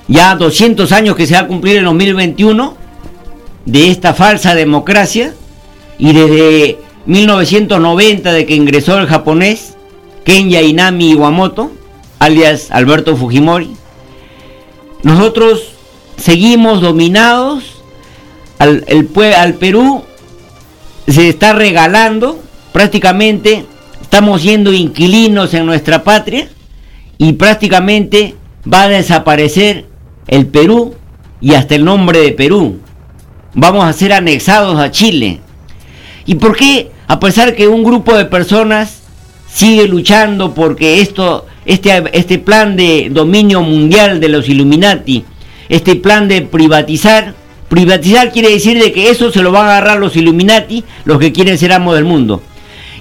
ya 0.06 0.36
200 0.36 0.92
años 0.92 1.16
que 1.16 1.26
se 1.26 1.34
va 1.34 1.40
a 1.40 1.46
cumplir 1.46 1.76
en 1.76 1.84
2021, 1.84 2.76
de 3.66 3.90
esta 3.90 4.14
falsa 4.14 4.54
democracia, 4.54 5.34
y 5.98 6.12
desde 6.12 6.78
1990 7.06 8.32
de 8.32 8.46
que 8.46 8.54
ingresó 8.54 8.98
el 8.98 9.06
japonés 9.06 9.74
Kenya 10.24 10.62
Inami 10.62 11.10
Iwamoto, 11.10 11.72
alias 12.18 12.70
Alberto 12.70 13.16
Fujimori, 13.16 13.74
nosotros 15.02 15.72
seguimos 16.16 16.80
dominados, 16.80 17.82
al, 18.58 18.84
al 19.36 19.54
Perú 19.54 20.04
se 21.08 21.28
está 21.28 21.52
regalando, 21.52 22.40
prácticamente 22.72 23.66
estamos 24.14 24.42
siendo 24.42 24.72
inquilinos 24.72 25.54
en 25.54 25.66
nuestra 25.66 26.04
patria 26.04 26.46
y 27.18 27.32
prácticamente 27.32 28.36
va 28.72 28.82
a 28.82 28.88
desaparecer 28.88 29.86
el 30.28 30.46
Perú 30.46 30.94
y 31.40 31.54
hasta 31.54 31.74
el 31.74 31.84
nombre 31.84 32.20
de 32.20 32.30
Perú. 32.30 32.78
Vamos 33.54 33.84
a 33.84 33.92
ser 33.92 34.12
anexados 34.12 34.78
a 34.78 34.92
Chile. 34.92 35.40
¿Y 36.26 36.36
por 36.36 36.56
qué? 36.56 36.92
A 37.08 37.18
pesar 37.18 37.56
que 37.56 37.66
un 37.66 37.82
grupo 37.82 38.14
de 38.14 38.26
personas 38.26 39.02
sigue 39.52 39.88
luchando 39.88 40.54
porque 40.54 41.00
esto, 41.00 41.46
este, 41.66 42.04
este 42.12 42.38
plan 42.38 42.76
de 42.76 43.08
dominio 43.10 43.62
mundial 43.62 44.20
de 44.20 44.28
los 44.28 44.48
Illuminati 44.48 45.24
este 45.68 45.96
plan 45.96 46.28
de 46.28 46.42
privatizar. 46.42 47.34
Privatizar 47.68 48.30
quiere 48.30 48.50
decir 48.50 48.80
de 48.80 48.92
que 48.92 49.10
eso 49.10 49.32
se 49.32 49.42
lo 49.42 49.50
van 49.50 49.66
a 49.66 49.70
agarrar 49.70 49.98
los 49.98 50.14
Illuminati, 50.14 50.84
los 51.04 51.18
que 51.18 51.32
quieren 51.32 51.58
ser 51.58 51.72
amos 51.72 51.96
del 51.96 52.04
mundo. 52.04 52.42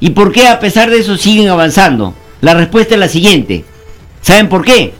¿Y 0.03 0.09
por 0.09 0.33
qué 0.33 0.49
a 0.49 0.59
pesar 0.59 0.89
de 0.89 0.99
eso 0.99 1.15
siguen 1.15 1.47
avanzando? 1.47 2.13
La 2.41 2.53
respuesta 2.53 2.95
es 2.95 2.99
la 2.99 3.07
siguiente. 3.07 3.63
¿Saben 4.19 4.49
por 4.49 4.65
qué? 4.65 4.93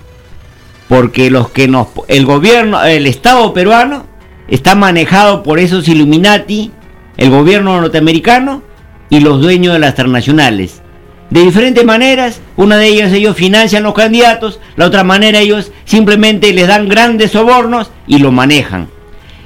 Porque 0.88 1.30
los 1.30 1.50
que 1.50 1.68
nos 1.68 1.88
el 2.08 2.26
gobierno, 2.26 2.82
el 2.86 3.06
Estado 3.06 3.54
peruano 3.54 4.06
está 4.48 4.76
manejado 4.76 5.44
por 5.44 5.60
esos 5.60 5.90
Illuminati, 5.90 6.72
el 7.18 7.30
gobierno 7.30 7.82
norteamericano 7.82 8.64
y 9.10 9.20
los 9.20 9.42
dueños 9.42 9.74
de 9.74 9.80
las 9.80 9.96
transnacionales 9.96 10.82
de 11.30 11.42
diferentes 11.42 11.84
maneras. 11.84 12.40
Una 12.56 12.78
de 12.78 12.88
ellas 12.88 13.12
ellos 13.12 13.36
financian 13.36 13.84
los 13.84 13.96
candidatos, 13.96 14.62
la 14.78 14.86
otra 14.86 15.04
manera 15.04 15.40
ellos 15.40 15.74
simplemente 15.84 16.54
les 16.54 16.70
dan 16.70 16.88
grandes 16.88 17.32
sobornos 17.32 17.92
y 18.08 18.20
lo 18.20 18.32
manejan. 18.32 18.88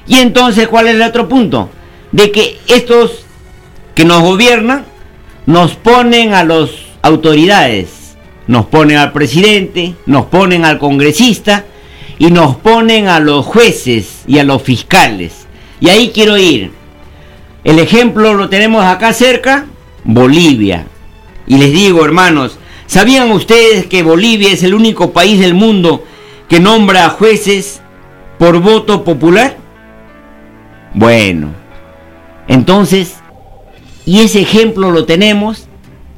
Y 0.06 0.18
entonces, 0.18 0.68
¿cuál 0.68 0.86
es 0.86 0.94
el 0.94 1.02
otro 1.02 1.28
punto? 1.28 1.68
De 2.12 2.30
que 2.30 2.60
estos 2.68 3.24
que 3.96 4.04
nos 4.04 4.22
gobiernan 4.22 4.84
nos 5.48 5.76
ponen 5.76 6.34
a 6.34 6.44
las 6.44 6.68
autoridades, 7.00 8.18
nos 8.46 8.66
ponen 8.66 8.98
al 8.98 9.12
presidente, 9.12 9.94
nos 10.04 10.26
ponen 10.26 10.66
al 10.66 10.78
congresista 10.78 11.64
y 12.18 12.30
nos 12.30 12.56
ponen 12.56 13.08
a 13.08 13.18
los 13.18 13.46
jueces 13.46 14.24
y 14.26 14.40
a 14.40 14.44
los 14.44 14.60
fiscales. 14.60 15.46
Y 15.80 15.88
ahí 15.88 16.10
quiero 16.12 16.36
ir. 16.36 16.72
El 17.64 17.78
ejemplo 17.78 18.34
lo 18.34 18.50
tenemos 18.50 18.84
acá 18.84 19.14
cerca, 19.14 19.64
Bolivia. 20.04 20.84
Y 21.46 21.56
les 21.56 21.72
digo, 21.72 22.04
hermanos, 22.04 22.58
¿sabían 22.86 23.32
ustedes 23.32 23.86
que 23.86 24.02
Bolivia 24.02 24.52
es 24.52 24.62
el 24.62 24.74
único 24.74 25.12
país 25.14 25.40
del 25.40 25.54
mundo 25.54 26.04
que 26.46 26.60
nombra 26.60 27.06
a 27.06 27.10
jueces 27.10 27.80
por 28.38 28.60
voto 28.60 29.02
popular? 29.02 29.56
Bueno, 30.92 31.54
entonces, 32.48 33.17
y 34.08 34.20
ese 34.20 34.40
ejemplo 34.40 34.90
lo 34.90 35.04
tenemos, 35.04 35.66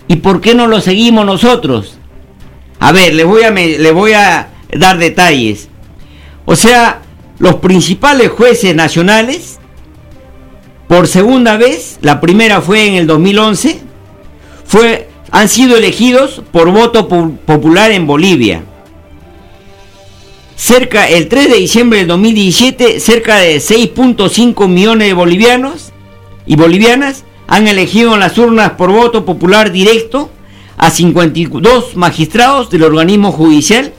¿y 0.06 0.16
por 0.16 0.40
qué 0.40 0.54
no 0.54 0.68
lo 0.68 0.80
seguimos 0.80 1.26
nosotros? 1.26 1.98
A 2.78 2.92
ver, 2.92 3.14
les 3.14 3.26
voy 3.26 3.42
a, 3.42 3.52
voy 3.92 4.12
a 4.12 4.48
dar 4.72 4.98
detalles. 4.98 5.68
O 6.44 6.54
sea, 6.54 7.02
los 7.40 7.56
principales 7.56 8.28
jueces 8.28 8.76
nacionales, 8.76 9.58
por 10.86 11.08
segunda 11.08 11.56
vez, 11.56 11.98
la 12.00 12.20
primera 12.20 12.60
fue 12.60 12.86
en 12.86 12.94
el 12.94 13.08
2011, 13.08 13.80
fue, 14.64 15.08
han 15.32 15.48
sido 15.48 15.76
elegidos 15.76 16.42
por 16.52 16.70
voto 16.70 17.08
popular 17.08 17.90
en 17.90 18.06
Bolivia. 18.06 18.62
Cerca, 20.54 21.08
el 21.08 21.26
3 21.26 21.50
de 21.50 21.56
diciembre 21.56 21.98
del 21.98 22.06
2017, 22.06 23.00
cerca 23.00 23.38
de 23.38 23.56
6.5 23.56 24.68
millones 24.68 25.08
de 25.08 25.14
bolivianos 25.14 25.92
y 26.46 26.54
bolivianas 26.54 27.24
han 27.50 27.68
elegido 27.68 28.14
en 28.14 28.20
las 28.20 28.38
urnas 28.38 28.70
por 28.70 28.90
voto 28.90 29.26
popular 29.26 29.70
directo 29.70 30.30
a 30.78 30.90
52 30.90 31.96
magistrados 31.96 32.70
del 32.70 32.84
organismo 32.84 33.30
judicial 33.32 33.92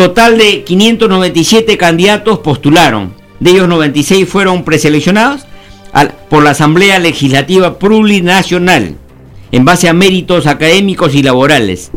Total 0.00 0.38
de 0.38 0.64
597 0.64 1.76
candidatos 1.76 2.38
postularon. 2.38 3.12
De 3.38 3.50
ellos 3.50 3.68
96 3.68 4.26
fueron 4.26 4.64
preseleccionados 4.64 5.42
por 6.30 6.42
la 6.42 6.52
Asamblea 6.52 6.98
Legislativa 6.98 7.78
Plurinacional 7.78 8.96
en 9.52 9.64
base 9.66 9.90
a 9.90 9.92
méritos 9.92 10.46
académicos 10.46 11.14
y 11.14 11.22
laborales. 11.22 11.90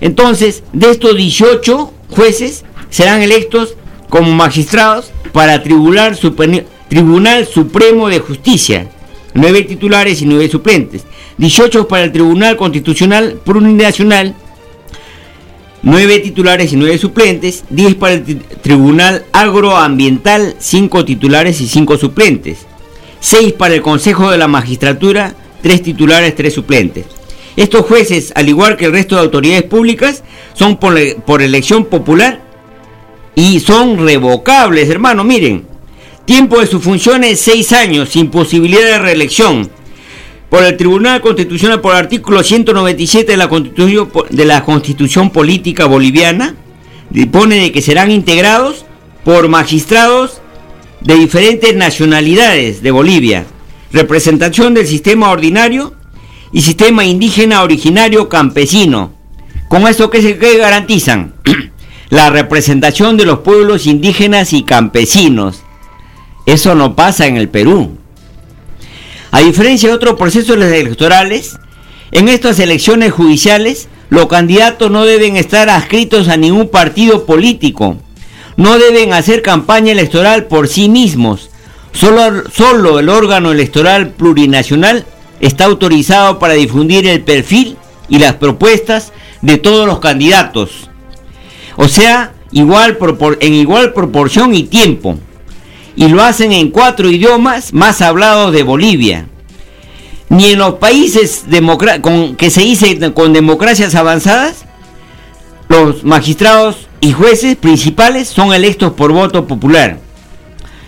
Entonces, 0.00 0.62
de 0.72 0.90
estos 0.90 1.14
18 1.14 1.92
jueces 2.08 2.64
serán 2.88 3.20
electos 3.20 3.76
como 4.08 4.32
magistrados 4.32 5.12
para 5.32 5.62
Tribunal, 5.62 6.16
Supremo 6.16 8.08
de 8.08 8.20
Justicia, 8.20 8.88
nueve 9.34 9.62
titulares 9.62 10.22
y 10.22 10.26
nueve 10.26 10.48
suplentes, 10.48 11.04
18 11.38 11.88
para 11.88 12.04
el 12.04 12.12
Tribunal 12.12 12.56
Constitucional 12.56 13.40
Plurinacional 13.44 14.34
9 15.82 16.20
titulares 16.20 16.72
y 16.72 16.76
9 16.76 16.96
suplentes, 16.96 17.64
10 17.70 17.96
para 17.96 18.14
el 18.14 18.38
Tribunal 18.62 19.24
Agroambiental, 19.32 20.54
5 20.58 21.04
titulares 21.04 21.60
y 21.60 21.66
5 21.66 21.98
suplentes, 21.98 22.66
6 23.18 23.54
para 23.54 23.74
el 23.74 23.82
Consejo 23.82 24.30
de 24.30 24.38
la 24.38 24.46
Magistratura, 24.46 25.34
3 25.60 25.82
titulares, 25.82 26.36
3 26.36 26.54
suplentes. 26.54 27.06
Estos 27.56 27.84
jueces, 27.84 28.32
al 28.36 28.48
igual 28.48 28.76
que 28.76 28.86
el 28.86 28.92
resto 28.92 29.16
de 29.16 29.22
autoridades 29.22 29.64
públicas, 29.64 30.22
son 30.54 30.76
por, 30.76 30.94
por 31.24 31.42
elección 31.42 31.86
popular 31.86 32.40
y 33.34 33.58
son 33.58 34.06
revocables, 34.06 34.88
hermano, 34.88 35.24
miren. 35.24 35.71
Tiempo 36.24 36.60
de 36.60 36.66
sus 36.66 36.82
funciones 36.82 37.40
6 37.40 37.72
años, 37.72 38.10
sin 38.10 38.30
posibilidad 38.30 38.84
de 38.84 38.98
reelección 38.98 39.70
por 40.48 40.64
el 40.64 40.76
Tribunal 40.76 41.20
Constitucional 41.22 41.80
por 41.80 41.94
el 41.94 42.00
artículo 42.00 42.42
197 42.42 43.32
de 43.32 43.38
la 43.38 43.48
Constitución, 43.48 44.10
de 44.28 44.44
la 44.44 44.62
Constitución 44.64 45.30
Política 45.30 45.86
Boliviana, 45.86 46.54
dispone 47.08 47.56
de 47.56 47.72
que 47.72 47.80
serán 47.80 48.10
integrados 48.10 48.84
por 49.24 49.48
magistrados 49.48 50.42
de 51.00 51.14
diferentes 51.14 51.74
nacionalidades 51.74 52.82
de 52.82 52.90
Bolivia, 52.90 53.46
representación 53.92 54.74
del 54.74 54.86
sistema 54.86 55.30
ordinario 55.30 55.94
y 56.52 56.60
sistema 56.60 57.04
indígena 57.04 57.62
originario 57.62 58.28
campesino. 58.28 59.14
¿Con 59.68 59.88
eso 59.88 60.10
qué 60.10 60.20
se 60.20 60.34
garantizan? 60.34 61.34
la 62.10 62.28
representación 62.28 63.16
de 63.16 63.24
los 63.24 63.38
pueblos 63.38 63.86
indígenas 63.86 64.52
y 64.52 64.64
campesinos. 64.64 65.61
Eso 66.46 66.74
no 66.74 66.96
pasa 66.96 67.26
en 67.26 67.36
el 67.36 67.48
Perú. 67.48 67.96
A 69.30 69.40
diferencia 69.40 69.88
de 69.88 69.94
otros 69.94 70.16
procesos 70.16 70.56
electorales, 70.56 71.56
en 72.10 72.28
estas 72.28 72.58
elecciones 72.58 73.12
judiciales 73.12 73.88
los 74.10 74.26
candidatos 74.26 74.90
no 74.90 75.06
deben 75.06 75.36
estar 75.36 75.70
adscritos 75.70 76.28
a 76.28 76.36
ningún 76.36 76.68
partido 76.68 77.24
político, 77.24 77.96
no 78.56 78.78
deben 78.78 79.14
hacer 79.14 79.40
campaña 79.40 79.92
electoral 79.92 80.44
por 80.44 80.68
sí 80.68 80.88
mismos. 80.88 81.48
Solo, 81.92 82.44
solo 82.50 82.98
el 82.98 83.08
órgano 83.08 83.52
electoral 83.52 84.10
plurinacional 84.10 85.06
está 85.40 85.64
autorizado 85.64 86.38
para 86.38 86.54
difundir 86.54 87.06
el 87.06 87.22
perfil 87.22 87.76
y 88.08 88.18
las 88.18 88.34
propuestas 88.34 89.12
de 89.40 89.56
todos 89.58 89.86
los 89.86 90.00
candidatos. 90.00 90.90
O 91.76 91.88
sea, 91.88 92.32
igual 92.50 92.98
en 93.40 93.54
igual 93.54 93.94
proporción 93.94 94.54
y 94.54 94.64
tiempo 94.64 95.18
y 95.96 96.08
lo 96.08 96.22
hacen 96.22 96.52
en 96.52 96.70
cuatro 96.70 97.10
idiomas 97.10 97.72
más 97.72 98.00
hablados 98.00 98.52
de 98.52 98.62
Bolivia. 98.62 99.28
Ni 100.28 100.46
en 100.46 100.58
los 100.58 100.74
países 100.74 101.44
con, 102.00 102.36
que 102.36 102.50
se 102.50 102.62
dice 102.62 103.12
con 103.12 103.32
democracias 103.32 103.94
avanzadas, 103.94 104.64
los 105.68 106.04
magistrados 106.04 106.88
y 107.00 107.12
jueces 107.12 107.56
principales 107.56 108.28
son 108.28 108.52
electos 108.54 108.92
por 108.92 109.12
voto 109.12 109.46
popular. 109.46 109.98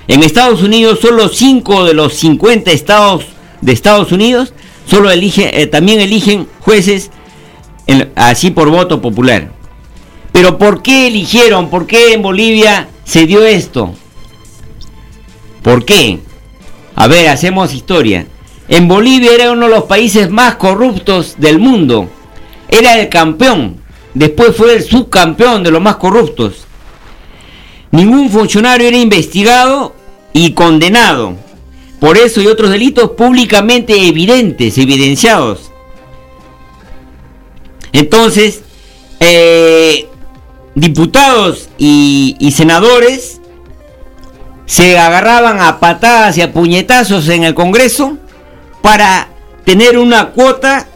En 0.08 0.22
Estados 0.22 0.62
Unidos, 0.62 1.00
solo 1.00 1.28
5 1.28 1.84
de 1.84 1.94
los 1.94 2.14
50 2.14 2.70
estados 2.70 3.24
de 3.60 3.72
Estados 3.72 4.12
Unidos 4.12 4.52
solo 4.86 5.10
eligen, 5.10 5.50
eh, 5.52 5.66
también 5.66 6.00
eligen 6.00 6.46
jueces 6.60 7.10
así 8.14 8.50
por 8.50 8.70
voto 8.70 9.00
popular. 9.00 9.50
Pero 10.32 10.58
¿por 10.58 10.82
qué 10.82 11.06
eligieron? 11.06 11.70
¿Por 11.70 11.86
qué 11.86 12.12
en 12.12 12.22
Bolivia 12.22 12.88
se 13.04 13.26
dio 13.26 13.44
esto? 13.44 13.94
¿Por 15.64 15.86
qué? 15.86 16.20
A 16.94 17.08
ver, 17.08 17.28
hacemos 17.28 17.72
historia. 17.72 18.26
En 18.68 18.86
Bolivia 18.86 19.32
era 19.32 19.50
uno 19.50 19.64
de 19.64 19.74
los 19.74 19.84
países 19.84 20.30
más 20.30 20.56
corruptos 20.56 21.36
del 21.38 21.58
mundo. 21.58 22.10
Era 22.68 23.00
el 23.00 23.08
campeón. 23.08 23.78
Después 24.12 24.54
fue 24.54 24.74
el 24.74 24.82
subcampeón 24.82 25.62
de 25.62 25.70
los 25.70 25.80
más 25.80 25.96
corruptos. 25.96 26.66
Ningún 27.92 28.28
funcionario 28.28 28.86
era 28.86 28.98
investigado 28.98 29.94
y 30.34 30.52
condenado. 30.52 31.34
Por 31.98 32.18
eso 32.18 32.42
y 32.42 32.46
otros 32.46 32.68
delitos 32.68 33.12
públicamente 33.12 34.06
evidentes, 34.06 34.76
evidenciados. 34.76 35.72
Entonces, 37.90 38.60
eh, 39.18 40.08
diputados 40.74 41.70
y 41.78 42.52
senadores 42.54 43.40
se 44.66 44.98
agarraban 44.98 45.60
a 45.60 45.78
patadas 45.78 46.38
y 46.38 46.42
a 46.42 46.52
puñetazos 46.52 47.28
en 47.28 47.44
el 47.44 47.54
Congreso 47.54 48.16
para 48.82 49.28
tener 49.64 49.98
una 49.98 50.30
cuota, 50.30 50.86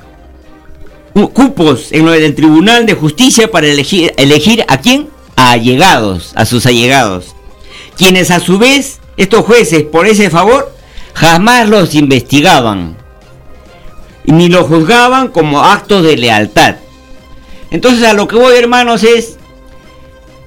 cupos 1.13 1.93
en 1.93 2.09
el 2.09 2.35
Tribunal 2.35 2.87
de 2.87 2.95
Justicia 2.95 3.51
para 3.51 3.67
elegir, 3.67 4.15
elegir 4.17 4.65
a 4.69 4.79
quién? 4.79 5.09
A 5.37 5.53
allegados, 5.53 6.33
a 6.35 6.45
sus 6.45 6.67
allegados. 6.67 7.35
Quienes 7.97 8.31
a 8.31 8.41
su 8.41 8.59
vez, 8.59 9.01
estos 9.17 9.45
jueces, 9.45 9.83
por 9.83 10.07
ese 10.07 10.31
favor, 10.31 10.73
jamás 11.15 11.69
los 11.69 11.95
investigaban. 11.95 12.97
Ni 14.25 14.49
los 14.49 14.67
juzgaban 14.67 15.29
como 15.29 15.63
actos 15.63 16.05
de 16.05 16.17
lealtad. 16.17 16.77
Entonces 17.71 18.07
a 18.07 18.13
lo 18.13 18.29
que 18.29 18.37
voy 18.37 18.57
hermanos 18.57 19.03
es, 19.03 19.39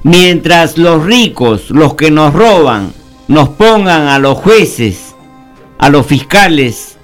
mientras 0.04 0.78
los 0.78 1.04
ricos, 1.04 1.70
los 1.70 1.96
que 1.96 2.10
nos 2.10 2.34
roban, 2.34 2.94
nos 3.32 3.48
pongan 3.48 4.10
a 4.10 4.20
los 4.20 4.38
jueces, 4.38 5.16
a 5.78 5.90
los 5.90 6.06
fiscales, 6.06 6.98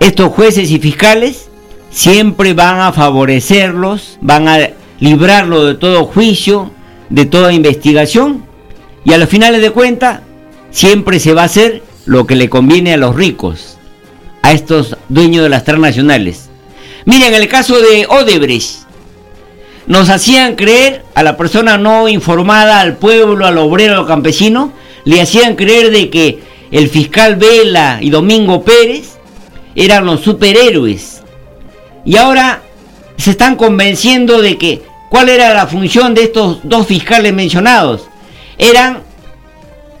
estos 0.00 0.32
jueces 0.32 0.70
y 0.70 0.78
fiscales 0.78 1.50
siempre 1.90 2.54
van 2.54 2.80
a 2.80 2.90
favorecerlos, 2.90 4.16
van 4.22 4.48
a 4.48 4.70
librarlo 5.00 5.66
de 5.66 5.74
todo 5.74 6.06
juicio, 6.06 6.70
de 7.10 7.26
toda 7.26 7.52
investigación, 7.52 8.46
y 9.04 9.12
a 9.12 9.18
los 9.18 9.28
finales 9.28 9.60
de 9.60 9.72
cuentas 9.72 10.22
siempre 10.70 11.20
se 11.20 11.34
va 11.34 11.42
a 11.42 11.46
hacer 11.52 11.82
lo 12.06 12.26
que 12.26 12.34
le 12.34 12.48
conviene 12.48 12.94
a 12.94 12.96
los 12.96 13.14
ricos, 13.14 13.76
a 14.40 14.52
estos 14.52 14.96
dueños 15.10 15.42
de 15.42 15.50
las 15.50 15.64
transnacionales. 15.64 16.48
Miren 17.04 17.34
el 17.34 17.46
caso 17.48 17.78
de 17.78 18.06
Odebrecht. 18.08 18.84
Nos 19.86 20.08
hacían 20.08 20.56
creer 20.56 21.04
a 21.14 21.22
la 21.22 21.36
persona 21.36 21.76
no 21.76 22.08
informada, 22.08 22.80
al 22.80 22.96
pueblo, 22.96 23.44
al 23.44 23.58
obrero, 23.58 23.98
al 23.98 24.06
campesino, 24.06 24.72
le 25.04 25.20
hacían 25.20 25.56
creer 25.56 25.90
de 25.90 26.10
que 26.10 26.40
el 26.70 26.88
fiscal 26.88 27.36
Vela 27.36 27.98
y 28.00 28.10
Domingo 28.10 28.62
Pérez 28.62 29.16
eran 29.74 30.06
los 30.06 30.20
superhéroes. 30.20 31.22
Y 32.04 32.16
ahora 32.16 32.62
se 33.16 33.30
están 33.30 33.56
convenciendo 33.56 34.40
de 34.42 34.58
que 34.58 34.82
cuál 35.10 35.28
era 35.28 35.54
la 35.54 35.66
función 35.66 36.14
de 36.14 36.24
estos 36.24 36.58
dos 36.64 36.86
fiscales 36.86 37.32
mencionados. 37.32 38.08
Eran 38.58 39.02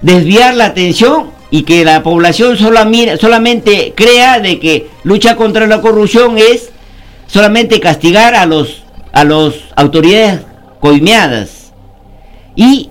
desviar 0.00 0.54
la 0.54 0.66
atención 0.66 1.30
y 1.50 1.62
que 1.62 1.84
la 1.84 2.02
población 2.02 2.56
solamente 2.56 3.92
crea 3.94 4.40
de 4.40 4.58
que 4.58 4.88
lucha 5.04 5.36
contra 5.36 5.66
la 5.66 5.80
corrupción 5.80 6.36
es 6.38 6.70
solamente 7.26 7.80
castigar 7.80 8.34
a 8.34 8.46
los 8.46 8.82
a 9.12 9.22
las 9.22 9.54
autoridades 9.76 10.40
coimeadas 10.80 11.72
y 12.56 12.90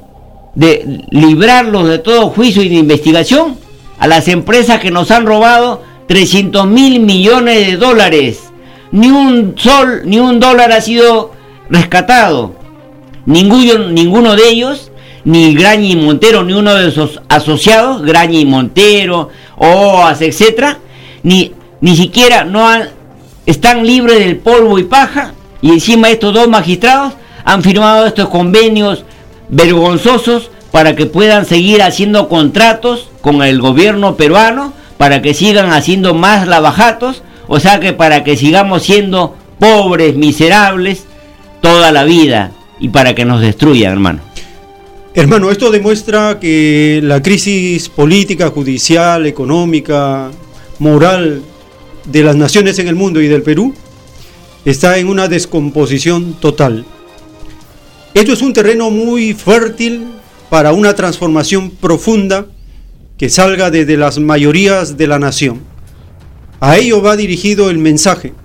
de 0.56 1.06
librarlos 1.10 1.88
de 1.88 2.00
todo 2.00 2.30
juicio 2.30 2.62
y 2.64 2.70
de 2.70 2.76
investigación 2.76 3.58
a 4.00 4.08
las 4.08 4.28
empresas 4.28 4.80
que 4.80 4.92
nos 4.92 5.12
han 5.12 5.26
robado 5.26 5.82
300 6.08 6.68
mil 6.68 7.00
millones 7.00 7.68
de 7.68 7.78
dólares. 7.78 8.52
Ni 8.92 9.10
un 9.10 9.56
sol, 9.58 10.04
ni 10.06 10.20
un 10.20 10.40
dólar 10.40 10.72
ha 10.72 10.82
sido 10.82 11.32
rescatado. 11.70 12.56
Ninguno, 13.26 13.90
ninguno 13.90 14.36
de 14.36 14.50
ellos 14.50 14.92
ni 15.26 15.54
Graña 15.56 15.88
y 15.88 15.96
Montero, 15.96 16.44
ni 16.44 16.54
uno 16.54 16.76
de 16.76 16.92
sus 16.92 17.20
asociados, 17.30 18.02
Graña 18.02 18.40
y 18.40 18.46
Montero, 18.46 19.30
OAS, 19.58 20.22
etcétera, 20.22 20.80
ni, 21.24 21.54
ni 21.82 21.96
siquiera 21.96 22.44
no 22.44 22.68
están 23.46 23.86
libres 23.86 24.20
del 24.20 24.38
polvo 24.38 24.78
y 24.80 24.84
paja, 24.84 25.34
y 25.62 25.70
encima 25.70 26.10
estos 26.10 26.34
dos 26.34 26.48
magistrados 26.48 27.14
han 27.46 27.64
firmado 27.64 28.06
estos 28.06 28.30
convenios 28.30 29.06
vergonzosos 29.50 30.50
para 30.72 30.96
que 30.96 31.06
puedan 31.06 31.46
seguir 31.46 31.82
haciendo 31.82 32.30
contratos 32.30 33.10
con 33.22 33.44
el 33.44 33.62
gobierno 33.62 34.16
peruano, 34.16 34.74
para 34.98 35.22
que 35.22 35.34
sigan 35.34 35.72
haciendo 35.72 36.14
más 36.14 36.48
lavajatos, 36.48 37.24
o 37.48 37.60
sea 37.60 37.80
que 37.80 37.94
para 37.94 38.24
que 38.24 38.38
sigamos 38.38 38.84
siendo 38.84 39.36
pobres, 39.60 40.16
miserables, 40.16 41.06
toda 41.62 41.92
la 41.92 42.04
vida, 42.04 42.52
y 42.80 42.90
para 42.90 43.16
que 43.16 43.26
nos 43.26 43.42
destruyan, 43.42 43.94
hermano. 43.94 44.20
Hermano, 45.16 45.52
esto 45.52 45.70
demuestra 45.70 46.40
que 46.40 47.00
la 47.04 47.22
crisis 47.22 47.88
política, 47.88 48.50
judicial, 48.50 49.28
económica, 49.28 50.32
moral 50.80 51.44
de 52.06 52.24
las 52.24 52.36
naciones 52.36 52.80
en 52.80 52.88
el 52.88 52.96
mundo 52.96 53.22
y 53.22 53.28
del 53.28 53.44
Perú 53.44 53.76
está 54.66 54.98
en 54.98 55.08
una 55.08 55.28
descomposición 55.28 56.34
total. 56.40 56.86
Esto 58.14 58.32
es 58.32 58.44
un 58.44 58.54
terreno 58.54 58.92
muy 58.92 59.34
fértil 59.34 60.06
para 60.52 60.72
una 60.72 60.94
transformación 60.94 61.72
profunda 61.72 62.46
que 63.18 63.28
salga 63.28 63.72
desde 63.72 63.98
las 63.98 64.20
mayorías 64.20 64.98
de 64.98 65.08
la 65.08 65.18
nación. 65.18 65.62
A 66.60 66.78
ello 66.78 67.02
va 67.02 67.16
dirigido 67.16 67.72
el 67.72 67.80
mensaje. 67.80 68.36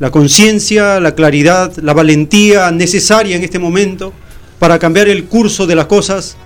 La 0.00 0.10
conciencia, 0.10 0.98
la 0.98 1.14
claridad, 1.14 1.72
la 1.76 1.92
valentía 1.92 2.72
necesaria 2.72 3.36
en 3.36 3.44
este 3.44 3.60
momento 3.60 4.12
para 4.58 4.80
cambiar 4.80 5.06
el 5.06 5.26
curso 5.26 5.68
de 5.68 5.76
las 5.76 5.86
cosas 5.86 6.36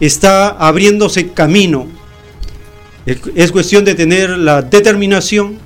está 0.00 0.48
abriéndose 0.48 1.28
camino. 1.28 1.86
Es 3.36 3.52
cuestión 3.52 3.84
de 3.84 3.94
tener 3.94 4.30
la 4.30 4.60
determinación, 4.60 5.58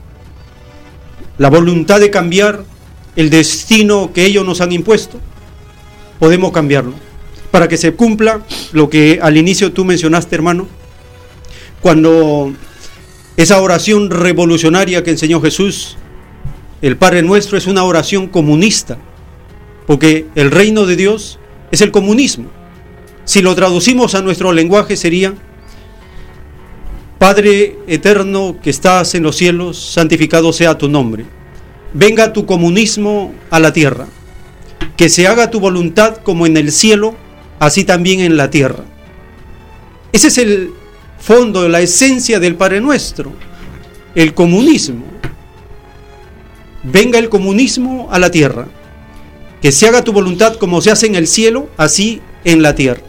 la 1.39 1.49
voluntad 1.49 1.99
de 1.99 2.11
cambiar 2.11 2.63
el 3.17 3.31
destino 3.31 4.13
que 4.13 4.27
ellos 4.27 4.45
nos 4.45 4.61
han 4.61 4.73
impuesto. 4.73 5.19
Podemos 6.21 6.53
cambiarlo. 6.53 6.95
Para 7.51 7.67
que 7.67 7.77
se 7.77 7.95
cumpla 7.95 8.43
lo 8.71 8.89
que 8.89 9.19
al 9.21 9.37
inicio 9.37 9.73
tú 9.73 9.85
mencionaste, 9.85 10.37
hermano, 10.37 10.69
cuando 11.81 12.53
esa 13.37 13.61
oración 13.61 14.11
revolucionaria 14.11 15.03
que 15.03 15.11
enseñó 15.11 15.41
Jesús, 15.41 15.97
el 16.83 16.97
Padre 16.97 17.23
Nuestro, 17.23 17.59
es 17.59 17.67
una 17.67 17.83
oración 17.83 18.29
comunista, 18.29 18.99
porque 19.87 20.27
el 20.37 20.53
reino 20.53 20.87
de 20.87 20.95
Dios 20.95 21.41
es 21.73 21.81
el 21.81 21.91
comunismo. 21.91 22.47
Si 23.25 23.43
lo 23.43 23.55
traducimos 23.55 24.15
a 24.15 24.23
nuestro 24.23 24.53
lenguaje 24.53 24.97
sería, 24.97 25.35
Padre 27.19 27.77
eterno 27.87 28.57
que 28.63 28.71
estás 28.71 29.15
en 29.15 29.23
los 29.23 29.37
cielos, 29.37 29.79
santificado 29.79 30.53
sea 30.53 30.79
tu 30.79 30.89
nombre. 30.89 31.27
Venga 31.93 32.33
tu 32.33 32.47
comunismo 32.47 33.35
a 33.51 33.61
la 33.61 33.73
tierra. 33.73 34.07
Que 35.01 35.09
se 35.09 35.27
haga 35.27 35.51
tu 35.51 35.61
voluntad 35.61 36.19
como 36.19 36.45
en 36.45 36.59
el 36.59 36.71
cielo, 36.71 37.17
así 37.59 37.85
también 37.85 38.21
en 38.21 38.37
la 38.37 38.51
tierra. 38.51 38.85
Ese 40.13 40.29
es 40.29 40.37
el 40.37 40.75
fondo, 41.19 41.67
la 41.71 41.81
esencia 41.81 42.39
del 42.39 42.55
Padre 42.55 42.83
Nuestro, 42.83 43.33
el 44.15 44.35
comunismo. 44.35 45.07
Venga 46.83 47.19
el 47.19 47.31
comunismo 47.31 48.09
a 48.13 48.19
la 48.19 48.31
tierra 48.31 48.69
que 49.63 49.73
se 49.73 49.89
haga 49.89 50.05
tu 50.05 50.13
voluntad 50.13 50.57
como 50.57 50.83
se 50.83 50.91
hace 50.91 51.07
en 51.07 51.15
el 51.15 51.27
cielo, 51.27 51.71
así 51.79 52.21
en 52.45 52.61
la 52.61 52.75
tierra. 52.75 53.01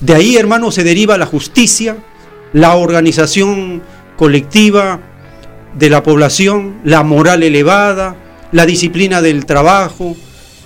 De 0.00 0.14
ahí, 0.14 0.38
hermano, 0.38 0.70
se 0.70 0.82
deriva 0.82 1.18
la 1.18 1.26
justicia, 1.26 1.98
la 2.54 2.76
organización 2.76 3.82
colectiva 4.16 4.98
de 5.78 5.90
la 5.90 6.02
población, 6.02 6.80
la 6.84 7.02
moral 7.02 7.42
elevada, 7.42 8.16
la 8.52 8.66
disciplina 8.66 9.20
del 9.20 9.46
trabajo, 9.46 10.16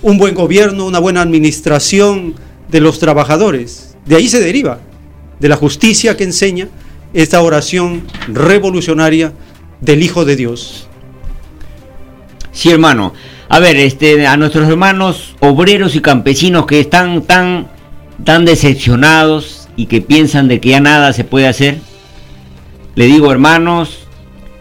un 0.03 0.19
buen 0.19 0.35
gobierno, 0.35 0.87
una 0.87 0.99
buena 0.99 1.23
administración 1.23 2.35
de 2.69 2.81
los 2.81 2.99
trabajadores. 2.99 3.97
De 4.05 4.17
ahí 4.17 4.29
se 4.29 4.41
deriva, 4.41 4.81
de 5.41 5.49
la 5.49 5.57
justicia 5.57 6.17
que 6.17 6.25
enseña 6.25 6.69
esta 7.15 7.41
oración 7.41 8.03
revolucionaria 8.29 9.33
del 9.81 10.03
Hijo 10.03 10.25
de 10.25 10.37
Dios. 10.37 10.89
Sí, 12.53 12.71
hermano. 12.71 13.13
A 13.49 13.61
ver, 13.61 13.77
este, 13.77 14.27
a 14.27 14.37
nuestros 14.37 14.69
hermanos 14.69 15.37
obreros 15.41 15.95
y 15.95 16.01
campesinos 16.01 16.67
que 16.67 16.81
están 16.81 17.23
tan, 17.23 17.69
tan 18.25 18.45
decepcionados 18.45 19.69
y 19.77 19.87
que 19.87 20.01
piensan 20.01 20.49
de 20.49 20.61
que 20.61 20.71
ya 20.71 20.81
nada 20.81 21.13
se 21.13 21.23
puede 21.23 21.47
hacer, 21.47 21.79
le 22.97 23.05
digo, 23.05 23.31
hermanos, 23.31 24.07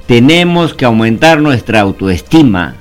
tenemos 0.07 0.73
que 0.73 0.85
aumentar 0.85 1.41
nuestra 1.41 1.79
autoestima. 1.81 2.75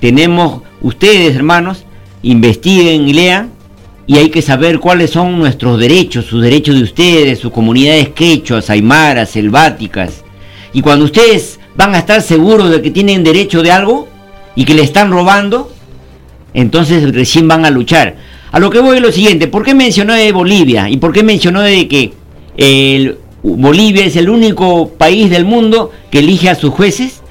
Tenemos, 0.00 0.62
ustedes, 0.80 1.36
hermanos, 1.36 1.84
investiguen 2.22 3.08
y 3.08 3.12
lean 3.12 3.50
y 4.06 4.16
hay 4.16 4.30
que 4.30 4.42
saber 4.42 4.80
cuáles 4.80 5.10
son 5.10 5.38
nuestros 5.38 5.78
derechos, 5.78 6.26
sus 6.26 6.42
derechos 6.42 6.74
de 6.74 6.82
ustedes, 6.82 7.38
sus 7.38 7.52
comunidades 7.52 8.08
quechuas, 8.10 8.70
aymaras, 8.70 9.30
selváticas. 9.30 10.24
Y 10.72 10.82
cuando 10.82 11.04
ustedes 11.04 11.60
van 11.76 11.94
a 11.94 11.98
estar 11.98 12.20
seguros 12.22 12.70
de 12.70 12.82
que 12.82 12.90
tienen 12.90 13.22
derecho 13.22 13.62
de 13.62 13.70
algo, 13.70 14.08
y 14.56 14.64
que 14.64 14.74
le 14.74 14.82
están 14.82 15.10
robando, 15.10 15.72
entonces 16.54 17.14
recién 17.14 17.46
van 17.46 17.64
a 17.64 17.70
luchar. 17.70 18.16
A 18.50 18.58
lo 18.58 18.68
que 18.68 18.80
voy 18.80 18.96
es 18.96 19.02
lo 19.02 19.12
siguiente, 19.12 19.46
¿por 19.46 19.64
qué 19.64 19.74
mencionó 19.74 20.12
de 20.12 20.32
Bolivia? 20.32 20.88
¿Y 20.90 20.96
por 20.96 21.12
qué 21.12 21.22
mencionó 21.22 21.62
de 21.62 21.86
que 21.86 23.16
Bolivia 23.42 24.04
es 24.04 24.16
el 24.16 24.28
único 24.28 24.88
país 24.88 25.30
del 25.30 25.44
mundo 25.44 25.92
que 26.10 26.18
elige 26.18 26.50
a 26.50 26.56
sus 26.56 26.70
jueces? 26.70 27.22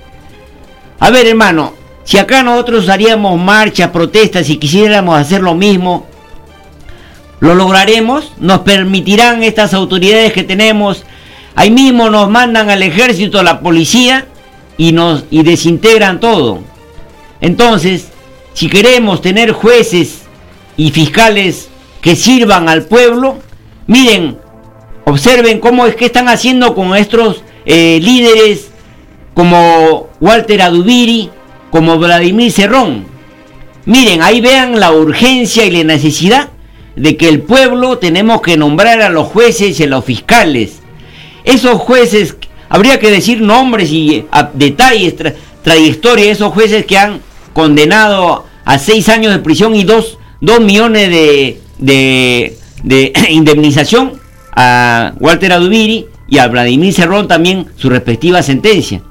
A 0.99 1.11
ver, 1.11 1.27
hermano, 1.27 1.73
si 2.09 2.17
acá 2.17 2.41
nosotros 2.41 2.89
haríamos 2.89 3.39
marchas, 3.39 3.91
protestas 3.91 4.49
y 4.49 4.57
quisiéramos 4.57 5.15
hacer 5.15 5.41
lo 5.41 5.53
mismo, 5.53 6.07
¿lo 7.39 7.53
lograremos? 7.53 8.33
¿Nos 8.39 8.61
permitirán 8.61 9.43
estas 9.43 9.75
autoridades 9.75 10.33
que 10.33 10.41
tenemos? 10.41 11.03
Ahí 11.53 11.69
mismo 11.69 12.09
nos 12.09 12.27
mandan 12.27 12.71
al 12.71 12.81
ejército, 12.81 13.39
a 13.39 13.43
la 13.43 13.59
policía 13.59 14.25
y 14.75 14.91
nos 14.91 15.25
y 15.29 15.43
desintegran 15.43 16.19
todo. 16.19 16.61
Entonces, 17.41 18.07
si 18.55 18.69
queremos 18.69 19.21
tener 19.21 19.51
jueces 19.51 20.23
y 20.77 20.89
fiscales 20.89 21.69
que 22.01 22.15
sirvan 22.15 22.69
al 22.69 22.85
pueblo, 22.85 23.37
miren, 23.85 24.39
observen 25.05 25.59
cómo 25.59 25.85
es 25.85 25.95
que 25.95 26.05
están 26.05 26.27
haciendo 26.27 26.73
con 26.73 26.87
nuestros 26.87 27.43
eh, 27.67 27.99
líderes 28.01 28.71
como 29.35 30.07
Walter 30.19 30.63
Adubiri, 30.63 31.29
como 31.71 31.97
Vladimir 31.97 32.51
Cerrón. 32.51 33.05
Miren, 33.85 34.21
ahí 34.21 34.41
vean 34.41 34.79
la 34.79 34.91
urgencia 34.91 35.65
y 35.65 35.71
la 35.71 35.83
necesidad 35.83 36.49
de 36.95 37.15
que 37.17 37.29
el 37.29 37.41
pueblo 37.41 37.97
tenemos 37.97 38.41
que 38.41 38.57
nombrar 38.57 39.01
a 39.01 39.09
los 39.09 39.27
jueces 39.27 39.79
y 39.79 39.83
a 39.83 39.87
los 39.87 40.05
fiscales. 40.05 40.79
Esos 41.43 41.79
jueces, 41.79 42.35
habría 42.67 42.99
que 42.99 43.09
decir 43.09 43.41
nombres 43.41 43.89
y 43.91 44.25
detalles, 44.53 45.15
trayectoria, 45.63 46.31
esos 46.31 46.53
jueces 46.53 46.85
que 46.85 46.97
han 46.97 47.21
condenado 47.53 48.45
a 48.65 48.77
seis 48.77 49.09
años 49.09 49.33
de 49.33 49.39
prisión 49.39 49.75
y 49.75 49.83
dos, 49.83 50.17
millones 50.41 51.09
de, 51.09 51.61
de, 52.83 53.13
indemnización 53.29 54.19
a 54.55 55.13
Walter 55.19 55.53
Adubiri 55.53 56.07
y 56.27 56.37
a 56.37 56.47
Vladimir 56.47 56.93
Cerrón 56.93 57.27
también 57.27 57.67
su 57.75 57.89
respectiva 57.89 58.43
sentencia. 58.43 59.01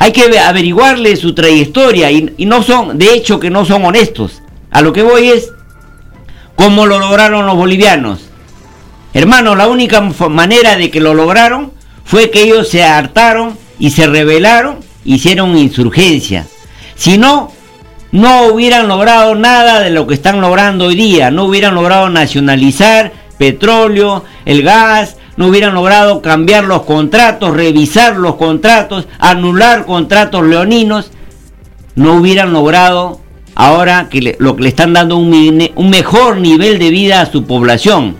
Hay 0.00 0.12
que 0.12 0.38
averiguarle 0.38 1.14
su 1.14 1.34
trayectoria 1.34 2.10
y, 2.10 2.46
no 2.46 2.62
son, 2.62 2.96
de 2.96 3.12
hecho 3.12 3.38
que 3.38 3.50
no 3.50 3.66
son 3.66 3.84
honestos. 3.84 4.40
A 4.70 4.80
lo 4.80 4.94
que 4.94 5.02
voy 5.02 5.28
es 5.28 5.50
cómo 6.56 6.86
lo 6.86 6.98
lograron 6.98 7.44
los 7.44 7.54
bolivianos. 7.54 8.20
Hermano, 9.12 9.54
la 9.54 9.68
única 9.68 10.00
manera 10.00 10.78
de 10.78 10.90
que 10.90 11.00
lo 11.00 11.12
lograron 11.12 11.72
fue 12.02 12.30
que 12.30 12.44
ellos 12.44 12.70
se 12.70 12.82
hartaron 12.82 13.58
y 13.78 13.90
se 13.90 14.06
rebelaron, 14.06 14.78
hicieron 15.04 15.54
insurgencia. 15.58 16.46
Si 16.94 17.18
no, 17.18 17.52
no 18.10 18.46
hubieran 18.46 18.88
logrado 18.88 19.34
nada 19.34 19.80
de 19.80 19.90
lo 19.90 20.06
que 20.06 20.14
están 20.14 20.40
logrando 20.40 20.86
hoy 20.86 20.94
día. 20.94 21.30
No 21.30 21.44
hubieran 21.44 21.74
logrado 21.74 22.08
nacionalizar 22.08 23.12
petróleo, 23.36 24.24
el 24.46 24.62
gas, 24.62 25.18
no 25.40 25.46
hubieran 25.46 25.72
logrado 25.72 26.20
cambiar 26.20 26.64
los 26.64 26.82
contratos, 26.82 27.56
revisar 27.56 28.14
los 28.18 28.34
contratos, 28.34 29.08
anular 29.18 29.86
contratos 29.86 30.44
leoninos, 30.44 31.12
no 31.94 32.16
hubieran 32.16 32.52
logrado 32.52 33.22
ahora 33.54 34.10
que 34.10 34.36
lo 34.38 34.54
que 34.54 34.64
le 34.64 34.68
están 34.68 34.92
dando 34.92 35.16
un, 35.16 35.70
un, 35.74 35.88
mejor 35.88 36.36
nivel 36.36 36.78
de 36.78 36.90
vida 36.90 37.22
a 37.22 37.32
su 37.32 37.46
población. 37.46 38.16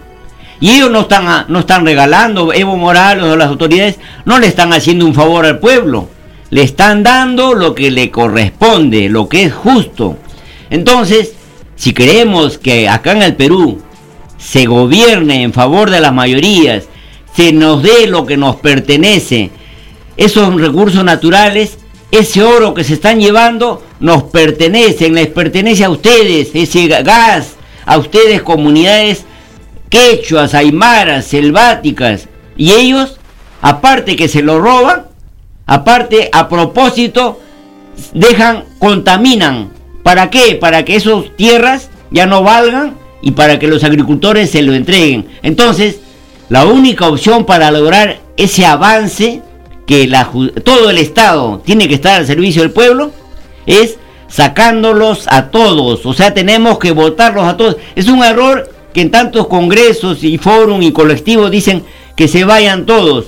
Y 0.60 0.70
ellos 0.70 0.90
no 0.90 1.00
están, 1.00 1.44
no 1.48 1.58
están 1.58 1.84
regalando, 1.84 2.54
Evo 2.54 2.78
Morales 2.78 3.24
o 3.24 3.36
las 3.36 3.48
autoridades 3.48 3.98
no 4.24 4.38
le 4.38 4.46
están 4.46 4.72
haciendo 4.72 5.04
un 5.04 5.12
favor 5.12 5.44
al 5.44 5.58
pueblo, 5.58 6.08
le 6.48 6.62
están 6.62 7.02
dando 7.02 7.52
lo 7.52 7.74
que 7.74 7.90
le 7.90 8.10
corresponde, 8.10 9.10
lo 9.10 9.28
que 9.28 9.42
es 9.42 9.52
justo. 9.52 10.16
Entonces, 10.70 11.34
si 11.76 11.92
queremos 11.92 12.56
que 12.56 12.88
acá 12.88 13.12
en 13.12 13.20
el 13.20 13.36
Perú 13.36 13.82
se 14.38 14.64
gobierne 14.64 15.42
en 15.42 15.52
favor 15.52 15.90
de 15.90 16.00
las 16.00 16.14
mayorías, 16.14 16.84
se 17.40 17.52
nos 17.54 17.82
dé 17.82 18.06
lo 18.06 18.26
que 18.26 18.36
nos 18.36 18.56
pertenece, 18.56 19.50
esos 20.18 20.60
recursos 20.60 21.02
naturales, 21.02 21.78
ese 22.10 22.42
oro 22.42 22.74
que 22.74 22.84
se 22.84 22.92
están 22.92 23.18
llevando, 23.18 23.82
nos 23.98 24.24
pertenece, 24.24 25.08
les 25.08 25.28
pertenece 25.28 25.84
a 25.84 25.88
ustedes, 25.88 26.50
ese 26.52 26.86
gas, 26.86 27.54
a 27.86 27.96
ustedes 27.96 28.42
comunidades 28.42 29.24
quechuas, 29.88 30.52
aymaras, 30.52 31.24
selváticas, 31.24 32.28
y 32.58 32.72
ellos, 32.72 33.18
aparte 33.62 34.16
que 34.16 34.28
se 34.28 34.42
lo 34.42 34.60
roban, 34.60 35.06
aparte 35.64 36.28
a 36.34 36.46
propósito, 36.46 37.40
dejan, 38.12 38.64
contaminan. 38.78 39.70
¿Para 40.02 40.28
qué? 40.28 40.56
Para 40.56 40.84
que 40.84 40.96
esas 40.96 41.34
tierras 41.38 41.88
ya 42.10 42.26
no 42.26 42.42
valgan 42.42 42.98
y 43.22 43.30
para 43.30 43.58
que 43.58 43.66
los 43.66 43.82
agricultores 43.82 44.50
se 44.50 44.60
lo 44.60 44.74
entreguen. 44.74 45.26
Entonces, 45.42 46.00
la 46.50 46.66
única 46.66 47.08
opción 47.08 47.46
para 47.46 47.70
lograr 47.70 48.18
ese 48.36 48.66
avance 48.66 49.40
que 49.86 50.12
todo 50.64 50.90
el 50.90 50.98
Estado 50.98 51.62
tiene 51.64 51.88
que 51.88 51.94
estar 51.94 52.18
al 52.18 52.26
servicio 52.26 52.62
del 52.62 52.72
pueblo 52.72 53.12
es 53.66 53.98
sacándolos 54.28 55.26
a 55.28 55.50
todos. 55.50 56.04
O 56.04 56.12
sea, 56.12 56.34
tenemos 56.34 56.78
que 56.78 56.90
votarlos 56.90 57.44
a 57.44 57.56
todos. 57.56 57.76
Es 57.94 58.08
un 58.08 58.24
error 58.24 58.68
que 58.92 59.00
en 59.00 59.12
tantos 59.12 59.46
congresos 59.46 60.24
y 60.24 60.38
fórum 60.38 60.82
y 60.82 60.90
colectivos 60.90 61.52
dicen 61.52 61.84
que 62.16 62.26
se 62.26 62.42
vayan 62.42 62.84
todos. 62.84 63.26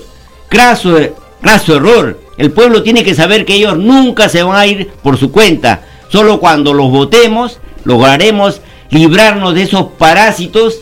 Craso, 0.49 0.97
craso 1.41 1.77
error. 1.77 2.19
El 2.37 2.51
pueblo 2.51 2.83
tiene 2.83 3.05
que 3.05 3.15
saber 3.15 3.45
que 3.45 3.55
ellos 3.55 3.77
nunca 3.77 4.27
se 4.27 4.43
van 4.43 4.57
a 4.57 4.67
ir 4.67 4.89
por 5.01 5.17
su 5.17 5.31
cuenta. 5.31 5.85
Solo 6.09 6.41
cuando 6.41 6.73
los 6.73 6.91
votemos 6.91 7.59
lograremos 7.85 8.59
librarnos 8.89 9.55
de 9.55 9.63
esos 9.63 9.85
parásitos 9.97 10.79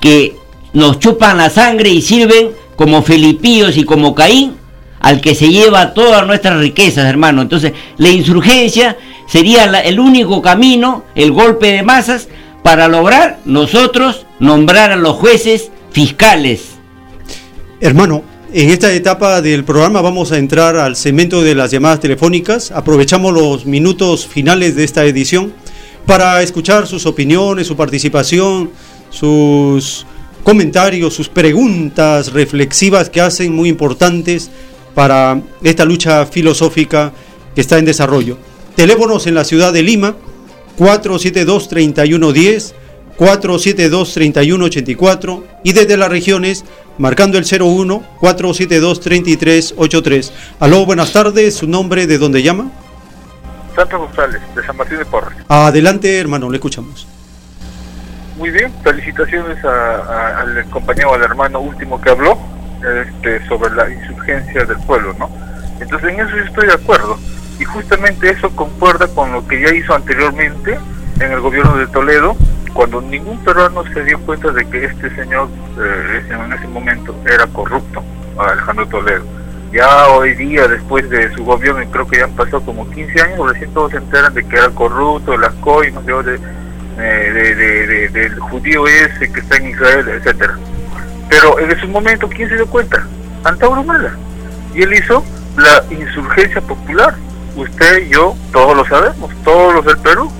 que 0.00 0.36
nos 0.74 0.98
chupan 0.98 1.38
la 1.38 1.48
sangre 1.48 1.88
y 1.88 2.02
sirven 2.02 2.50
como 2.76 3.02
Felipíos 3.02 3.76
y 3.76 3.84
como 3.84 4.14
Caín 4.14 4.56
al 5.04 5.20
que 5.20 5.34
se 5.34 5.48
lleva 5.48 5.92
todas 5.92 6.26
nuestras 6.26 6.58
riquezas, 6.58 7.04
hermano. 7.04 7.42
Entonces, 7.42 7.72
la 7.98 8.08
insurgencia 8.08 8.96
sería 9.28 9.64
el 9.64 10.00
único 10.00 10.40
camino, 10.40 11.04
el 11.14 11.30
golpe 11.30 11.72
de 11.72 11.82
masas, 11.82 12.28
para 12.62 12.88
lograr 12.88 13.38
nosotros 13.44 14.24
nombrar 14.38 14.92
a 14.92 14.96
los 14.96 15.16
jueces 15.16 15.70
fiscales. 15.92 16.76
Hermano, 17.80 18.24
en 18.50 18.70
esta 18.70 18.90
etapa 18.92 19.42
del 19.42 19.64
programa 19.64 20.00
vamos 20.00 20.32
a 20.32 20.38
entrar 20.38 20.76
al 20.78 20.96
segmento 20.96 21.42
de 21.42 21.54
las 21.54 21.70
llamadas 21.70 22.00
telefónicas. 22.00 22.70
Aprovechamos 22.70 23.34
los 23.34 23.66
minutos 23.66 24.26
finales 24.26 24.74
de 24.74 24.84
esta 24.84 25.04
edición 25.04 25.52
para 26.06 26.40
escuchar 26.40 26.86
sus 26.86 27.04
opiniones, 27.04 27.66
su 27.66 27.76
participación, 27.76 28.70
sus 29.10 30.06
comentarios, 30.44 31.14
sus 31.14 31.28
preguntas 31.28 32.32
reflexivas 32.32 33.10
que 33.10 33.20
hacen 33.20 33.52
muy 33.52 33.68
importantes 33.68 34.52
para 34.94 35.42
esta 35.62 35.84
lucha 35.84 36.24
filosófica 36.26 37.12
que 37.54 37.62
está 37.62 37.78
en 37.78 37.86
desarrollo. 37.86 38.38
Teléfonos 38.76 39.26
en 39.26 39.34
la 39.34 39.42
ciudad 39.44 39.72
de 39.72 39.82
Lima, 39.82 40.14
472-3110, 40.78 42.74
472-3184 43.18 45.42
y 45.64 45.72
desde 45.72 45.96
las 45.96 46.10
regiones 46.10 46.64
marcando 46.98 47.38
el 47.38 47.44
01 47.44 48.04
472 48.20 49.00
3383. 49.00 50.32
Aló, 50.60 50.84
buenas 50.84 51.12
tardes, 51.12 51.54
su 51.54 51.66
nombre, 51.66 52.06
de 52.06 52.18
dónde 52.18 52.42
llama? 52.42 52.70
Santa 53.74 53.96
González, 53.96 54.42
de 54.54 54.64
San 54.64 54.76
Martín 54.76 54.98
de 54.98 55.04
Porres. 55.04 55.36
Adelante, 55.48 56.16
hermano, 56.18 56.48
le 56.50 56.58
escuchamos. 56.58 57.08
Muy 58.36 58.50
bien, 58.50 58.72
felicitaciones 58.82 59.64
al 59.64 60.64
compañero, 60.70 61.14
al 61.14 61.22
hermano 61.22 61.60
último 61.60 62.00
que 62.00 62.10
habló 62.10 62.36
este, 62.82 63.46
sobre 63.46 63.74
la 63.74 63.88
insurgencia 63.88 64.64
del 64.64 64.78
pueblo, 64.78 65.14
¿no? 65.18 65.30
Entonces 65.80 66.10
en 66.10 66.20
eso 66.20 66.36
yo 66.36 66.44
estoy 66.44 66.66
de 66.66 66.74
acuerdo 66.74 67.18
y 67.58 67.64
justamente 67.64 68.30
eso 68.30 68.54
concuerda 68.56 69.06
con 69.08 69.32
lo 69.32 69.46
que 69.46 69.60
ya 69.60 69.74
hizo 69.74 69.94
anteriormente 69.94 70.78
en 71.20 71.32
el 71.32 71.40
gobierno 71.40 71.76
de 71.76 71.86
Toledo, 71.86 72.36
cuando 72.72 73.00
ningún 73.00 73.38
peruano 73.44 73.84
se 73.92 74.02
dio 74.02 74.18
cuenta 74.20 74.50
de 74.50 74.64
que 74.68 74.84
este 74.84 75.14
señor 75.14 75.48
eh, 75.78 76.22
en 76.28 76.52
ese 76.52 76.66
momento 76.66 77.14
era 77.24 77.46
corrupto, 77.46 78.02
Alejandro 78.36 78.86
Toledo. 78.88 79.24
Ya 79.72 80.08
hoy 80.08 80.34
día, 80.34 80.68
después 80.68 81.08
de 81.10 81.32
su 81.34 81.44
gobierno, 81.44 81.82
creo 81.90 82.06
que 82.06 82.18
ya 82.18 82.24
han 82.24 82.32
pasado 82.32 82.62
como 82.62 82.88
15 82.90 83.22
años, 83.22 83.52
recién 83.52 83.72
todos 83.72 83.92
se 83.92 83.98
enteran 83.98 84.34
de 84.34 84.44
que 84.44 84.56
era 84.56 84.70
corrupto, 84.70 85.36
las 85.36 85.52
coimas, 85.54 86.04
de, 86.06 86.38
de, 86.96 88.08
del 88.12 88.38
judío 88.38 88.86
ese 88.86 89.32
que 89.32 89.40
está 89.40 89.56
en 89.56 89.70
Israel, 89.70 90.08
etcétera. 90.08 90.56
Pero 91.28 91.58
en 91.58 91.70
ese 91.70 91.86
momento, 91.86 92.28
¿quién 92.28 92.48
se 92.48 92.56
dio 92.56 92.66
cuenta? 92.66 93.06
Antauro 93.44 93.82
Mala. 93.82 94.14
Y 94.74 94.82
él 94.82 94.94
hizo 94.94 95.24
la 95.56 95.84
insurgencia 95.90 96.60
popular. 96.60 97.14
Usted, 97.56 98.08
yo, 98.08 98.36
todos 98.52 98.76
lo 98.76 98.84
sabemos, 98.86 99.30
todos 99.44 99.74
los 99.74 99.84
del 99.84 99.98
Perú. 99.98 100.30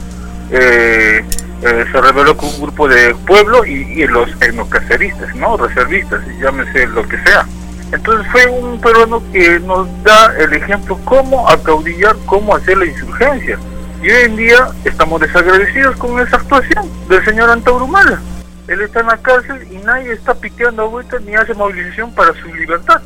Eh, 0.50 1.24
eh, 1.62 1.84
se 1.90 2.00
rebeló 2.00 2.36
con 2.36 2.50
un 2.50 2.60
grupo 2.60 2.86
de 2.86 3.14
pueblo 3.26 3.64
y, 3.64 4.06
los 4.06 4.30
etnocaceristas, 4.42 5.34
¿no? 5.36 5.56
Reservistas, 5.56 6.20
llámese 6.38 6.86
lo 6.88 7.08
que 7.08 7.16
sea. 7.22 7.46
Entonces 7.90 8.26
fue 8.30 8.46
un 8.46 8.80
peruano 8.80 9.22
que 9.32 9.60
nos 9.60 9.88
da 10.02 10.34
el 10.38 10.52
ejemplo 10.52 10.98
cómo 11.04 11.48
acaudillar, 11.48 12.16
cómo 12.26 12.54
hacer 12.54 12.76
la 12.76 12.86
insurgencia. 12.86 13.58
Y 14.04 14.10
hoy 14.10 14.24
en 14.24 14.36
día 14.36 14.68
estamos 14.84 15.18
desagradecidos 15.18 15.96
con 15.96 16.20
esa 16.20 16.36
actuación 16.36 16.90
del 17.08 17.24
señor 17.24 17.48
Antauro 17.48 17.86
Mala. 17.86 18.20
Él 18.68 18.82
está 18.82 19.00
en 19.00 19.06
la 19.06 19.16
cárcel 19.16 19.66
y 19.72 19.78
nadie 19.78 20.12
está 20.12 20.34
piteando 20.34 20.82
ahorita 20.82 21.20
ni 21.20 21.34
hace 21.34 21.54
movilización 21.54 22.14
para 22.14 22.34
su 22.34 22.54
libertad. 22.54 23.00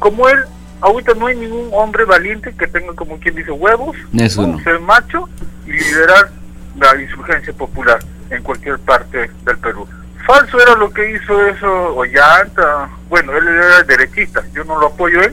Como 0.00 0.28
él, 0.28 0.40
ahorita 0.80 1.14
no 1.14 1.28
hay 1.28 1.36
ningún 1.36 1.70
hombre 1.72 2.04
valiente 2.04 2.52
que 2.52 2.66
tenga 2.66 2.94
como 2.94 3.20
quien 3.20 3.36
dice 3.36 3.52
huevos, 3.52 3.96
ser 4.64 4.80
macho 4.80 5.28
y 5.64 5.70
liderar 5.70 6.30
la 6.80 7.00
insurgencia 7.00 7.52
popular 7.52 8.00
en 8.30 8.42
cualquier 8.42 8.80
parte 8.80 9.30
del 9.44 9.58
Perú. 9.58 9.86
Falso 10.26 10.60
era 10.60 10.74
lo 10.74 10.90
que 10.90 11.12
hizo 11.12 11.46
eso 11.46 11.94
Ollanta, 11.94 12.88
bueno, 13.08 13.36
él 13.36 13.46
era 13.46 13.84
derechista, 13.84 14.42
yo 14.52 14.64
no 14.64 14.80
lo 14.80 14.88
apoyo 14.88 15.22
él 15.22 15.32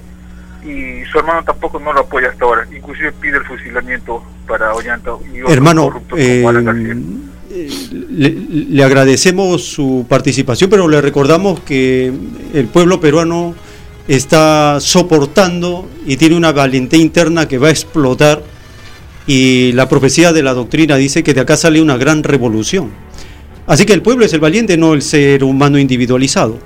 y 0.66 1.06
su 1.12 1.20
hermano 1.20 1.44
tampoco 1.44 1.80
no 1.80 1.94
lo 1.94 2.02
apoya 2.02 2.30
hasta 2.30 2.46
ahora, 2.46 2.68
inclusive 2.76 3.12
pide 3.14 3.38
el 3.38 3.46
fusilamiento 3.46 4.24
para 4.48 4.74
Ollanta 4.74 5.12
y 5.34 5.52
Hermano, 5.52 6.02
eh, 6.18 6.44
le, 8.10 8.30
le, 8.30 8.84
agradecemos 8.84 9.64
su 9.64 10.06
participación, 10.10 10.70
pero 10.70 10.88
le 10.88 11.00
recordamos 11.02 11.60
que 11.62 12.12
el 12.54 12.66
pueblo 12.68 13.00
peruano 13.00 13.56
está 14.08 14.80
soportando 14.80 15.88
y 16.06 16.18
tiene 16.18 16.36
una 16.36 16.52
valentía 16.52 17.00
interna 17.00 17.48
que 17.48 17.58
va 17.58 17.68
a 17.68 17.72
explotar 17.72 18.42
y 19.28 19.72
la 19.72 19.90
profecía 19.90 20.34
de 20.34 20.44
la 20.44 20.54
doctrina 20.54 20.96
dice 20.98 21.24
que 21.24 21.34
de 21.34 21.42
acá 21.42 21.58
sale 21.58 21.82
una 21.82 21.98
gran 21.98 22.24
revolución. 22.24 22.92
Así 23.68 23.86
que 23.86 23.94
el 23.94 24.04
pueblo 24.04 24.26
es 24.26 24.34
el 24.34 24.40
valiente, 24.40 24.78
no 24.78 24.94
el 24.94 25.02
ser 25.02 25.44
humano 25.44 25.80
individualizado. 25.80 26.60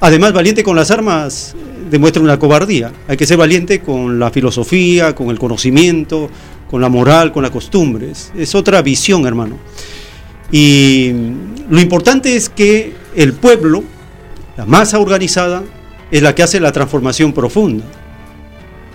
Además, 0.00 0.32
valiente 0.32 0.62
con 0.62 0.76
las 0.76 0.90
armas 0.90 1.54
demuestra 1.92 2.22
una 2.22 2.38
cobardía. 2.38 2.90
Hay 3.06 3.18
que 3.18 3.26
ser 3.26 3.36
valiente 3.36 3.80
con 3.80 4.18
la 4.18 4.30
filosofía, 4.30 5.14
con 5.14 5.28
el 5.28 5.38
conocimiento, 5.38 6.30
con 6.70 6.80
la 6.80 6.88
moral, 6.88 7.32
con 7.32 7.42
las 7.42 7.52
costumbres. 7.52 8.32
Es 8.34 8.54
otra 8.54 8.80
visión, 8.80 9.26
hermano. 9.26 9.58
Y 10.50 11.12
lo 11.68 11.80
importante 11.80 12.34
es 12.34 12.48
que 12.48 12.94
el 13.14 13.34
pueblo, 13.34 13.84
la 14.56 14.64
masa 14.64 14.98
organizada, 14.98 15.62
es 16.10 16.22
la 16.22 16.34
que 16.34 16.42
hace 16.42 16.60
la 16.60 16.72
transformación 16.72 17.34
profunda. 17.34 17.84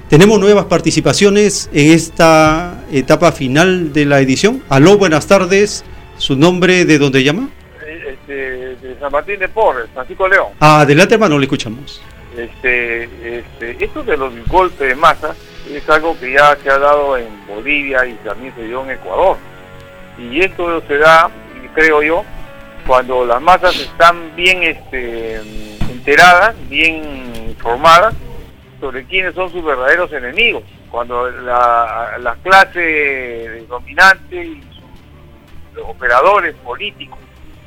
Tenemos 0.10 0.40
nuevas 0.40 0.66
participaciones 0.66 1.70
en 1.74 1.92
esta 1.92 2.84
etapa 2.92 3.32
final 3.32 3.94
de 3.94 4.06
la 4.06 4.22
edición. 4.22 4.64
Aló, 4.70 4.98
buenas 4.98 5.28
tardes. 5.28 5.84
¿Su 6.18 6.36
nombre 6.36 6.86
de 6.86 6.98
dónde 6.98 7.24
llama? 7.24 7.50
Este, 8.12 8.34
de 8.34 8.98
San 9.00 9.12
Martín 9.12 9.38
de 9.38 9.50
Porres, 9.50 9.86
Francisco 9.94 10.28
León. 10.28 10.48
Adelante, 10.60 11.14
hermano, 11.14 11.38
le 11.38 11.46
escuchamos. 11.46 12.02
Este, 12.38 13.40
este, 13.40 13.84
esto 13.84 14.04
de 14.04 14.16
los 14.16 14.48
golpes 14.48 14.90
de 14.90 14.96
masa 14.96 15.36
es 15.68 15.90
algo 15.90 16.18
que 16.20 16.34
ya 16.34 16.56
se 16.58 16.70
ha 16.70 16.78
dado 16.78 17.18
en 17.18 17.48
Bolivia 17.48 18.06
y 18.06 18.14
también 18.16 18.54
se 18.56 18.64
dio 18.64 18.84
en 18.84 18.92
Ecuador. 18.92 19.38
Y 20.20 20.42
esto 20.42 20.82
se 20.88 20.98
da, 20.98 21.32
creo 21.74 22.04
yo, 22.04 22.24
cuando 22.86 23.26
las 23.26 23.42
masas 23.42 23.76
están 23.80 24.36
bien 24.36 24.62
este, 24.64 25.36
enteradas, 25.92 26.56
bien 26.70 27.34
informadas 27.48 28.14
sobre 28.80 29.04
quiénes 29.06 29.34
son 29.34 29.52
sus 29.52 29.64
verdaderos 29.64 30.12
enemigos. 30.14 30.64
Cuando 30.92 31.30
la, 31.30 32.18
la 32.20 32.36
clase 32.36 33.66
dominante 33.68 34.46
y 34.46 34.64
sus 35.74 35.84
operadores 35.84 36.56
políticos 36.58 37.20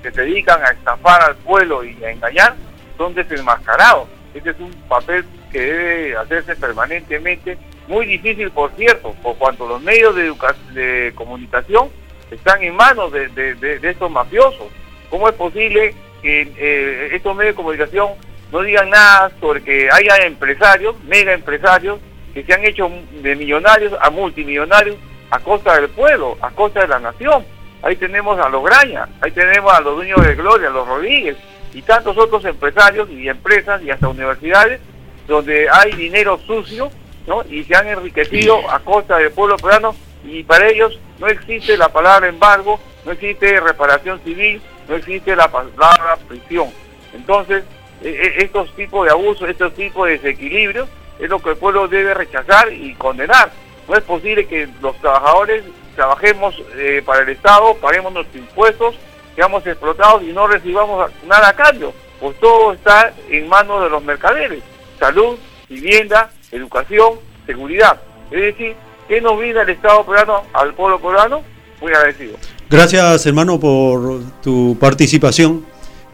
que 0.02 0.10
se 0.12 0.22
dedican 0.22 0.64
a 0.64 0.70
estafar 0.70 1.22
al 1.22 1.36
pueblo 1.36 1.84
y 1.84 2.02
a 2.04 2.10
engañar, 2.10 2.54
son 2.96 3.14
desenmascarados. 3.14 4.08
Este 4.34 4.50
es 4.50 4.60
un 4.60 4.72
papel 4.88 5.24
que 5.50 5.60
debe 5.60 6.16
hacerse 6.16 6.56
permanentemente, 6.56 7.58
muy 7.88 8.06
difícil 8.06 8.50
por 8.50 8.70
cierto, 8.72 9.14
por 9.22 9.36
cuanto 9.36 9.66
los 9.66 9.82
medios 9.82 10.14
de, 10.14 10.32
de 10.72 11.12
comunicación 11.14 11.88
están 12.30 12.62
en 12.62 12.74
manos 12.76 13.12
de, 13.12 13.28
de, 13.28 13.90
estos 13.90 14.10
mafiosos. 14.10 14.68
¿Cómo 15.08 15.28
es 15.28 15.34
posible 15.34 15.94
que 16.22 16.42
eh, 16.56 17.08
estos 17.12 17.34
medios 17.34 17.54
de 17.54 17.62
comunicación 17.62 18.10
no 18.52 18.62
digan 18.62 18.90
nada 18.90 19.30
sobre 19.40 19.62
que 19.62 19.88
haya 19.90 20.24
empresarios, 20.24 20.94
mega 21.04 21.32
empresarios, 21.32 21.98
que 22.32 22.44
se 22.44 22.52
han 22.52 22.64
hecho 22.64 22.88
de 23.22 23.34
millonarios 23.34 23.92
a 24.00 24.10
multimillonarios 24.10 24.96
a 25.30 25.38
costa 25.40 25.74
del 25.74 25.88
pueblo, 25.90 26.38
a 26.40 26.50
costa 26.50 26.80
de 26.80 26.88
la 26.88 27.00
nación? 27.00 27.44
Ahí 27.82 27.96
tenemos 27.96 28.38
a 28.38 28.48
los 28.48 28.62
Graña, 28.62 29.08
ahí 29.20 29.30
tenemos 29.30 29.72
a 29.72 29.80
los 29.80 29.96
dueños 29.96 30.24
de 30.24 30.34
Gloria, 30.34 30.68
a 30.68 30.72
los 30.72 30.86
Rodríguez, 30.86 31.36
y 31.74 31.82
tantos 31.82 32.16
otros 32.18 32.44
empresarios 32.44 33.08
y 33.10 33.28
empresas 33.28 33.82
y 33.82 33.90
hasta 33.90 34.08
universidades 34.08 34.80
donde 35.26 35.68
hay 35.70 35.92
dinero 35.92 36.38
sucio 36.46 36.90
¿no? 37.26 37.44
y 37.48 37.64
se 37.64 37.76
han 37.76 37.88
enriquecido 37.88 38.68
a 38.70 38.80
costa 38.80 39.18
del 39.18 39.30
pueblo 39.30 39.56
peruano 39.56 39.94
y 40.24 40.42
para 40.42 40.68
ellos 40.68 40.98
no 41.18 41.28
existe 41.28 41.76
la 41.76 41.88
palabra 41.90 42.28
embargo, 42.28 42.80
no 43.04 43.12
existe 43.12 43.60
reparación 43.60 44.20
civil, 44.24 44.60
no 44.88 44.96
existe 44.96 45.34
la 45.36 45.50
palabra 45.50 46.18
prisión. 46.28 46.68
Entonces, 47.14 47.64
e, 48.02 48.08
e, 48.08 48.44
estos 48.44 48.74
tipos 48.74 49.04
de 49.06 49.12
abusos, 49.12 49.48
estos 49.48 49.74
tipos 49.74 50.06
de 50.06 50.18
desequilibrios 50.18 50.88
es 51.18 51.28
lo 51.28 51.38
que 51.38 51.50
el 51.50 51.56
pueblo 51.56 51.88
debe 51.88 52.14
rechazar 52.14 52.72
y 52.72 52.94
condenar. 52.94 53.50
No 53.88 53.94
es 53.94 54.02
posible 54.02 54.46
que 54.46 54.68
los 54.80 54.96
trabajadores 54.98 55.64
trabajemos 55.94 56.54
eh, 56.76 57.02
para 57.04 57.22
el 57.22 57.28
Estado, 57.28 57.74
paguemos 57.74 58.12
nuestros 58.12 58.36
impuestos, 58.36 58.94
seamos 59.40 59.66
explotados 59.66 60.22
y 60.22 60.34
no 60.34 60.46
recibamos 60.46 61.10
nada 61.26 61.48
a 61.48 61.56
cambio, 61.56 61.94
pues 62.20 62.38
todo 62.40 62.74
está 62.74 63.10
en 63.30 63.48
manos 63.48 63.82
de 63.82 63.88
los 63.88 64.04
mercaderes, 64.04 64.62
salud, 64.98 65.38
vivienda, 65.66 66.30
educación, 66.52 67.14
seguridad. 67.46 67.98
Es 68.30 68.42
decir, 68.42 68.74
¿qué 69.08 69.22
nos 69.22 69.40
viene 69.40 69.62
el 69.62 69.70
Estado 69.70 70.04
peruano 70.04 70.42
al 70.52 70.74
pueblo 70.74 71.00
peruano? 71.00 71.40
Muy 71.80 71.90
agradecido. 71.90 72.36
Gracias 72.68 73.24
hermano 73.24 73.58
por 73.58 74.20
tu 74.42 74.76
participación. 74.78 75.64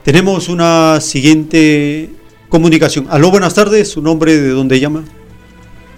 Tenemos 0.04 0.48
una 0.48 1.00
siguiente 1.00 2.08
comunicación. 2.48 3.08
Aló, 3.10 3.32
buenas 3.32 3.54
tardes, 3.54 3.90
su 3.90 4.02
nombre, 4.02 4.36
de 4.36 4.50
dónde 4.50 4.78
llama. 4.78 5.02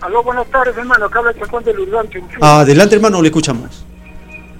Aló, 0.01 0.23
buenas 0.23 0.47
tardes 0.47 0.75
hermano, 0.79 1.05
acá 1.05 1.19
habla 1.19 1.33
el 1.33 1.65
del 1.65 1.79
Urbán. 1.81 2.09
Adelante 2.41 2.95
hermano, 2.95 3.21
le 3.21 3.29
escuchamos. 3.29 3.85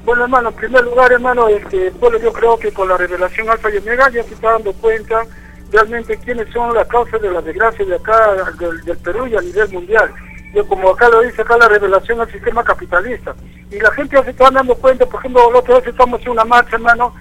Bueno, 0.09 0.25
hermano, 0.25 0.49
en 0.49 0.55
primer 0.55 0.85
lugar, 0.85 1.13
hermano, 1.13 1.49
este, 1.49 1.91
bueno, 2.01 2.17
yo 2.17 2.33
creo 2.33 2.59
que 2.59 2.73
con 2.73 2.89
la 2.89 2.97
revelación 2.97 3.51
Alfa 3.51 3.69
y 3.69 3.77
Omega 3.77 4.09
ya 4.09 4.23
se 4.23 4.33
está 4.33 4.53
dando 4.53 4.73
cuenta 4.73 5.23
realmente 5.71 6.17
quiénes 6.17 6.49
son 6.51 6.75
las 6.75 6.89
causas 6.89 7.21
de 7.21 7.31
la 7.31 7.43
desgracia 7.43 7.85
de 7.85 7.95
acá, 7.95 8.35
del, 8.59 8.97
Perú 9.05 9.27
y 9.27 9.37
a 9.37 9.43
nivel 9.43 9.69
mundial. 9.69 10.11
Yo, 10.55 10.67
como 10.67 10.89
acá 10.89 11.11
lo 11.11 11.21
dice 11.21 11.43
acá 11.43 11.59
la 11.59 11.69
revelación 11.69 12.23
al 12.23 12.33
sistema 12.33 12.65
capitalista. 12.65 13.35
Y 13.71 13.79
la 13.81 13.91
gente 13.91 14.17
ya 14.17 14.25
se 14.25 14.31
está 14.31 14.51
dando 14.51 14.75
cuenta, 14.77 15.05
por 15.05 15.21
ejemplo, 15.21 15.53
la 15.53 15.59
otra 15.59 15.75
vez 15.75 15.87
estamos 15.89 16.23
en 16.23 16.31
una 16.31 16.45
marcha, 16.47 16.77
hermano, 16.77 17.15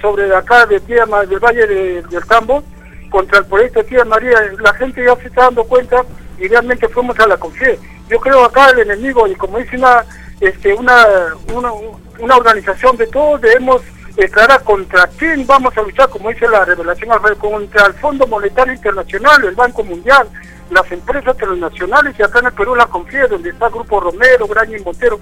sobre 0.00 0.32
acá 0.36 0.66
de 0.66 0.78
Tía, 0.78 1.06
del 1.06 1.40
Valle 1.40 1.66
del 1.66 2.26
Cambo, 2.28 2.62
contra 3.10 3.40
el 3.40 3.46
proyecto 3.46 3.80
de 3.80 3.86
Tía 3.86 4.04
María. 4.04 4.38
La 4.60 4.72
gente 4.74 5.04
ya 5.04 5.16
se 5.16 5.26
está 5.26 5.46
dando 5.46 5.64
cuenta 5.64 6.04
y 6.38 6.46
realmente 6.46 6.86
fuimos 6.86 7.18
a 7.18 7.26
la 7.26 7.36
confianza. 7.36 7.82
Yo 8.08 8.20
creo 8.20 8.44
acá 8.44 8.70
el 8.70 8.78
enemigo, 8.78 9.26
y 9.26 9.34
como 9.34 9.58
dice 9.58 9.76
una, 9.76 10.04
este, 10.40 10.74
una, 10.74 11.04
una 12.18 12.36
organización 12.36 12.96
de 12.96 13.06
todos, 13.06 13.40
debemos 13.40 13.82
declarar 14.16 14.62
contra 14.62 15.06
quién 15.18 15.46
vamos 15.46 15.76
a 15.76 15.82
luchar, 15.82 16.08
como 16.08 16.30
dice 16.30 16.48
la 16.48 16.64
revelación, 16.64 17.10
contra 17.38 17.86
el 17.86 17.94
Fondo 17.94 18.26
Monetario 18.26 18.74
Internacional, 18.74 19.44
el 19.44 19.54
Banco 19.54 19.82
Mundial, 19.82 20.28
las 20.70 20.90
empresas 20.92 21.36
transnacionales 21.36 22.14
y 22.18 22.22
acá 22.22 22.38
en 22.38 22.46
el 22.46 22.52
Perú 22.52 22.74
la 22.74 22.86
confía, 22.86 23.26
donde 23.26 23.50
está 23.50 23.66
el 23.66 23.72
Grupo 23.72 24.00
Romero, 24.00 24.46
Graña 24.46 24.78
y 24.78 24.82
Montero. 24.82 25.18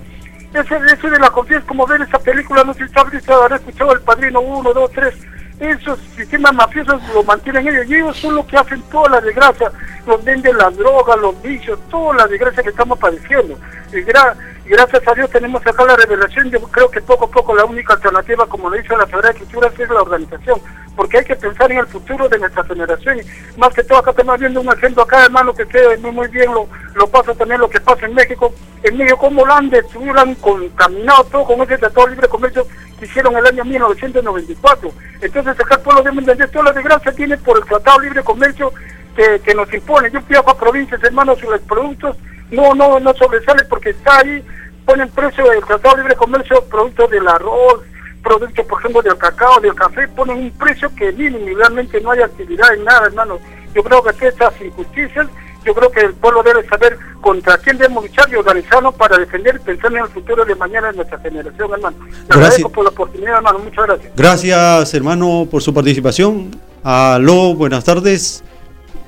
Ese, 0.52 0.76
ese 0.92 1.10
de 1.10 1.18
la 1.18 1.30
confianza 1.30 1.62
es 1.62 1.68
como 1.68 1.86
ver 1.86 2.02
esa 2.02 2.18
película, 2.18 2.62
no 2.62 2.74
sé 2.74 2.86
si 2.86 3.32
habrá 3.32 3.56
escuchado 3.56 3.92
El 3.92 4.02
Padrino 4.02 4.40
1, 4.40 4.72
2, 4.74 4.90
3, 4.92 5.14
esos 5.60 5.98
sistemas 6.16 6.52
mafiosos 6.54 7.00
lo 7.14 7.22
mantienen 7.22 7.68
ellos 7.68 7.86
y 7.88 7.94
ellos 7.94 8.16
son 8.16 8.34
los 8.34 8.46
que 8.46 8.56
hacen 8.56 8.82
toda 8.90 9.10
la 9.10 9.20
desgracia, 9.20 9.70
nos 10.06 10.22
venden 10.24 10.58
las 10.58 10.76
drogas, 10.76 11.18
los 11.18 11.40
vicios, 11.40 11.78
toda 11.88 12.14
la 12.16 12.26
desgracia 12.26 12.62
que 12.62 12.70
estamos 12.70 12.98
padeciendo. 12.98 13.56
Y, 13.92 14.02
gracias 14.02 15.06
a 15.06 15.14
Dios 15.14 15.30
tenemos 15.30 15.66
acá 15.66 15.84
la 15.84 15.96
revelación, 15.96 16.50
yo 16.50 16.60
creo 16.62 16.90
que 16.90 17.00
poco 17.02 17.26
a 17.26 17.30
poco 17.30 17.54
la 17.54 17.64
única 17.64 17.94
alternativa, 17.94 18.46
como 18.46 18.70
lo 18.70 18.76
dice 18.76 18.96
la 18.96 19.06
Sagrada 19.06 19.30
Escritura, 19.30 19.68
es 19.68 19.88
la 19.88 20.00
organización, 20.00 20.60
porque 20.96 21.18
hay 21.18 21.24
que 21.24 21.36
pensar 21.36 21.70
en 21.70 21.78
el 21.78 21.86
futuro 21.86 22.28
de 22.28 22.38
nuestra 22.38 22.64
generación. 22.64 23.18
Más 23.56 23.74
que 23.74 23.84
todo 23.84 23.98
acá 23.98 24.12
estamos 24.12 24.38
viendo 24.38 24.60
un 24.60 24.72
ejemplo 24.72 25.02
acá, 25.02 25.24
hermano, 25.24 25.52
que 25.52 25.66
quede 25.66 25.98
muy, 25.98 26.28
bien, 26.28 26.52
lo, 26.52 26.68
lo 26.94 27.06
pasa 27.08 27.34
también 27.34 27.60
lo 27.60 27.68
que 27.68 27.80
pasa 27.80 28.06
en 28.06 28.14
México. 28.14 28.54
En 28.82 28.96
México, 28.96 29.18
como 29.18 29.44
lo 29.44 29.52
han 29.52 29.68
destruido, 29.68 30.18
han 30.18 30.34
contaminado 30.36 31.24
todo 31.24 31.44
con 31.44 31.60
ese 31.62 31.78
tratado 31.78 32.08
libre 32.08 32.28
comercio 32.28 32.66
que 32.98 33.04
hicieron 33.04 33.36
el 33.36 33.46
año 33.46 33.64
1994. 33.64 34.92
Entonces 35.20 35.60
acá 35.60 35.74
el 35.74 35.80
pueblo 35.82 36.02
debe 36.02 36.18
entender 36.18 36.50
toda 36.50 36.64
la 36.66 36.72
desgracia 36.72 37.12
tiene 37.12 37.36
por 37.36 37.58
el 37.58 37.64
tratado 37.64 38.00
libre 38.00 38.22
comercio 38.22 38.72
que, 39.14 39.40
que 39.44 39.54
nos 39.54 39.72
impone. 39.72 40.10
Yo 40.10 40.20
viajo 40.22 40.50
a 40.50 40.58
provincias, 40.58 41.02
hermanos, 41.02 41.38
y 41.42 41.68
productos 41.68 42.16
no, 42.52 42.74
no, 42.74 43.00
no 43.00 43.14
sobresale 43.14 43.64
porque 43.64 43.90
está 43.90 44.18
ahí, 44.18 44.44
ponen 44.84 45.08
precio 45.10 45.50
del 45.50 45.64
tratado 45.64 45.96
libre 45.96 46.14
comercio, 46.14 46.64
productos 46.64 47.10
del 47.10 47.26
arroz, 47.26 47.80
productos, 48.22 48.64
por 48.66 48.78
ejemplo, 48.78 49.02
del 49.02 49.16
cacao, 49.16 49.60
del 49.60 49.74
café, 49.74 50.06
ponen 50.08 50.38
un 50.38 50.50
precio 50.52 50.94
que 50.94 51.12
mínimo 51.12 51.48
y 51.48 51.54
realmente 51.54 52.00
no 52.00 52.12
hay 52.12 52.20
actividad 52.20 52.72
en 52.74 52.84
nada, 52.84 53.06
hermano. 53.06 53.38
Yo 53.74 53.82
creo 53.82 54.02
que 54.02 54.28
estas 54.28 54.52
injusticias, 54.60 55.26
yo 55.64 55.74
creo 55.74 55.90
que 55.90 56.00
el 56.00 56.14
pueblo 56.14 56.42
debe 56.42 56.66
saber 56.68 56.98
contra 57.20 57.56
quién 57.58 57.78
debemos 57.78 58.04
luchar 58.04 58.28
y 58.30 58.36
organizarnos 58.36 58.94
para 58.94 59.18
defender 59.18 59.56
y 59.56 59.64
pensar 59.64 59.92
en 59.92 59.98
el 59.98 60.08
futuro 60.08 60.44
de 60.44 60.54
mañana 60.54 60.90
de 60.90 60.96
nuestra 60.96 61.18
generación, 61.18 61.70
hermano. 61.72 61.96
Le 62.28 62.34
agradezco 62.34 62.68
por 62.68 62.84
la 62.84 62.90
oportunidad, 62.90 63.36
hermano. 63.36 63.58
Muchas 63.60 63.86
gracias. 63.86 64.12
Gracias, 64.14 64.94
hermano, 64.94 65.48
por 65.50 65.62
su 65.62 65.72
participación. 65.72 66.50
Aló, 66.84 67.54
buenas 67.54 67.84
tardes. 67.84 68.44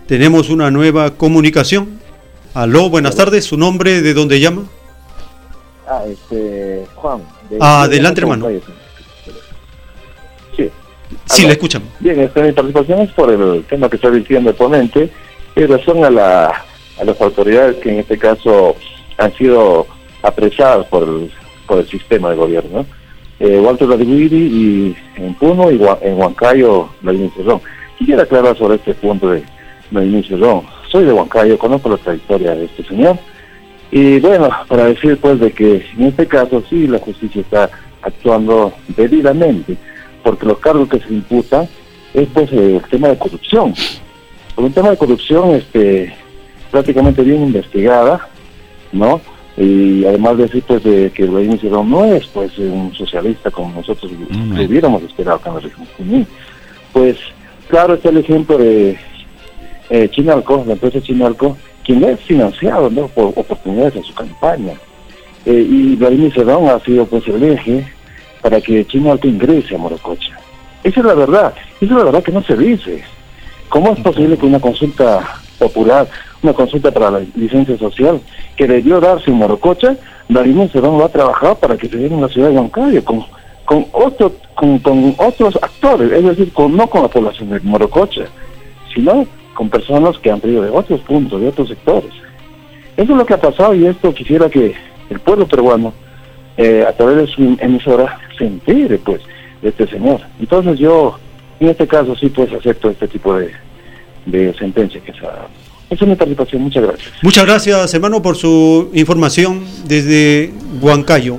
Tenemos 0.06 0.48
una 0.48 0.70
nueva 0.70 1.10
comunicación. 1.10 2.03
Aló, 2.55 2.89
buenas 2.89 3.16
tardes. 3.16 3.44
¿Su 3.44 3.57
nombre 3.57 4.00
de 4.00 4.15
dónde 4.15 4.39
llama? 4.39 4.62
Ah, 5.89 6.05
este, 6.08 6.86
Juan. 6.94 7.20
adelante, 7.60 8.20
hermano. 8.20 8.49
Sí. 10.57 10.70
Sí, 11.26 11.47
le 11.47 11.52
escuchan. 11.52 11.83
Bien, 11.99 12.20
esta, 12.20 12.42
mi 12.42 12.52
participación 12.52 13.00
es 13.00 13.10
por 13.12 13.31
el 13.31 13.65
tema 13.65 13.89
que 13.89 13.97
está 13.97 14.08
diciendo 14.08 14.50
el 14.50 14.57
ponente, 14.57 15.10
en 15.57 15.68
razón 15.68 16.05
a, 16.05 16.10
la, 16.10 16.65
a 17.00 17.05
las 17.05 17.20
autoridades 17.20 17.76
que 17.78 17.91
en 17.91 17.99
este 17.99 18.18
caso 18.18 18.76
han 19.18 19.34
sido 19.34 19.89
apresadas 20.23 20.86
por 20.86 21.02
el, 21.02 21.33
por 21.66 21.78
el 21.81 21.89
sistema 21.89 22.31
de 22.31 22.36
gobierno. 22.36 22.86
Eh, 23.41 23.58
Walter 23.58 23.89
Radiguiri 23.89 24.36
y 24.36 24.97
en 25.16 25.34
Puno 25.34 25.73
y 25.73 25.81
en 26.02 26.15
Huancayo, 26.18 26.89
Vladimir 27.02 27.33
Cerrón. 27.36 27.60
Quisiera 27.99 28.23
aclarar 28.23 28.57
sobre 28.57 28.76
este 28.76 28.94
punto 28.94 29.31
de 29.31 29.42
Vladimir 29.91 30.24
Cerrón 30.26 30.62
soy 30.94 31.06
de 31.06 31.12
Huancayo, 31.12 31.58
conozco 31.58 31.89
la 31.89 31.97
trayectoria 31.97 32.55
de 32.55 32.66
este 32.66 32.84
señor. 32.84 33.18
Y 33.90 34.20
bueno, 34.20 34.48
para 34.68 34.84
decir 34.84 35.18
pues 35.20 35.40
de 35.40 35.50
que 35.50 35.84
en 35.98 36.05
este 36.05 36.24
caso 36.28 36.62
sí 36.70 36.86
la 36.86 37.00
justicia 37.00 37.40
está 37.40 37.68
actuando 38.00 38.73
debidamente, 38.97 39.76
porque 40.23 40.47
los 40.47 40.58
cargos 40.58 40.89
que 40.89 41.00
se 41.00 41.12
imputan 41.12 41.68
es 42.12 42.28
pues 42.32 42.52
el 42.52 42.81
tema 42.89 43.08
de 43.08 43.18
corrupción. 43.18 43.74
Por 44.55 44.66
un 44.66 44.73
tema 44.73 44.90
de 44.90 44.97
corrupción 44.97 45.50
este 45.56 46.14
prácticamente 46.70 47.23
bien 47.23 47.42
investigada, 47.42 48.28
¿no? 48.92 49.20
Y 49.56 50.05
además 50.05 50.39
decir 50.39 50.62
pues 50.64 50.84
de 50.84 51.10
que 51.10 51.24
el 51.24 51.60
Cerrón 51.60 51.90
no 51.90 52.05
es 52.05 52.24
pues 52.28 52.56
un 52.56 52.94
socialista 52.94 53.50
como 53.50 53.74
nosotros 53.74 54.12
hubiéramos 54.12 55.02
esperado 55.02 55.40
con 55.40 55.55
la 55.55 55.60
región 55.60 56.26
Pues 56.92 57.16
claro 57.66 57.94
está 57.94 58.10
el 58.10 58.18
ejemplo 58.18 58.58
de 58.58 58.97
eh, 59.94 60.08
Chinalco, 60.10 60.64
la 60.66 60.73
empresa 60.73 61.00
Chinalco, 61.00 61.56
quien 61.84 62.02
es 62.02 62.18
financiado 62.20 62.90
¿no? 62.90 63.06
por 63.08 63.26
oportunidades 63.26 63.94
en 63.94 64.02
su 64.02 64.12
campaña. 64.14 64.73
Eh, 65.47 65.66
y 65.70 65.94
Vladimir 65.94 66.32
Cerrón 66.34 66.68
ha 66.68 66.81
sido 66.81 67.06
pues 67.06 67.26
el 67.28 67.42
eje 67.44 67.86
para 68.42 68.60
que 68.60 68.84
Chinalco 68.86 69.28
ingrese 69.28 69.76
a 69.76 69.78
Morococha. 69.78 70.36
Esa 70.82 71.00
es 71.00 71.06
la 71.06 71.14
verdad, 71.14 71.55
esa 71.81 71.84
es 71.84 71.90
la 71.90 72.05
verdad 72.05 72.24
que 72.24 72.32
no 72.32 72.42
se 72.42 72.56
dice. 72.56 73.05
¿Cómo 73.68 73.92
es 73.92 74.00
posible 74.00 74.36
que 74.36 74.47
una 74.47 74.58
consulta 74.58 75.20
popular, 75.60 76.08
una 76.42 76.52
consulta 76.52 76.90
para 76.90 77.12
la 77.12 77.20
licencia 77.36 77.78
social, 77.78 78.20
que 78.56 78.66
debió 78.66 79.00
darse 79.00 79.31
en 79.31 79.36
Morococha, 79.36 79.97
Vladimir 80.28 80.70
Cerrón 80.73 81.00
va 81.00 81.06
a 81.06 81.08
trabajar 81.08 81.56
para 81.56 81.76
que 81.76 81.89
se 81.89 81.97
dé 81.97 82.06
en 82.06 82.20
la 82.20 82.28
ciudad 82.28 82.48
de 82.48 82.56
Huancayo, 82.56 83.05
con, 83.05 83.24
con, 83.64 83.86
otro, 83.92 84.32
con, 84.56 84.78
con 84.81 85.14
otros 85.18 85.56
actores, 85.62 86.10
es 86.10 86.24
decir, 86.24 86.52
con, 86.52 86.76
no 86.76 86.89
con 86.89 87.02
la 87.02 87.08
población 87.08 87.50
de 87.50 87.60
Morococha? 87.60 88.24
sino 88.94 89.26
con 89.55 89.70
personas 89.70 90.18
que 90.18 90.31
han 90.31 90.41
traído 90.41 90.62
de 90.62 90.70
otros 90.70 91.00
puntos, 91.00 91.41
de 91.41 91.49
otros 91.49 91.68
sectores. 91.68 92.12
Eso 92.97 93.12
es 93.12 93.18
lo 93.18 93.26
que 93.26 93.34
ha 93.34 93.41
pasado 93.41 93.74
y 93.74 93.86
esto 93.86 94.12
quisiera 94.15 94.49
que 94.49 94.74
el 95.10 95.20
pueblo 95.20 95.47
peruano, 95.47 95.92
eh, 96.57 96.84
a 96.86 96.92
través 96.92 97.16
de 97.16 97.26
su 97.26 97.57
emisora, 97.60 98.18
se 98.36 98.47
entere 98.47 98.99
pues 98.99 99.20
de 99.62 99.70
este 99.70 99.86
señor. 99.89 100.20
Entonces 100.39 100.78
yo, 100.78 101.18
en 101.60 101.68
este 101.68 101.86
caso 101.86 102.15
sí 102.16 102.28
pues 102.28 102.52
acepto 102.52 102.91
este 102.91 103.08
tipo 103.08 103.34
de, 103.36 103.50
de 104.26 104.55
sentencia 104.55 105.00
que 105.00 105.12
se 105.12 105.26
ha. 105.26 105.47
Esa 105.91 106.05
es 106.05 106.08
mi 106.08 106.16
participación, 106.16 106.62
muchas 106.62 106.83
gracias. 106.83 107.12
Muchas 107.23 107.47
gracias, 107.47 107.94
hermano, 107.94 108.23
por 108.23 108.36
su 108.36 108.91
información 108.94 109.65
desde 109.86 110.52
Huancayo. 110.81 111.39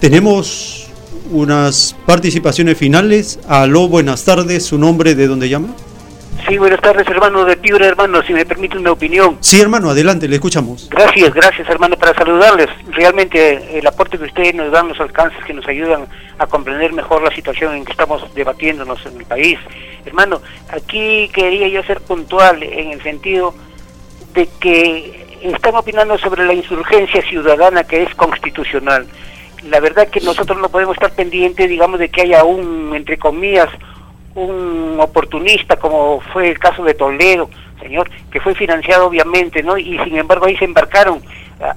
Tenemos 0.00 0.90
unas 1.30 1.96
participaciones 2.06 2.76
finales. 2.78 3.38
Aló, 3.46 3.88
buenas 3.88 4.24
tardes. 4.24 4.64
¿Su 4.64 4.78
nombre 4.78 5.14
de 5.14 5.26
dónde 5.26 5.48
llama? 5.48 5.68
Sí, 6.48 6.58
buenas 6.58 6.80
tardes, 6.80 7.06
hermano 7.08 7.44
de 7.44 7.56
Piura, 7.56 7.86
hermano, 7.86 8.20
si 8.22 8.32
me 8.32 8.44
permite 8.44 8.76
una 8.76 8.90
opinión. 8.92 9.38
Sí, 9.40 9.60
hermano, 9.60 9.90
adelante, 9.90 10.26
le 10.26 10.36
escuchamos. 10.36 10.88
Gracias, 10.90 11.32
gracias, 11.32 11.68
hermano, 11.68 11.96
para 11.96 12.14
saludarles. 12.14 12.68
Realmente 12.90 13.78
el 13.78 13.86
aporte 13.86 14.18
que 14.18 14.24
ustedes 14.24 14.54
nos 14.54 14.72
dan, 14.72 14.88
los 14.88 15.00
alcances 15.00 15.42
que 15.44 15.54
nos 15.54 15.66
ayudan 15.68 16.06
a 16.38 16.46
comprender 16.46 16.92
mejor 16.92 17.22
la 17.22 17.32
situación 17.34 17.74
en 17.74 17.84
que 17.84 17.92
estamos 17.92 18.22
debatiéndonos 18.34 19.04
en 19.06 19.18
el 19.18 19.24
país. 19.24 19.58
Hermano, 20.04 20.42
aquí 20.70 21.30
quería 21.32 21.68
yo 21.68 21.82
ser 21.84 22.00
puntual 22.00 22.62
en 22.62 22.90
el 22.90 23.02
sentido 23.02 23.54
de 24.34 24.48
que 24.60 25.38
están 25.42 25.76
opinando 25.76 26.18
sobre 26.18 26.44
la 26.44 26.54
insurgencia 26.54 27.22
ciudadana 27.22 27.84
que 27.84 28.02
es 28.02 28.14
constitucional. 28.16 29.06
La 29.68 29.78
verdad 29.78 30.08
que 30.08 30.20
nosotros 30.20 30.58
no 30.58 30.68
podemos 30.68 30.96
estar 30.96 31.12
pendientes, 31.12 31.68
digamos, 31.68 32.00
de 32.00 32.08
que 32.08 32.22
haya 32.22 32.42
un, 32.42 32.94
entre 32.96 33.16
comillas, 33.16 33.68
un 34.34 34.98
oportunista 35.00 35.76
como 35.76 36.20
fue 36.32 36.50
el 36.50 36.58
caso 36.58 36.84
de 36.84 36.94
Toledo, 36.94 37.50
señor, 37.80 38.10
que 38.30 38.40
fue 38.40 38.54
financiado 38.54 39.06
obviamente, 39.06 39.62
¿no? 39.62 39.76
Y 39.76 39.98
sin 40.04 40.16
embargo 40.16 40.46
ahí 40.46 40.56
se 40.56 40.64
embarcaron 40.64 41.22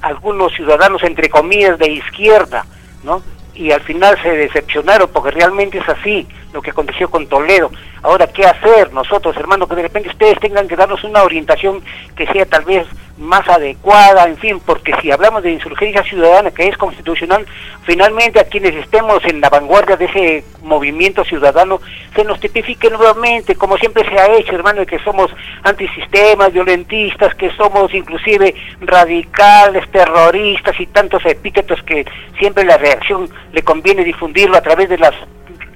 algunos 0.02 0.54
ciudadanos 0.54 1.04
entre 1.04 1.30
comillas 1.30 1.78
de 1.78 1.92
izquierda, 1.92 2.66
¿no? 3.04 3.22
Y 3.54 3.72
al 3.72 3.82
final 3.82 4.18
se 4.22 4.30
decepcionaron 4.30 5.10
porque 5.14 5.32
realmente 5.32 5.78
es 5.78 5.88
así 5.88 6.28
lo 6.56 6.62
que 6.62 6.72
aconteció 6.72 7.10
con 7.10 7.28
Toledo. 7.28 7.70
Ahora, 8.02 8.28
¿qué 8.28 8.46
hacer 8.46 8.92
nosotros, 8.94 9.36
hermano? 9.38 9.68
Que 9.68 9.76
de 9.76 9.84
repente 9.84 10.10
ustedes 10.10 10.40
tengan 10.40 10.68
que 10.68 10.76
darnos 10.76 11.04
una 11.04 11.22
orientación 11.22 11.84
que 12.16 12.26
sea 12.28 12.46
tal 12.46 12.64
vez 12.64 12.88
más 13.18 13.48
adecuada, 13.48 14.28
en 14.28 14.38
fin, 14.38 14.60
porque 14.66 14.94
si 15.02 15.10
hablamos 15.12 15.44
de 15.44 15.52
insurgencia 15.52 16.04
ciudadana 16.04 16.52
que 16.52 16.68
es 16.68 16.78
constitucional, 16.78 17.46
finalmente 17.84 18.40
a 18.40 18.46
quienes 18.46 18.76
estemos 18.76 19.24
en 19.26 19.40
la 19.40 19.50
vanguardia 19.50 19.96
de 19.96 20.06
ese 20.06 20.44
movimiento 20.64 21.24
ciudadano 21.24 21.80
se 22.14 22.24
nos 22.26 22.40
tipifique 22.40 22.90
nuevamente, 22.90 23.56
como 23.56 23.78
siempre 23.78 24.08
se 24.10 24.20
ha 24.20 24.34
hecho, 24.36 24.56
hermano, 24.56 24.86
que 24.86 25.00
somos 25.00 25.32
antisistemas, 25.64 26.52
violentistas, 26.52 27.36
que 27.36 27.52
somos 27.52 27.94
inclusive 27.94 28.54
radicales, 28.82 29.90
terroristas 29.92 30.78
y 30.80 30.88
tantos 30.88 31.26
epítetos 31.26 31.82
que 31.84 32.06
siempre 32.38 32.66
la 32.66 32.78
reacción 32.78 33.30
le 33.54 33.64
conviene 33.64 34.04
difundirlo 34.04 34.58
a 34.58 34.62
través 34.62 34.90
de 34.90 34.98
las 34.98 35.14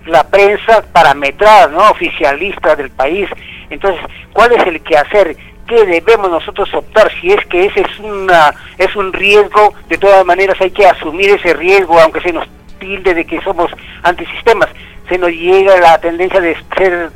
la 0.09 0.23
prensa 0.23 0.83
parametrada, 0.91 1.67
¿no? 1.67 1.89
oficialista 1.89 2.75
del 2.75 2.89
país. 2.89 3.29
Entonces, 3.69 4.01
¿cuál 4.33 4.51
es 4.53 4.65
el 4.65 4.81
que 4.81 4.97
hacer? 4.97 5.35
¿Qué 5.67 5.85
debemos 5.85 6.31
nosotros 6.31 6.73
optar? 6.73 7.11
Si 7.21 7.31
es 7.31 7.45
que 7.45 7.65
ese 7.65 7.81
es, 7.81 7.99
una, 7.99 8.53
es 8.77 8.95
un 8.95 9.13
riesgo, 9.13 9.73
de 9.87 9.97
todas 9.97 10.25
maneras 10.25 10.59
hay 10.59 10.71
que 10.71 10.85
asumir 10.85 11.29
ese 11.29 11.53
riesgo, 11.53 11.99
aunque 11.99 12.21
se 12.21 12.33
nos 12.33 12.47
tilde 12.79 13.13
de 13.13 13.25
que 13.25 13.41
somos 13.41 13.71
antisistemas. 14.03 14.69
Se 15.07 15.17
nos 15.17 15.31
llega 15.31 15.79
la 15.79 15.99
tendencia 15.99 16.39
de 16.39 16.55
ser 16.77 17.11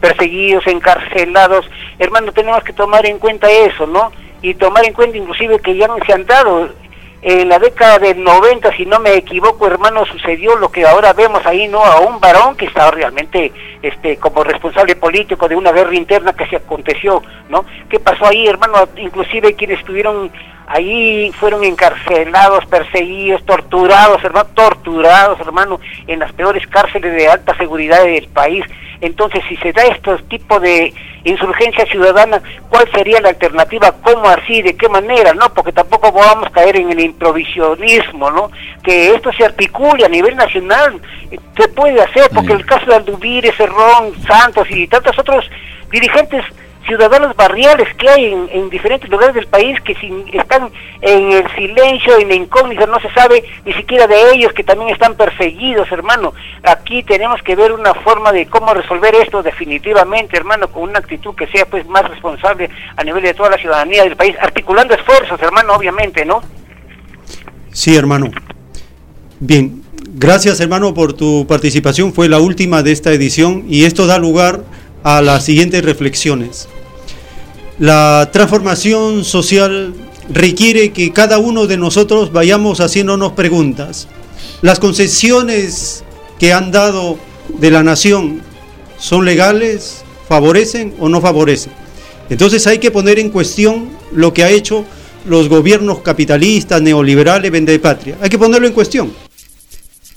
perseguidos, 0.00 0.66
encarcelados. 0.66 1.70
Hermano, 1.98 2.32
tenemos 2.32 2.62
que 2.64 2.72
tomar 2.72 3.06
en 3.06 3.18
cuenta 3.18 3.50
eso, 3.50 3.86
¿no? 3.86 4.12
Y 4.42 4.54
tomar 4.54 4.84
en 4.84 4.92
cuenta 4.92 5.16
inclusive 5.16 5.58
que 5.60 5.76
ya 5.76 5.86
no 5.86 5.96
se 6.04 6.12
han 6.12 6.26
dado 6.26 6.70
en 7.22 7.48
la 7.48 7.58
década 7.58 7.98
del 7.98 8.22
90, 8.22 8.74
si 8.76 8.86
no 8.86 8.98
me 8.98 9.14
equivoco, 9.14 9.66
hermano, 9.66 10.06
sucedió 10.06 10.56
lo 10.56 10.70
que 10.70 10.86
ahora 10.86 11.12
vemos 11.12 11.44
ahí, 11.44 11.68
¿no? 11.68 11.84
A 11.84 12.00
un 12.00 12.18
varón 12.18 12.56
que 12.56 12.64
estaba 12.64 12.90
realmente 12.90 13.52
este, 13.82 14.16
como 14.16 14.44
responsable 14.44 14.96
político 14.96 15.48
de 15.48 15.56
una 15.56 15.72
guerra 15.72 15.94
interna 15.94 16.32
que 16.32 16.46
se 16.46 16.56
aconteció, 16.56 17.22
¿no? 17.48 17.64
¿Qué 17.88 17.98
pasó 17.98 18.26
ahí, 18.26 18.46
hermano? 18.46 18.88
Inclusive 18.96 19.54
quienes 19.54 19.80
estuvieron 19.80 20.30
ahí 20.66 21.32
fueron 21.32 21.64
encarcelados, 21.64 22.64
perseguidos, 22.66 23.44
torturados, 23.44 24.22
hermano, 24.22 24.48
torturados, 24.54 25.40
hermano, 25.40 25.80
en 26.06 26.20
las 26.20 26.32
peores 26.32 26.64
cárceles 26.68 27.12
de 27.12 27.28
alta 27.28 27.56
seguridad 27.56 28.04
del 28.04 28.28
país. 28.28 28.64
Entonces, 29.00 29.42
si 29.48 29.56
se 29.56 29.72
da 29.72 29.82
este 29.84 30.14
tipo 30.28 30.60
de 30.60 30.92
insurgencia 31.24 31.84
ciudadana, 31.86 32.40
¿cuál 32.68 32.88
sería 32.92 33.20
la 33.20 33.30
alternativa? 33.30 33.92
¿Cómo 34.02 34.28
así? 34.28 34.62
¿De 34.62 34.76
qué 34.76 34.88
manera? 34.88 35.32
¿No? 35.34 35.52
Porque 35.54 35.72
tampoco 35.72 36.12
vamos 36.12 36.46
a 36.46 36.50
caer 36.50 36.76
en 36.76 36.90
el 36.90 37.00
improvisionismo, 37.00 38.30
¿no? 38.30 38.50
Que 38.82 39.14
esto 39.14 39.32
se 39.32 39.44
articule 39.44 40.04
a 40.04 40.08
nivel 40.08 40.36
nacional. 40.36 41.00
Se 41.56 41.68
puede 41.68 42.00
hacer, 42.00 42.30
porque 42.34 42.52
el 42.52 42.64
caso 42.64 42.86
de 42.86 42.96
Aldubire, 42.96 43.52
Cerrón, 43.70 44.12
Santos 44.26 44.68
y 44.70 44.86
tantos 44.88 45.18
otros 45.18 45.44
dirigentes 45.90 46.44
ciudadanos 46.86 47.36
barriales 47.36 47.88
que 47.94 48.08
hay 48.08 48.24
en, 48.52 48.70
diferentes 48.70 49.08
lugares 49.10 49.34
del 49.34 49.46
país 49.46 49.80
que 49.82 49.94
sin, 49.96 50.24
están 50.32 50.70
en 51.02 51.32
el 51.32 51.48
silencio, 51.54 52.18
en 52.18 52.28
la 52.28 52.34
incógnita, 52.34 52.86
no 52.86 52.98
se 53.00 53.10
sabe 53.10 53.44
ni 53.64 53.72
siquiera 53.74 54.06
de 54.06 54.32
ellos 54.32 54.52
que 54.52 54.64
también 54.64 54.90
están 54.90 55.14
perseguidos, 55.14 55.90
hermano. 55.92 56.32
Aquí 56.62 57.02
tenemos 57.02 57.42
que 57.42 57.54
ver 57.54 57.72
una 57.72 57.94
forma 57.94 58.32
de 58.32 58.46
cómo 58.46 58.74
resolver 58.74 59.14
esto 59.14 59.42
definitivamente, 59.42 60.36
hermano, 60.36 60.68
con 60.68 60.84
una 60.84 60.98
actitud 60.98 61.34
que 61.34 61.46
sea 61.48 61.66
pues 61.66 61.86
más 61.86 62.08
responsable 62.08 62.70
a 62.96 63.04
nivel 63.04 63.22
de 63.22 63.34
toda 63.34 63.50
la 63.50 63.58
ciudadanía 63.58 64.02
del 64.02 64.16
país, 64.16 64.34
articulando 64.40 64.94
esfuerzos, 64.94 65.40
hermano, 65.42 65.74
obviamente, 65.74 66.24
¿no? 66.24 66.42
Sí, 67.72 67.94
hermano. 67.94 68.30
Bien, 69.38 69.79
gracias 70.20 70.60
hermano 70.60 70.92
por 70.92 71.14
tu 71.14 71.46
participación, 71.46 72.12
fue 72.12 72.28
la 72.28 72.40
última 72.40 72.82
de 72.82 72.92
esta 72.92 73.10
edición 73.10 73.64
y 73.70 73.84
esto 73.84 74.06
da 74.06 74.18
lugar 74.18 74.62
a 75.02 75.22
las 75.22 75.46
siguientes 75.46 75.82
reflexiones. 75.82 76.68
La 77.78 78.28
transformación 78.30 79.24
social 79.24 79.94
requiere 80.28 80.92
que 80.92 81.10
cada 81.14 81.38
uno 81.38 81.66
de 81.66 81.78
nosotros 81.78 82.32
vayamos 82.32 82.80
haciéndonos 82.80 83.32
preguntas. 83.32 84.08
¿Las 84.60 84.78
concesiones 84.78 86.04
que 86.38 86.52
han 86.52 86.70
dado 86.70 87.18
de 87.58 87.70
la 87.70 87.82
nación 87.82 88.42
son 88.98 89.24
legales? 89.24 90.04
¿Favorecen 90.28 90.94
o 90.98 91.08
no 91.08 91.22
favorecen? 91.22 91.72
Entonces 92.28 92.66
hay 92.66 92.78
que 92.78 92.90
poner 92.90 93.18
en 93.18 93.30
cuestión 93.30 93.88
lo 94.12 94.34
que 94.34 94.44
ha 94.44 94.50
hecho 94.50 94.84
los 95.24 95.48
gobiernos 95.48 96.00
capitalistas, 96.00 96.82
neoliberales, 96.82 97.50
vende 97.50 97.78
patria. 97.78 98.18
Hay 98.20 98.28
que 98.28 98.38
ponerlo 98.38 98.66
en 98.66 98.74
cuestión. 98.74 99.29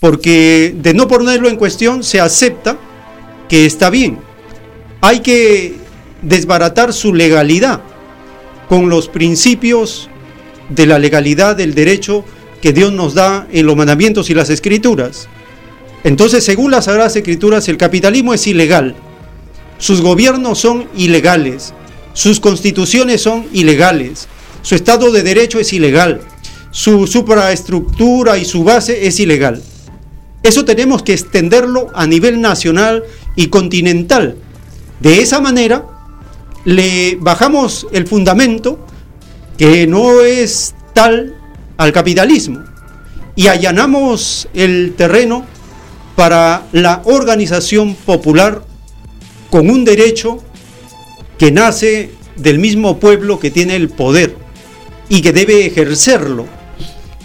Porque 0.03 0.75
de 0.77 0.93
no 0.93 1.07
ponerlo 1.07 1.47
en 1.47 1.55
cuestión 1.55 2.03
se 2.03 2.19
acepta 2.19 2.77
que 3.47 3.65
está 3.65 3.89
bien. 3.89 4.19
Hay 4.99 5.21
que 5.21 5.75
desbaratar 6.21 6.91
su 6.91 7.13
legalidad 7.13 7.79
con 8.67 8.89
los 8.89 9.07
principios 9.07 10.09
de 10.67 10.87
la 10.87 10.99
legalidad 10.99 11.55
del 11.55 11.73
derecho 11.73 12.25
que 12.61 12.73
Dios 12.73 12.91
nos 12.91 13.13
da 13.13 13.47
en 13.49 13.65
los 13.65 13.77
mandamientos 13.77 14.29
y 14.29 14.33
las 14.33 14.49
escrituras. 14.49 15.29
Entonces, 16.03 16.43
según 16.43 16.71
las 16.71 16.83
Sagradas 16.83 17.15
Escrituras, 17.15 17.69
el 17.69 17.77
capitalismo 17.77 18.33
es 18.33 18.45
ilegal. 18.45 18.95
Sus 19.77 20.01
gobiernos 20.01 20.59
son 20.59 20.89
ilegales. 20.97 21.73
Sus 22.11 22.41
constituciones 22.41 23.21
son 23.21 23.45
ilegales. 23.53 24.27
Su 24.63 24.75
Estado 24.75 25.13
de 25.13 25.23
Derecho 25.23 25.61
es 25.61 25.71
ilegal. 25.71 26.19
Su 26.71 27.07
supraestructura 27.07 28.37
y 28.37 28.43
su 28.43 28.65
base 28.65 29.07
es 29.07 29.17
ilegal. 29.21 29.63
Eso 30.43 30.65
tenemos 30.65 31.03
que 31.03 31.13
extenderlo 31.13 31.89
a 31.95 32.05
nivel 32.05 32.41
nacional 32.41 33.03
y 33.35 33.47
continental. 33.47 34.35
De 34.99 35.21
esa 35.21 35.39
manera, 35.39 35.85
le 36.65 37.17
bajamos 37.19 37.87
el 37.93 38.07
fundamento 38.07 38.85
que 39.57 39.87
no 39.87 40.21
es 40.21 40.75
tal 40.93 41.37
al 41.77 41.93
capitalismo 41.93 42.63
y 43.35 43.47
allanamos 43.47 44.47
el 44.53 44.93
terreno 44.95 45.45
para 46.15 46.63
la 46.71 47.01
organización 47.05 47.95
popular 47.95 48.63
con 49.49 49.69
un 49.69 49.85
derecho 49.85 50.43
que 51.37 51.51
nace 51.51 52.11
del 52.35 52.59
mismo 52.59 52.99
pueblo 52.99 53.39
que 53.39 53.51
tiene 53.51 53.75
el 53.75 53.89
poder 53.89 54.35
y 55.09 55.21
que 55.21 55.33
debe 55.33 55.65
ejercerlo. 55.65 56.47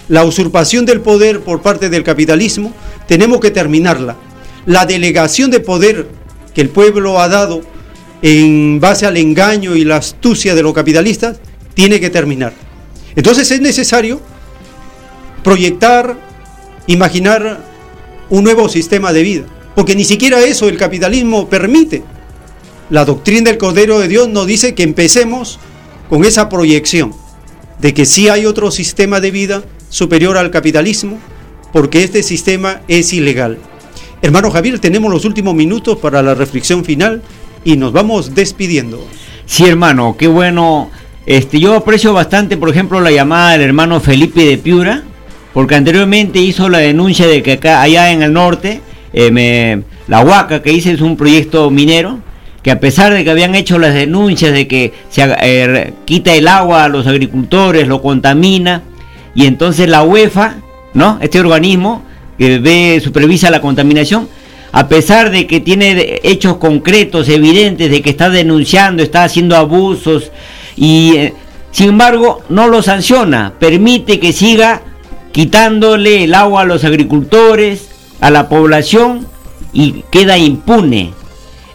La 0.08 0.24
usurpación 0.24 0.86
del 0.86 1.00
poder 1.00 1.40
por 1.40 1.60
parte 1.60 1.90
del 1.90 2.02
capitalismo 2.04 2.72
tenemos 3.08 3.40
que 3.40 3.50
terminarla. 3.50 4.16
La 4.66 4.86
delegación 4.86 5.50
de 5.50 5.58
poder 5.58 6.06
que 6.54 6.60
el 6.60 6.68
pueblo 6.68 7.20
ha 7.20 7.28
dado 7.28 7.62
en 8.22 8.80
base 8.80 9.06
al 9.06 9.16
engaño 9.16 9.76
y 9.76 9.84
la 9.84 9.96
astucia 9.96 10.54
de 10.54 10.62
los 10.62 10.74
capitalistas, 10.74 11.38
tiene 11.74 12.00
que 12.00 12.10
terminar. 12.10 12.52
Entonces 13.14 13.50
es 13.50 13.60
necesario 13.60 14.20
proyectar, 15.44 16.16
imaginar 16.86 17.60
un 18.28 18.44
nuevo 18.44 18.68
sistema 18.68 19.12
de 19.12 19.22
vida, 19.22 19.44
porque 19.74 19.94
ni 19.94 20.04
siquiera 20.04 20.40
eso 20.40 20.68
el 20.68 20.76
capitalismo 20.76 21.48
permite. 21.48 22.02
La 22.90 23.04
doctrina 23.04 23.50
del 23.50 23.58
Cordero 23.58 23.98
de 24.00 24.08
Dios 24.08 24.28
nos 24.28 24.46
dice 24.46 24.74
que 24.74 24.82
empecemos 24.82 25.58
con 26.08 26.24
esa 26.24 26.48
proyección 26.48 27.14
de 27.78 27.94
que 27.94 28.06
sí 28.06 28.28
hay 28.28 28.46
otro 28.46 28.70
sistema 28.70 29.20
de 29.20 29.30
vida 29.30 29.62
superior 29.88 30.36
al 30.36 30.50
capitalismo, 30.50 31.18
porque 31.72 32.02
este 32.02 32.22
sistema 32.22 32.80
es 32.88 33.12
ilegal. 33.12 33.58
Hermano 34.20 34.50
Javier, 34.50 34.78
tenemos 34.78 35.12
los 35.12 35.24
últimos 35.24 35.54
minutos 35.54 35.98
para 35.98 36.22
la 36.22 36.34
reflexión 36.34 36.84
final 36.84 37.22
y 37.64 37.76
nos 37.76 37.92
vamos 37.92 38.34
despidiendo. 38.34 39.06
Sí, 39.46 39.64
hermano, 39.66 40.16
qué 40.18 40.26
bueno. 40.26 40.90
Este, 41.26 41.60
yo 41.60 41.74
aprecio 41.74 42.12
bastante, 42.12 42.56
por 42.56 42.70
ejemplo, 42.70 43.00
la 43.00 43.10
llamada 43.10 43.52
del 43.52 43.62
hermano 43.62 44.00
Felipe 44.00 44.44
de 44.44 44.58
Piura, 44.58 45.02
porque 45.52 45.74
anteriormente 45.74 46.38
hizo 46.38 46.68
la 46.68 46.78
denuncia 46.78 47.26
de 47.26 47.42
que 47.42 47.52
acá, 47.52 47.82
allá 47.82 48.10
en 48.12 48.22
el 48.22 48.32
norte, 48.32 48.80
eh, 49.12 49.82
la 50.06 50.20
Huaca 50.20 50.62
que 50.62 50.72
hice 50.72 50.92
es 50.92 51.00
un 51.00 51.16
proyecto 51.16 51.70
minero, 51.70 52.20
que 52.62 52.70
a 52.70 52.80
pesar 52.80 53.12
de 53.12 53.24
que 53.24 53.30
habían 53.30 53.54
hecho 53.54 53.78
las 53.78 53.94
denuncias 53.94 54.52
de 54.52 54.66
que 54.66 54.92
se 55.10 55.22
eh, 55.42 55.92
quita 56.04 56.34
el 56.34 56.48
agua 56.48 56.84
a 56.84 56.88
los 56.88 57.06
agricultores, 57.06 57.86
lo 57.86 58.02
contamina, 58.02 58.82
y 59.34 59.46
entonces 59.46 59.88
la 59.88 60.02
UEFA, 60.02 60.56
Este 61.20 61.40
organismo 61.40 62.02
que 62.36 62.58
ve, 62.58 63.00
supervisa 63.02 63.50
la 63.50 63.60
contaminación, 63.60 64.28
a 64.72 64.88
pesar 64.88 65.30
de 65.30 65.46
que 65.46 65.60
tiene 65.60 66.20
hechos 66.22 66.56
concretos, 66.56 67.28
evidentes, 67.28 67.90
de 67.90 68.02
que 68.02 68.10
está 68.10 68.30
denunciando, 68.30 69.02
está 69.02 69.24
haciendo 69.24 69.56
abusos, 69.56 70.30
y 70.76 71.16
eh, 71.16 71.34
sin 71.70 71.90
embargo 71.90 72.42
no 72.48 72.68
lo 72.68 72.82
sanciona, 72.82 73.54
permite 73.58 74.20
que 74.20 74.32
siga 74.32 74.82
quitándole 75.32 76.24
el 76.24 76.34
agua 76.34 76.62
a 76.62 76.64
los 76.64 76.84
agricultores, 76.84 77.88
a 78.20 78.30
la 78.30 78.48
población, 78.48 79.26
y 79.72 80.04
queda 80.10 80.38
impune. 80.38 81.12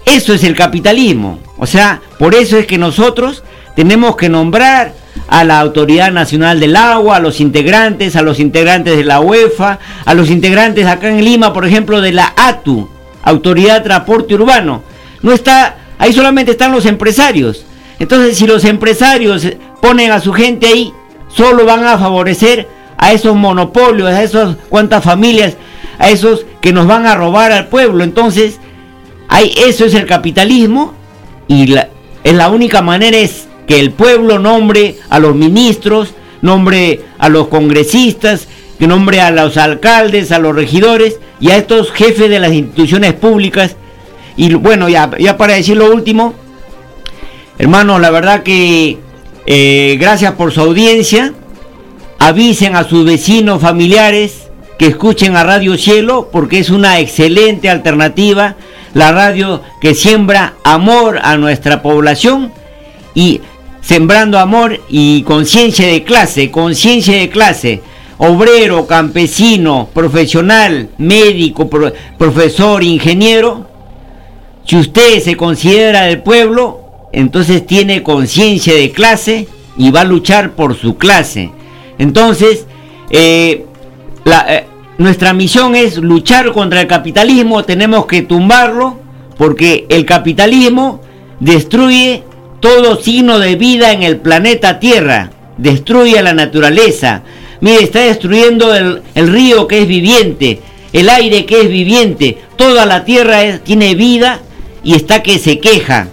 Eso 0.06 0.34
es 0.34 0.44
el 0.44 0.56
capitalismo. 0.56 1.40
O 1.58 1.66
sea, 1.66 2.02
por 2.20 2.36
eso 2.36 2.58
es 2.58 2.66
que 2.66 2.78
nosotros 2.78 3.44
tenemos 3.76 4.16
que 4.18 4.30
nombrar 4.30 4.94
a 5.28 5.44
la 5.44 5.60
Autoridad 5.60 6.12
Nacional 6.12 6.60
del 6.60 6.76
Agua, 6.76 7.18
a 7.18 7.20
los 7.20 7.40
integrantes, 7.40 8.16
a 8.16 8.22
los 8.22 8.40
integrantes 8.40 8.98
de 8.98 9.04
la 9.04 9.20
UEFA, 9.20 9.80
a 10.06 10.14
los 10.14 10.30
integrantes 10.30 10.86
acá 10.86 11.10
en 11.10 11.24
Lima, 11.24 11.54
por 11.54 11.66
ejemplo, 11.66 12.02
de 12.02 12.12
la 12.12 12.34
ATU, 12.36 12.90
Autoridad 13.24 13.80
de 13.80 13.86
Transporte 13.86 14.36
Urbano. 14.36 14.84
No 15.22 15.32
está, 15.32 15.78
ahí 15.98 16.14
solamente 16.14 16.52
están 16.52 16.72
los 16.72 16.86
empresarios. 16.86 17.66
Entonces, 18.00 18.38
si 18.38 18.48
los 18.48 18.66
empresarios 18.66 19.48
ponen 19.82 20.12
a 20.12 20.20
su 20.20 20.34
gente 20.34 20.68
ahí, 20.68 20.94
solo 21.30 21.66
van 21.66 21.86
a 21.86 21.98
favorecer 21.98 22.68
a 22.98 23.12
esos 23.12 23.36
monopolios, 23.36 24.10
a 24.10 24.24
esas 24.24 24.56
cuantas 24.70 25.04
familias, 25.04 25.56
a 26.00 26.10
esos 26.10 26.46
que 26.62 26.74
nos 26.74 26.88
van 26.88 27.06
a 27.06 27.16
robar 27.16 27.52
al 27.52 27.68
pueblo. 27.68 28.04
Entonces, 28.04 28.60
eso 29.58 29.86
es 29.86 29.94
el 29.94 30.06
capitalismo 30.06 30.94
y 31.48 31.68
la, 31.68 31.90
es 32.24 32.34
la 32.34 32.50
única 32.50 32.82
manera 32.82 33.18
es 33.18 33.48
que 33.68 33.80
el 33.80 33.92
pueblo 33.92 34.40
nombre 34.40 34.98
a 35.10 35.20
los 35.20 35.36
ministros, 35.36 36.14
nombre 36.42 37.02
a 37.18 37.30
los 37.30 37.48
congresistas, 37.48 38.48
que 38.80 38.88
nombre 38.88 39.22
a 39.22 39.32
los 39.32 39.58
alcaldes, 39.58 40.32
a 40.32 40.40
los 40.40 40.56
regidores 40.56 41.20
y 41.40 41.52
a 41.52 41.58
estos 41.58 41.92
jefes 41.92 42.30
de 42.30 42.40
las 42.40 42.54
instituciones 42.54 43.14
públicas. 43.14 43.76
Y 44.36 44.54
bueno, 44.56 44.90
ya, 44.90 45.10
para 45.38 45.54
decir 45.54 45.78
lo 45.78 45.92
último, 45.92 46.34
hermanos, 47.58 48.02
la 48.02 48.12
verdad 48.12 48.44
que 48.44 48.98
eh, 49.46 49.98
gracias 50.00 50.34
por 50.34 50.52
su 50.52 50.62
audiencia. 50.62 51.34
Avisen 52.20 52.76
a 52.76 52.86
sus 52.86 53.06
vecinos, 53.06 53.62
familiares, 53.62 54.48
que 54.80 54.88
escuchen 54.88 55.36
a 55.36 55.44
Radio 55.44 55.78
Cielo, 55.78 56.30
porque 56.32 56.60
es 56.60 56.70
una 56.70 57.00
excelente 57.00 57.70
alternativa 57.70 58.56
la 58.94 59.12
radio 59.12 59.62
que 59.82 59.96
siembra 59.96 60.54
amor 60.64 61.20
a 61.24 61.38
nuestra 61.38 61.82
población 61.82 62.52
y 63.16 63.42
sembrando 63.84 64.40
amor 64.40 64.82
y 64.90 65.22
conciencia 65.24 65.88
de 65.88 66.04
clase, 66.04 66.50
conciencia 66.50 67.18
de 67.18 67.30
clase, 67.30 67.82
obrero, 68.18 68.88
campesino, 68.88 69.90
profesional, 69.94 70.90
médico, 70.98 71.70
profesor, 72.18 72.82
ingeniero, 72.84 73.68
si 74.66 74.78
usted 74.78 75.20
se 75.20 75.36
considera 75.36 76.04
del 76.04 76.22
pueblo, 76.22 77.10
entonces 77.12 77.66
tiene 77.66 78.02
conciencia 78.02 78.74
de 78.74 78.92
clase 78.92 79.48
y 79.78 79.92
va 79.92 80.02
a 80.02 80.06
luchar 80.06 80.54
por 80.54 80.76
su 80.76 80.98
clase. 80.98 81.52
Entonces, 81.98 82.66
eh, 83.10 83.66
eh, 84.26 84.66
nuestra 84.98 85.34
misión 85.34 85.76
es 85.76 85.98
luchar 85.98 86.54
contra 86.54 86.80
el 86.80 86.88
capitalismo, 86.88 87.66
tenemos 87.66 88.06
que 88.06 88.22
tumbarlo 88.22 88.98
porque 89.38 89.86
el 89.90 90.06
capitalismo 90.06 91.02
destruye 91.42 92.24
todo 92.64 92.96
signo 92.96 93.40
de 93.40 93.58
vida 93.58 93.92
en 93.92 94.04
el 94.04 94.16
planeta 94.16 94.80
Tierra, 94.80 95.32
destruye 95.58 96.22
la 96.22 96.34
naturaleza. 96.34 97.24
Mire, 97.60 97.84
está 97.84 98.00
destruyendo 98.00 98.74
el, 98.74 99.02
río 99.16 99.68
que 99.68 99.82
es 99.82 99.88
viviente, 99.90 100.62
el 100.94 101.10
aire 101.10 101.46
que 101.46 101.60
es 101.60 101.68
viviente, 101.68 102.38
toda 102.56 102.86
la 102.86 103.04
Tierra 103.04 103.60
tiene 103.60 103.96
vida 103.96 104.40
y 104.82 104.96
está 104.96 105.22
que 105.22 105.40
se 105.40 105.60
queja. 105.60 106.08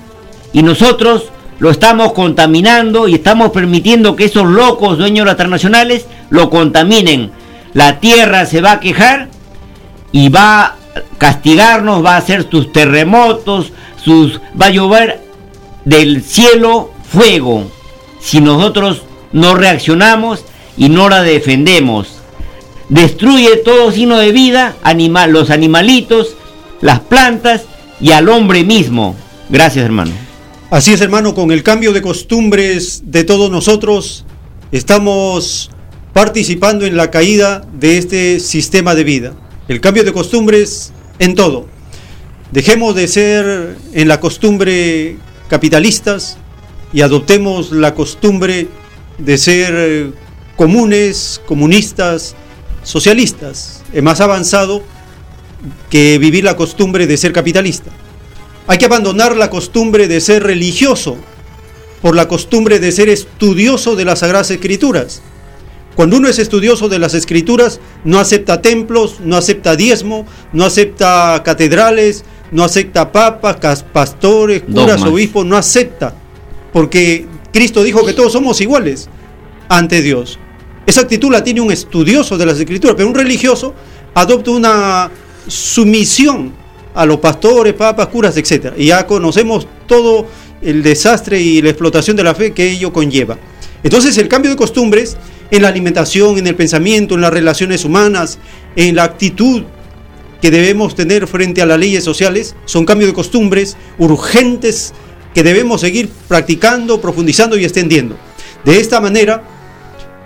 Y 0.52 0.64
nosotros 0.64 1.30
lo 1.60 1.70
estamos 1.70 2.14
contaminando 2.14 3.06
y 3.06 3.14
estamos 3.14 3.52
permitiendo 3.52 4.16
que 4.16 4.24
esos 4.24 4.46
locos 4.46 4.98
dueños 4.98 5.24
de 5.24 5.30
las 5.30 5.36
transnacionales 5.36 6.06
lo 6.30 6.50
contaminen 6.50 7.30
la 7.72 8.00
tierra 8.00 8.46
se 8.46 8.60
va 8.60 8.72
a 8.72 8.80
quejar 8.80 9.28
y 10.10 10.28
va 10.28 10.62
a 10.64 10.74
castigarnos, 11.18 12.04
va 12.04 12.14
a 12.14 12.18
hacer 12.18 12.48
sus 12.50 12.72
terremotos, 12.72 13.72
sus 14.02 14.40
va 14.60 14.66
a 14.66 14.70
llover 14.70 15.29
del 15.84 16.22
cielo 16.22 16.90
fuego 17.10 17.70
si 18.20 18.40
nosotros 18.40 19.02
no 19.32 19.54
reaccionamos 19.54 20.44
y 20.76 20.88
no 20.88 21.08
la 21.08 21.22
defendemos. 21.22 22.08
Destruye 22.88 23.56
todo 23.58 23.92
signo 23.92 24.18
de 24.18 24.32
vida, 24.32 24.76
animal, 24.82 25.32
los 25.32 25.50
animalitos, 25.50 26.36
las 26.80 27.00
plantas 27.00 27.62
y 28.00 28.10
al 28.10 28.28
hombre 28.28 28.64
mismo. 28.64 29.14
Gracias, 29.48 29.84
hermano. 29.84 30.12
Así 30.70 30.92
es, 30.92 31.00
hermano, 31.00 31.34
con 31.34 31.50
el 31.50 31.62
cambio 31.62 31.92
de 31.92 32.02
costumbres 32.02 33.02
de 33.06 33.24
todos 33.24 33.50
nosotros, 33.50 34.24
estamos 34.72 35.70
participando 36.12 36.86
en 36.86 36.96
la 36.96 37.10
caída 37.10 37.64
de 37.72 37.98
este 37.98 38.40
sistema 38.40 38.94
de 38.94 39.04
vida. 39.04 39.32
El 39.68 39.80
cambio 39.80 40.04
de 40.04 40.12
costumbres 40.12 40.92
en 41.18 41.34
todo. 41.34 41.66
Dejemos 42.50 42.94
de 42.94 43.06
ser 43.06 43.76
en 43.92 44.08
la 44.08 44.18
costumbre 44.18 45.16
capitalistas 45.50 46.38
y 46.92 47.02
adoptemos 47.02 47.72
la 47.72 47.94
costumbre 47.94 48.68
de 49.18 49.36
ser 49.36 50.12
comunes, 50.56 51.42
comunistas, 51.44 52.36
socialistas. 52.84 53.82
Es 53.92 54.02
más 54.02 54.20
avanzado 54.20 54.82
que 55.90 56.18
vivir 56.18 56.44
la 56.44 56.56
costumbre 56.56 57.06
de 57.06 57.16
ser 57.16 57.32
capitalista. 57.32 57.90
Hay 58.68 58.78
que 58.78 58.84
abandonar 58.84 59.36
la 59.36 59.50
costumbre 59.50 60.06
de 60.06 60.20
ser 60.20 60.44
religioso 60.44 61.16
por 62.00 62.14
la 62.14 62.28
costumbre 62.28 62.78
de 62.78 62.92
ser 62.92 63.08
estudioso 63.08 63.96
de 63.96 64.04
las 64.04 64.20
Sagradas 64.20 64.50
Escrituras. 64.52 65.20
Cuando 65.96 66.16
uno 66.16 66.28
es 66.28 66.38
estudioso 66.38 66.88
de 66.88 67.00
las 67.00 67.14
escrituras, 67.14 67.80
no 68.04 68.20
acepta 68.20 68.62
templos, 68.62 69.16
no 69.20 69.36
acepta 69.36 69.74
diezmo, 69.74 70.24
no 70.52 70.64
acepta 70.64 71.42
catedrales, 71.44 72.24
no 72.50 72.64
acepta 72.64 73.10
papas, 73.10 73.84
pastores, 73.84 74.62
curas, 74.62 75.02
obispos, 75.02 75.46
no 75.46 75.56
acepta. 75.56 76.14
Porque 76.72 77.26
Cristo 77.52 77.82
dijo 77.82 78.04
que 78.04 78.12
todos 78.12 78.32
somos 78.32 78.60
iguales 78.60 79.08
ante 79.68 80.02
Dios. 80.02 80.38
Esa 80.86 81.02
actitud 81.02 81.30
la 81.30 81.44
tiene 81.44 81.60
un 81.60 81.70
estudioso 81.70 82.36
de 82.38 82.46
las 82.46 82.58
escrituras, 82.58 82.96
pero 82.96 83.08
un 83.08 83.14
religioso 83.14 83.74
adopta 84.14 84.50
una 84.50 85.10
sumisión 85.46 86.52
a 86.94 87.06
los 87.06 87.18
pastores, 87.18 87.74
papas, 87.74 88.08
curas, 88.08 88.36
etc. 88.36 88.72
Y 88.76 88.86
ya 88.86 89.06
conocemos 89.06 89.66
todo 89.86 90.26
el 90.62 90.82
desastre 90.82 91.40
y 91.40 91.62
la 91.62 91.70
explotación 91.70 92.16
de 92.16 92.24
la 92.24 92.34
fe 92.34 92.52
que 92.52 92.70
ello 92.70 92.92
conlleva. 92.92 93.38
Entonces 93.82 94.18
el 94.18 94.28
cambio 94.28 94.50
de 94.50 94.56
costumbres 94.56 95.16
en 95.50 95.62
la 95.62 95.68
alimentación, 95.68 96.38
en 96.38 96.46
el 96.46 96.54
pensamiento, 96.54 97.14
en 97.14 97.22
las 97.22 97.32
relaciones 97.32 97.84
humanas, 97.84 98.38
en 98.76 98.94
la 98.96 99.04
actitud 99.04 99.62
que 100.40 100.50
debemos 100.50 100.94
tener 100.94 101.26
frente 101.26 101.62
a 101.62 101.66
las 101.66 101.78
leyes 101.78 102.04
sociales, 102.04 102.54
son 102.64 102.84
cambios 102.84 103.10
de 103.10 103.14
costumbres 103.14 103.76
urgentes 103.98 104.92
que 105.34 105.42
debemos 105.42 105.80
seguir 105.80 106.08
practicando, 106.28 107.00
profundizando 107.00 107.58
y 107.58 107.64
extendiendo. 107.64 108.16
De 108.64 108.80
esta 108.80 109.00
manera, 109.00 109.42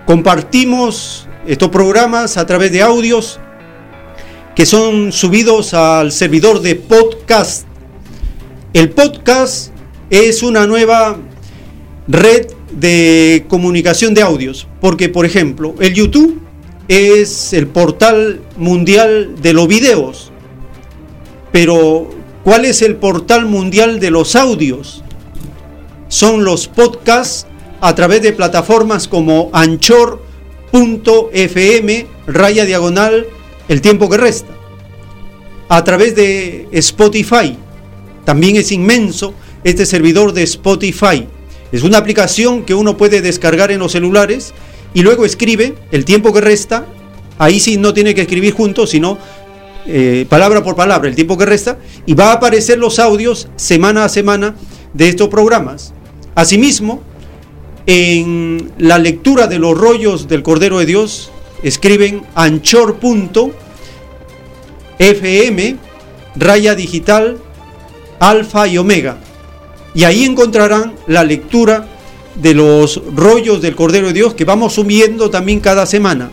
compartimos 0.05 1.27
estos 1.47 1.69
programas 1.69 2.37
a 2.37 2.45
través 2.45 2.71
de 2.71 2.81
audios 2.81 3.39
que 4.55 4.65
son 4.65 5.11
subidos 5.11 5.73
al 5.73 6.11
servidor 6.11 6.61
de 6.61 6.75
podcast. 6.75 7.65
El 8.73 8.89
podcast 8.89 9.71
es 10.09 10.43
una 10.43 10.65
nueva 10.65 11.17
red 12.07 12.47
de 12.71 13.45
comunicación 13.47 14.13
de 14.13 14.21
audios. 14.21 14.67
Porque, 14.79 15.09
por 15.09 15.25
ejemplo, 15.25 15.75
el 15.79 15.93
YouTube 15.93 16.41
es 16.87 17.53
el 17.53 17.67
portal 17.67 18.41
mundial 18.57 19.35
de 19.41 19.53
los 19.53 19.67
videos. 19.67 20.31
Pero 21.51 22.09
¿Cuál 22.45 22.63
es 22.65 22.81
el 22.83 22.95
portal 22.97 23.47
mundial 23.47 23.99
de 23.99 24.11
los 24.11 24.35
audios? 24.35 25.03
Son 26.09 26.43
los 26.43 26.67
podcasts 26.67 27.47
a 27.81 27.95
través 27.95 28.21
de 28.21 28.33
plataformas 28.33 29.07
como 29.07 29.49
anchor.fm, 29.51 30.27
raya 32.27 32.65
diagonal, 32.65 33.25
el 33.67 33.81
tiempo 33.81 34.07
que 34.11 34.17
resta. 34.17 34.53
A 35.69 35.83
través 35.83 36.15
de 36.15 36.67
Spotify. 36.71 37.57
También 38.25 38.57
es 38.57 38.71
inmenso 38.71 39.33
este 39.63 39.87
servidor 39.87 40.31
de 40.31 40.43
Spotify. 40.43 41.27
Es 41.71 41.81
una 41.81 41.97
aplicación 41.97 42.63
que 42.63 42.75
uno 42.75 42.95
puede 42.95 43.21
descargar 43.21 43.71
en 43.71 43.79
los 43.79 43.93
celulares 43.93 44.53
y 44.95 45.03
luego 45.03 45.25
escribe 45.25 45.75
el 45.91 46.05
tiempo 46.05 46.33
que 46.33 46.41
resta. 46.41 46.87
Ahí 47.37 47.59
sí 47.59 47.77
no 47.77 47.93
tiene 47.93 48.15
que 48.15 48.21
escribir 48.21 48.53
juntos, 48.53 48.89
sino 48.89 49.17
eh, 49.85 50.25
palabra 50.29 50.63
por 50.63 50.75
palabra, 50.75 51.09
el 51.09 51.15
tiempo 51.15 51.37
que 51.37 51.45
resta. 51.45 51.77
Y 52.05 52.13
va 52.13 52.31
a 52.31 52.35
aparecer 52.35 52.79
los 52.79 52.97
audios 52.97 53.49
semana 53.57 54.05
a 54.05 54.09
semana 54.09 54.55
de 54.93 55.09
estos 55.09 55.27
programas. 55.27 55.93
Asimismo, 56.33 57.03
en 57.85 58.71
la 58.77 58.97
lectura 58.97 59.47
de 59.47 59.59
los 59.59 59.77
rollos 59.77 60.29
del 60.29 60.43
Cordero 60.43 60.79
de 60.79 60.85
Dios, 60.85 61.29
escriben 61.61 62.23
anchor.fm, 62.33 63.51
raya 66.37 66.73
digital, 66.73 67.37
alfa 68.19 68.65
y 68.69 68.77
omega. 68.77 69.17
Y 69.93 70.05
ahí 70.05 70.23
encontrarán 70.23 70.93
la 71.05 71.25
lectura 71.25 71.85
de 72.35 72.53
los 72.53 73.01
rollos 73.15 73.61
del 73.61 73.75
Cordero 73.75 74.07
de 74.07 74.13
Dios 74.13 74.33
que 74.33 74.45
vamos 74.45 74.73
subiendo 74.73 75.29
también 75.29 75.59
cada 75.59 75.85
semana. 75.85 76.31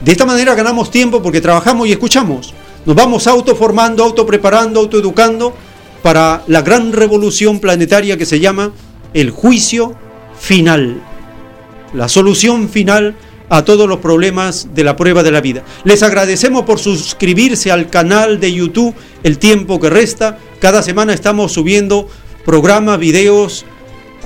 De 0.00 0.12
esta 0.12 0.26
manera 0.26 0.54
ganamos 0.54 0.90
tiempo 0.90 1.22
porque 1.22 1.40
trabajamos 1.40 1.88
y 1.88 1.92
escuchamos. 1.92 2.54
Nos 2.84 2.96
vamos 2.96 3.26
autoformando, 3.26 4.02
autopreparando, 4.02 4.80
autoeducando 4.80 5.54
para 6.02 6.42
la 6.48 6.62
gran 6.62 6.92
revolución 6.92 7.60
planetaria 7.60 8.16
que 8.16 8.26
se 8.26 8.40
llama 8.40 8.72
el 9.14 9.30
juicio 9.30 9.94
final. 10.38 11.00
La 11.94 12.08
solución 12.08 12.68
final 12.68 13.14
a 13.48 13.64
todos 13.64 13.88
los 13.88 13.98
problemas 13.98 14.68
de 14.74 14.82
la 14.82 14.96
prueba 14.96 15.22
de 15.22 15.30
la 15.30 15.40
vida. 15.40 15.62
Les 15.84 16.02
agradecemos 16.02 16.64
por 16.64 16.78
suscribirse 16.78 17.70
al 17.70 17.90
canal 17.90 18.40
de 18.40 18.52
YouTube 18.52 18.94
El 19.22 19.38
tiempo 19.38 19.78
que 19.78 19.90
resta. 19.90 20.38
Cada 20.58 20.82
semana 20.82 21.12
estamos 21.12 21.52
subiendo 21.52 22.08
programas, 22.44 22.98
videos 22.98 23.64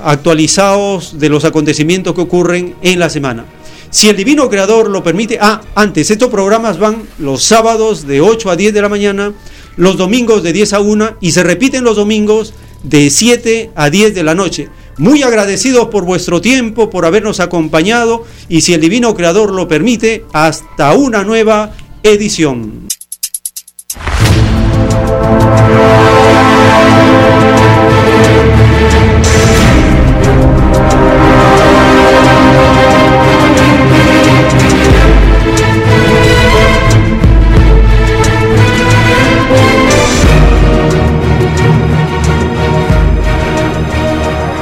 actualizados 0.03 1.19
de 1.19 1.29
los 1.29 1.45
acontecimientos 1.45 2.13
que 2.13 2.21
ocurren 2.21 2.75
en 2.81 2.99
la 2.99 3.09
semana. 3.09 3.45
Si 3.89 4.09
el 4.09 4.17
divino 4.17 4.49
creador 4.49 4.89
lo 4.89 5.03
permite, 5.03 5.37
ah, 5.41 5.61
antes, 5.75 6.11
estos 6.11 6.29
programas 6.29 6.77
van 6.77 7.03
los 7.19 7.43
sábados 7.43 8.05
de 8.05 8.19
8 8.21 8.49
a 8.51 8.55
10 8.55 8.73
de 8.73 8.81
la 8.81 8.89
mañana, 8.89 9.33
los 9.77 9.97
domingos 9.97 10.43
de 10.43 10.53
10 10.53 10.73
a 10.73 10.79
1 10.81 11.17
y 11.21 11.31
se 11.31 11.43
repiten 11.43 11.83
los 11.83 11.95
domingos 11.95 12.53
de 12.83 13.09
7 13.09 13.71
a 13.75 13.89
10 13.89 14.13
de 14.13 14.23
la 14.23 14.35
noche. 14.35 14.69
Muy 14.97 15.23
agradecidos 15.23 15.87
por 15.87 16.03
vuestro 16.03 16.41
tiempo, 16.41 16.89
por 16.89 17.05
habernos 17.05 17.39
acompañado 17.39 18.25
y 18.49 18.61
si 18.61 18.73
el 18.73 18.81
divino 18.81 19.15
creador 19.15 19.53
lo 19.53 19.67
permite, 19.67 20.25
hasta 20.33 20.93
una 20.93 21.23
nueva 21.23 21.71
edición. 22.03 22.86